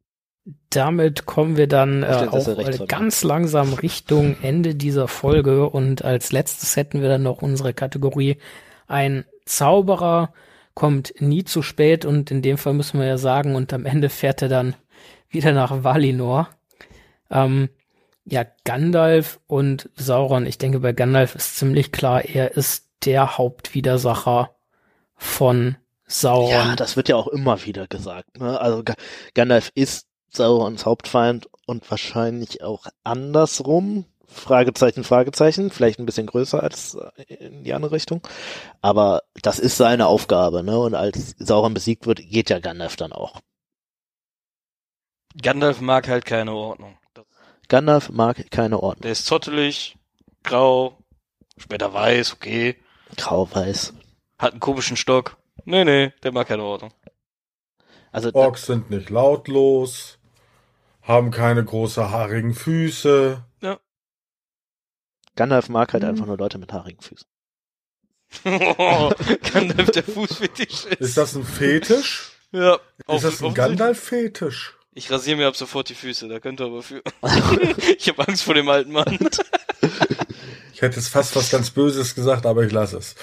Damit 0.70 1.26
kommen 1.26 1.58
wir 1.58 1.68
dann 1.68 2.04
äh, 2.04 2.28
auch 2.30 2.48
äh, 2.48 2.56
mir. 2.56 2.86
ganz 2.88 3.24
langsam 3.24 3.74
Richtung 3.74 4.38
Ende 4.42 4.74
dieser 4.76 5.08
Folge 5.08 5.70
und 5.70 6.04
als 6.06 6.32
letztes 6.32 6.78
hätten 6.78 7.02
wir 7.02 7.10
dann 7.10 7.24
noch 7.24 7.42
unsere 7.42 7.74
Kategorie 7.74 8.38
ein 8.88 9.26
Zauberer 9.46 10.34
kommt 10.74 11.14
nie 11.20 11.44
zu 11.44 11.62
spät 11.62 12.06
und 12.06 12.32
in 12.32 12.42
dem 12.42 12.58
Fall 12.58 12.74
müssen 12.74 13.00
wir 13.00 13.08
ja 13.08 13.18
sagen 13.18 13.56
und 13.56 13.74
am 13.74 13.86
Ende 13.86 14.08
fährt 14.10 14.42
er 14.42 14.48
dann 14.50 14.76
wieder 15.30 15.52
nach 15.52 15.84
Valinor. 15.84 16.50
Ähm, 17.30 17.70
ja, 18.24 18.46
Gandalf 18.64 19.40
und 19.48 19.90
Sauron. 19.96 20.46
Ich 20.46 20.58
denke, 20.58 20.80
bei 20.80 20.94
Gandalf 20.94 21.36
ist 21.36 21.58
ziemlich 21.58 21.92
klar, 21.92 22.24
er 22.24 22.56
ist 22.56 22.88
der 23.04 23.38
Hauptwidersacher 23.38 24.52
von 25.18 25.76
Sauron. 26.08 26.50
Ja, 26.52 26.76
das 26.76 26.96
wird 26.96 27.10
ja 27.10 27.16
auch 27.16 27.28
immer 27.28 27.66
wieder 27.66 27.88
gesagt. 27.88 28.40
Ne? 28.40 28.60
Also 28.60 28.84
Ga- 28.84 28.94
Gandalf 29.34 29.72
ist 29.76 30.08
Saurons 30.32 30.86
Hauptfeind 30.86 31.50
und 31.66 31.90
wahrscheinlich 31.90 32.64
auch 32.64 32.88
andersrum. 33.04 34.06
Fragezeichen, 34.28 35.04
Fragezeichen, 35.04 35.72
vielleicht 35.72 36.00
ein 36.00 36.06
bisschen 36.06 36.26
größer 36.26 36.64
als 36.64 36.96
äh, 36.96 37.34
in 37.34 37.64
die 37.66 37.74
andere 37.74 37.92
Richtung. 37.92 38.22
Aber 38.82 39.24
das 39.42 39.60
ist 39.60 39.76
seine 39.76 40.08
Aufgabe, 40.08 40.64
ne? 40.64 40.80
Und 40.80 40.96
als 40.96 41.36
Sauron 41.38 41.74
besiegt 41.74 42.08
wird, 42.08 42.20
geht 42.20 42.50
ja 42.50 42.60
Gandalf 42.60 42.96
dann 42.96 43.12
auch. 43.12 43.42
Gandalf 45.42 45.82
mag 45.82 46.08
halt 46.08 46.26
keine 46.26 46.54
Ordnung. 46.54 46.98
Gandalf 47.68 48.10
mag 48.10 48.50
keine 48.52 48.82
Ordnung. 48.82 49.04
Der 49.04 49.12
ist 49.12 49.26
zottelig, 49.26 49.98
grau, 50.44 50.98
später 51.58 51.94
weiß, 51.94 52.34
okay. 52.34 52.78
Grau-Weiß. 53.18 53.94
Hat 54.40 54.52
einen 54.52 54.60
komischen 54.60 54.98
Stock. 54.98 55.38
Nee, 55.66 55.84
nee, 55.84 56.14
der 56.24 56.32
mag 56.32 56.48
keine 56.48 56.64
Ordnung. 56.64 56.94
Also 58.12 58.30
Orks 58.34 58.66
sind 58.66 58.90
nicht 58.90 59.10
lautlos, 59.10 60.20
haben 61.12 61.32
keine 61.32 61.64
große 61.64 62.10
haarigen 62.10 62.54
Füße. 62.56 63.44
Gandalf 65.36 65.70
mag 65.70 65.94
halt 65.94 66.04
Mhm. 66.04 66.10
einfach 66.10 66.26
nur 66.26 66.38
Leute 66.38 66.58
mit 66.58 66.74
haarigen 66.74 67.02
Füßen. 67.02 67.26
Gandalf 68.44 69.92
der 69.92 70.04
Fußfetisch 70.04 70.86
ist. 70.86 71.00
Ist 71.02 71.18
das 71.18 71.36
ein 71.36 71.44
Fetisch? 71.46 72.32
Ja. 72.52 72.80
Ist 73.08 73.24
das 73.24 73.42
ein. 73.42 73.54
Gandalf-Fetisch? 73.54 74.74
Ich 74.94 75.10
rasiere 75.10 75.38
mir 75.38 75.48
ab 75.48 75.56
sofort 75.56 75.88
die 75.88 75.96
Füße, 75.96 76.28
da 76.28 76.40
könnt 76.42 76.60
ihr 76.60 76.66
aber 76.66 76.84
für. 76.84 77.02
ich 77.98 78.10
habe 78.10 78.28
Angst 78.28 78.44
vor 78.44 78.54
dem 78.56 78.68
alten 78.68 78.92
Mann. 78.92 79.18
Ich 80.74 80.82
hätte 80.82 80.98
jetzt 80.98 81.08
fast 81.08 81.34
was 81.38 81.50
ganz 81.50 81.70
Böses 81.70 82.14
gesagt, 82.14 82.46
aber 82.46 82.64
ich 82.64 82.74
lasse 82.74 82.98
es. 82.98 83.16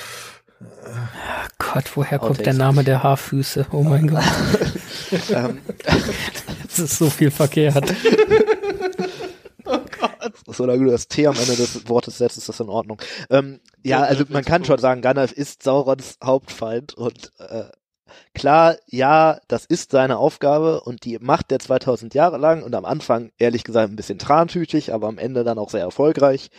Gott, 1.58 1.90
woher 1.94 2.18
kommt 2.18 2.30
Outtakes. 2.38 2.44
der 2.44 2.54
Name 2.54 2.84
der 2.84 3.02
Haarfüße? 3.02 3.66
Oh 3.70 3.82
mein 3.82 4.06
Gott, 4.08 4.24
ähm, 6.78 6.84
das 6.84 6.92
ist 6.92 6.98
so 6.98 7.10
viel 7.10 7.30
verkehrt. 7.30 7.94
das 9.64 10.32
solange 10.56 10.84
du 10.84 10.90
das 10.90 11.08
T 11.08 11.26
am 11.26 11.36
Ende 11.36 11.56
des 11.56 11.88
Wortes 11.88 12.18
setzt, 12.18 12.38
ist 12.38 12.48
das 12.48 12.60
in 12.60 12.68
Ordnung. 12.68 13.00
Ähm, 13.30 13.60
ja, 13.82 14.02
also 14.02 14.24
man 14.28 14.44
kann 14.44 14.64
schon 14.64 14.78
sagen, 14.78 15.02
Gandalf 15.02 15.32
ist 15.32 15.62
Saurons 15.62 16.18
Hauptfeind 16.22 16.94
und 16.94 17.32
äh, 17.38 17.64
klar, 18.34 18.76
ja, 18.86 19.40
das 19.48 19.64
ist 19.64 19.90
seine 19.92 20.18
Aufgabe 20.18 20.80
und 20.80 21.04
die 21.04 21.18
macht 21.18 21.50
der 21.50 21.58
2000 21.58 22.14
Jahre 22.14 22.38
lang 22.38 22.62
und 22.62 22.74
am 22.74 22.84
Anfang 22.84 23.30
ehrlich 23.38 23.64
gesagt 23.64 23.90
ein 23.90 23.96
bisschen 23.96 24.18
trantütig, 24.18 24.92
aber 24.92 25.08
am 25.08 25.18
Ende 25.18 25.44
dann 25.44 25.58
auch 25.58 25.70
sehr 25.70 25.82
erfolgreich. 25.82 26.50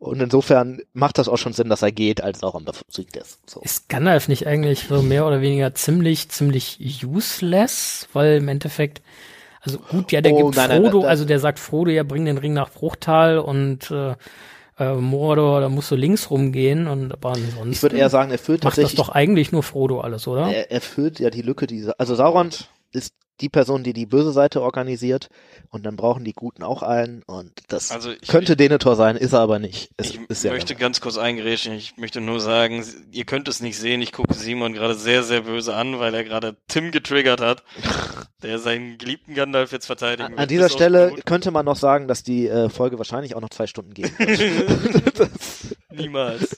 Und 0.00 0.20
insofern 0.20 0.80
macht 0.94 1.18
das 1.18 1.28
auch 1.28 1.36
schon 1.36 1.52
Sinn, 1.52 1.68
dass 1.68 1.82
er 1.82 1.92
geht, 1.92 2.22
als 2.22 2.40
Sauron 2.40 2.64
besiegt 2.64 3.16
ist. 3.16 3.38
So. 3.48 3.60
Ist 3.60 3.88
Gandalf 3.90 4.28
nicht 4.28 4.46
eigentlich 4.46 4.86
so 4.88 5.02
mehr 5.02 5.26
oder 5.26 5.42
weniger 5.42 5.74
ziemlich, 5.74 6.30
ziemlich 6.30 6.78
useless? 7.04 8.08
Weil 8.14 8.38
im 8.38 8.48
Endeffekt, 8.48 9.02
also 9.60 9.78
gut, 9.78 10.10
ja, 10.10 10.22
der 10.22 10.32
Oh, 10.32 10.44
gibt 10.46 10.56
nein, 10.56 10.68
nein, 10.70 10.82
Frodo, 10.82 11.02
da- 11.02 11.08
also 11.08 11.26
der 11.26 11.38
sagt 11.38 11.58
Frodo, 11.58 11.90
ja, 11.90 12.02
bring 12.02 12.24
den 12.24 12.38
Ring 12.38 12.54
nach 12.54 12.70
Bruchtal 12.70 13.38
und 13.38 13.90
äh, 13.90 14.14
äh, 14.78 14.94
Mordor, 14.94 15.60
da 15.60 15.68
musst 15.68 15.90
du 15.90 15.96
links 15.96 16.30
rumgehen 16.30 16.86
und 16.88 17.12
aber 17.12 17.32
ansonsten 17.34 17.70
Ich 17.72 17.82
würde 17.82 17.98
eher 17.98 18.08
sagen, 18.08 18.30
er 18.30 18.38
füllt 18.38 18.64
macht 18.64 18.78
das 18.78 18.94
doch 18.94 19.10
eigentlich 19.10 19.52
nur 19.52 19.62
Frodo 19.62 20.00
alles, 20.00 20.26
oder? 20.26 20.46
er 20.50 20.70
erfüllt 20.72 21.20
ja 21.20 21.28
die 21.28 21.42
Lücke 21.42 21.66
dieser. 21.66 21.94
Also 21.98 22.14
Sauron 22.14 22.48
ist 22.92 23.12
die 23.40 23.48
Person, 23.48 23.82
die 23.82 23.92
die 23.92 24.06
böse 24.06 24.32
Seite 24.32 24.62
organisiert 24.62 25.28
und 25.70 25.84
dann 25.84 25.96
brauchen 25.96 26.24
die 26.24 26.32
Guten 26.32 26.62
auch 26.62 26.82
einen 26.82 27.22
und 27.26 27.52
das 27.68 27.90
Also 27.90 28.10
ich, 28.10 28.28
könnte 28.28 28.56
Denethor 28.56 28.96
sein, 28.96 29.16
ist 29.16 29.32
er 29.32 29.40
aber 29.40 29.58
nicht. 29.58 29.90
Es 29.96 30.14
ich 30.14 30.42
ja 30.42 30.52
möchte 30.52 30.74
ganz 30.74 31.00
kurz 31.00 31.18
eingrätschen. 31.18 31.72
Ich 31.74 31.96
möchte 31.96 32.20
nur 32.20 32.40
sagen, 32.40 32.84
ihr 33.10 33.24
könnt 33.24 33.48
es 33.48 33.60
nicht 33.60 33.78
sehen. 33.78 34.02
Ich 34.02 34.12
gucke 34.12 34.34
Simon 34.34 34.72
gerade 34.72 34.94
sehr, 34.94 35.22
sehr 35.22 35.42
böse 35.42 35.74
an, 35.74 35.98
weil 35.98 36.14
er 36.14 36.24
gerade 36.24 36.56
Tim 36.68 36.90
getriggert 36.90 37.40
hat, 37.40 37.62
der 38.42 38.58
seinen 38.58 38.98
geliebten 38.98 39.34
Gandalf 39.34 39.72
jetzt 39.72 39.86
verteidigen 39.86 40.34
an, 40.34 40.38
an 40.38 40.48
dieser 40.48 40.68
Stelle 40.68 41.14
könnte 41.24 41.50
man 41.50 41.64
noch 41.64 41.76
sagen, 41.76 42.08
dass 42.08 42.22
die 42.22 42.46
äh, 42.48 42.68
Folge 42.68 42.98
wahrscheinlich 42.98 43.34
auch 43.34 43.40
noch 43.40 43.50
zwei 43.50 43.66
Stunden 43.66 43.94
gehen 43.94 44.10
wird. 44.18 45.30
Niemals. 45.90 46.56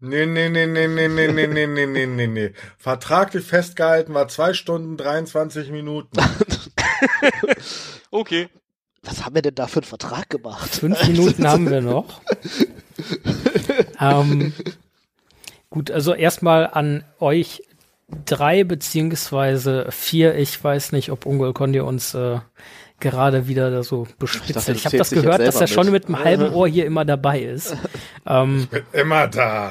Nee, 0.00 0.26
nee, 0.26 0.48
nee, 0.48 0.66
nee, 0.66 0.86
nee, 0.88 1.08
nee, 1.08 1.28
nee, 1.28 1.46
nee, 1.46 1.66
nee, 1.66 1.86
nee, 1.86 2.06
nee, 2.06 2.26
nee. 2.26 2.52
Vertraglich 2.76 3.44
festgehalten 3.44 4.12
war 4.12 4.28
zwei 4.28 4.52
Stunden 4.52 4.96
23 4.96 5.70
Minuten. 5.70 6.16
Okay. 8.10 8.48
was 9.02 9.24
haben 9.24 9.34
wir 9.34 9.42
denn 9.42 9.56
da 9.56 9.66
für 9.66 9.80
einen 9.80 9.88
Vertrag 9.88 10.30
gemacht? 10.30 10.70
Fünf 10.70 11.04
Minuten 11.08 11.48
haben 11.48 11.68
wir 11.68 11.80
noch. 11.80 12.20
ähm, 14.00 14.52
gut, 15.68 15.90
also 15.90 16.14
erstmal 16.14 16.68
an 16.68 17.04
euch 17.18 17.62
drei 18.24 18.64
beziehungsweise 18.64 19.86
vier. 19.90 20.36
Ich 20.36 20.62
weiß 20.62 20.92
nicht, 20.92 21.10
ob 21.10 21.26
Ungol 21.26 21.52
Kondi 21.52 21.80
uns 21.80 22.14
äh, 22.14 22.38
gerade 23.04 23.46
wieder 23.46 23.70
da 23.70 23.82
so 23.84 24.08
bespitzt. 24.18 24.56
dachte, 24.56 24.72
Ich, 24.72 24.82
du 24.82 24.86
habe 24.86 24.96
das 24.98 25.10
gehört, 25.10 25.40
dass 25.40 25.60
er 25.60 25.66
selber 25.68 25.84
schon 25.84 25.92
mit. 25.92 26.08
mit 26.08 26.16
einem 26.16 26.24
halben 26.24 26.52
Ohr 26.52 26.66
hier 26.66 26.86
immer 26.86 27.04
dabei 27.04 27.40
ist. 27.40 27.76
ähm, 28.26 28.66
Immer 28.92 29.28
da. 29.28 29.70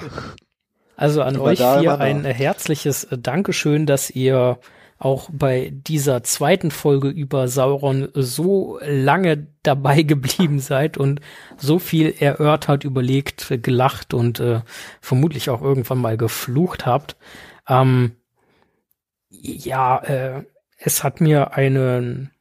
also 0.95 1.21
an 1.21 1.35
Immer 1.35 1.43
euch 1.43 1.59
da, 1.59 1.81
da. 1.81 1.95
ein 1.97 2.23
herzliches 2.23 3.07
Dankeschön, 3.11 3.85
dass 3.85 4.09
ihr 4.09 4.59
auch 4.99 5.29
bei 5.33 5.73
dieser 5.73 6.23
zweiten 6.23 6.71
Folge 6.71 7.09
über 7.09 7.49
Sauron 7.49 8.07
so 8.13 8.79
lange 8.85 9.47
dabei 9.63 10.01
geblieben 10.03 10.59
seid 10.59 10.97
und 10.97 11.19
so 11.57 11.77
viel 11.79 12.13
erörtert, 12.17 12.85
überlegt, 12.85 13.51
gelacht 13.63 14.13
und 14.13 14.39
äh, 14.39 14.61
vermutlich 15.01 15.49
auch 15.49 15.61
irgendwann 15.61 15.97
mal 15.97 16.15
geflucht 16.15 16.85
habt. 16.85 17.17
Ähm, 17.67 18.13
ja, 19.29 19.97
äh, 19.97 20.43
es 20.77 21.03
hat 21.03 21.19
mir 21.21 21.53
einen 21.53 22.32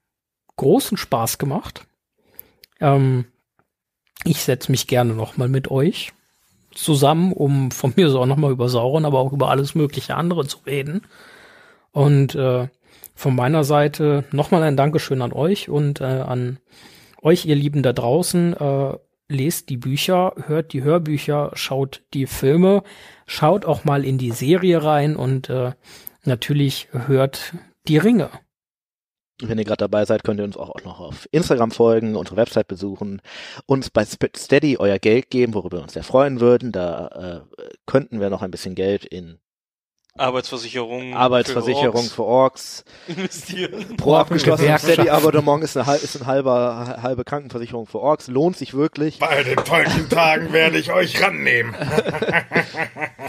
großen 0.57 0.97
Spaß 0.97 1.39
gemacht. 1.39 1.87
Ähm, 2.81 3.27
ich 4.25 4.43
setze 4.43 4.71
mich 4.71 4.87
gerne 4.87 5.15
noch 5.15 5.37
mal 5.37 5.49
mit 5.49 5.71
euch 5.71 6.13
zusammen, 6.75 7.33
um 7.33 7.71
von 7.71 7.93
mir 7.97 8.09
so 8.09 8.21
auch 8.21 8.27
noch 8.27 8.37
mal 8.37 8.53
über 8.53 8.69
Sauron, 8.69 9.05
aber 9.05 9.19
auch 9.19 9.33
über 9.33 9.51
alles 9.51 9.75
mögliche 9.75 10.15
andere 10.15 10.47
zu 10.47 10.59
reden. 10.67 11.03
Und 11.91 12.35
äh, 12.35 12.69
von 13.15 13.35
meiner 13.35 13.65
Seite 13.65 14.25
nochmal 14.33 14.63
ein 14.63 14.77
Dankeschön 14.77 15.23
an 15.23 15.33
euch 15.33 15.69
und 15.69 16.01
äh, 16.01 16.05
an 16.05 16.59
euch, 17.21 17.47
ihr 17.47 17.57
Lieben 17.57 17.83
da 17.83 17.93
draußen. 17.93 18.55
Äh, 18.55 18.97
lest 19.29 19.71
die 19.71 19.77
Bücher, 19.77 20.35
hört 20.47 20.73
die 20.73 20.83
Hörbücher, 20.83 21.53
schaut 21.55 22.03
die 22.15 22.27
Filme, 22.27 22.83
schaut 23.27 23.65
auch 23.65 23.85
mal 23.85 24.05
in 24.05 24.19
die 24.19 24.33
Serie 24.33 24.83
rein 24.85 25.17
und 25.17 25.49
äh, 25.49 25.73
natürlich 26.25 26.89
hört 26.93 27.55
die 27.89 27.99
Ringe. 27.99 28.31
Wenn 29.41 29.59
ihr 29.59 29.65
gerade 29.65 29.79
dabei 29.79 30.05
seid, 30.05 30.25
könnt 30.25 30.39
ihr 30.41 30.45
uns 30.45 30.57
auch 30.57 30.75
noch 30.85 31.01
auf 31.01 31.29
Instagram 31.33 31.71
folgen, 31.71 32.17
unsere 32.17 32.37
Website 32.37 32.69
besuchen, 32.69 33.21
uns 33.67 33.91
bei 33.91 34.05
Steady 34.05 34.77
euer 34.79 34.99
Geld 34.99 35.31
geben, 35.31 35.55
worüber 35.55 35.79
wir 35.79 35.83
uns 35.83 35.95
sehr 35.95 36.05
freuen 36.05 36.41
würden. 36.41 36.71
Da 36.71 37.45
äh, 37.49 37.65
könnten 37.87 38.21
wir 38.21 38.31
noch 38.31 38.43
ein 38.43 38.51
bisschen 38.51 38.75
Geld 38.75 39.05
in 39.05 39.39
Arbeitsversicherung. 40.19 41.15
Arbeitsversicherung 41.15 42.05
für 42.05 42.11
für 42.11 42.25
Orks. 42.25 42.85
Orks 42.85 42.85
investieren. 43.09 43.97
Pro 43.97 44.17
abgeschlossenes. 44.17 44.83
Steady-Abonnement 44.83 45.65
ist 45.65 45.77
eine, 45.77 45.97
ist 45.97 46.17
eine 46.17 46.27
halbe, 46.27 46.53
halbe 47.03 47.25
Krankenversicherung 47.25 47.87
für 47.87 48.01
Orks. 48.01 48.29
Lohnt 48.29 48.57
sich 48.57 48.75
wirklich. 48.75 49.19
Bei 49.19 49.43
den 49.43 49.57
Tolkien-Tagen 49.57 50.53
werde 50.53 50.79
ich 50.79 50.93
euch 50.93 51.23
rannehmen. 51.23 51.75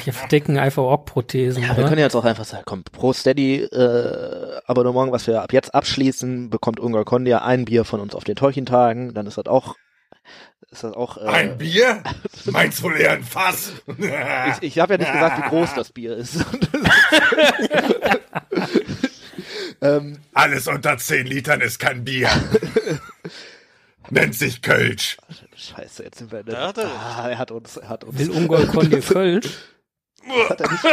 Wir 0.03 0.13
verdecken 0.13 0.57
einfach 0.57 0.83
Ork-Prothesen. 0.83 1.63
Ja, 1.63 1.77
wir 1.77 1.85
können 1.85 1.99
jetzt 1.99 2.15
auch 2.15 2.25
einfach 2.25 2.45
sagen, 2.45 2.63
komm, 2.65 2.83
pro 2.83 3.13
Steady-Abonnement, 3.13 5.11
was 5.11 5.25
wir 5.27 5.41
ab 5.41 5.53
jetzt 5.53 5.73
abschließen, 5.73 6.49
bekommt 6.49 6.79
Ungar 6.81 7.05
Kondia 7.05 7.43
ein 7.43 7.63
Bier 7.65 7.85
von 7.85 8.01
uns 8.01 8.13
auf 8.13 8.25
den 8.25 8.35
Tolkien-Tagen. 8.35 9.13
Dann 9.13 9.25
ist 9.25 9.37
das 9.37 9.45
auch, 9.45 9.75
ist 10.73 10.83
das 10.83 10.93
auch, 10.93 11.17
äh, 11.17 11.27
Ein 11.27 11.57
Bier? 11.57 12.03
Meinst 12.45 12.81
wohl 12.83 12.97
eher 12.97 13.13
ein 13.13 13.23
Fass? 13.23 13.71
Ich, 13.87 14.63
ich 14.63 14.79
habe 14.79 14.93
ja 14.93 14.97
nicht 14.99 15.13
gesagt, 15.13 15.37
wie 15.37 15.49
groß 15.49 15.73
das 15.75 15.91
Bier 15.91 16.17
ist. 16.17 16.37
ähm, 19.81 20.19
Alles 20.33 20.67
unter 20.67 20.97
10 20.97 21.27
Litern 21.27 21.61
ist 21.61 21.79
kein 21.79 22.03
Bier. 22.03 22.29
Nennt 24.09 24.35
sich 24.35 24.61
Kölsch. 24.61 25.17
scheiße, 25.55 26.03
jetzt 26.03 26.17
sind 26.17 26.31
wir. 26.31 26.43
Da 26.43 26.67
hat 26.67 26.77
er 26.77 26.89
ah, 26.89 27.29
er 27.29 27.37
hat 27.37 27.51
uns, 27.51 27.77
er 27.77 27.89
hat 27.89 28.03
uns. 28.03 28.19
Will 28.19 28.31
Ungol 28.31 28.67
Kondir 28.67 29.01
Kölsch? 29.01 29.47
Hat 30.49 30.59
er 30.59 30.71
nicht, 30.71 30.83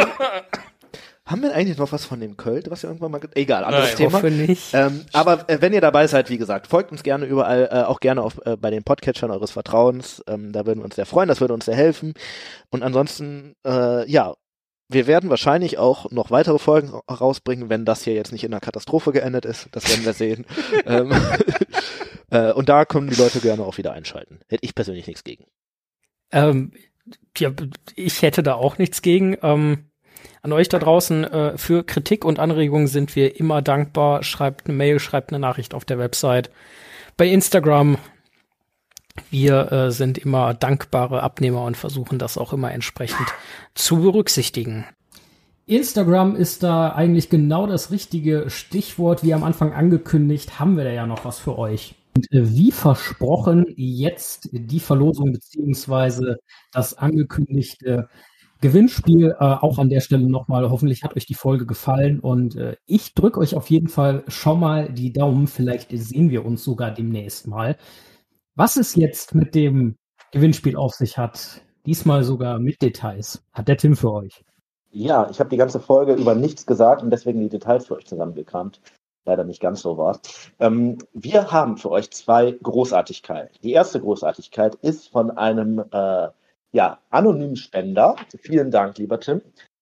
haben 1.25 1.43
wir 1.43 1.53
eigentlich 1.53 1.77
noch 1.77 1.91
was 1.91 2.05
von 2.05 2.19
dem 2.19 2.35
Köln, 2.35 2.63
was 2.69 2.81
wir 2.83 2.89
irgendwann 2.89 3.11
mal. 3.11 3.21
Egal, 3.35 3.63
anderes 3.63 3.89
Nein. 3.89 3.97
Thema. 3.97 4.13
Hoffe 4.13 4.31
nicht. 4.31 4.73
Ähm, 4.73 5.05
aber 5.13 5.47
äh, 5.49 5.61
wenn 5.61 5.71
ihr 5.73 5.81
dabei 5.81 6.07
seid, 6.07 6.29
wie 6.29 6.37
gesagt, 6.39 6.67
folgt 6.67 6.91
uns 6.91 7.03
gerne 7.03 7.25
überall, 7.25 7.69
äh, 7.71 7.83
auch 7.83 7.99
gerne 7.99 8.23
auf, 8.23 8.39
äh, 8.45 8.57
bei 8.57 8.71
den 8.71 8.83
Podcatchern 8.83 9.29
eures 9.31 9.51
Vertrauens. 9.51 10.23
Ähm, 10.27 10.51
da 10.51 10.65
würden 10.65 10.79
wir 10.79 10.85
uns 10.85 10.95
sehr 10.95 11.05
freuen, 11.05 11.27
das 11.27 11.39
würde 11.39 11.53
uns 11.53 11.65
sehr 11.65 11.75
helfen. 11.75 12.13
Und 12.69 12.81
ansonsten, 12.83 13.55
äh, 13.65 14.09
ja, 14.09 14.33
wir 14.89 15.07
werden 15.07 15.29
wahrscheinlich 15.29 15.77
auch 15.77 16.11
noch 16.11 16.31
weitere 16.31 16.59
Folgen 16.59 16.89
ra- 16.89 17.01
rausbringen, 17.09 17.69
wenn 17.69 17.85
das 17.85 18.03
hier 18.03 18.13
jetzt 18.13 18.31
nicht 18.31 18.43
in 18.43 18.51
einer 18.53 18.59
Katastrophe 18.59 19.11
geendet 19.13 19.45
ist. 19.45 19.69
Das 19.71 19.87
werden 19.89 20.03
wir 20.03 20.13
sehen. 20.13 20.45
ähm, 20.85 21.13
äh, 22.31 22.51
und 22.51 22.67
da 22.67 22.83
können 22.85 23.09
die 23.09 23.15
Leute 23.15 23.39
gerne 23.39 23.63
auch 23.63 23.77
wieder 23.77 23.93
einschalten. 23.93 24.39
Hätte 24.49 24.65
ich 24.65 24.75
persönlich 24.75 25.07
nichts 25.07 25.23
gegen. 25.23 25.45
Ähm, 26.31 26.73
ja, 27.37 27.51
ich 27.95 28.21
hätte 28.23 28.41
da 28.43 28.55
auch 28.55 28.79
nichts 28.79 29.01
gegen. 29.01 29.37
Ähm, 29.43 29.90
an 30.41 30.53
euch 30.53 30.69
da 30.69 30.79
draußen 30.79 31.23
äh, 31.23 31.57
für 31.57 31.83
Kritik 31.83 32.25
und 32.25 32.39
Anregungen 32.39 32.87
sind 32.87 33.15
wir 33.15 33.39
immer 33.39 33.61
dankbar. 33.61 34.23
Schreibt 34.23 34.67
eine 34.67 34.75
Mail, 34.75 34.99
schreibt 34.99 35.31
eine 35.31 35.39
Nachricht 35.39 35.73
auf 35.73 35.85
der 35.85 35.99
Website, 35.99 36.49
bei 37.17 37.27
Instagram. 37.27 37.97
Wir 39.29 39.71
äh, 39.71 39.91
sind 39.91 40.17
immer 40.17 40.53
dankbare 40.53 41.21
Abnehmer 41.21 41.63
und 41.65 41.77
versuchen 41.77 42.17
das 42.17 42.37
auch 42.37 42.53
immer 42.53 42.71
entsprechend 42.71 43.27
zu 43.75 44.01
berücksichtigen. 44.01 44.85
Instagram 45.67 46.35
ist 46.35 46.63
da 46.63 46.89
eigentlich 46.89 47.29
genau 47.29 47.67
das 47.67 47.91
richtige 47.91 48.49
Stichwort. 48.49 49.23
Wie 49.23 49.33
am 49.33 49.43
Anfang 49.43 49.73
angekündigt, 49.73 50.59
haben 50.59 50.75
wir 50.75 50.85
da 50.85 50.91
ja 50.91 51.05
noch 51.05 51.23
was 51.23 51.39
für 51.39 51.57
euch. 51.57 51.95
Und 52.15 52.31
äh, 52.31 52.49
wie 52.55 52.71
versprochen, 52.71 53.65
jetzt 53.75 54.49
die 54.51 54.79
Verlosung 54.79 55.31
beziehungsweise 55.31 56.37
das 56.73 56.97
angekündigte 56.97 58.09
Gewinnspiel. 58.61 59.35
Äh, 59.39 59.43
auch 59.43 59.77
an 59.77 59.89
der 59.89 59.99
Stelle 59.99 60.29
nochmal, 60.29 60.69
hoffentlich 60.69 61.03
hat 61.03 61.15
euch 61.15 61.25
die 61.25 61.33
Folge 61.33 61.65
gefallen 61.65 62.19
und 62.19 62.55
äh, 62.55 62.77
ich 62.85 63.13
drücke 63.13 63.39
euch 63.39 63.55
auf 63.55 63.69
jeden 63.69 63.87
Fall 63.87 64.23
schon 64.27 64.59
mal 64.59 64.91
die 64.91 65.11
Daumen. 65.11 65.47
Vielleicht 65.47 65.89
sehen 65.91 66.29
wir 66.29 66.45
uns 66.45 66.63
sogar 66.63 66.91
demnächst 66.91 67.47
mal. 67.47 67.75
Was 68.55 68.77
es 68.77 68.95
jetzt 68.95 69.35
mit 69.35 69.55
dem 69.55 69.95
Gewinnspiel 70.31 70.75
auf 70.75 70.93
sich 70.93 71.17
hat, 71.17 71.61
diesmal 71.85 72.23
sogar 72.23 72.59
mit 72.59 72.81
Details, 72.81 73.43
hat 73.51 73.67
der 73.67 73.77
Tim 73.77 73.95
für 73.95 74.11
euch. 74.13 74.43
Ja, 74.91 75.29
ich 75.29 75.39
habe 75.39 75.49
die 75.49 75.57
ganze 75.57 75.79
Folge 75.79 76.13
über 76.13 76.35
nichts 76.35 76.65
gesagt 76.65 77.01
und 77.01 77.09
deswegen 77.09 77.39
die 77.39 77.49
Details 77.49 77.87
für 77.87 77.95
euch 77.95 78.05
zusammengekramt. 78.05 78.81
Leider 79.25 79.43
nicht 79.43 79.61
ganz 79.61 79.81
so 79.81 79.97
war. 79.97 80.19
Ähm, 80.59 80.97
wir 81.13 81.51
haben 81.51 81.77
für 81.77 81.91
euch 81.91 82.11
zwei 82.11 82.51
Großartigkeiten. 82.51 83.55
Die 83.63 83.71
erste 83.71 84.01
Großartigkeit 84.01 84.75
ist 84.75 85.09
von 85.09 85.31
einem 85.31 85.83
äh, 85.91 86.27
ja, 86.71 86.99
anonymen 87.09 87.55
Spender. 87.55 88.15
Vielen 88.39 88.71
Dank, 88.71 88.97
lieber 88.97 89.19
Tim. 89.19 89.41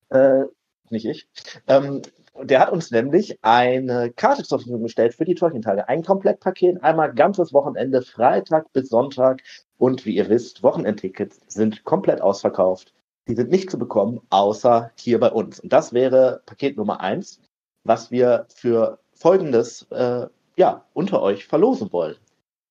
Äh, 0.09 0.43
nicht 0.89 1.05
ich. 1.05 1.27
Ähm, 1.67 2.01
Der 2.41 2.61
hat 2.61 2.71
uns 2.71 2.89
nämlich 2.89 3.37
eine 3.41 4.11
Karte 4.11 4.43
zur 4.43 4.59
Verfügung 4.59 4.83
gestellt 4.83 5.13
für 5.13 5.25
die 5.25 5.35
Tolkien-Tage. 5.35 5.89
Ein 5.89 6.03
Komplettpaket, 6.03 6.81
einmal 6.83 7.13
ganzes 7.13 7.51
Wochenende, 7.53 8.01
Freitag 8.01 8.71
bis 8.71 8.87
Sonntag. 8.89 9.41
Und 9.77 10.05
wie 10.05 10.15
ihr 10.15 10.29
wisst, 10.29 10.63
Wochenendtickets 10.63 11.41
sind 11.47 11.83
komplett 11.83 12.21
ausverkauft. 12.21 12.93
Die 13.27 13.35
sind 13.35 13.49
nicht 13.49 13.69
zu 13.69 13.77
bekommen, 13.77 14.21
außer 14.29 14.91
hier 14.97 15.19
bei 15.19 15.31
uns. 15.31 15.59
Und 15.59 15.73
das 15.73 15.91
wäre 15.91 16.41
Paket 16.45 16.77
Nummer 16.77 17.01
eins, 17.01 17.41
was 17.83 18.09
wir 18.09 18.45
für 18.55 18.99
folgendes 19.13 19.85
äh, 19.91 20.27
ja, 20.55 20.85
unter 20.93 21.21
euch 21.21 21.45
verlosen 21.45 21.91
wollen. 21.91 22.15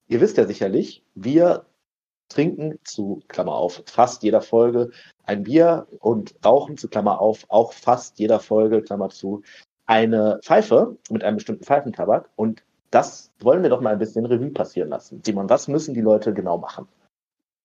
Ihr 0.08 0.20
wisst 0.20 0.38
ja 0.38 0.46
sicherlich, 0.46 1.02
wir 1.14 1.66
trinken 2.28 2.78
zu, 2.84 3.22
Klammer 3.28 3.54
auf, 3.54 3.82
fast 3.86 4.22
jeder 4.22 4.42
Folge 4.42 4.90
ein 5.24 5.44
Bier 5.44 5.86
und 6.00 6.34
rauchen 6.44 6.76
zu, 6.76 6.88
Klammer 6.88 7.20
auf, 7.20 7.44
auch 7.48 7.72
fast 7.72 8.18
jeder 8.18 8.40
Folge, 8.40 8.82
Klammer 8.82 9.10
zu, 9.10 9.42
eine 9.86 10.40
Pfeife 10.42 10.96
mit 11.10 11.24
einem 11.24 11.36
bestimmten 11.36 11.64
Pfeifentabak. 11.64 12.30
Und 12.36 12.62
das 12.90 13.30
wollen 13.40 13.62
wir 13.62 13.70
doch 13.70 13.80
mal 13.80 13.92
ein 13.92 13.98
bisschen 13.98 14.26
Revue 14.26 14.50
passieren 14.50 14.88
lassen. 14.88 15.20
Simon, 15.24 15.48
was 15.50 15.68
müssen 15.68 15.94
die 15.94 16.00
Leute 16.00 16.32
genau 16.32 16.58
machen? 16.58 16.88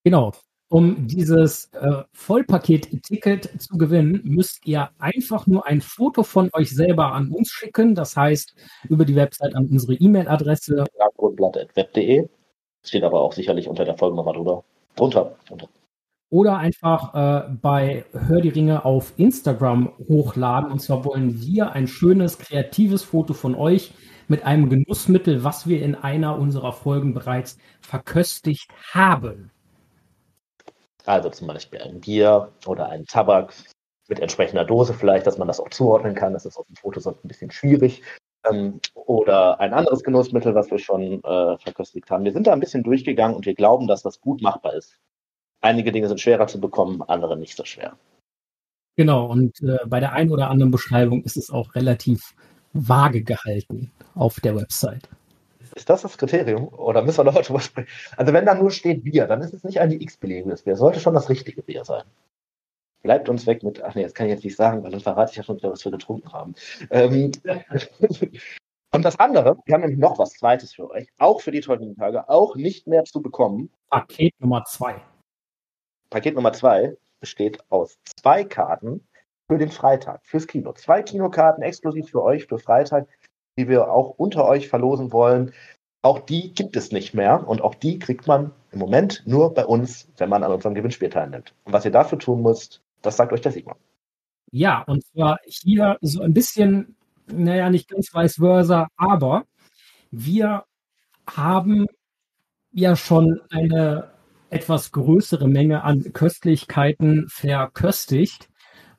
Genau. 0.04 0.34
Um 0.70 1.08
dieses 1.08 1.70
äh, 1.74 2.04
Vollpaket-Ticket 2.14 3.62
zu 3.62 3.78
gewinnen, 3.78 4.22
müsst 4.24 4.66
ihr 4.66 4.90
einfach 4.98 5.46
nur 5.46 5.68
ein 5.68 5.82
Foto 5.82 6.24
von 6.24 6.50
euch 6.54 6.72
selber 6.72 7.14
an 7.14 7.30
uns 7.30 7.50
schicken. 7.50 7.94
Das 7.94 8.18
heißt, 8.18 8.56
über 8.90 9.06
die 9.06 9.16
Website 9.16 9.56
an 9.56 9.68
unsere 9.68 9.94
E-Mail-Adresse. 9.94 10.86
Web.de. 11.76 12.28
Steht 12.86 13.04
aber 13.04 13.22
auch 13.22 13.34
sicherlich 13.34 13.68
unter 13.68 13.86
der 13.86 13.98
Folge 13.98 14.16
nochmal 14.16 14.36
drüber. 14.36 14.64
Drunter. 14.96 15.36
drunter. 15.48 15.68
Oder 16.30 16.58
einfach 16.58 17.14
äh, 17.14 17.50
bei 17.62 18.06
Hör 18.12 18.42
die 18.42 18.50
Ringe 18.50 18.86
auf 18.86 19.14
Instagram 19.18 19.94
hochladen. 20.08 20.72
Und 20.72 20.80
zwar 20.80 21.06
wollen 21.06 21.42
wir 21.42 21.74
ein 21.74 21.88
schönes, 21.88 22.40
kreatives 22.40 23.04
Foto 23.04 23.34
von 23.34 23.56
euch 23.56 23.94
mit 24.28 24.44
einem 24.44 24.70
Genussmittel, 24.70 25.44
was 25.44 25.68
wir 25.68 25.82
in 25.82 25.96
einer 25.96 26.40
unserer 26.40 26.74
Folgen 26.74 27.14
bereits 27.14 27.58
verköstigt 27.82 28.68
haben. 28.92 29.52
Also 31.06 31.30
zum 31.30 31.48
Beispiel 31.48 31.82
ein 31.82 32.00
Bier 32.00 32.52
oder 32.66 32.90
ein 32.90 33.06
Tabak 33.06 33.54
mit 34.08 34.20
entsprechender 34.20 34.66
Dose 34.66 34.94
vielleicht, 34.94 35.28
dass 35.28 35.38
man 35.38 35.48
das 35.48 35.60
auch 35.60 35.70
zuordnen 35.70 36.16
kann. 36.16 36.34
Das 36.34 36.46
ist 36.46 36.58
auf 36.58 36.66
dem 36.66 36.76
Foto 36.76 37.00
sonst 37.00 37.24
ein 37.24 37.28
bisschen 37.28 37.52
schwierig. 37.52 38.02
Ähm, 38.50 38.80
oder 38.94 39.60
ein 39.60 39.74
anderes 39.74 40.04
Genussmittel, 40.04 40.56
was 40.56 40.70
wir 40.70 40.80
schon 40.80 41.24
äh, 41.24 41.58
verköstigt 41.58 42.10
haben. 42.12 42.26
Wir 42.26 42.34
sind 42.34 42.48
da 42.48 42.54
ein 42.54 42.60
bisschen 42.60 42.84
durchgegangen 42.84 43.36
und 43.36 43.46
wir 43.46 43.56
glauben, 43.56 43.88
dass 43.88 44.04
das 44.04 44.20
gut 44.22 44.42
machbar 44.42 44.74
ist. 44.74 45.00
Einige 45.62 45.92
Dinge 45.92 46.08
sind 46.08 46.20
schwerer 46.20 46.48
zu 46.48 46.60
bekommen, 46.60 47.02
andere 47.04 47.38
nicht 47.38 47.56
so 47.56 47.64
schwer. 47.64 47.98
Genau, 48.96 49.26
und 49.28 49.62
äh, 49.62 49.80
bei 49.88 50.00
der 50.00 50.14
einen 50.14 50.30
oder 50.30 50.50
anderen 50.50 50.72
Beschreibung 50.72 51.24
ist 51.24 51.38
es 51.38 51.50
auch 51.50 51.74
relativ 51.76 52.36
vage 52.74 53.24
gehalten 53.24 53.92
auf 54.14 54.40
der 54.40 54.56
Website. 54.56 55.08
Ist 55.76 55.90
das 55.90 56.04
das 56.04 56.18
Kriterium? 56.18 56.68
Oder 56.68 57.02
müssen 57.02 57.20
wir 57.20 57.32
noch 57.32 57.42
drüber 57.42 57.60
sprechen? 57.60 57.88
Also 58.18 58.34
wenn 58.34 58.46
da 58.46 58.54
nur 58.54 58.70
steht 58.72 59.04
Bier, 59.04 59.26
dann 59.26 59.42
ist 59.42 59.54
es 59.54 59.64
nicht 59.64 59.80
ein 59.80 59.92
x-beliebiges 59.92 60.64
Bier. 60.64 60.74
Es 60.74 60.80
sollte 60.80 61.00
schon 61.00 61.14
das 61.16 61.30
richtige 61.30 61.64
Bier 61.64 61.84
sein. 61.86 62.04
Bleibt 63.04 63.28
uns 63.28 63.46
weg 63.46 63.64
mit, 63.64 63.84
ach 63.84 63.96
nee, 63.96 64.04
das 64.04 64.14
kann 64.14 64.28
ich 64.28 64.34
jetzt 64.34 64.46
nicht 64.46 64.56
sagen, 64.56 64.82
weil 64.82 64.92
dann 64.92 65.02
verrate 65.02 65.32
ich 65.32 65.38
ja 65.38 65.44
schon 65.44 65.58
wieder, 65.58 65.72
was 65.72 65.84
wir 65.84 65.92
getrunken 65.92 66.32
haben. 66.32 66.56
Ähm, 66.90 67.34
und 68.94 69.04
das 69.04 69.20
andere, 69.20 69.58
wir 69.66 69.74
haben 69.74 69.82
nämlich 69.82 70.00
noch 70.00 70.18
was 70.18 70.32
Zweites 70.34 70.74
für 70.74 70.90
euch, 70.90 71.08
auch 71.18 71.42
für 71.42 71.52
die 71.52 71.60
tollen 71.60 71.98
Tage, 71.98 72.30
auch 72.30 72.56
nicht 72.56 72.88
mehr 72.88 73.04
zu 73.04 73.22
bekommen. 73.22 73.70
Paket 73.90 74.34
Nummer 74.40 74.64
zwei. 74.64 75.02
Paket 76.10 76.36
Nummer 76.36 76.54
zwei 76.54 76.96
besteht 77.20 77.60
aus 77.70 77.98
zwei 78.22 78.46
Karten 78.46 79.06
für 79.50 79.58
den 79.58 79.70
Freitag, 79.70 80.26
fürs 80.26 80.48
Kino. 80.48 80.72
Zwei 80.74 81.04
Kinokarten 81.04 81.62
exklusiv 81.62 82.10
für 82.10 82.24
euch 82.24 82.46
für 82.46 82.60
Freitag, 82.60 83.08
die 83.58 83.68
wir 83.68 83.92
auch 83.92 84.12
unter 84.18 84.46
euch 84.46 84.70
verlosen 84.70 85.12
wollen. 85.12 85.54
Auch 86.04 86.20
die 86.20 86.54
gibt 86.54 86.76
es 86.76 86.92
nicht 86.92 87.14
mehr 87.14 87.48
und 87.48 87.62
auch 87.62 87.76
die 87.76 88.00
kriegt 88.00 88.28
man 88.28 88.52
im 88.72 88.80
Moment 88.80 89.24
nur 89.26 89.54
bei 89.54 89.66
uns, 89.66 90.08
wenn 90.18 90.30
man 90.30 90.44
an 90.44 90.52
unserem 90.52 90.74
Gewinnspiel 90.74 91.10
teilnimmt. 91.10 91.54
Und 91.66 91.74
was 91.74 91.86
ihr 91.86 91.92
dafür 91.92 92.20
tun 92.20 92.42
müsst, 92.42 92.83
das 93.04 93.18
sagt 93.18 93.32
euch 93.34 93.42
der 93.42 93.52
Sigmar. 93.52 93.78
Ja, 94.52 94.82
und 94.84 95.04
zwar 95.06 95.40
hier 95.46 95.98
so 96.02 96.22
ein 96.22 96.34
bisschen, 96.34 96.96
naja, 97.28 97.70
nicht 97.70 97.90
ganz 97.90 98.14
vice 98.14 98.36
versa, 98.36 98.88
aber 98.98 99.46
wir 100.12 100.66
haben 101.28 101.88
ja 102.72 102.96
schon 102.96 103.42
eine 103.50 104.12
etwas 104.50 104.92
größere 104.92 105.48
Menge 105.48 105.84
an 105.84 106.14
Köstlichkeiten 106.14 107.28
verköstigt 107.30 108.50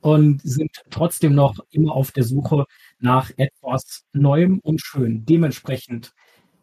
und 0.01 0.43
sind 0.43 0.71
trotzdem 0.91 1.35
noch 1.35 1.55
immer 1.71 1.93
auf 1.93 2.13
der 2.13 2.25
Suche 2.25 2.67
nach 2.99 3.31
etwas 3.37 4.05
Neuem 4.13 4.59
und 4.61 4.81
Schön. 4.81 5.25
Dementsprechend 5.25 6.13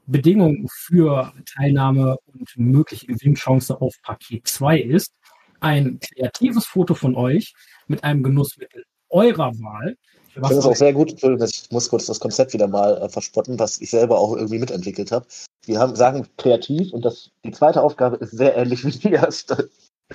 Bedingungen 0.05 0.67
für 0.69 1.33
Teilnahme 1.55 2.17
und 2.25 2.49
mögliche 2.57 3.07
Gewinnchance 3.07 3.79
auf 3.79 3.95
Paket 4.03 4.47
2 4.47 4.79
ist 4.79 5.13
ein 5.61 5.99
kreatives 5.99 6.65
Foto 6.65 6.93
von 6.93 7.15
euch 7.15 7.53
mit 7.87 8.03
einem 8.03 8.23
Genussmittel 8.23 8.83
eurer 9.09 9.51
Wahl. 9.59 9.95
Ich 10.27 10.33
finde 10.33 10.55
es 10.55 10.65
auch 10.65 10.75
sehr 10.75 10.93
gut, 10.93 11.21
ich 11.21 11.71
muss 11.71 11.89
kurz 11.89 12.05
das 12.05 12.19
Konzept 12.19 12.53
wieder 12.53 12.67
mal 12.67 13.01
äh, 13.01 13.09
verspotten, 13.09 13.59
was 13.59 13.81
ich 13.81 13.89
selber 13.89 14.17
auch 14.17 14.35
irgendwie 14.35 14.59
mitentwickelt 14.59 15.11
habe. 15.11 15.25
Wir 15.65 15.79
haben, 15.79 15.95
sagen 15.95 16.25
kreativ 16.37 16.93
und 16.93 17.03
das, 17.03 17.29
die 17.43 17.51
zweite 17.51 17.81
Aufgabe 17.81 18.15
ist 18.17 18.31
sehr 18.31 18.55
ähnlich 18.55 18.85
wie 18.85 18.91
die 18.91 19.11
erste. 19.11 19.69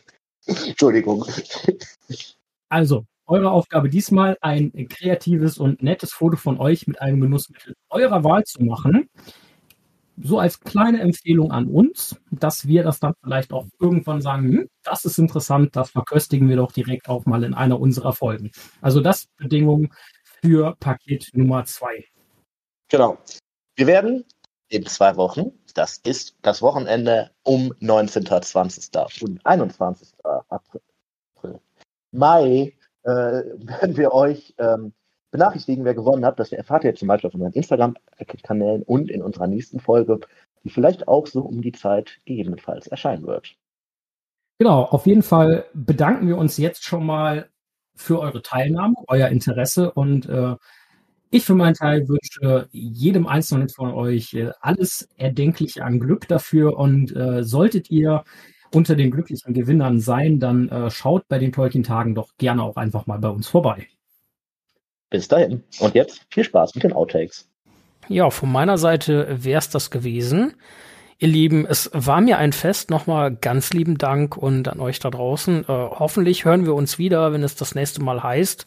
Entschuldigung. 0.46 1.24
Also, 2.68 3.04
eure 3.26 3.50
Aufgabe 3.50 3.90
diesmal, 3.90 4.38
ein 4.40 4.72
kreatives 4.88 5.58
und 5.58 5.82
nettes 5.82 6.12
Foto 6.12 6.36
von 6.36 6.58
euch 6.58 6.86
mit 6.86 7.00
einem 7.00 7.20
Genussmittel 7.20 7.74
eurer 7.90 8.24
Wahl 8.24 8.44
zu 8.44 8.62
machen. 8.62 9.10
So 10.22 10.38
als 10.38 10.60
kleine 10.60 11.00
Empfehlung 11.00 11.52
an 11.52 11.66
uns, 11.66 12.16
dass 12.30 12.66
wir 12.66 12.82
das 12.82 13.00
dann 13.00 13.14
vielleicht 13.22 13.52
auch 13.52 13.66
irgendwann 13.78 14.22
sagen, 14.22 14.48
hm, 14.48 14.68
das 14.82 15.04
ist 15.04 15.18
interessant, 15.18 15.76
das 15.76 15.90
verköstigen 15.90 16.48
wir 16.48 16.56
doch 16.56 16.72
direkt 16.72 17.08
auch 17.08 17.26
mal 17.26 17.44
in 17.44 17.54
einer 17.54 17.78
unserer 17.78 18.12
Folgen. 18.12 18.50
Also 18.80 19.00
das 19.00 19.26
Bedingung 19.36 19.92
für 20.40 20.74
Paket 20.80 21.30
Nummer 21.34 21.64
zwei. 21.64 22.04
Genau. 22.88 23.18
Wir 23.74 23.86
werden 23.86 24.24
in 24.68 24.86
zwei 24.86 25.16
Wochen, 25.16 25.52
das 25.74 25.98
ist 25.98 26.36
das 26.42 26.62
Wochenende 26.62 27.30
um 27.42 27.74
19., 27.80 28.26
20. 28.26 28.90
und 29.22 29.44
21. 29.44 30.14
April, 30.48 30.80
Mai, 32.12 32.74
äh, 33.02 33.10
werden 33.10 33.96
wir 33.96 34.12
euch 34.12 34.54
ähm, 34.58 34.92
benachrichtigen, 35.30 35.84
wer 35.84 35.94
gewonnen 35.94 36.24
hat. 36.24 36.38
Das 36.38 36.52
erfahrt 36.52 36.84
ihr 36.84 36.94
zum 36.94 37.08
Beispiel 37.08 37.28
auf 37.28 37.34
unseren 37.34 37.52
Instagram-Kanälen 37.52 38.82
und 38.82 39.10
in 39.10 39.22
unserer 39.22 39.46
nächsten 39.46 39.80
Folge, 39.80 40.20
die 40.64 40.70
vielleicht 40.70 41.08
auch 41.08 41.26
so 41.26 41.42
um 41.42 41.62
die 41.62 41.72
Zeit 41.72 42.18
gegebenenfalls 42.24 42.86
erscheinen 42.86 43.26
wird. 43.26 43.54
Genau, 44.58 44.84
auf 44.84 45.06
jeden 45.06 45.22
Fall 45.22 45.66
bedanken 45.74 46.28
wir 46.28 46.38
uns 46.38 46.56
jetzt 46.56 46.84
schon 46.84 47.04
mal 47.04 47.48
für 47.94 48.20
eure 48.20 48.42
Teilnahme, 48.42 48.94
euer 49.08 49.28
Interesse 49.28 49.92
und 49.92 50.28
äh, 50.28 50.56
ich 51.30 51.44
für 51.44 51.54
meinen 51.54 51.74
Teil 51.74 52.08
wünsche 52.08 52.68
jedem 52.70 53.26
Einzelnen 53.26 53.68
von 53.68 53.92
euch 53.92 54.32
äh, 54.34 54.52
alles 54.60 55.08
Erdenkliche 55.16 55.84
an 55.84 55.98
Glück 55.98 56.28
dafür 56.28 56.78
und 56.78 57.14
äh, 57.14 57.42
solltet 57.42 57.90
ihr 57.90 58.24
unter 58.72 58.96
den 58.96 59.10
glücklichen 59.10 59.54
Gewinnern 59.54 60.00
sein, 60.00 60.38
dann 60.38 60.68
äh, 60.68 60.90
schaut 60.90 61.28
bei 61.28 61.38
den 61.38 61.52
Tolkien-Tagen 61.52 62.14
doch 62.14 62.30
gerne 62.38 62.62
auch 62.62 62.76
einfach 62.76 63.06
mal 63.06 63.18
bei 63.18 63.28
uns 63.28 63.48
vorbei. 63.48 63.86
Bis 65.10 65.28
dahin. 65.28 65.62
Und 65.80 65.94
jetzt 65.94 66.26
viel 66.30 66.44
Spaß 66.44 66.74
mit 66.74 66.84
den 66.84 66.92
Outtakes. 66.92 67.48
Ja, 68.08 68.30
von 68.30 68.50
meiner 68.50 68.78
Seite 68.78 69.44
wäre 69.44 69.58
es 69.58 69.68
das 69.68 69.90
gewesen. 69.90 70.54
Ihr 71.18 71.28
Lieben, 71.28 71.66
es 71.66 71.90
war 71.92 72.20
mir 72.20 72.38
ein 72.38 72.52
Fest. 72.52 72.90
Nochmal 72.90 73.34
ganz 73.34 73.72
lieben 73.72 73.98
Dank 73.98 74.36
und 74.36 74.68
an 74.68 74.80
euch 74.80 74.98
da 74.98 75.10
draußen. 75.10 75.62
Äh, 75.62 75.66
hoffentlich 75.66 76.44
hören 76.44 76.66
wir 76.66 76.74
uns 76.74 76.98
wieder, 76.98 77.32
wenn 77.32 77.42
es 77.42 77.56
das 77.56 77.74
nächste 77.74 78.02
Mal 78.02 78.22
heißt. 78.22 78.66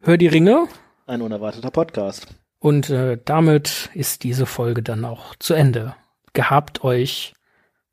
Hör 0.00 0.16
die 0.16 0.26
Ringe. 0.26 0.66
Ein 1.06 1.22
unerwarteter 1.22 1.70
Podcast. 1.70 2.26
Und 2.58 2.90
äh, 2.90 3.18
damit 3.24 3.90
ist 3.94 4.24
diese 4.24 4.46
Folge 4.46 4.82
dann 4.82 5.04
auch 5.04 5.36
zu 5.36 5.54
Ende. 5.54 5.94
Gehabt 6.32 6.82
euch 6.82 7.34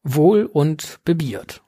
wohl 0.04 0.46
und 0.46 1.00
bebiert. 1.06 1.62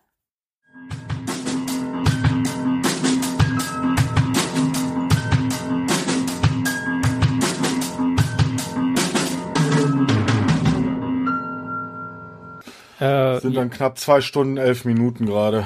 Äh, 12.99 13.39
sind 13.39 13.55
dann 13.55 13.69
knapp 13.69 13.97
zwei 13.99 14.21
Stunden, 14.21 14.57
elf 14.57 14.85
Minuten 14.85 15.25
gerade. 15.25 15.65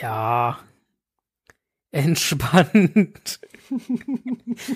Ja. 0.00 0.58
Entspannt. 1.90 3.40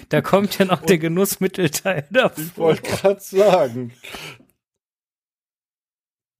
da 0.09 0.21
kommt 0.21 0.59
ja 0.59 0.65
noch 0.67 0.83
der 0.83 0.99
Genussmittelteil 0.99 2.07
davor. 2.11 2.39
Ich 2.43 2.57
wollte 2.57 2.83
gerade 2.83 3.21
sagen. 3.21 3.93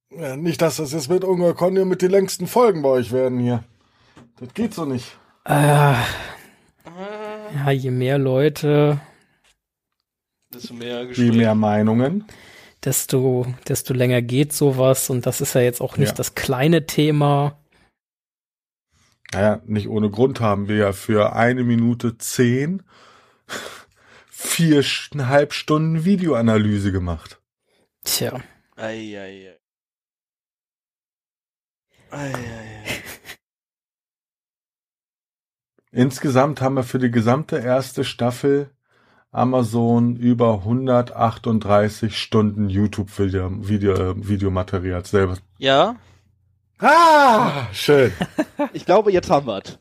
Ja, 0.09 0.35
nicht, 0.35 0.61
dass 0.61 0.77
das 0.77 0.91
jetzt 0.91 1.09
mit 1.09 1.23
Ungar 1.23 1.53
Conny 1.53 1.85
mit 1.85 2.01
den 2.01 2.11
längsten 2.11 2.47
Folgen 2.47 2.81
bei 2.81 2.89
euch 2.89 3.11
werden 3.11 3.39
hier. 3.39 3.63
Das 4.39 4.53
geht 4.53 4.73
so 4.73 4.85
nicht. 4.85 5.17
Äh, 5.45 5.93
ja, 7.55 7.71
je 7.71 7.91
mehr 7.91 8.17
Leute, 8.17 8.99
Desto 10.53 10.73
mehr 10.73 11.01
Je 11.03 11.07
Gespräch. 11.07 11.31
mehr 11.33 11.55
Meinungen. 11.55 12.25
Desto, 12.83 13.45
desto 13.67 13.93
länger 13.93 14.21
geht 14.21 14.53
sowas 14.53 15.09
und 15.09 15.25
das 15.25 15.41
ist 15.41 15.53
ja 15.55 15.61
jetzt 15.61 15.81
auch 15.81 15.97
nicht 15.97 16.09
Ja. 16.09 16.15
das 16.15 16.35
kleine 16.35 16.85
Thema. 16.85 17.57
Naja, 19.33 19.61
nicht 19.65 19.87
ohne 19.87 20.09
Grund 20.09 20.41
haben 20.41 20.67
wir 20.67 20.75
ja 20.75 20.91
für 20.93 21.33
eine 21.33 21.63
Minute 21.63 22.17
zehn 22.17 22.83
viereinhalb 24.29 25.53
Stunden 25.53 26.03
Videoanalyse 26.03 26.91
gemacht. 26.91 27.41
Tja, 28.03 28.41
Ei, 28.75 29.15
ei, 29.17 29.49
ei. 29.51 29.57
Ei, 32.09 32.33
ei, 32.33 32.83
ei. 32.83 33.03
Insgesamt 35.91 36.61
haben 36.61 36.75
wir 36.75 36.83
für 36.83 36.99
die 36.99 37.11
gesamte 37.11 37.57
erste 37.57 38.03
Staffel 38.03 38.71
Amazon 39.31 40.15
über 40.17 40.55
138 40.55 42.17
Stunden 42.17 42.69
YouTube-Video, 42.69 43.49
Video, 43.67 43.93
äh, 43.93 44.27
Videomaterial 44.27 45.05
selber. 45.05 45.37
Ja, 45.57 45.95
Ah, 46.83 47.67
schön. 47.73 48.11
Ich 48.73 48.85
glaube, 48.85 49.11
jetzt 49.11 49.29
haben 49.29 49.45
wir 49.45 49.61
es. 49.63 49.77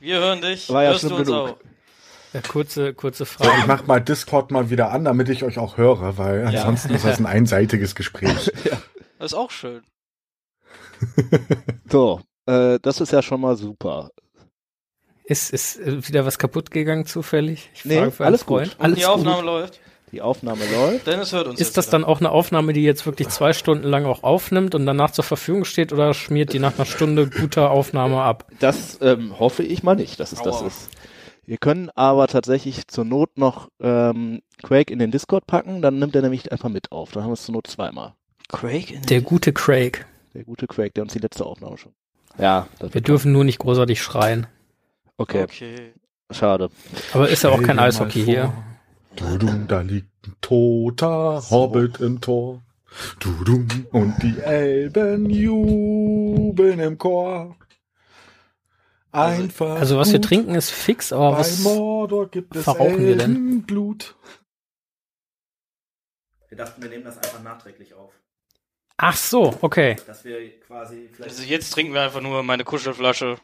wir 0.00 0.18
hören 0.18 0.40
dich. 0.40 0.70
War 0.70 0.82
ja 0.84 0.90
Hörst 0.90 1.04
du 1.04 1.08
schlimm 1.08 1.18
uns 1.20 1.28
genug. 1.28 1.48
auch? 1.50 1.56
ja, 2.32 2.40
kurze, 2.40 2.94
kurze 2.94 3.24
So, 3.26 3.44
ich 3.44 3.46
Frage. 3.48 3.62
mach 3.66 3.86
mal 3.86 4.00
Discord 4.00 4.50
mal 4.50 4.70
wieder 4.70 4.90
an, 4.90 5.04
damit 5.04 5.28
ich 5.28 5.44
euch 5.44 5.58
auch 5.58 5.76
höre, 5.76 6.16
weil 6.16 6.46
ansonsten 6.46 6.94
ist 6.94 7.04
das 7.04 7.18
ein 7.18 7.26
einseitiges 7.26 7.94
Gespräch. 7.94 8.50
Das 9.18 9.32
ist 9.32 9.38
auch 9.38 9.50
schön. 9.52 9.82
So, 11.90 12.20
äh, 12.46 12.78
das 12.82 13.00
ist 13.00 13.12
ja 13.12 13.22
schon 13.22 13.40
mal 13.40 13.56
super. 13.56 14.10
Ist, 15.24 15.52
ist 15.52 15.80
äh, 15.80 16.06
wieder 16.06 16.26
was 16.26 16.38
kaputt 16.38 16.70
gegangen 16.70 17.06
zufällig? 17.06 17.70
Ich 17.74 17.84
Nee, 17.84 17.98
frage 17.98 18.10
für 18.10 18.24
einen 18.24 18.28
alles 18.28 18.42
Freund. 18.42 18.70
gut. 18.72 18.80
Alles 18.84 18.98
Die 18.98 19.06
Aufnahme 19.06 19.36
gut. 19.36 19.44
läuft. 19.46 19.80
Die 20.12 20.22
Aufnahme 20.22 20.60
läuft. 20.72 21.06
Dennis 21.08 21.32
hört 21.32 21.48
uns 21.48 21.60
Ist 21.60 21.76
das 21.76 21.86
wieder. 21.86 21.92
dann 21.98 22.04
auch 22.04 22.20
eine 22.20 22.30
Aufnahme, 22.30 22.72
die 22.72 22.82
jetzt 22.84 23.04
wirklich 23.04 23.28
zwei 23.30 23.52
Stunden 23.52 23.84
lang 23.88 24.04
auch 24.04 24.22
aufnimmt 24.22 24.74
und 24.76 24.86
danach 24.86 25.10
zur 25.10 25.24
Verfügung 25.24 25.64
steht 25.64 25.92
oder 25.92 26.14
schmiert 26.14 26.52
die 26.52 26.60
nach 26.60 26.74
einer 26.76 26.84
Stunde 26.84 27.28
guter 27.28 27.70
Aufnahme 27.70 28.22
ab? 28.22 28.46
Das 28.60 28.98
ähm, 29.02 29.38
hoffe 29.40 29.64
ich 29.64 29.82
mal 29.82 29.96
nicht, 29.96 30.20
dass 30.20 30.32
es 30.32 30.40
das 30.42 30.60
Aua. 30.60 30.66
ist. 30.68 30.88
Wir 31.46 31.56
können 31.58 31.90
aber 31.94 32.28
tatsächlich 32.28 32.86
zur 32.86 33.04
Not 33.04 33.36
noch 33.38 33.68
ähm, 33.80 34.40
Quake 34.62 34.92
in 34.92 34.98
den 34.98 35.10
Discord 35.10 35.46
packen, 35.46 35.82
dann 35.82 35.98
nimmt 35.98 36.14
er 36.14 36.22
nämlich 36.22 36.52
einfach 36.52 36.68
mit 36.68 36.92
auf. 36.92 37.10
Dann 37.12 37.24
haben 37.24 37.30
wir 37.30 37.34
es 37.34 37.42
zur 37.44 37.54
Not 37.54 37.66
zweimal. 37.66 38.14
Craig 38.48 38.92
in 38.92 39.02
Der 39.02 39.20
gute 39.20 39.52
Craig. 39.52 40.06
Der 40.32 40.44
gute 40.44 40.66
Quake, 40.66 40.92
der 40.92 41.02
uns 41.02 41.12
die 41.12 41.18
letzte 41.18 41.44
Aufnahme 41.44 41.76
schon. 41.76 41.92
Ja, 42.38 42.68
das 42.78 42.94
Wir 42.94 43.00
dürfen 43.00 43.32
nur 43.32 43.44
nicht 43.44 43.58
großartig 43.58 44.00
schreien. 44.00 44.46
Okay. 45.16 45.44
Okay. 45.44 45.92
Schade. 46.30 46.70
Aber 47.12 47.28
ist 47.28 47.42
ja 47.42 47.50
auch 47.50 47.62
kein 47.62 47.78
Eishockey 47.78 48.24
hier. 48.24 48.52
Dudum, 49.16 49.66
da 49.68 49.80
liegt 49.80 50.26
ein 50.26 50.34
toter 50.40 51.42
Hobbit 51.50 52.00
im 52.00 52.20
Tor. 52.20 52.62
Dudum, 53.20 53.86
und 53.90 54.22
die 54.22 54.38
Elben 54.40 55.28
jubeln 55.28 56.80
im 56.80 56.98
Chor. 56.98 57.56
Einfach. 59.12 59.76
Also 59.76 59.96
was 59.96 60.12
wir 60.12 60.20
trinken 60.20 60.54
ist 60.56 60.70
fix, 60.70 61.12
aber 61.12 61.32
Bei 61.32 61.38
was... 61.38 61.60
Mordor 61.60 62.28
gibt 62.28 62.56
es 62.56 62.64
verrauchen 62.64 62.98
wir 62.98 63.16
denn? 63.16 63.30
Elbenblut. 63.30 64.16
Wir 66.48 66.58
dachten, 66.58 66.82
wir 66.82 66.88
nehmen 66.88 67.04
das 67.04 67.18
einfach 67.18 67.42
nachträglich 67.42 67.94
auf. 67.94 68.12
Ach 68.96 69.16
so, 69.16 69.56
okay. 69.60 69.96
Dass 70.06 70.24
wir 70.24 70.60
quasi 70.60 71.10
Also 71.20 71.42
jetzt 71.42 71.70
trinken 71.70 71.94
wir 71.94 72.02
einfach 72.02 72.20
nur 72.20 72.42
meine 72.42 72.64
Kuschelflasche. 72.64 73.38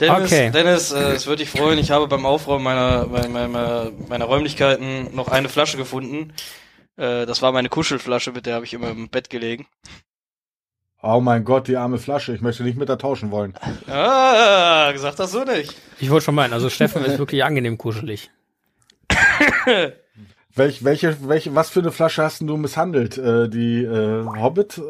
Dennis, 0.00 0.32
Okay. 0.32 0.50
Dennis 0.50 0.92
äh, 0.92 1.12
es 1.12 1.26
würde 1.26 1.42
dich 1.44 1.50
freuen, 1.50 1.78
ich 1.78 1.90
habe 1.90 2.08
beim 2.08 2.26
Aufräumen 2.26 2.64
meiner, 2.64 3.06
meiner, 3.06 3.28
meiner, 3.28 3.92
meiner 4.08 4.24
Räumlichkeiten 4.24 5.14
noch 5.14 5.28
eine 5.28 5.48
Flasche 5.48 5.76
gefunden. 5.76 6.32
Äh, 6.96 7.26
das 7.26 7.42
war 7.42 7.52
meine 7.52 7.68
Kuschelflasche, 7.68 8.32
mit 8.32 8.46
der 8.46 8.54
habe 8.56 8.64
ich 8.64 8.74
immer 8.74 8.90
im 8.90 9.08
Bett 9.08 9.30
gelegen. 9.30 9.66
Oh 11.02 11.20
mein 11.20 11.44
Gott, 11.44 11.66
die 11.66 11.76
arme 11.76 11.98
Flasche. 11.98 12.32
Ich 12.32 12.40
möchte 12.40 12.62
nicht 12.62 12.78
mit 12.78 12.88
der 12.88 12.96
tauschen 12.98 13.32
wollen. 13.32 13.54
Ah, 13.88 14.92
gesagt 14.92 15.18
hast 15.18 15.34
du 15.34 15.44
nicht. 15.44 15.74
Ich 15.98 16.10
wollte 16.10 16.26
schon 16.26 16.36
meinen, 16.36 16.52
also 16.52 16.70
Steffen 16.70 17.04
ist 17.04 17.18
wirklich 17.18 17.42
angenehm 17.42 17.76
kuschelig. 17.76 18.30
Welch, 20.54 20.84
welche, 20.84 21.16
welche, 21.28 21.54
was 21.54 21.70
für 21.70 21.80
eine 21.80 21.92
Flasche 21.92 22.22
hast 22.22 22.40
denn 22.40 22.46
du 22.46 22.56
misshandelt? 22.58 23.16
Äh, 23.16 23.48
die 23.48 23.84
äh, 23.84 24.24
Hobbit? 24.26 24.78
Äh, 24.78 24.82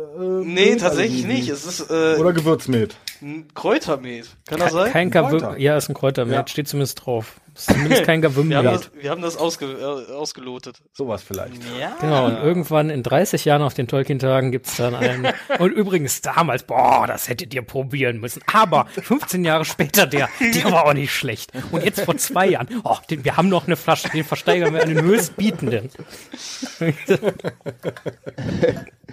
Nee, 0.45 0.71
Met? 0.71 0.81
tatsächlich 0.81 1.25
Also 1.25 1.29
die- 1.29 1.35
nicht. 1.41 1.49
Es 1.51 1.65
ist 1.65 1.89
äh, 1.91 2.17
Oder 2.19 2.33
Gewürzmet. 2.33 2.97
ein 3.21 3.47
Kräutermet. 3.55 4.27
Kann 4.49 4.59
das 4.59 4.73
sein? 4.73 4.91
Kein 4.91 5.11
Kräuter. 5.11 5.57
Ja, 5.59 5.77
ist 5.77 5.89
ein 5.89 5.95
Kräutermet, 5.95 6.35
Ja. 6.35 6.47
steht 6.49 6.67
zumindest 6.69 7.07
drauf. 7.07 7.41
Ist 7.55 7.67
zumindest 7.71 8.05
kein 8.05 8.23
Gavüm 8.23 8.49
wir, 8.51 8.59
haben 8.59 8.65
das, 8.65 8.91
wir 8.95 9.11
haben 9.11 9.21
das 9.23 9.37
ausge, 9.37 9.67
äh, 9.67 10.13
ausgelotet. 10.13 10.83
Sowas 10.93 11.23
vielleicht. 11.23 11.55
Ja. 11.79 11.97
Genau, 12.01 12.27
und 12.27 12.37
irgendwann 12.37 12.89
in 12.91 13.03
30 13.03 13.45
Jahren 13.45 13.63
auf 13.63 13.75
den 13.75 13.89
Tolkien-Tagen 13.89 14.53
gibt's 14.53 14.77
dann 14.77 14.95
einen. 14.95 15.29
und 15.59 15.71
übrigens 15.73 16.21
damals, 16.23 16.63
boah, 16.65 17.07
das 17.07 17.29
hättet 17.29 17.53
ihr 17.55 17.63
probieren 17.63 18.21
müssen. 18.21 18.43
Aber 18.53 18.87
15 18.87 19.45
Jahre 19.45 19.65
später, 19.65 20.07
der, 20.07 20.29
der 20.41 20.65
war 20.73 20.87
auch 20.87 20.95
nicht 20.95 21.13
schlecht. 21.13 21.53
Und 21.71 21.85
jetzt 21.85 22.01
vor 22.01 22.17
zwei 22.17 22.49
Jahren, 22.49 22.69
oh, 22.85 22.97
den, 23.11 23.25
wir 23.25 23.37
haben 23.37 23.49
noch 23.49 23.67
eine 23.67 23.77
Flasche, 23.77 24.09
den 24.09 24.25
versteigern 24.25 24.73
wir 24.73 24.83
an 24.83 24.89
den 24.89 25.03
Höchstbietenden. 25.03 25.91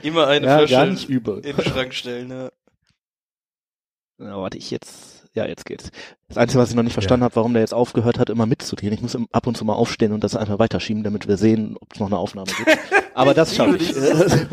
Immer 0.01 0.27
eine 0.27 0.45
Ja, 0.45 0.57
Flasche 0.59 0.73
gar 0.73 0.85
nicht 0.85 1.09
übel. 1.09 1.39
in 1.45 1.55
den 1.55 1.65
Schrank 1.65 1.93
stellen. 1.93 2.27
Ne? 2.29 2.51
Na, 4.17 4.37
warte, 4.37 4.57
ich 4.57 4.71
jetzt. 4.71 5.18
Ja, 5.35 5.45
jetzt 5.45 5.65
geht's. 5.65 5.91
Das 6.27 6.37
Einzige, 6.37 6.59
was 6.61 6.69
ich 6.71 6.75
noch 6.75 6.83
nicht 6.83 6.93
verstanden 6.93 7.23
habe, 7.23 7.35
warum 7.35 7.53
der 7.53 7.61
jetzt 7.61 7.73
aufgehört 7.73 8.17
hat, 8.17 8.29
immer 8.31 8.45
mitzudrehen. 8.47 8.91
Ich 8.93 9.01
muss 9.01 9.13
im- 9.15 9.27
ab 9.31 9.45
und 9.45 9.55
zu 9.55 9.63
mal 9.63 9.73
aufstehen 9.73 10.11
und 10.11 10.23
das 10.23 10.35
einfach 10.35 10.57
weiterschieben, 10.59 11.03
damit 11.03 11.27
wir 11.27 11.37
sehen, 11.37 11.77
ob 11.79 11.93
es 11.93 11.99
noch 11.99 12.07
eine 12.07 12.17
Aufnahme 12.17 12.47
gibt. 12.57 12.77
Aber 13.13 13.33
das 13.33 13.55
schaffe 13.55 13.77
ich. 13.77 13.93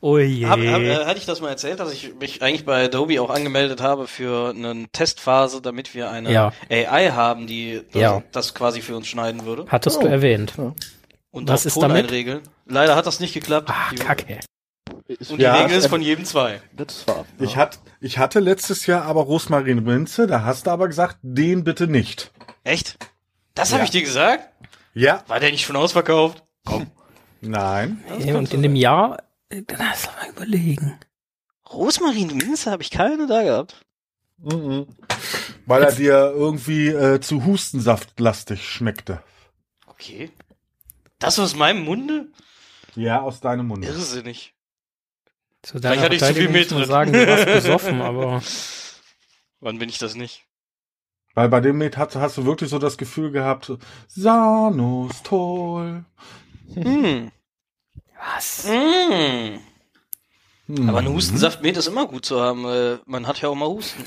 Oh 0.00 0.18
je. 0.18 0.46
Hab, 0.46 0.58
hab, 0.60 0.80
äh, 0.80 1.04
hatte 1.04 1.18
ich 1.18 1.26
das 1.26 1.40
mal 1.40 1.48
erzählt, 1.48 1.80
dass 1.80 1.92
ich 1.92 2.14
mich 2.20 2.40
eigentlich 2.42 2.64
bei 2.64 2.84
Adobe 2.84 3.20
auch 3.20 3.30
angemeldet 3.30 3.80
habe 3.82 4.06
für 4.06 4.50
eine 4.50 4.86
Testphase, 4.92 5.60
damit 5.60 5.94
wir 5.94 6.10
eine 6.10 6.30
Ja. 6.32 6.52
AI 6.70 7.10
haben, 7.10 7.46
die 7.46 7.82
das, 7.92 8.00
Ja. 8.00 8.22
das 8.32 8.54
quasi 8.54 8.80
für 8.82 8.96
uns 8.96 9.08
schneiden 9.08 9.44
würde 9.44 9.66
Hattest 9.68 9.98
Oh. 9.98 10.02
du 10.02 10.06
erwähnt. 10.08 10.54
und 11.30 11.48
Was 11.48 11.62
auch 11.62 11.66
ist 11.66 11.74
Ton 11.74 11.82
damit? 11.82 12.04
einregeln. 12.04 12.40
Leider 12.66 12.94
hat 12.94 13.06
das 13.06 13.20
nicht 13.20 13.34
geklappt. 13.34 13.68
Ah, 13.70 13.90
Die- 13.92 13.96
kacke. 15.08 15.30
Und 15.32 15.38
die 15.38 15.42
Ja, 15.44 15.54
Regel 15.62 15.78
ist 15.78 15.86
von 15.88 16.02
jedem 16.02 16.24
zwei. 16.24 16.60
Das 16.72 17.06
war. 17.06 17.24
Ich, 17.40 17.56
hat, 17.56 17.78
ich 18.00 18.18
hatte 18.18 18.40
letztes 18.40 18.86
Jahr 18.86 19.02
aber 19.04 19.22
Rosmarin 19.22 19.82
Minze, 19.84 20.26
da 20.26 20.42
hast 20.44 20.66
du 20.66 20.70
aber 20.70 20.88
gesagt, 20.88 21.18
den 21.22 21.64
bitte 21.64 21.86
nicht. 21.86 22.32
Echt? 22.64 22.98
Das 23.54 23.70
Ja. 23.70 23.76
habe 23.76 23.84
ich 23.84 23.90
dir 23.90 24.02
gesagt? 24.02 24.48
Ja, 24.94 25.22
War 25.28 25.40
der 25.40 25.50
nicht 25.50 25.64
schon 25.66 25.76
ausverkauft? 25.76 26.42
nein. 27.40 28.02
Ja, 28.18 28.36
und 28.36 28.52
in 28.54 28.62
dem 28.62 28.74
Jahr, 28.76 29.22
äh, 29.50 29.62
dann 29.66 29.90
hast 29.90 30.06
du 30.06 30.10
mal 30.20 30.30
überlegen. 30.30 30.98
Rosmarin 31.72 32.28
Minze 32.36 32.70
habe 32.70 32.82
ich 32.82 32.90
keine 32.90 33.26
da 33.26 33.42
gehabt. 33.42 33.84
Mhm. 34.38 34.86
Weil 35.66 35.82
er 35.82 35.92
dir 35.92 36.32
irgendwie 36.34 36.88
äh, 36.88 37.20
zu 37.20 37.44
Hustensaftlastig 37.44 38.62
schmeckte. 38.68 39.22
Okay. 39.86 40.30
Das 41.18 41.38
aus 41.38 41.56
meinem 41.56 41.84
Munde? 41.84 42.28
Ja, 42.94 43.20
aus 43.22 43.40
deinem 43.40 43.66
Munde. 43.66 43.88
Irrsinnig. 43.88 44.54
Zu 45.66 45.80
Vielleicht 45.80 46.00
hatte 46.00 46.14
ich 46.14 46.22
zu 46.22 46.32
viel 46.32 46.44
man 46.44 46.52
Met 46.52 46.68
sagen, 46.68 47.12
drin. 47.12 47.26
du 47.26 47.32
warst 47.32 47.46
besoffen, 47.64 48.00
aber 48.00 48.40
Wann 49.58 49.80
bin 49.80 49.88
ich 49.88 49.98
das 49.98 50.14
nicht? 50.14 50.44
Weil 51.34 51.48
bei 51.48 51.60
dem 51.60 51.76
Met 51.78 51.96
hast, 51.96 52.14
hast 52.14 52.38
du 52.38 52.46
wirklich 52.46 52.70
so 52.70 52.78
das 52.78 52.96
Gefühl 52.96 53.32
gehabt, 53.32 53.72
Sanus 54.06 55.24
toll. 55.24 56.04
Hm. 56.72 57.32
was? 58.16 58.68
Hm. 58.68 59.58
Hm. 60.68 60.88
Aber 60.88 60.98
ein 60.98 61.08
Hustensaftmet 61.08 61.76
ist 61.76 61.88
immer 61.88 62.06
gut 62.06 62.24
zu 62.24 62.40
haben. 62.40 63.00
Man 63.06 63.26
hat 63.26 63.40
ja 63.40 63.48
auch 63.48 63.56
mal 63.56 63.66
Husten. 63.68 64.04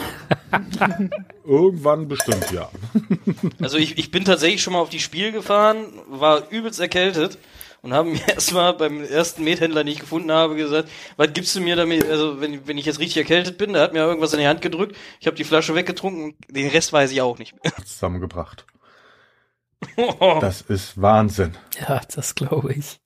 Irgendwann 1.43 2.07
bestimmt, 2.07 2.51
ja. 2.53 2.71
Also 3.61 3.77
ich, 3.77 3.97
ich 3.97 4.11
bin 4.11 4.23
tatsächlich 4.23 4.63
schon 4.63 4.71
mal 4.71 4.79
auf 4.79 4.89
die 4.89 5.01
Spiel 5.01 5.33
gefahren, 5.33 5.87
war 6.07 6.49
übelst 6.51 6.79
erkältet 6.79 7.37
und 7.81 7.93
habe 7.93 8.09
mir 8.09 8.27
erstmal 8.27 8.73
beim 8.73 9.03
ersten 9.03 9.43
Methändler, 9.43 9.83
den 9.83 9.93
ich 9.93 9.99
gefunden 9.99 10.31
habe, 10.31 10.55
gesagt, 10.55 10.89
was 11.17 11.33
gibst 11.33 11.55
du 11.55 11.61
mir 11.61 11.75
damit, 11.75 12.05
also 12.05 12.41
wenn, 12.41 12.67
wenn 12.67 12.77
ich 12.77 12.85
jetzt 12.85 12.99
richtig 12.99 13.17
erkältet 13.17 13.57
bin, 13.57 13.73
der 13.73 13.81
hat 13.81 13.93
mir 13.93 13.99
irgendwas 13.99 14.33
in 14.33 14.39
die 14.39 14.47
Hand 14.47 14.61
gedrückt, 14.61 14.95
ich 15.19 15.27
habe 15.27 15.37
die 15.37 15.43
Flasche 15.43 15.75
weggetrunken, 15.75 16.35
den 16.47 16.69
Rest 16.69 16.93
weiß 16.93 17.11
ich 17.11 17.21
auch 17.21 17.37
nicht 17.37 17.53
mehr. 17.53 17.73
Zusammengebracht. 17.85 18.65
Das 20.41 20.61
ist 20.61 21.01
Wahnsinn. 21.01 21.55
Ja, 21.79 22.01
das 22.13 22.35
glaube 22.35 22.73
ich. 22.73 22.99